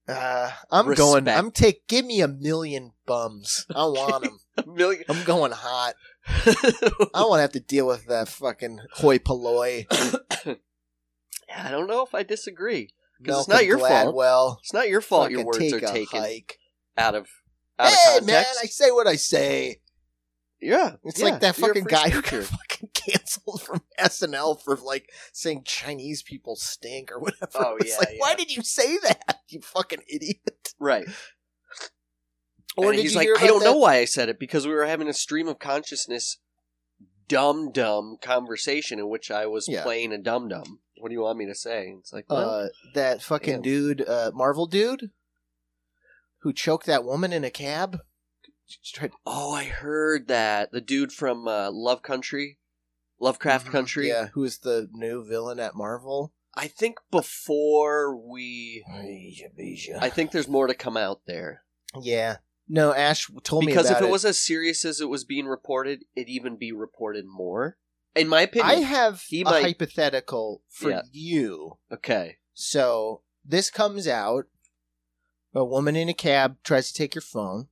Uh, 0.09 0.51
I'm 0.71 0.89
Respect. 0.89 0.99
going. 0.99 1.29
I'm 1.29 1.51
take. 1.51 1.87
Give 1.87 2.07
me 2.07 2.23
a 2.23 2.29
million 2.29 2.93
bums. 3.05 3.67
I 3.75 3.85
want 3.85 4.25
them. 4.25 4.39
million. 4.75 5.05
I'm 5.09 5.23
going 5.25 5.53
hot. 5.53 5.95
I 6.29 7.11
don't 7.15 7.29
want 7.31 7.39
to 7.39 7.43
have 7.43 7.53
to 7.53 7.61
deal 7.61 7.87
with 7.87 8.07
that 8.07 8.29
fucking 8.29 8.81
hoi 8.95 9.19
polloi. 9.19 9.87
I 11.55 11.71
don't 11.71 11.87
know 11.87 12.05
if 12.05 12.15
I 12.15 12.23
disagree 12.23 12.91
because 13.21 13.41
it's 13.41 13.49
not 13.49 13.65
your 13.67 13.79
fault. 13.79 14.15
Well, 14.15 14.59
It's 14.63 14.73
not 14.75 14.89
your 14.89 15.01
fault 15.01 15.31
your 15.31 15.45
words 15.45 15.73
are 15.73 15.81
taken 15.81 16.21
hike. 16.21 16.59
out 16.97 17.15
of 17.15 17.29
out 17.79 17.89
Hey 17.91 18.19
of 18.19 18.27
man, 18.27 18.45
context. 18.45 18.61
I 18.63 18.67
say 18.67 18.91
what 18.91 19.07
I 19.07 19.17
say. 19.17 19.81
yeah, 20.61 20.97
It's 21.05 21.19
yeah, 21.21 21.27
like 21.31 21.41
that 21.41 21.57
fucking 21.57 21.85
guy 21.85 22.11
who 22.11 22.21
got 22.21 22.45
fucking 22.45 22.91
canceled 22.93 23.63
from 23.63 23.81
SNL 23.99 24.61
for 24.63 24.77
like 24.77 25.09
saying 25.33 25.63
Chinese 25.65 26.23
people 26.23 26.57
stink 26.57 27.11
or 27.11 27.19
whatever. 27.21 27.47
Oh, 27.55 27.77
It's 27.81 27.91
yeah, 27.93 27.99
like, 27.99 28.15
why 28.19 28.35
did 28.35 28.55
you 28.55 28.63
say 28.63 28.99
that? 28.99 29.41
You 29.49 29.61
fucking 29.63 30.01
idiot. 30.09 30.75
right. 30.79 31.07
Or 32.79 32.91
and 32.91 32.99
he's 33.01 33.17
like, 33.17 33.29
I 33.39 33.47
don't 33.47 33.63
about 33.63 33.73
know 33.73 33.79
why 33.79 33.97
I 33.97 34.05
said 34.05 34.29
it 34.29 34.39
because 34.39 34.67
we 34.67 34.73
were 34.75 34.87
having 34.87 35.09
a 35.09 35.13
stream 35.13 35.49
of 35.49 35.59
consciousness, 35.59 36.39
dumb 37.27 37.73
dumb 37.73 38.17
conversation 38.21 38.99
in 38.99 39.09
which 39.09 39.31
I 39.31 39.47
was 39.47 39.69
Yeah. 39.69 39.83
playing 39.83 40.13
a 40.13 40.19
dum 40.19 40.49
dum. 40.49 40.81
What 40.99 41.09
do 41.11 41.15
you 41.15 41.21
want 41.23 41.39
me 41.39 41.47
to 41.47 41.55
say? 41.55 41.95
It's 41.99 42.13
like, 42.13 42.29
well, 42.31 42.49
uh, 42.51 42.69
that 42.95 43.23
fucking 43.23 43.57
Yeah. 43.57 43.61
dude, 43.63 44.09
uh, 44.09 44.31
Marvel 44.35 44.67
dude, 44.67 45.11
who 46.39 46.53
choked 46.53 46.87
that 46.87 47.05
woman 47.05 47.33
in 47.33 47.45
a 47.45 47.51
cab. 47.51 48.01
Oh, 49.25 49.53
I 49.53 49.65
heard 49.65 50.29
that 50.29 50.73
the 50.73 50.81
dude 50.81 51.13
from 51.13 51.49
uh, 51.49 51.71
Love 51.71 52.03
Country, 52.03 52.59
Lovecraft 53.19 53.69
Country. 53.69 54.09
Mm-hmm. 54.09 54.25
yeah, 54.25 54.29
who 54.35 54.45
is 54.45 54.59
the 54.59 54.89
new 54.93 55.25
villain 55.25 55.59
at 55.59 55.75
Marvel? 55.75 56.33
I 56.55 56.67
think 56.67 56.99
before 57.11 58.17
we, 58.17 58.85
I 60.01 60.11
think 60.11 60.33
there's 60.33 60.49
more 60.49 60.67
to 60.67 60.75
come 60.75 60.97
out 60.97 61.21
there. 61.27 61.63
yeah, 62.01 62.39
no. 62.69 62.93
Ash 62.95 63.29
told 63.43 63.65
me 63.65 63.73
because 63.73 63.91
if 63.91 64.01
it, 64.01 64.09
was 64.09 64.25
as 64.25 64.39
serious 64.39 64.85
as 64.85 65.01
it 65.01 65.09
was 65.09 65.25
being 65.25 65.47
reported, 65.47 66.05
it'd 66.15 66.29
even 66.29 66.57
be 66.57 66.73
reported 66.73 67.25
more. 67.27 67.77
In 68.15 68.29
my 68.29 68.43
opinion, 68.43 68.71
I 68.71 68.81
have 68.81 69.23
he 69.29 69.43
a 69.43 69.45
might- 69.45 69.63
hypothetical 69.63 70.63
for 70.69 70.91
Yeah. 70.91 71.03
you. 71.13 71.79
okay, 71.93 72.39
So 72.55 73.23
this 73.45 73.71
comes 73.71 74.07
out. 74.09 74.47
A 75.55 75.65
woman 75.65 75.97
in 75.97 76.09
a 76.09 76.15
cab 76.15 76.59
tries 76.63 76.89
to 76.93 76.95
take 76.95 77.15
your 77.15 77.23
phone, 77.23 77.69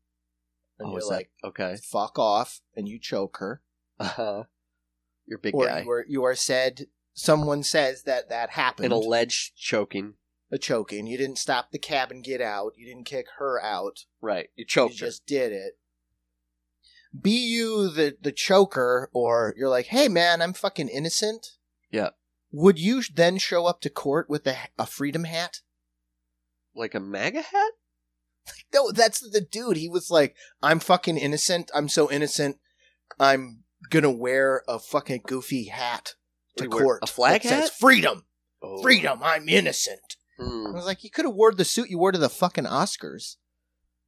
and 0.79 0.89
oh, 0.89 0.93
you're 0.93 1.07
like, 1.09 1.31
that 1.43 1.49
okay? 1.49 1.77
"Fuck 1.77 2.19
off," 2.19 2.61
and 2.75 2.89
you 2.89 2.99
choke 2.99 3.37
her. 3.39 3.63
Uh-huh. 4.01 4.45
You're 5.27 5.39
a 5.39 5.43
big 5.43 5.55
or 5.55 5.67
guy. 5.67 5.83
you 5.83 5.91
are, 5.91 6.05
you 6.09 6.25
are 6.25 6.35
said. 6.35 6.87
Someone 7.13 7.63
says 7.63 8.03
that 8.05 8.29
that 8.29 8.51
happened. 8.51 8.87
An 8.87 8.93
alleged 8.93 9.57
choking. 9.57 10.15
A 10.51 10.59
choking. 10.59 11.07
You 11.07 11.19
didn't 11.19 11.39
stop 11.39 11.71
the 11.73 11.79
cab 11.79 12.11
and 12.11 12.23
get 12.25 12.41
out. 12.41 12.73
You 12.77 12.87
didn't 12.87 13.05
kick 13.07 13.27
her 13.39 13.61
out. 13.63 14.05
Right. 14.21 14.49
You 14.57 14.65
choked 14.65 14.95
you 15.01 15.01
her. 15.05 15.07
just 15.07 15.27
did 15.27 15.53
it. 15.53 15.75
Be 17.19 17.31
you 17.31 17.91
the 17.91 18.17
the 18.21 18.33
choker, 18.33 19.09
or 19.13 19.55
you're 19.57 19.69
like, 19.71 19.87
"Hey 19.87 20.09
man, 20.09 20.43
I'm 20.43 20.53
fucking 20.53 20.89
innocent." 20.89 21.47
Yeah. 21.91 22.11
Would 22.53 22.79
you 22.79 23.03
then 23.15 23.39
show 23.39 23.67
up 23.67 23.81
to 23.83 23.91
court 23.91 24.29
with 24.29 24.47
a, 24.47 24.57
a 24.79 24.87
freedom 24.87 25.25
hat? 25.25 25.61
Like 26.75 26.95
a 26.95 27.01
MAGA 27.01 27.43
hat? 27.43 27.73
No, 28.73 28.93
that's 28.93 29.21
the 29.21 29.41
dude. 29.41 29.79
He 29.79 29.89
was 29.89 30.11
like, 30.11 30.37
"I'm 30.63 30.79
fucking 30.79 31.17
innocent. 31.17 31.71
I'm 31.75 31.89
so 31.89 32.11
innocent. 32.11 32.59
I'm 33.19 33.65
gonna 33.91 34.11
wear 34.13 34.63
a 34.69 34.79
fucking 34.79 35.23
goofy 35.27 35.65
hat 35.69 36.15
to 36.57 36.65
do 36.65 36.71
you 36.71 36.71
wear, 36.77 36.85
court. 36.85 37.01
a 37.03 37.07
flag 37.07 37.43
that 37.43 37.49
says 37.49 37.71
hat? 37.71 37.79
freedom, 37.79 38.25
Oh. 38.63 38.83
freedom. 38.83 39.21
I'm 39.23 39.49
innocent." 39.49 40.17
Hmm. 40.39 40.67
I 40.69 40.71
was 40.71 40.85
like, 40.87 41.03
"You 41.05 41.11
could 41.11 41.25
have 41.25 41.35
wore 41.35 41.53
the 41.53 41.65
suit 41.65 41.89
you 41.91 41.99
wore 41.99 42.13
to 42.13 42.19
the 42.19 42.29
fucking 42.29 42.65
Oscars." 42.65 43.37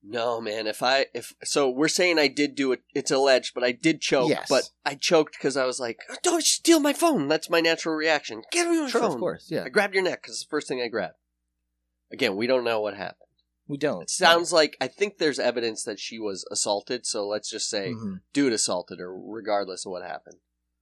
No, 0.03 0.41
man. 0.41 0.67
If 0.67 0.83
I 0.83 1.07
if 1.15 1.35
so, 1.43 1.69
we're 1.69 1.89
saying 1.89 2.19
I 2.19 2.29
did 2.29 2.55
do 2.55 2.71
it. 2.73 2.83
It's 2.95 3.11
alleged, 3.11 3.53
but 3.55 3.65
I 3.65 3.73
did 3.73 4.01
choke. 4.01 4.29
Yes. 4.31 4.47
But 4.49 4.71
I 4.85 4.95
choked 4.95 5.33
because 5.39 5.57
I 5.57 5.65
was 5.65 5.81
like, 5.81 5.99
"Don't 6.23 6.45
steal 6.45 6.79
my 6.81 6.93
phone." 6.93 7.27
That's 7.29 7.51
my 7.51 7.61
natural 7.61 7.95
reaction. 7.97 8.43
Give 8.53 8.69
me 8.69 8.81
my 8.81 8.89
Sure, 8.89 9.01
phone. 9.01 9.13
of 9.15 9.19
course, 9.19 9.49
yeah. 9.51 9.65
I 9.65 9.69
grabbed 9.71 9.95
your 9.95 10.05
neck 10.05 10.23
because 10.23 10.37
it's 10.37 10.45
the 10.45 10.51
first 10.51 10.69
thing 10.69 10.81
I 10.81 10.89
grabbed. 10.89 11.17
Again, 12.13 12.37
we 12.37 12.47
don't 12.47 12.65
know 12.65 12.81
what 12.81 12.95
happened. 12.97 13.17
We 13.67 13.77
don't. 13.77 14.03
It 14.03 14.11
sounds 14.11 14.53
like 14.53 14.77
I 14.81 14.87
think 14.89 15.19
there's 15.19 15.39
evidence 15.39 15.83
that 15.83 15.99
she 15.99 16.19
was 16.19 16.47
assaulted. 16.51 17.05
So 17.05 17.27
let's 17.27 17.51
just 17.51 17.69
say 17.69 17.91
Mhm. 17.93 18.21
dude 18.33 18.53
assaulted 18.53 18.99
her, 19.01 19.13
regardless 19.15 19.85
of 19.85 19.91
what 19.93 20.03
happened. 20.03 20.37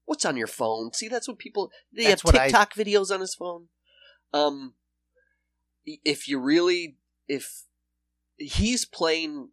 What's 0.05 0.25
on 0.25 0.37
your 0.37 0.47
phone? 0.47 0.93
See, 0.93 1.09
that's 1.09 1.27
what 1.27 1.39
people. 1.39 1.73
They 1.91 2.05
That's 2.05 2.23
have 2.23 2.25
what 2.35 2.39
I- 2.41 2.47
TikTok 2.47 2.75
videos 2.75 3.13
on 3.13 3.21
his 3.21 3.35
phone. 3.35 3.71
Um, 4.33 4.75
if 5.87 6.29
you 6.29 6.39
really, 6.39 6.99
if 7.29 7.63
he's 8.37 8.85
playing 8.85 9.51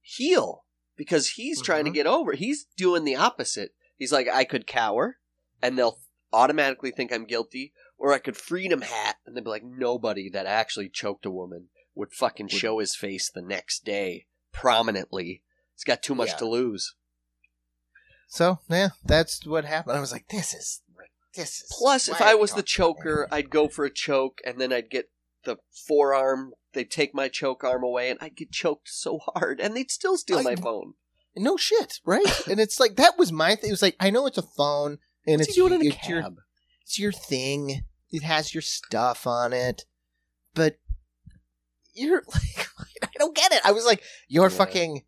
heel 0.00 0.64
because 0.96 1.30
he's 1.30 1.62
trying 1.62 1.84
to 1.84 1.90
Mhm. 1.90 1.94
get 1.94 2.06
over, 2.06 2.32
he's 2.32 2.64
doing 2.76 3.04
the 3.04 3.16
opposite. 3.16 3.74
He's 3.96 4.12
like, 4.12 4.28
I 4.28 4.44
could 4.44 4.66
cower, 4.66 5.18
and 5.62 5.78
they'll 5.78 6.00
automatically 6.32 6.90
think 6.90 7.12
I'm 7.12 7.24
guilty, 7.24 7.72
or 7.96 8.12
I 8.12 8.18
could 8.18 8.36
freedom 8.36 8.82
hat, 8.82 9.18
and 9.24 9.36
they'd 9.36 9.44
be 9.44 9.50
like, 9.50 9.64
nobody 9.64 10.28
that 10.30 10.46
actually 10.46 10.88
choked 10.88 11.24
a 11.26 11.30
woman 11.30 11.70
would 11.94 12.12
fucking 12.12 12.46
Would- 12.46 12.52
show 12.52 12.78
his 12.78 12.96
face 12.96 13.30
the 13.30 13.42
next 13.42 13.84
day 13.84 14.26
prominently. 14.52 15.42
He's 15.74 15.84
got 15.84 16.02
too 16.02 16.14
much 16.14 16.30
Yeah. 16.30 16.36
to 16.38 16.48
lose. 16.48 16.94
So 18.28 18.58
yeah, 18.68 18.90
that's 19.04 19.46
what 19.46 19.64
happened. 19.66 19.96
I 19.96 20.00
was 20.00 20.10
like, 20.12 20.28
"This 20.28 20.54
is 20.54 20.82
this 21.34 21.60
is." 21.62 21.68
Plus, 21.70 22.08
if 22.08 22.20
I 22.20 22.34
was 22.34 22.54
the 22.54 22.62
choker, 22.62 23.28
I'd 23.30 23.50
go 23.50 23.68
for 23.68 23.84
a 23.84 23.92
choke, 23.92 24.40
and 24.44 24.58
then 24.60 24.72
I'd 24.72 24.90
get 24.90 25.11
the 25.44 25.56
forearm. 25.86 26.52
They'd 26.72 26.90
take 26.90 27.14
my 27.14 27.28
choke 27.28 27.64
arm 27.64 27.82
away, 27.82 28.08
and 28.10 28.18
I'd 28.22 28.36
get 28.36 28.50
choked 28.52 28.88
so 28.88 29.18
hard, 29.18 29.60
and 29.60 29.76
they'd 29.76 29.90
still 29.90 30.16
steal 30.16 30.38
I- 30.38 30.42
my 30.42 30.56
phone. 30.56 30.94
No 31.34 31.56
shit, 31.56 31.98
right? 32.04 32.46
and 32.46 32.60
it's 32.60 32.78
like 32.78 32.96
that 32.96 33.16
was 33.18 33.32
my 33.32 33.54
thing. 33.54 33.70
It 33.70 33.72
was 33.72 33.80
like 33.82 33.96
I 33.98 34.10
know 34.10 34.26
it's 34.26 34.36
a 34.38 34.42
phone, 34.42 34.98
and 35.26 35.38
What's 35.38 35.48
it's 35.48 35.56
doing 35.56 35.72
in 35.72 35.80
a 35.82 35.84
it's 35.86 36.08
your 36.08 36.22
cab? 36.22 36.36
it's 36.82 36.98
your 36.98 37.12
thing. 37.12 37.84
It 38.10 38.22
has 38.22 38.54
your 38.54 38.60
stuff 38.60 39.26
on 39.26 39.54
it, 39.54 39.86
but 40.54 40.76
you're 41.94 42.22
like, 42.34 42.68
I 43.02 43.08
don't 43.18 43.34
get 43.34 43.52
it. 43.52 43.60
I 43.64 43.72
was 43.72 43.86
like, 43.86 44.02
you're 44.28 44.50
Yeah. 44.50 44.56
fucking 44.56 45.02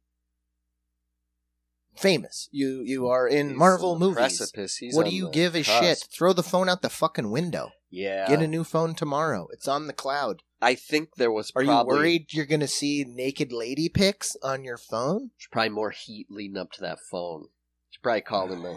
famous. 1.96 2.48
You 2.52 2.82
you 2.84 3.08
are 3.08 3.26
in 3.28 3.50
He's 3.50 3.58
Marvel 3.58 3.92
on 3.92 4.00
the 4.00 4.06
movies. 4.06 4.16
Precipice. 4.38 4.76
He's 4.76 4.94
what 4.94 5.06
on 5.06 5.10
do 5.10 5.16
you 5.16 5.24
the 5.26 5.30
give 5.30 5.54
a 5.54 5.62
cusp. 5.62 5.82
shit? 5.82 6.04
Throw 6.12 6.32
the 6.32 6.42
phone 6.42 6.68
out 6.68 6.82
the 6.82 6.88
fucking 6.90 7.30
window. 7.30 7.70
Yeah, 7.90 8.26
Get 8.28 8.42
a 8.42 8.48
new 8.48 8.64
phone 8.64 8.94
tomorrow. 8.96 9.46
It's 9.52 9.68
on 9.68 9.86
the 9.86 9.92
cloud. 9.92 10.42
I 10.60 10.74
think 10.74 11.14
there 11.16 11.30
was. 11.30 11.52
Are 11.54 11.62
probably, 11.64 11.94
you 11.94 11.98
worried 12.00 12.32
you're 12.32 12.44
going 12.46 12.60
to 12.60 12.66
see 12.66 13.04
naked 13.06 13.52
lady 13.52 13.88
pics 13.88 14.36
on 14.42 14.64
your 14.64 14.78
phone? 14.78 15.30
There's 15.38 15.48
probably 15.52 15.68
more 15.68 15.90
heat 15.90 16.26
leading 16.28 16.56
up 16.56 16.72
to 16.72 16.80
that 16.80 16.98
phone. 17.08 17.46
She 17.90 18.00
probably 18.02 18.22
called 18.22 18.50
him 18.50 18.64
a, 18.64 18.76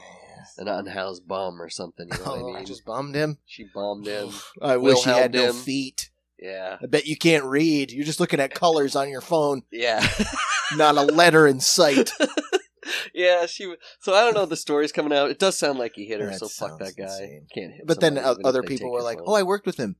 an 0.59 0.67
unhoused 0.67 1.27
bum 1.27 1.59
or 1.59 1.69
something. 1.69 2.07
You 2.11 2.17
know 2.19 2.23
Oh, 2.27 2.31
what 2.31 2.37
I 2.37 2.41
oh, 2.43 2.53
I 2.53 2.57
mean? 2.57 2.65
just 2.67 2.85
bummed 2.85 3.15
him. 3.15 3.39
She 3.47 3.65
bombed 3.73 4.05
him. 4.05 4.29
I 4.61 4.77
wish 4.77 5.03
he 5.03 5.09
had 5.09 5.33
no 5.33 5.47
him. 5.47 5.53
feet. 5.55 6.11
Yeah, 6.39 6.77
I 6.79 6.85
bet 6.85 7.07
you 7.07 7.17
can't 7.17 7.45
read. 7.45 7.91
You're 7.91 8.05
just 8.05 8.19
looking 8.19 8.39
at 8.39 8.53
colors 8.53 8.95
on 8.95 9.09
your 9.09 9.21
phone, 9.21 9.63
yeah. 9.71 10.07
not 10.75 10.95
a 10.95 11.01
letter 11.01 11.47
in 11.47 11.59
sight. 11.59 12.11
yeah, 13.13 13.45
she. 13.45 13.73
So 13.99 14.13
I 14.13 14.21
don't 14.21 14.33
know. 14.33 14.45
The 14.45 14.55
story's 14.55 14.91
coming 14.91 15.13
out. 15.13 15.29
It 15.29 15.39
does 15.39 15.57
sound 15.57 15.79
like 15.79 15.93
he 15.95 16.05
hit 16.05 16.19
her. 16.21 16.27
That 16.27 16.39
so 16.39 16.47
fuck 16.47 16.79
that 16.79 16.95
guy. 16.95 17.03
insane. 17.03 17.47
Can't 17.53 17.73
hit. 17.73 17.87
But 17.87 17.99
then 17.99 18.15
somebody 18.15 18.27
o- 18.27 18.31
even 18.33 18.41
if 18.41 18.45
other 18.47 18.63
people 18.63 18.91
were 18.91 19.01
like. 19.01 19.19
"Oh, 19.25 19.33
I 19.33 19.43
worked 19.43 19.65
with 19.65 19.77
him. 19.77 19.95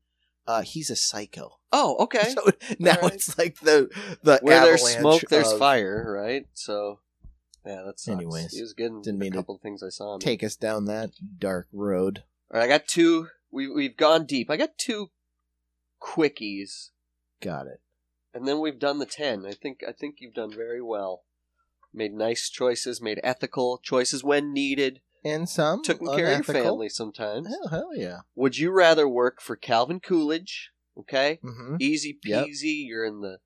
Uh, 0.45 0.61
he's 0.61 0.89
a 0.89 0.95
psycho." 0.95 1.57
oh, 1.73 1.97
okay. 1.99 2.23
So 2.33 2.51
now 2.79 2.95
Alright. 2.95 3.13
it's 3.15 3.37
like 3.37 3.59
the 3.59 3.89
the 4.23 4.39
Where 4.41 4.61
there's 4.61 4.81
smoke, 4.83 5.23
there's 5.29 5.51
fire, 5.53 6.13
right? 6.17 6.45
So, 6.53 6.99
yeah, 7.65 7.83
that's 7.85 8.07
Anyways, 8.07 8.53
He 8.53 8.61
was 8.61 8.73
good. 8.73 9.03
didn't 9.03 9.17
a 9.17 9.19
mean 9.19 9.31
to 9.33 9.39
couple 9.39 9.55
of 9.55 9.61
things 9.61 9.83
I 9.83 9.89
saw. 9.89 10.13
Him. 10.15 10.19
Take 10.21 10.43
us 10.43 10.55
down 10.55 10.85
that 10.85 11.11
dark 11.37 11.67
road. 11.73 12.23
All 12.53 12.59
right, 12.59 12.65
I 12.65 12.67
got 12.69 12.87
two. 12.87 13.27
We 13.51 13.67
we've 13.69 13.97
gone 13.97 14.25
deep. 14.25 14.49
I 14.49 14.55
got 14.57 14.77
two 14.77 15.09
quickies, 16.01 16.89
Got 17.41 17.67
it. 17.67 17.81
and 18.33 18.47
then 18.47 18.59
we've 18.59 18.79
done 18.79 18.99
the 18.99 19.05
ten. 19.05 19.45
I 19.45 19.51
think 19.51 19.79
I 19.87 19.91
think 19.91 20.15
you've 20.19 20.33
done 20.33 20.51
very 20.53 20.81
well. 20.81 21.23
Made 21.93 22.13
nice 22.13 22.49
choices. 22.49 23.01
Made 23.01 23.19
ethical 23.23 23.79
choices 23.79 24.23
when 24.23 24.53
needed. 24.53 25.01
And 25.23 25.49
some 25.49 25.81
took 25.83 25.99
care 25.99 26.27
of 26.27 26.47
your 26.47 26.55
family 26.55 26.89
sometimes. 26.89 27.47
Hell, 27.47 27.67
hell 27.69 27.89
yeah. 27.95 28.19
Would 28.35 28.57
you 28.57 28.71
rather 28.71 29.07
work 29.07 29.41
for 29.41 29.55
Calvin 29.55 29.99
Coolidge? 29.99 30.71
Okay, 30.97 31.39
Mm-hmm. 31.43 31.75
easy 31.79 32.17
Yep. 32.23 32.45
peasy. 32.47 32.85
You're 32.87 33.05
in 33.05 33.21
the 33.21 33.37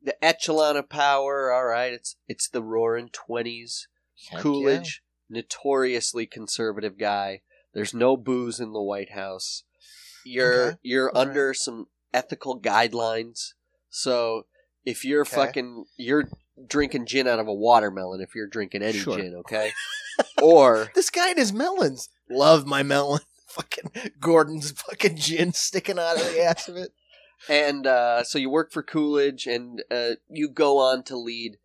the 0.00 0.22
echelon 0.24 0.76
of 0.76 0.88
power. 0.88 1.52
All 1.52 1.64
right, 1.64 1.92
it's 1.92 2.16
it's 2.28 2.48
the 2.48 2.62
Roaring 2.62 3.08
Twenties. 3.08 3.88
Coolidge, 4.36 5.02
notoriously 5.28 6.26
conservative 6.26 6.98
guy. 6.98 7.42
There's 7.74 7.94
no 7.94 8.16
booze 8.16 8.60
in 8.60 8.72
the 8.72 8.82
White 8.82 9.10
House. 9.12 9.64
You're 10.24 10.66
Okay. 10.68 10.76
you're 10.82 11.08
All 11.10 11.22
right. 11.22 11.28
under 11.28 11.54
some 11.54 11.88
ethical 12.14 12.60
guidelines. 12.60 13.54
So 13.90 14.46
if 14.84 15.04
you're 15.04 15.22
Okay. 15.22 15.34
fucking 15.34 15.86
you're 15.96 16.28
drinking 16.66 17.06
gin 17.06 17.26
out 17.26 17.38
of 17.38 17.48
a 17.48 17.54
watermelon 17.54 18.20
if 18.20 18.34
you're 18.34 18.46
drinking 18.46 18.82
any 18.82 18.98
Sure. 18.98 19.16
gin, 19.16 19.34
okay? 19.36 19.72
or. 20.42 20.90
This 20.94 21.10
guy 21.10 21.30
and 21.30 21.38
his 21.38 21.52
melons. 21.52 22.08
Love 22.28 22.66
my 22.66 22.82
melon. 22.82 23.20
fucking 23.48 24.12
Gordon's 24.20 24.70
fucking 24.72 25.16
gin 25.16 25.52
sticking 25.52 25.98
out 25.98 26.16
of 26.16 26.22
the 26.22 26.42
ass 26.42 26.68
of 26.68 26.76
it. 26.76 26.92
and 27.48 27.86
uh, 27.86 28.24
so 28.24 28.38
you 28.38 28.48
work 28.48 28.72
for 28.72 28.82
Coolidge, 28.82 29.46
and 29.46 29.82
uh, 29.90 30.12
you 30.28 30.48
go 30.48 30.78
on 30.78 31.02
to 31.04 31.16
lead 31.16 31.58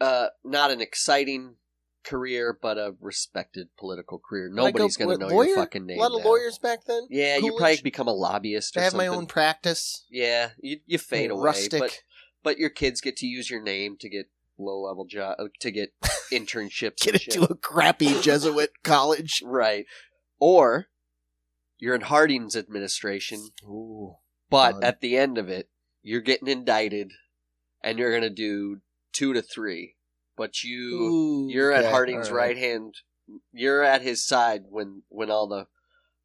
uh, 0.00 0.28
not 0.44 0.70
an 0.70 0.80
exciting 0.80 1.56
career, 2.04 2.58
but 2.60 2.78
a 2.78 2.94
respected 3.00 3.68
political 3.78 4.18
career. 4.18 4.50
Nobody's 4.52 4.96
going 4.96 5.18
to 5.18 5.26
know 5.26 5.34
lawyer? 5.34 5.48
your 5.48 5.56
fucking 5.56 5.86
name. 5.86 5.98
A 5.98 6.02
lot 6.02 6.12
of 6.12 6.24
now. 6.24 6.30
lawyers 6.30 6.58
back 6.58 6.84
then. 6.86 7.06
Yeah, 7.10 7.36
you 7.36 7.54
probably 7.56 7.80
become 7.82 8.08
a 8.08 8.12
lobbyist. 8.12 8.76
Or 8.76 8.80
I 8.80 8.84
have 8.84 8.94
my 8.94 9.06
own 9.06 9.26
practice. 9.26 10.04
Yeah, 10.10 10.50
you 10.60 10.80
you 10.86 10.98
fade 10.98 11.30
away, 11.30 11.44
rustic. 11.44 12.04
But 12.42 12.58
your 12.58 12.70
kids 12.70 13.00
get 13.00 13.16
to 13.18 13.26
use 13.26 13.50
your 13.50 13.62
name 13.62 13.96
to 14.00 14.08
get 14.08 14.26
low 14.58 14.82
level 14.82 15.04
job 15.04 15.36
uh, 15.38 15.48
to 15.60 15.70
get 15.70 15.92
internships. 16.32 17.00
Get 17.00 17.26
into 17.26 17.44
a 17.44 17.54
crappy 17.54 18.14
Jesuit 18.20 18.70
college. 18.82 19.42
right, 19.44 19.86
or 20.38 20.86
you're 21.78 21.94
in 21.94 22.02
Harding's 22.02 22.56
administration, 22.56 23.48
Ooh. 23.64 24.16
but 24.50 24.72
Fun. 24.72 24.84
at 24.84 25.00
the 25.00 25.16
end 25.16 25.38
of 25.38 25.48
it, 25.48 25.68
you're 26.02 26.20
getting 26.20 26.48
indicted, 26.48 27.12
and 27.82 27.98
you're 27.98 28.12
gonna 28.12 28.30
do 28.30 28.80
two 29.12 29.32
to 29.32 29.42
three. 29.42 29.96
But 30.36 30.62
you 30.62 31.02
Ooh, 31.02 31.48
you're 31.50 31.72
at 31.72 31.90
Harding's 31.90 32.30
right. 32.30 32.48
right 32.48 32.58
hand. 32.58 32.94
You're 33.52 33.82
at 33.82 34.02
his 34.02 34.24
side 34.24 34.64
when 34.68 35.02
when 35.08 35.30
all 35.30 35.46
the 35.46 35.66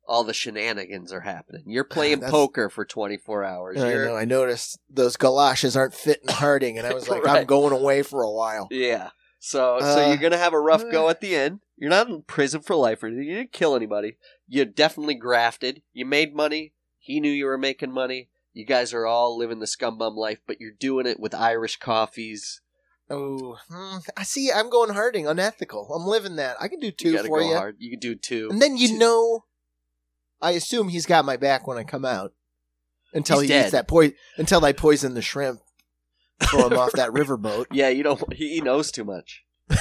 all 0.07 0.23
the 0.23 0.33
shenanigans 0.33 1.11
are 1.13 1.21
happening. 1.21 1.63
You're 1.65 1.83
playing 1.97 2.19
That's- 2.19 2.31
poker 2.31 2.69
for 2.69 2.85
24 2.85 3.43
hours. 3.43 3.81
I 3.81 3.91
You're, 3.91 4.05
know. 4.05 4.15
I 4.15 4.25
noticed 4.25 4.79
those 4.89 5.17
galoshes 5.17 5.75
aren't 5.75 5.93
fitting 5.93 6.27
Harding, 6.29 6.77
and 6.77 6.85
I 6.87 6.93
was 6.93 7.09
like, 7.09 7.27
I'm 7.27 7.33
Right. 7.35 7.47
going 7.47 7.73
away 7.73 8.01
for 8.03 8.21
a 8.23 8.31
while. 8.31 8.67
Yeah. 8.71 9.09
So 9.39 9.77
so 9.79 9.85
Uh, 10.03 10.07
you're 10.07 10.17
gonna 10.17 10.37
have 10.37 10.53
a 10.53 10.59
rough 10.59 10.83
go 10.91 11.09
at 11.09 11.21
the 11.21 11.35
end. 11.35 11.59
You're 11.77 11.89
not 11.89 12.07
in 12.07 12.23
prison 12.23 12.61
for 12.61 12.75
life 12.75 13.03
or 13.03 13.07
anything. 13.07 13.25
You 13.27 13.35
didn't 13.35 13.51
kill 13.51 13.75
anybody. 13.75 14.17
You 14.47 14.65
definitely 14.65 15.15
grafted. 15.15 15.81
You 15.93 16.05
made 16.05 16.33
money. 16.33 16.73
He 16.99 17.19
knew 17.19 17.29
you 17.31 17.45
were 17.45 17.57
making 17.57 17.91
money. 17.91 18.29
You 18.53 18.65
guys 18.65 18.93
are 18.93 19.05
all 19.05 19.37
living 19.37 19.59
the 19.59 19.67
scumbum 19.67 20.15
life, 20.15 20.39
but 20.47 20.59
you're 20.61 20.71
doing 20.71 21.05
it 21.05 21.19
with 21.19 21.35
Irish 21.35 21.75
coffees. 21.77 22.61
Oh, 23.09 23.57
hmm, 23.69 23.97
I 24.17 24.23
see. 24.23 24.49
I'm 24.51 24.69
going 24.71 24.91
Harding, 24.93 25.27
unethical. 25.27 25.93
I'm 25.93 26.07
living 26.07 26.37
that. 26.37 26.55
I 26.59 26.67
can 26.67 26.79
do 26.79 26.87
you 26.87 26.91
two 26.91 27.13
gotta 27.13 27.27
for 27.27 27.39
go 27.41 27.49
you, 27.49 27.55
hard. 27.55 27.75
You 27.77 27.91
can 27.91 27.99
do 27.99 28.15
two. 28.15 28.47
and 28.49 28.59
then 28.61 28.77
you 28.77 28.97
know. 28.97 29.43
I 30.41 30.51
assume 30.51 30.89
he's 30.89 31.05
got 31.05 31.25
my 31.25 31.37
back 31.37 31.67
when 31.67 31.77
I 31.77 31.83
come 31.83 32.05
out. 32.05 32.33
Until 33.13 33.39
He's 33.39 33.49
he 33.49 33.55
dead. 33.55 33.61
eats 33.65 33.71
that 33.71 33.87
poison. 33.87 34.15
Until 34.37 34.63
I 34.65 34.73
poison 34.73 35.13
the 35.13 35.21
shrimp. 35.21 35.61
Throw 36.43 36.67
him 36.67 36.77
off 36.77 36.91
that 36.93 37.09
riverboat. 37.11 37.67
Yeah, 37.71 37.87
you 37.89 38.03
don't. 38.03 38.33
He 38.33 38.59
knows 38.61 38.91
too 38.91 39.05
much. 39.05 39.43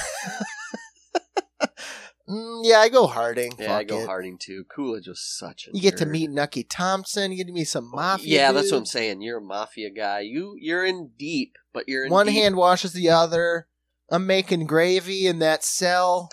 Mm, 2.27 2.61
yeah, 2.63 2.79
I 2.79 2.89
go 2.89 3.05
Harding. 3.05 3.53
Yeah, 3.59 3.77
I 3.77 3.83
go 3.83 3.99
it. 3.99 4.07
Harding 4.07 4.39
too. 4.39 4.63
Coolidge 4.63 5.07
was 5.07 5.21
such 5.21 5.67
a. 5.67 5.75
You 5.75 5.81
get 5.81 5.97
to 5.97 6.07
meet 6.07 6.31
Nucky 6.31 6.63
Thompson. 6.63 7.29
You 7.31 7.37
get 7.37 7.45
to 7.47 7.53
meet 7.53 7.65
some 7.67 7.91
mafia. 7.91 8.35
Yeah, 8.35 8.51
that's 8.51 8.71
what 8.71 8.79
I'm 8.79 8.85
saying. 8.87 9.21
You're 9.21 9.37
a 9.37 9.41
mafia 9.41 9.91
guy. 9.91 10.21
You 10.21 10.55
you're 10.59 10.83
in 10.83 11.11
deep, 11.19 11.53
but 11.71 11.87
you're 11.87 12.05
in 12.05 12.11
One 12.11 12.25
deep. 12.25 12.35
hand 12.35 12.55
washes 12.55 12.93
the 12.93 13.09
other. 13.09 13.67
I'm 14.09 14.25
making 14.25 14.65
gravy 14.65 15.27
in 15.27 15.37
that 15.39 15.63
cell. 15.63 16.29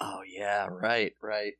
Oh 0.00 0.20
yeah, 0.24 0.68
right, 0.70 1.14
right. 1.20 1.54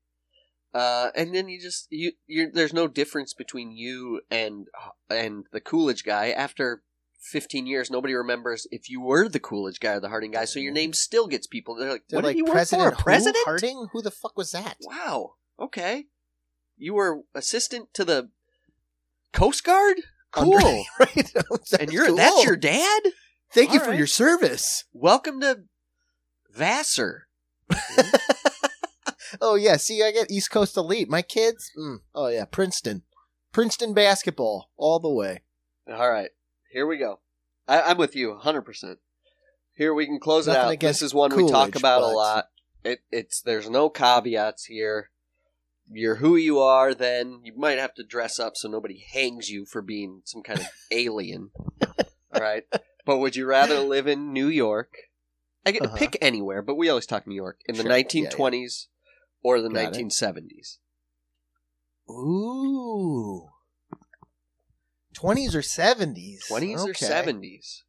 Uh, 0.74 1.11
and 1.15 1.35
then 1.35 1.49
you 1.49 1.61
just 1.61 1.86
you 1.90 2.12
you 2.27 2.51
there's 2.51 2.73
no 2.73 2.89
difference 2.89 3.35
between 3.35 3.73
you 3.73 4.23
and 4.31 4.69
and 5.11 5.44
the 5.53 5.61
Coolidge 5.61 6.05
guy. 6.05 6.31
After 6.31 6.82
15 7.20 7.66
years, 7.66 7.90
nobody 7.90 8.15
remembers 8.15 8.66
if 8.70 8.89
you 8.89 9.01
were 9.01 9.28
the 9.28 9.39
Coolidge 9.40 9.81
guy 9.81 9.93
or 9.94 10.01
the 10.01 10.09
Harding 10.09 10.31
guy. 10.31 10.44
So 10.47 10.59
your 10.61 10.73
name 10.73 10.93
still 10.93 11.27
gets 11.27 11.47
people. 11.47 11.74
They're 11.74 11.93
like, 11.93 12.05
what 12.11 12.24
like 12.24 12.36
did 12.36 12.39
you 12.39 12.44
work 12.47 12.66
for? 12.66 12.90
President? 12.93 13.36
Who? 13.36 13.44
Harding? 13.44 13.86
Who 13.93 14.03
the 14.03 14.11
fuck 14.11 14.36
was 14.36 14.53
that? 14.53 14.77
Wow. 14.82 15.35
Okay. 15.61 16.07
You 16.78 16.94
were 16.94 17.20
assistant 17.35 17.93
to 17.94 18.05
the 18.05 18.31
Coast 19.32 19.65
Guard. 19.65 19.99
Cool. 20.32 20.57
Under- 20.57 20.82
right? 21.01 21.32
and 21.81 21.93
you're 21.93 22.15
that's 22.16 22.44
your 22.44 22.57
dad. 22.57 23.03
Thank 23.53 23.73
you 23.73 23.78
All 23.78 23.85
for 23.85 23.90
right. 23.90 23.99
your 23.99 24.07
service. 24.07 24.85
Welcome 24.94 25.40
to 25.43 25.65
Vassar. 26.51 27.28
Oh 29.40 29.54
yeah, 29.54 29.76
see, 29.76 30.02
I 30.02 30.10
get 30.12 30.30
East 30.30 30.50
Coast 30.50 30.76
elite. 30.76 31.09
My 31.09 31.22
kids. 31.22 31.70
Mm, 31.78 31.98
oh 32.14 32.28
yeah, 32.28 32.44
Princeton, 32.44 33.02
Princeton 33.52 33.94
basketball 33.94 34.70
all 34.76 34.98
the 34.98 35.10
way. 35.10 35.42
All 35.90 36.10
right, 36.10 36.30
here 36.70 36.86
we 36.86 36.98
go. 36.98 37.20
I, 37.68 37.82
I'm 37.82 37.96
with 37.98 38.14
you 38.16 38.38
100%. 38.42 38.96
Here 39.74 39.94
we 39.94 40.06
can 40.06 40.20
close 40.20 40.46
Nothing 40.46 40.62
it 40.62 40.74
out. 40.74 40.80
This 40.80 41.02
is 41.02 41.14
one 41.14 41.34
we 41.34 41.42
talk 41.48 41.72
Coolidge, 41.72 41.76
about 41.76 42.02
a 42.02 42.06
lot. 42.06 42.48
It, 42.84 43.00
it's 43.10 43.40
there's 43.40 43.70
no 43.70 43.88
caveats 43.88 44.64
here. 44.64 45.10
You're 45.90 46.16
who 46.16 46.36
you 46.36 46.59
are. 46.59 46.94
Then 46.94 47.40
you 47.44 47.52
might 47.56 47.78
have 47.78 47.94
to 47.94 48.04
dress 48.04 48.38
up 48.38 48.56
so 48.56 48.68
nobody 48.68 49.04
hangs 49.12 49.50
you 49.50 49.64
for 49.64 49.82
being 49.82 50.22
some 50.24 50.42
kind 50.42 50.60
of 50.60 50.66
alien. 50.90 51.50
All 52.34 52.40
right, 52.40 52.64
but 53.06 53.18
would 53.18 53.36
you 53.36 53.46
rather 53.46 53.80
live 53.80 54.06
in 54.06 54.32
New 54.32 54.48
York? 54.48 54.94
I 55.64 55.70
get 55.70 55.82
Uh-huh. 55.82 55.96
pick 55.96 56.18
anywhere, 56.20 56.60
but 56.60 56.74
we 56.74 56.88
always 56.88 57.06
talk 57.06 57.26
New 57.26 57.34
York 57.36 57.60
in 57.66 57.76
the 57.76 57.82
Sure. 57.82 57.92
Yeah, 57.92 58.02
1920s 58.04 58.86
or 59.43 59.60
the 59.60 59.69
Got 59.69 59.97
it. 59.97 60.06
1970s. 60.06 60.78
Ooh, 62.10 63.48
twenties 65.14 65.55
or 65.55 65.62
seventies? 65.62 66.44
20s 66.51 66.85
or 66.85 66.93
70s? 66.93 67.82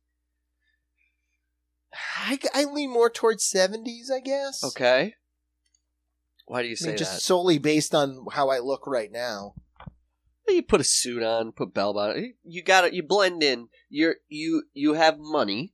I, 2.26 2.40
I 2.54 2.64
lean 2.66 2.92
more 2.92 3.10
towards 3.10 3.44
seventies, 3.44 4.12
I 4.14 4.20
guess. 4.20 4.64
Okay. 4.64 5.16
Why 6.46 6.62
do 6.62 6.68
you 6.68 6.74
I 6.74 6.76
say 6.76 6.86
mean, 6.88 6.96
that? 6.96 7.00
just 7.00 7.26
solely 7.26 7.58
based 7.58 7.96
on 7.96 8.26
how 8.32 8.50
I 8.50 8.60
look 8.60 8.86
right 8.88 9.12
now. 9.12 9.56
You 10.48 10.62
put 10.62 10.82
a 10.82 10.86
suit 10.86 11.24
on, 11.24 11.54
put 11.54 11.74
bell 11.74 11.94
bottom. 11.94 12.34
You 12.44 12.62
got 12.62 12.84
it. 12.84 12.94
You 12.94 13.02
blend 13.02 13.42
in. 13.44 13.70
You're 13.90 14.18
you 14.28 14.64
you 14.74 14.94
have 14.94 15.18
money, 15.18 15.73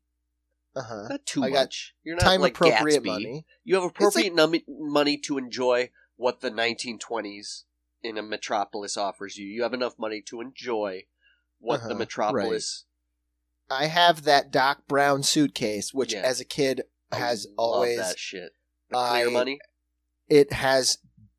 Uh 0.80 0.84
huh. 0.84 1.08
not 1.10 1.26
too 1.26 1.44
I 1.44 1.50
got 1.50 1.60
much. 1.66 1.94
You're 2.04 2.16
not 2.16 2.22
Time 2.24 2.42
like 2.42 2.54
appropriate 2.56 3.04
Gatsby. 3.04 3.06
money. 3.06 3.46
You 3.64 3.76
have 3.76 3.84
appropriate 3.84 4.34
num- 4.34 4.56
money 4.68 5.18
to 5.20 5.38
enjoy 5.38 5.92
what 6.16 6.42
the 6.42 6.50
1920s 6.52 7.64
in 8.04 8.18
a 8.18 8.22
metropolis 8.22 8.96
offers 8.98 9.38
you. 9.38 9.46
You 9.48 9.64
have 9.64 9.74
enough 9.74 9.98
money 10.00 10.22
to 10.28 10.42
enjoy 10.42 11.06
what 11.60 11.82
the 11.82 11.88
Uh-huh, 11.88 11.96
metropolis. 11.96 12.86
I 13.70 13.86
have 13.88 14.24
that 14.24 14.52
Doc 14.52 14.88
Brown 14.88 15.22
suitcase, 15.24 15.94
which 15.94 16.14
Yeah. 16.14 16.22
as 16.22 16.40
a 16.40 16.46
kid 16.46 16.84
I 17.12 17.18
has 17.18 17.46
love 17.46 17.54
always 17.58 17.98
that 17.98 18.18
shit. 18.18 18.56
The 18.90 18.96
clear 18.98 19.28
I- 19.28 19.32
money. 19.32 19.60
it 20.28 20.54
has 20.54 20.98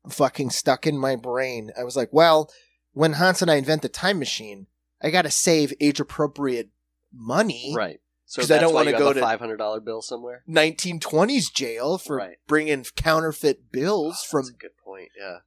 fucking 0.09 0.49
stuck 0.51 0.85
in 0.87 0.97
my 0.97 1.15
brain. 1.15 1.71
I 1.77 1.83
was 1.83 1.95
like, 1.95 2.09
well, 2.11 2.51
when 2.93 3.13
Hans 3.13 3.41
and 3.41 3.49
I 3.51 3.55
invent 3.55 3.81
the 3.81 3.89
time 3.89 4.19
machine, 4.19 4.67
I 5.01 5.09
got 5.09 5.23
to 5.23 5.31
save 5.31 5.73
age 5.79 5.99
appropriate 5.99 6.69
money. 7.11 7.73
Right. 7.75 7.99
So 8.31 8.41
'Cause 8.41 8.49
I 8.51 8.59
don't 8.59 8.73
wanna 8.73 8.93
go 8.93 9.11
to- 9.11 9.19
five 9.19 9.41
hundred 9.41 9.57
dollar 9.57 9.81
bill 9.81 10.01
somewhere. 10.01 10.41
1920s 10.47 11.49
jail 11.49 11.97
for 11.97 12.15
Right. 12.15 12.37
bringing 12.47 12.85
counterfeit 12.95 13.73
bills 13.73 14.23
Oh, 14.23 14.29
from 14.31 14.47
a 14.47 14.51
good 14.53 14.77
point. 14.77 15.09
Yeah. 15.19 15.39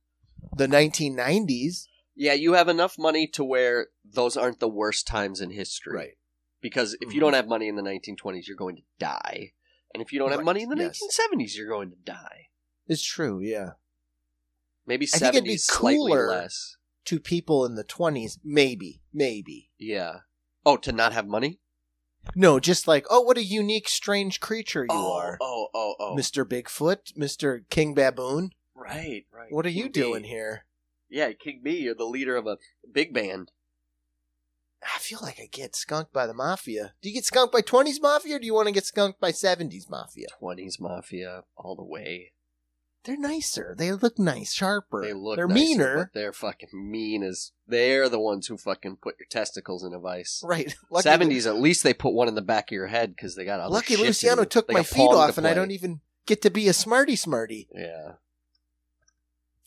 the 0.55 0.69
1990s. 0.69 1.89
Yeah, 2.15 2.35
you 2.35 2.53
have 2.53 2.69
enough 2.69 2.99
money 2.99 3.27
to 3.29 3.43
where 3.43 3.89
those 4.05 4.37
aren't 4.37 4.61
the 4.61 4.69
worst 4.69 5.07
times 5.07 5.41
in 5.41 5.49
history. 5.51 5.97
Right. 5.97 6.19
Because 6.61 6.93
if 7.01 7.15
you 7.15 7.17
Mhm. 7.17 7.21
don't 7.21 7.33
have 7.33 7.49
money 7.49 7.69
in 7.69 7.77
the 7.77 7.83
1920s, 7.83 8.47
you're 8.47 8.57
going 8.57 8.77
to 8.77 8.83
die. 8.99 9.55
And 9.95 10.03
if 10.03 10.13
you 10.13 10.19
don't 10.19 10.31
have 10.31 10.45
money 10.45 10.63
in 10.63 10.69
the 10.69 10.77
yes. 10.77 11.01
1970s, 11.01 11.57
you're 11.57 11.67
going 11.69 11.89
to 11.91 11.97
die. 11.97 12.51
It's 12.87 13.03
true, 13.03 13.41
yeah. 13.41 13.73
Maybe 14.87 15.07
I 15.07 15.17
70s 15.17 15.21
think 15.21 15.35
it'd 15.37 15.45
be 15.45 15.57
slightly 15.57 16.11
cooler. 16.13 16.29
less. 16.29 16.77
To 17.07 17.19
people 17.19 17.65
in 17.65 17.77
the 17.77 17.85
20s, 17.85 18.39
maybe, 18.45 19.01
maybe. 19.11 19.71
Yeah. 19.79 20.21
Oh, 20.67 20.77
to 20.77 20.93
not 20.93 21.15
have 21.15 21.27
money? 21.27 21.61
No, 22.35 22.59
just 22.59 22.89
like, 22.89 23.07
oh, 23.11 23.21
what 23.21 23.39
a 23.39 23.45
unique, 23.45 23.89
strange 23.89 24.41
creature 24.41 24.85
you 24.85 24.89
oh, 24.91 25.17
are. 25.17 25.39
Oh, 25.41 25.69
oh, 25.75 25.95
oh. 25.99 26.17
Mr. 26.17 26.45
Bigfoot, 26.45 27.13
Mr. 27.17 27.61
King 27.71 27.95
Baboon. 27.95 28.51
Right, 28.75 29.25
right. 29.33 29.51
What 29.51 29.67
are 29.67 29.71
you 29.71 29.89
doing 29.89 30.23
B. 30.23 30.29
here? 30.29 30.67
Yeah, 31.09 31.33
King 31.33 31.61
Bee, 31.63 31.79
you're 31.79 31.95
the 31.95 32.05
leader 32.05 32.37
of 32.37 32.47
a 32.47 32.59
big 32.91 33.15
band. 33.15 33.53
I 34.83 34.99
feel 34.99 35.21
like 35.23 35.39
I 35.41 35.49
get 35.51 35.75
skunked 35.75 36.13
by 36.13 36.27
the 36.27 36.35
mafia. 36.35 36.95
Do 37.01 37.09
you 37.09 37.15
get 37.15 37.25
skunked 37.25 37.53
by 37.53 37.63
20s 37.63 38.03
mafia 38.03 38.37
or 38.37 38.39
do 38.39 38.47
you 38.47 38.55
want 38.55 38.69
to 38.69 38.75
get 38.75 38.85
skunked 38.85 39.21
by 39.21 39.33
70s 39.33 39.89
mafia? 39.89 40.27
20s 40.43 40.79
Mafia, 40.79 41.45
all 41.57 41.75
the 41.75 41.85
way. 41.85 42.33
They're 43.05 43.17
nicer. 43.19 43.75
They 43.77 43.93
look 43.93 44.19
nice, 44.19 44.53
sharper. 44.53 45.03
They 45.03 45.13
look 45.13 45.37
They're 45.37 45.47
nicer, 45.47 45.55
meaner. 45.63 45.97
but 45.99 46.15
they're 46.15 46.33
fucking 46.33 46.71
mean 46.73 47.23
as 47.23 47.53
they're 47.67 48.09
the 48.09 48.19
ones 48.19 48.47
who 48.47 48.57
fucking 48.57 48.97
put 49.03 49.17
your 49.19 49.27
testicles 49.31 49.85
in 49.85 49.93
a 49.93 49.99
vice. 49.99 50.43
Right. 50.45 50.75
Seventies, 51.01 51.47
at 51.47 51.57
least 51.61 51.83
they 51.83 51.93
put 51.95 52.15
one 52.15 52.29
in 52.29 52.35
the 52.35 52.43
back 52.43 52.69
of 52.71 52.73
your 52.75 52.87
head 52.87 53.15
because 53.15 53.37
they 53.37 53.45
got 53.45 53.61
other 53.61 53.73
Lucky 53.73 53.97
to 53.97 54.03
Luciano 54.03 54.43
do. 54.45 54.49
took 54.49 54.73
my 54.73 54.83
feet 54.83 55.03
off, 55.03 55.37
and 55.39 55.47
I 55.47 55.55
don't 55.55 55.71
even 55.71 56.01
get 56.27 56.41
to 56.43 56.51
be 56.51 56.67
a 56.69 56.73
smarty 56.73 57.15
smarty. 57.17 57.69
Yeah, 57.75 58.13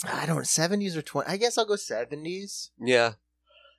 I 0.03 0.25
don't 0.25 0.37
know, 0.37 0.43
seventies 0.43 0.97
or 0.97 1.01
twenty. 1.01 1.29
I 1.29 1.37
guess 1.37 1.57
I'll 1.57 1.65
go 1.65 1.75
seventies. 1.75 2.71
yeah, 2.79 3.13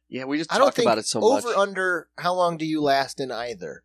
yeah. 0.08 0.24
We 0.24 0.38
just 0.38 0.52
I 0.52 0.58
don't 0.58 0.74
think 0.74 0.86
about 0.86 0.98
it 0.98 1.06
so 1.06 1.20
over 1.20 1.34
much. 1.34 1.44
Over 1.44 1.54
under. 1.56 2.08
How 2.18 2.34
long 2.34 2.56
do 2.56 2.64
you 2.64 2.80
last 2.80 3.20
in 3.20 3.30
either? 3.32 3.82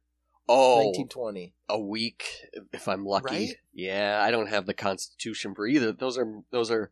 Oh, 0.48 0.84
Nineteen 0.84 1.08
twenty. 1.08 1.54
a 1.70 1.80
week 1.80 2.26
if 2.72 2.88
I'm 2.88 3.06
lucky. 3.06 3.36
Right? 3.36 3.56
Yeah, 3.74 4.20
I 4.22 4.32
don't 4.32 4.50
have 4.50 4.66
the 4.66 4.74
constitution 4.74 5.56
for 5.56 5.68
either. 5.68 5.92
Those 5.92 6.18
are 6.18 6.42
those 6.52 6.72
are 6.72 6.92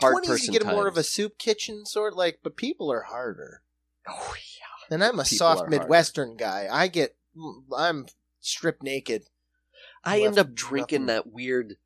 hard 0.00 0.12
Twenties, 0.14 0.30
person 0.30 0.54
you 0.54 0.60
get 0.60 0.68
more 0.68 0.88
of 0.88 0.96
a 0.96 1.02
soup 1.02 1.38
kitchen 1.38 1.86
sort. 1.86 2.16
Like, 2.16 2.40
but 2.42 2.56
people 2.56 2.90
are 2.92 3.02
harder. 3.02 3.62
Oh 4.08 4.34
yeah. 4.36 4.94
And 4.94 5.02
I'm 5.02 5.18
a 5.18 5.24
People 5.24 5.38
soft 5.38 5.68
Midwestern 5.68 6.36
guy. 6.36 6.68
I 6.70 6.88
get. 6.88 7.16
I'm 7.76 8.06
stripped 8.40 8.82
naked. 8.82 9.24
I 10.04 10.20
end 10.20 10.38
up 10.38 10.54
drinking 10.54 11.06
nothing. 11.06 11.24
that 11.24 11.32
weird, 11.32 11.76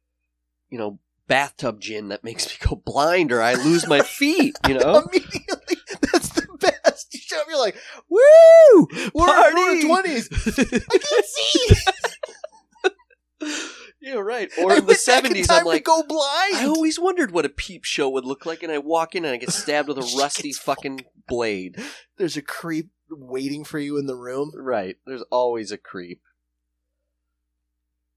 you 0.69 0.79
know, 0.79 0.99
bathtub 1.29 1.81
gin 1.81 2.09
that 2.09 2.25
makes 2.25 2.47
me 2.49 2.55
go 2.69 2.75
blind 2.75 3.31
or 3.31 3.41
I 3.41 3.55
lose 3.55 3.87
my 3.87 4.01
feet. 4.05 4.57
You 4.67 4.75
know, 4.75 5.03
Immediately, 5.07 5.77
that's 6.01 6.31
the 6.31 6.49
best. 6.61 7.15
You 7.15 7.21
show 7.21 7.41
up, 7.41 7.47
you're 7.59 7.67
like, 7.67 7.77
woo! 8.09 8.89
We're, 9.15 9.27
Party! 9.27 9.83
twenties. 9.87 10.29
I 10.33 10.99
can't 10.99 11.25
see. 11.27 11.77
yeah, 14.01 14.15
right. 14.15 14.51
Or 14.59 14.73
I 14.73 14.77
in 14.77 14.81
the 14.81 14.87
went 14.87 14.87
back 14.87 14.91
in 14.91 14.97
seventies, 14.97 15.47
time 15.49 15.59
I'm 15.59 15.63
to 15.65 15.69
like, 15.69 15.85
go 15.85 16.03
blind. 16.03 16.57
I 16.57 16.65
always 16.67 16.99
wondered 16.99 17.31
what 17.33 17.45
a 17.45 17.49
peep 17.51 17.85
show 17.85 18.09
would 18.11 18.25
look 18.25 18.47
like, 18.47 18.63
and 18.63 18.73
I 18.73 18.79
walk 18.79 19.15
in 19.15 19.25
and 19.25 19.35
I 19.35 19.37
get 19.37 19.51
stabbed 19.51 19.89
with 19.89 19.99
a 19.99 20.17
rusty 20.19 20.53
fucking 20.53 21.05
blade. 21.27 21.77
There's 22.17 22.37
a 22.37 22.43
creep 22.43 22.91
waiting 23.11 23.65
for 23.65 23.79
you 23.79 23.97
in 23.99 24.07
the 24.07 24.15
room 24.17 24.53
Right. 24.55 24.97
There's 25.07 25.23
always 25.31 25.73
a 25.73 25.79
creep. 25.79 26.21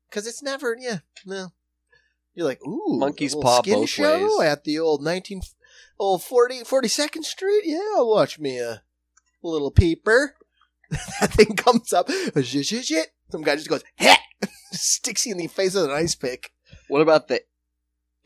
because 0.09 0.27
it's 0.27 0.41
never. 0.43 0.75
Yeah, 0.79 0.99
no. 1.25 1.49
You're 2.33 2.45
like, 2.47 2.65
ooh, 2.65 2.97
Monkey's 2.97 3.33
a 3.33 3.37
little 3.37 3.51
paw 3.51 3.61
skin 3.61 3.79
both 3.81 3.89
show 3.89 4.37
ways. 4.39 4.47
at 4.49 4.63
the 4.63 4.79
old 4.79 5.03
nineteen, 5.03 5.41
old 5.99 6.23
40, 6.23 6.61
42nd 6.63 7.23
Street. 7.25 7.63
Yeah, 7.65 7.79
I'll 7.97 8.09
watch 8.09 8.39
me 8.39 8.57
a 8.57 8.83
little 9.43 9.71
peeper. 9.71 10.35
that 11.19 11.31
thing 11.31 11.55
comes 11.55 11.93
up. 11.93 12.09
Shit, 12.41 12.65
shit, 12.65 12.85
shit. 12.85 13.07
Some 13.31 13.43
guy 13.43 13.55
just 13.55 13.69
goes, 13.69 13.83
heh! 13.95 14.15
sticks 14.71 15.25
you 15.25 15.31
in 15.33 15.37
the 15.37 15.47
face 15.47 15.73
with 15.75 15.85
an 15.85 15.91
ice 15.91 16.15
pick. 16.15 16.51
What 16.87 17.01
about 17.01 17.27
the 17.27 17.41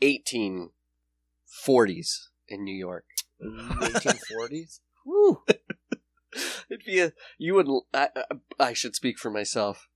1840s 0.02 0.70
in 2.48 2.64
New 2.64 2.74
York? 2.74 3.04
1840s. 3.42 4.80
Woo. 5.06 5.42
It'd 6.68 6.84
be 6.84 7.00
a 7.00 7.12
you 7.38 7.54
would 7.54 7.68
I, 7.94 8.08
I, 8.16 8.24
I 8.58 8.72
should 8.72 8.94
speak 8.96 9.18
for 9.18 9.30
myself. 9.30 9.88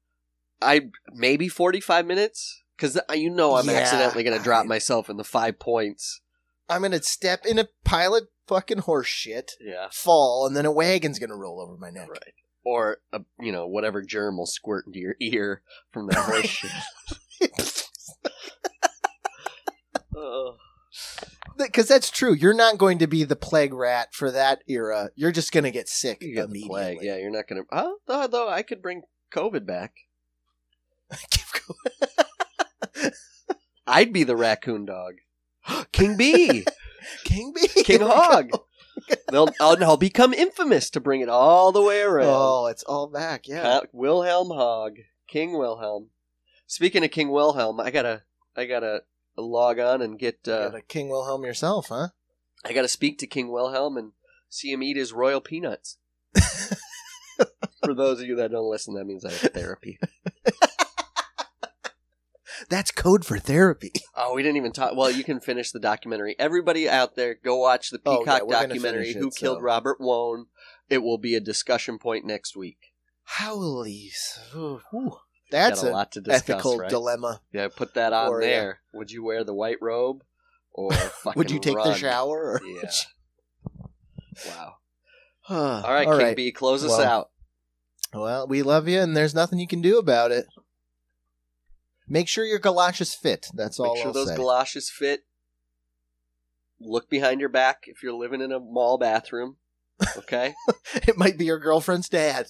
I 0.63 0.91
maybe 1.13 1.49
45 1.49 2.07
minutes 2.07 2.63
cuz 2.79 2.99
you 3.15 3.31
know 3.31 3.57
I'm 3.57 3.67
Yeah, 3.67 3.73
accidentally 3.73 4.23
going 4.25 4.39
to 4.39 4.43
drop 4.45 4.65
I- 4.65 4.69
myself 4.69 5.11
in 5.11 5.17
the 5.17 5.25
5 5.25 5.59
points. 5.59 6.21
I'm 6.69 6.83
gonna 6.83 7.03
step 7.03 7.45
in 7.47 7.59
a 7.59 7.69
pile 7.85 8.15
of 8.15 8.29
fucking 8.51 8.79
horse 8.79 9.07
shit, 9.07 9.53
Yeah. 9.61 9.89
fall, 9.93 10.47
and 10.47 10.55
then 10.55 10.67
a 10.67 10.73
wagon's 10.73 11.19
gonna 11.19 11.37
roll 11.37 11.61
over 11.61 11.77
my 11.79 11.91
neck. 11.91 12.11
Right. 12.11 12.35
Or 12.65 12.99
a, 13.13 13.23
you 13.41 13.53
know 13.53 13.67
whatever 13.67 14.03
germ 14.03 14.37
will 14.37 14.45
squirt 14.47 14.87
into 14.87 14.99
your 14.99 15.17
ear 15.21 15.63
from 15.91 16.09
that 16.09 16.17
horse 16.17 16.47
shit. 16.49 16.71
Because 21.57 21.89
that's 21.89 22.11
true. 22.11 22.33
You're 22.33 22.55
not 22.55 22.79
going 22.79 22.99
to 22.99 23.07
be 23.07 23.23
the 23.23 23.37
plague 23.37 23.75
rat 23.75 24.15
for 24.15 24.31
that 24.31 24.63
era. 24.67 25.11
You're 25.15 25.31
just 25.33 25.53
going 25.53 25.65
to 25.65 25.71
get 25.71 25.89
sick 25.89 26.23
You 26.23 26.37
the 26.37 26.45
immediately. 26.45 26.69
plague. 26.69 26.99
Yeah, 27.03 27.17
you're 27.19 27.31
not 27.31 27.47
going 27.49 27.63
to 27.63 27.69
Oh, 27.71 27.99
though, 28.07 28.27
though 28.27 28.49
I 28.49 28.63
could 28.63 28.81
bring 28.81 29.03
COVID 29.31 29.67
back. 29.67 29.93
I'd 33.87 34.13
be 34.13 34.25
the 34.25 34.37
raccoon 34.37 34.87
dog. 34.87 35.17
King 35.93 36.17
Bee. 36.17 36.65
King 37.25 37.53
Bee. 37.55 37.69
King 37.85 38.01
Hog. 38.03 38.51
They'll 39.31 39.49
I'll, 39.61 39.83
I'll 39.83 39.97
become 39.97 40.35
infamous 40.35 40.91
to 40.91 41.01
bring 41.01 41.21
it 41.21 41.29
all 41.29 41.73
the 41.73 41.83
way 41.83 42.01
around. 42.03 42.29
Oh, 42.29 42.67
it's 42.67 42.83
all 42.85 43.07
back. 43.07 43.49
Yeah. 43.49 43.67
Uh, 43.67 43.81
Wilhelm 43.93 44.49
Hog, 44.49 44.97
King 45.27 45.59
Wilhelm. 45.59 46.11
Speaking 46.67 47.05
of 47.05 47.11
King 47.11 47.31
Wilhelm, 47.31 47.81
I 47.81 47.91
gotta, 47.91 48.23
I 48.57 48.67
gotta 48.67 49.03
log 49.37 49.79
on 49.79 50.03
and 50.03 50.19
get. 50.19 50.47
Uh, 50.47 50.73
King 50.89 51.09
Wilhelm 51.09 51.45
yourself, 51.45 51.89
huh? 51.89 52.09
I 52.65 52.73
gotta 52.73 52.89
speak 52.89 53.19
to 53.19 53.27
King 53.27 53.51
Wilhelm 53.51 53.97
and 53.97 54.13
see 54.49 54.73
him 54.73 54.83
eat 54.83 54.97
his 54.97 55.13
royal 55.13 55.41
peanuts. 55.41 55.97
For 57.83 57.95
those 57.95 58.21
of 58.21 58.27
you 58.27 58.37
that 58.37 58.51
don't 58.51 58.71
listen, 58.71 58.95
that 58.95 59.07
means 59.07 59.25
I 59.25 59.31
have 59.31 59.53
therapy. 59.53 59.99
That's 62.69 62.91
code 62.91 63.25
for 63.25 63.39
therapy. 63.39 63.93
Oh, 64.23 64.35
we 64.35 64.43
didn't 64.43 64.59
even 64.59 64.73
talk. 64.73 64.95
Well, 64.95 65.11
you 65.11 65.25
can 65.25 65.41
finish 65.41 65.71
the 65.71 65.81
documentary. 65.81 66.37
Everybody 66.39 66.87
out 66.89 67.17
there, 67.17 67.35
go 67.43 67.57
watch 67.57 67.89
the 67.91 67.99
Oh, 68.05 68.13
yeah, 68.13 68.19
Peacock 68.19 68.43
we're 68.47 68.53
gonna 68.55 68.67
documentary. 68.69 69.03
finish 69.05 69.17
it, 69.17 69.21
Who 69.21 69.31
killed 69.31 69.59
so- 69.59 69.63
Robert 69.63 69.97
Wone? 69.99 70.47
It 70.91 70.99
will 70.99 71.17
be 71.17 71.35
a 71.35 71.41
discussion 71.41 71.99
point 71.99 72.27
next 72.27 72.55
week. 72.57 72.79
Howlies. 73.39 74.39
Ooh, 74.55 74.81
whew. 74.91 75.17
That's 75.51 75.81
Got 75.81 75.87
a 75.87 75.89
an 75.89 75.93
lot 75.95 76.13
to 76.13 76.21
discuss, 76.21 76.51
ethical 76.51 76.79
right? 76.79 76.91
dilemma. 76.91 77.41
Yeah, 77.53 77.69
put 77.75 77.95
that 77.95 78.13
on 78.13 78.29
Or, 78.29 78.43
yeah. 78.43 78.49
there. 78.49 78.81
Would 78.93 79.11
you 79.11 79.25
wear 79.25 79.43
the 79.43 79.55
white 79.55 79.79
robe 79.81 80.23
or 80.73 80.93
fucking 80.93 81.39
Would 81.39 81.51
you 81.51 81.59
take 81.61 81.75
the 81.75 81.79
run? 81.91 81.97
shower? 81.99 82.61
Or 82.61 82.61
Yeah. 82.67 82.91
Wow. 84.47 84.75
All 85.49 85.57
All 85.85 85.93
right, 85.93 86.07
King 86.27 86.35
Bee, 86.35 86.53
close 86.53 86.85
us 86.85 86.91
Well, 86.91 87.01
out. 87.03 87.31
Well, 88.13 88.47
we 88.49 88.63
love 88.63 88.89
you, 88.89 89.01
and 89.01 89.17
there's 89.17 89.35
nothing 89.35 89.59
you 89.59 89.67
can 89.69 89.81
do 89.81 89.99
about 89.99 90.31
it. 90.31 90.47
Make 92.13 92.27
sure 92.29 92.45
your 92.45 92.59
galoshes 92.59 93.15
fit. 93.15 93.47
That's 93.55 93.79
all 93.79 93.95
Make 93.95 93.99
sure 93.99 94.07
I'll 94.09 94.13
those 94.13 94.29
say. 94.29 94.37
galoshes 94.37 94.91
fit. 94.91 95.25
Look 96.81 97.09
behind 97.09 97.41
your 97.41 97.49
back 97.51 97.85
if 97.87 98.03
you're 98.03 98.13
living 98.13 98.41
in 98.41 98.51
a 98.53 98.59
mall 98.59 98.99
bathroom. 98.99 99.57
Okay? 100.17 100.55
it 100.95 101.17
might 101.17 101.39
be 101.39 101.45
your 101.45 101.59
girlfriend's 101.61 102.09
dad. 102.09 102.49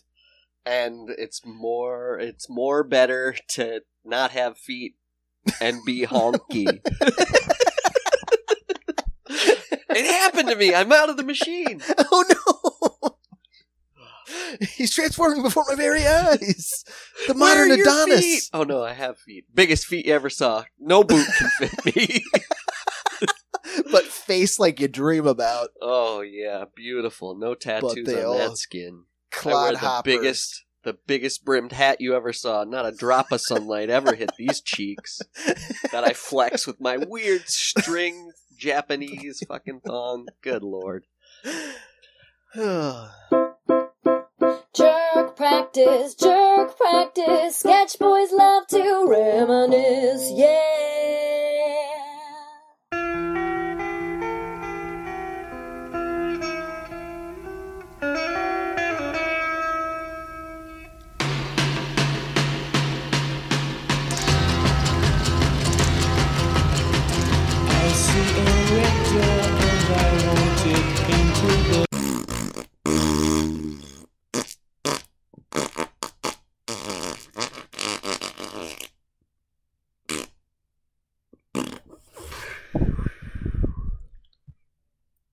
and 0.65 1.11
it's 1.11 1.43
more 1.45 2.19
it's 2.19 2.49
more 2.49 2.83
better 2.85 3.35
to 3.49 3.83
not 4.05 4.31
have 4.31 4.57
feet 4.57 4.95
and 5.61 5.85
be 5.85 6.07
honky. 6.07 6.81
it 9.29 10.07
happened 10.07 10.49
to 10.49 10.57
me. 10.57 10.75
I'm 10.75 10.93
out 10.93 11.11
of 11.11 11.17
the 11.17 11.25
machine. 11.25 11.83
Oh 12.11 12.25
no! 12.29 12.50
He's 14.77 14.95
transforming 14.95 15.43
before 15.43 15.65
my 15.69 15.75
very 15.75 16.07
eyes. 16.07 16.85
The 17.27 17.35
modern 17.35 17.71
Adonis. 17.71 18.21
feet? 18.21 18.43
Oh 18.53 18.65
no, 18.65 18.83
I 18.83 18.93
have 18.93 19.19
feet. 19.19 19.45
Biggest 19.53 19.87
feet 19.87 20.07
you 20.07 20.15
ever 20.15 20.31
saw. 20.31 20.65
No 20.79 21.05
boot 21.05 21.27
can 21.39 21.49
fit 21.59 21.97
me. 21.97 22.25
but 23.93 24.05
face 24.05 24.59
like 24.59 24.81
you 24.81 24.89
dream 24.89 25.27
about. 25.27 25.69
oh 25.81 26.21
yeah, 26.21 26.65
beautiful. 26.75 27.37
No 27.37 27.55
tattoos 27.55 28.09
on 28.09 28.39
that 28.39 28.57
skin. 28.57 29.05
I 29.45 29.47
wear 29.47 29.73
Clod 29.73 29.75
the 29.75 30.03
biggest 30.05 30.65
the 30.83 30.97
biggest 31.07 31.45
brimmed 31.45 31.73
hat 31.73 32.01
you 32.01 32.15
ever 32.15 32.33
saw. 32.33 32.65
Not 32.65 32.87
a 32.87 32.93
drop 32.93 33.33
of 33.33 33.41
sunlight 33.41 33.91
ever 33.91 34.15
hit 34.15 34.31
these 34.39 34.61
cheeks. 34.61 35.21
That 35.93 36.05
I 36.05 36.13
flex 36.13 36.67
with 36.67 36.81
my 36.81 36.97
weird 36.97 37.49
string 37.49 38.33
Japanese 38.57 39.43
fucking 39.47 39.81
thong. 39.87 40.27
Good 40.43 40.63
lord. 40.63 41.05
practice, 45.41 46.15
jerk 46.17 46.77
practice. 46.77 47.57
Sketch 47.57 47.99
boys 47.99 48.31
love 48.31 48.67
to 48.67 49.07
reminisce, 49.09 50.31
yeah. 50.35 51.00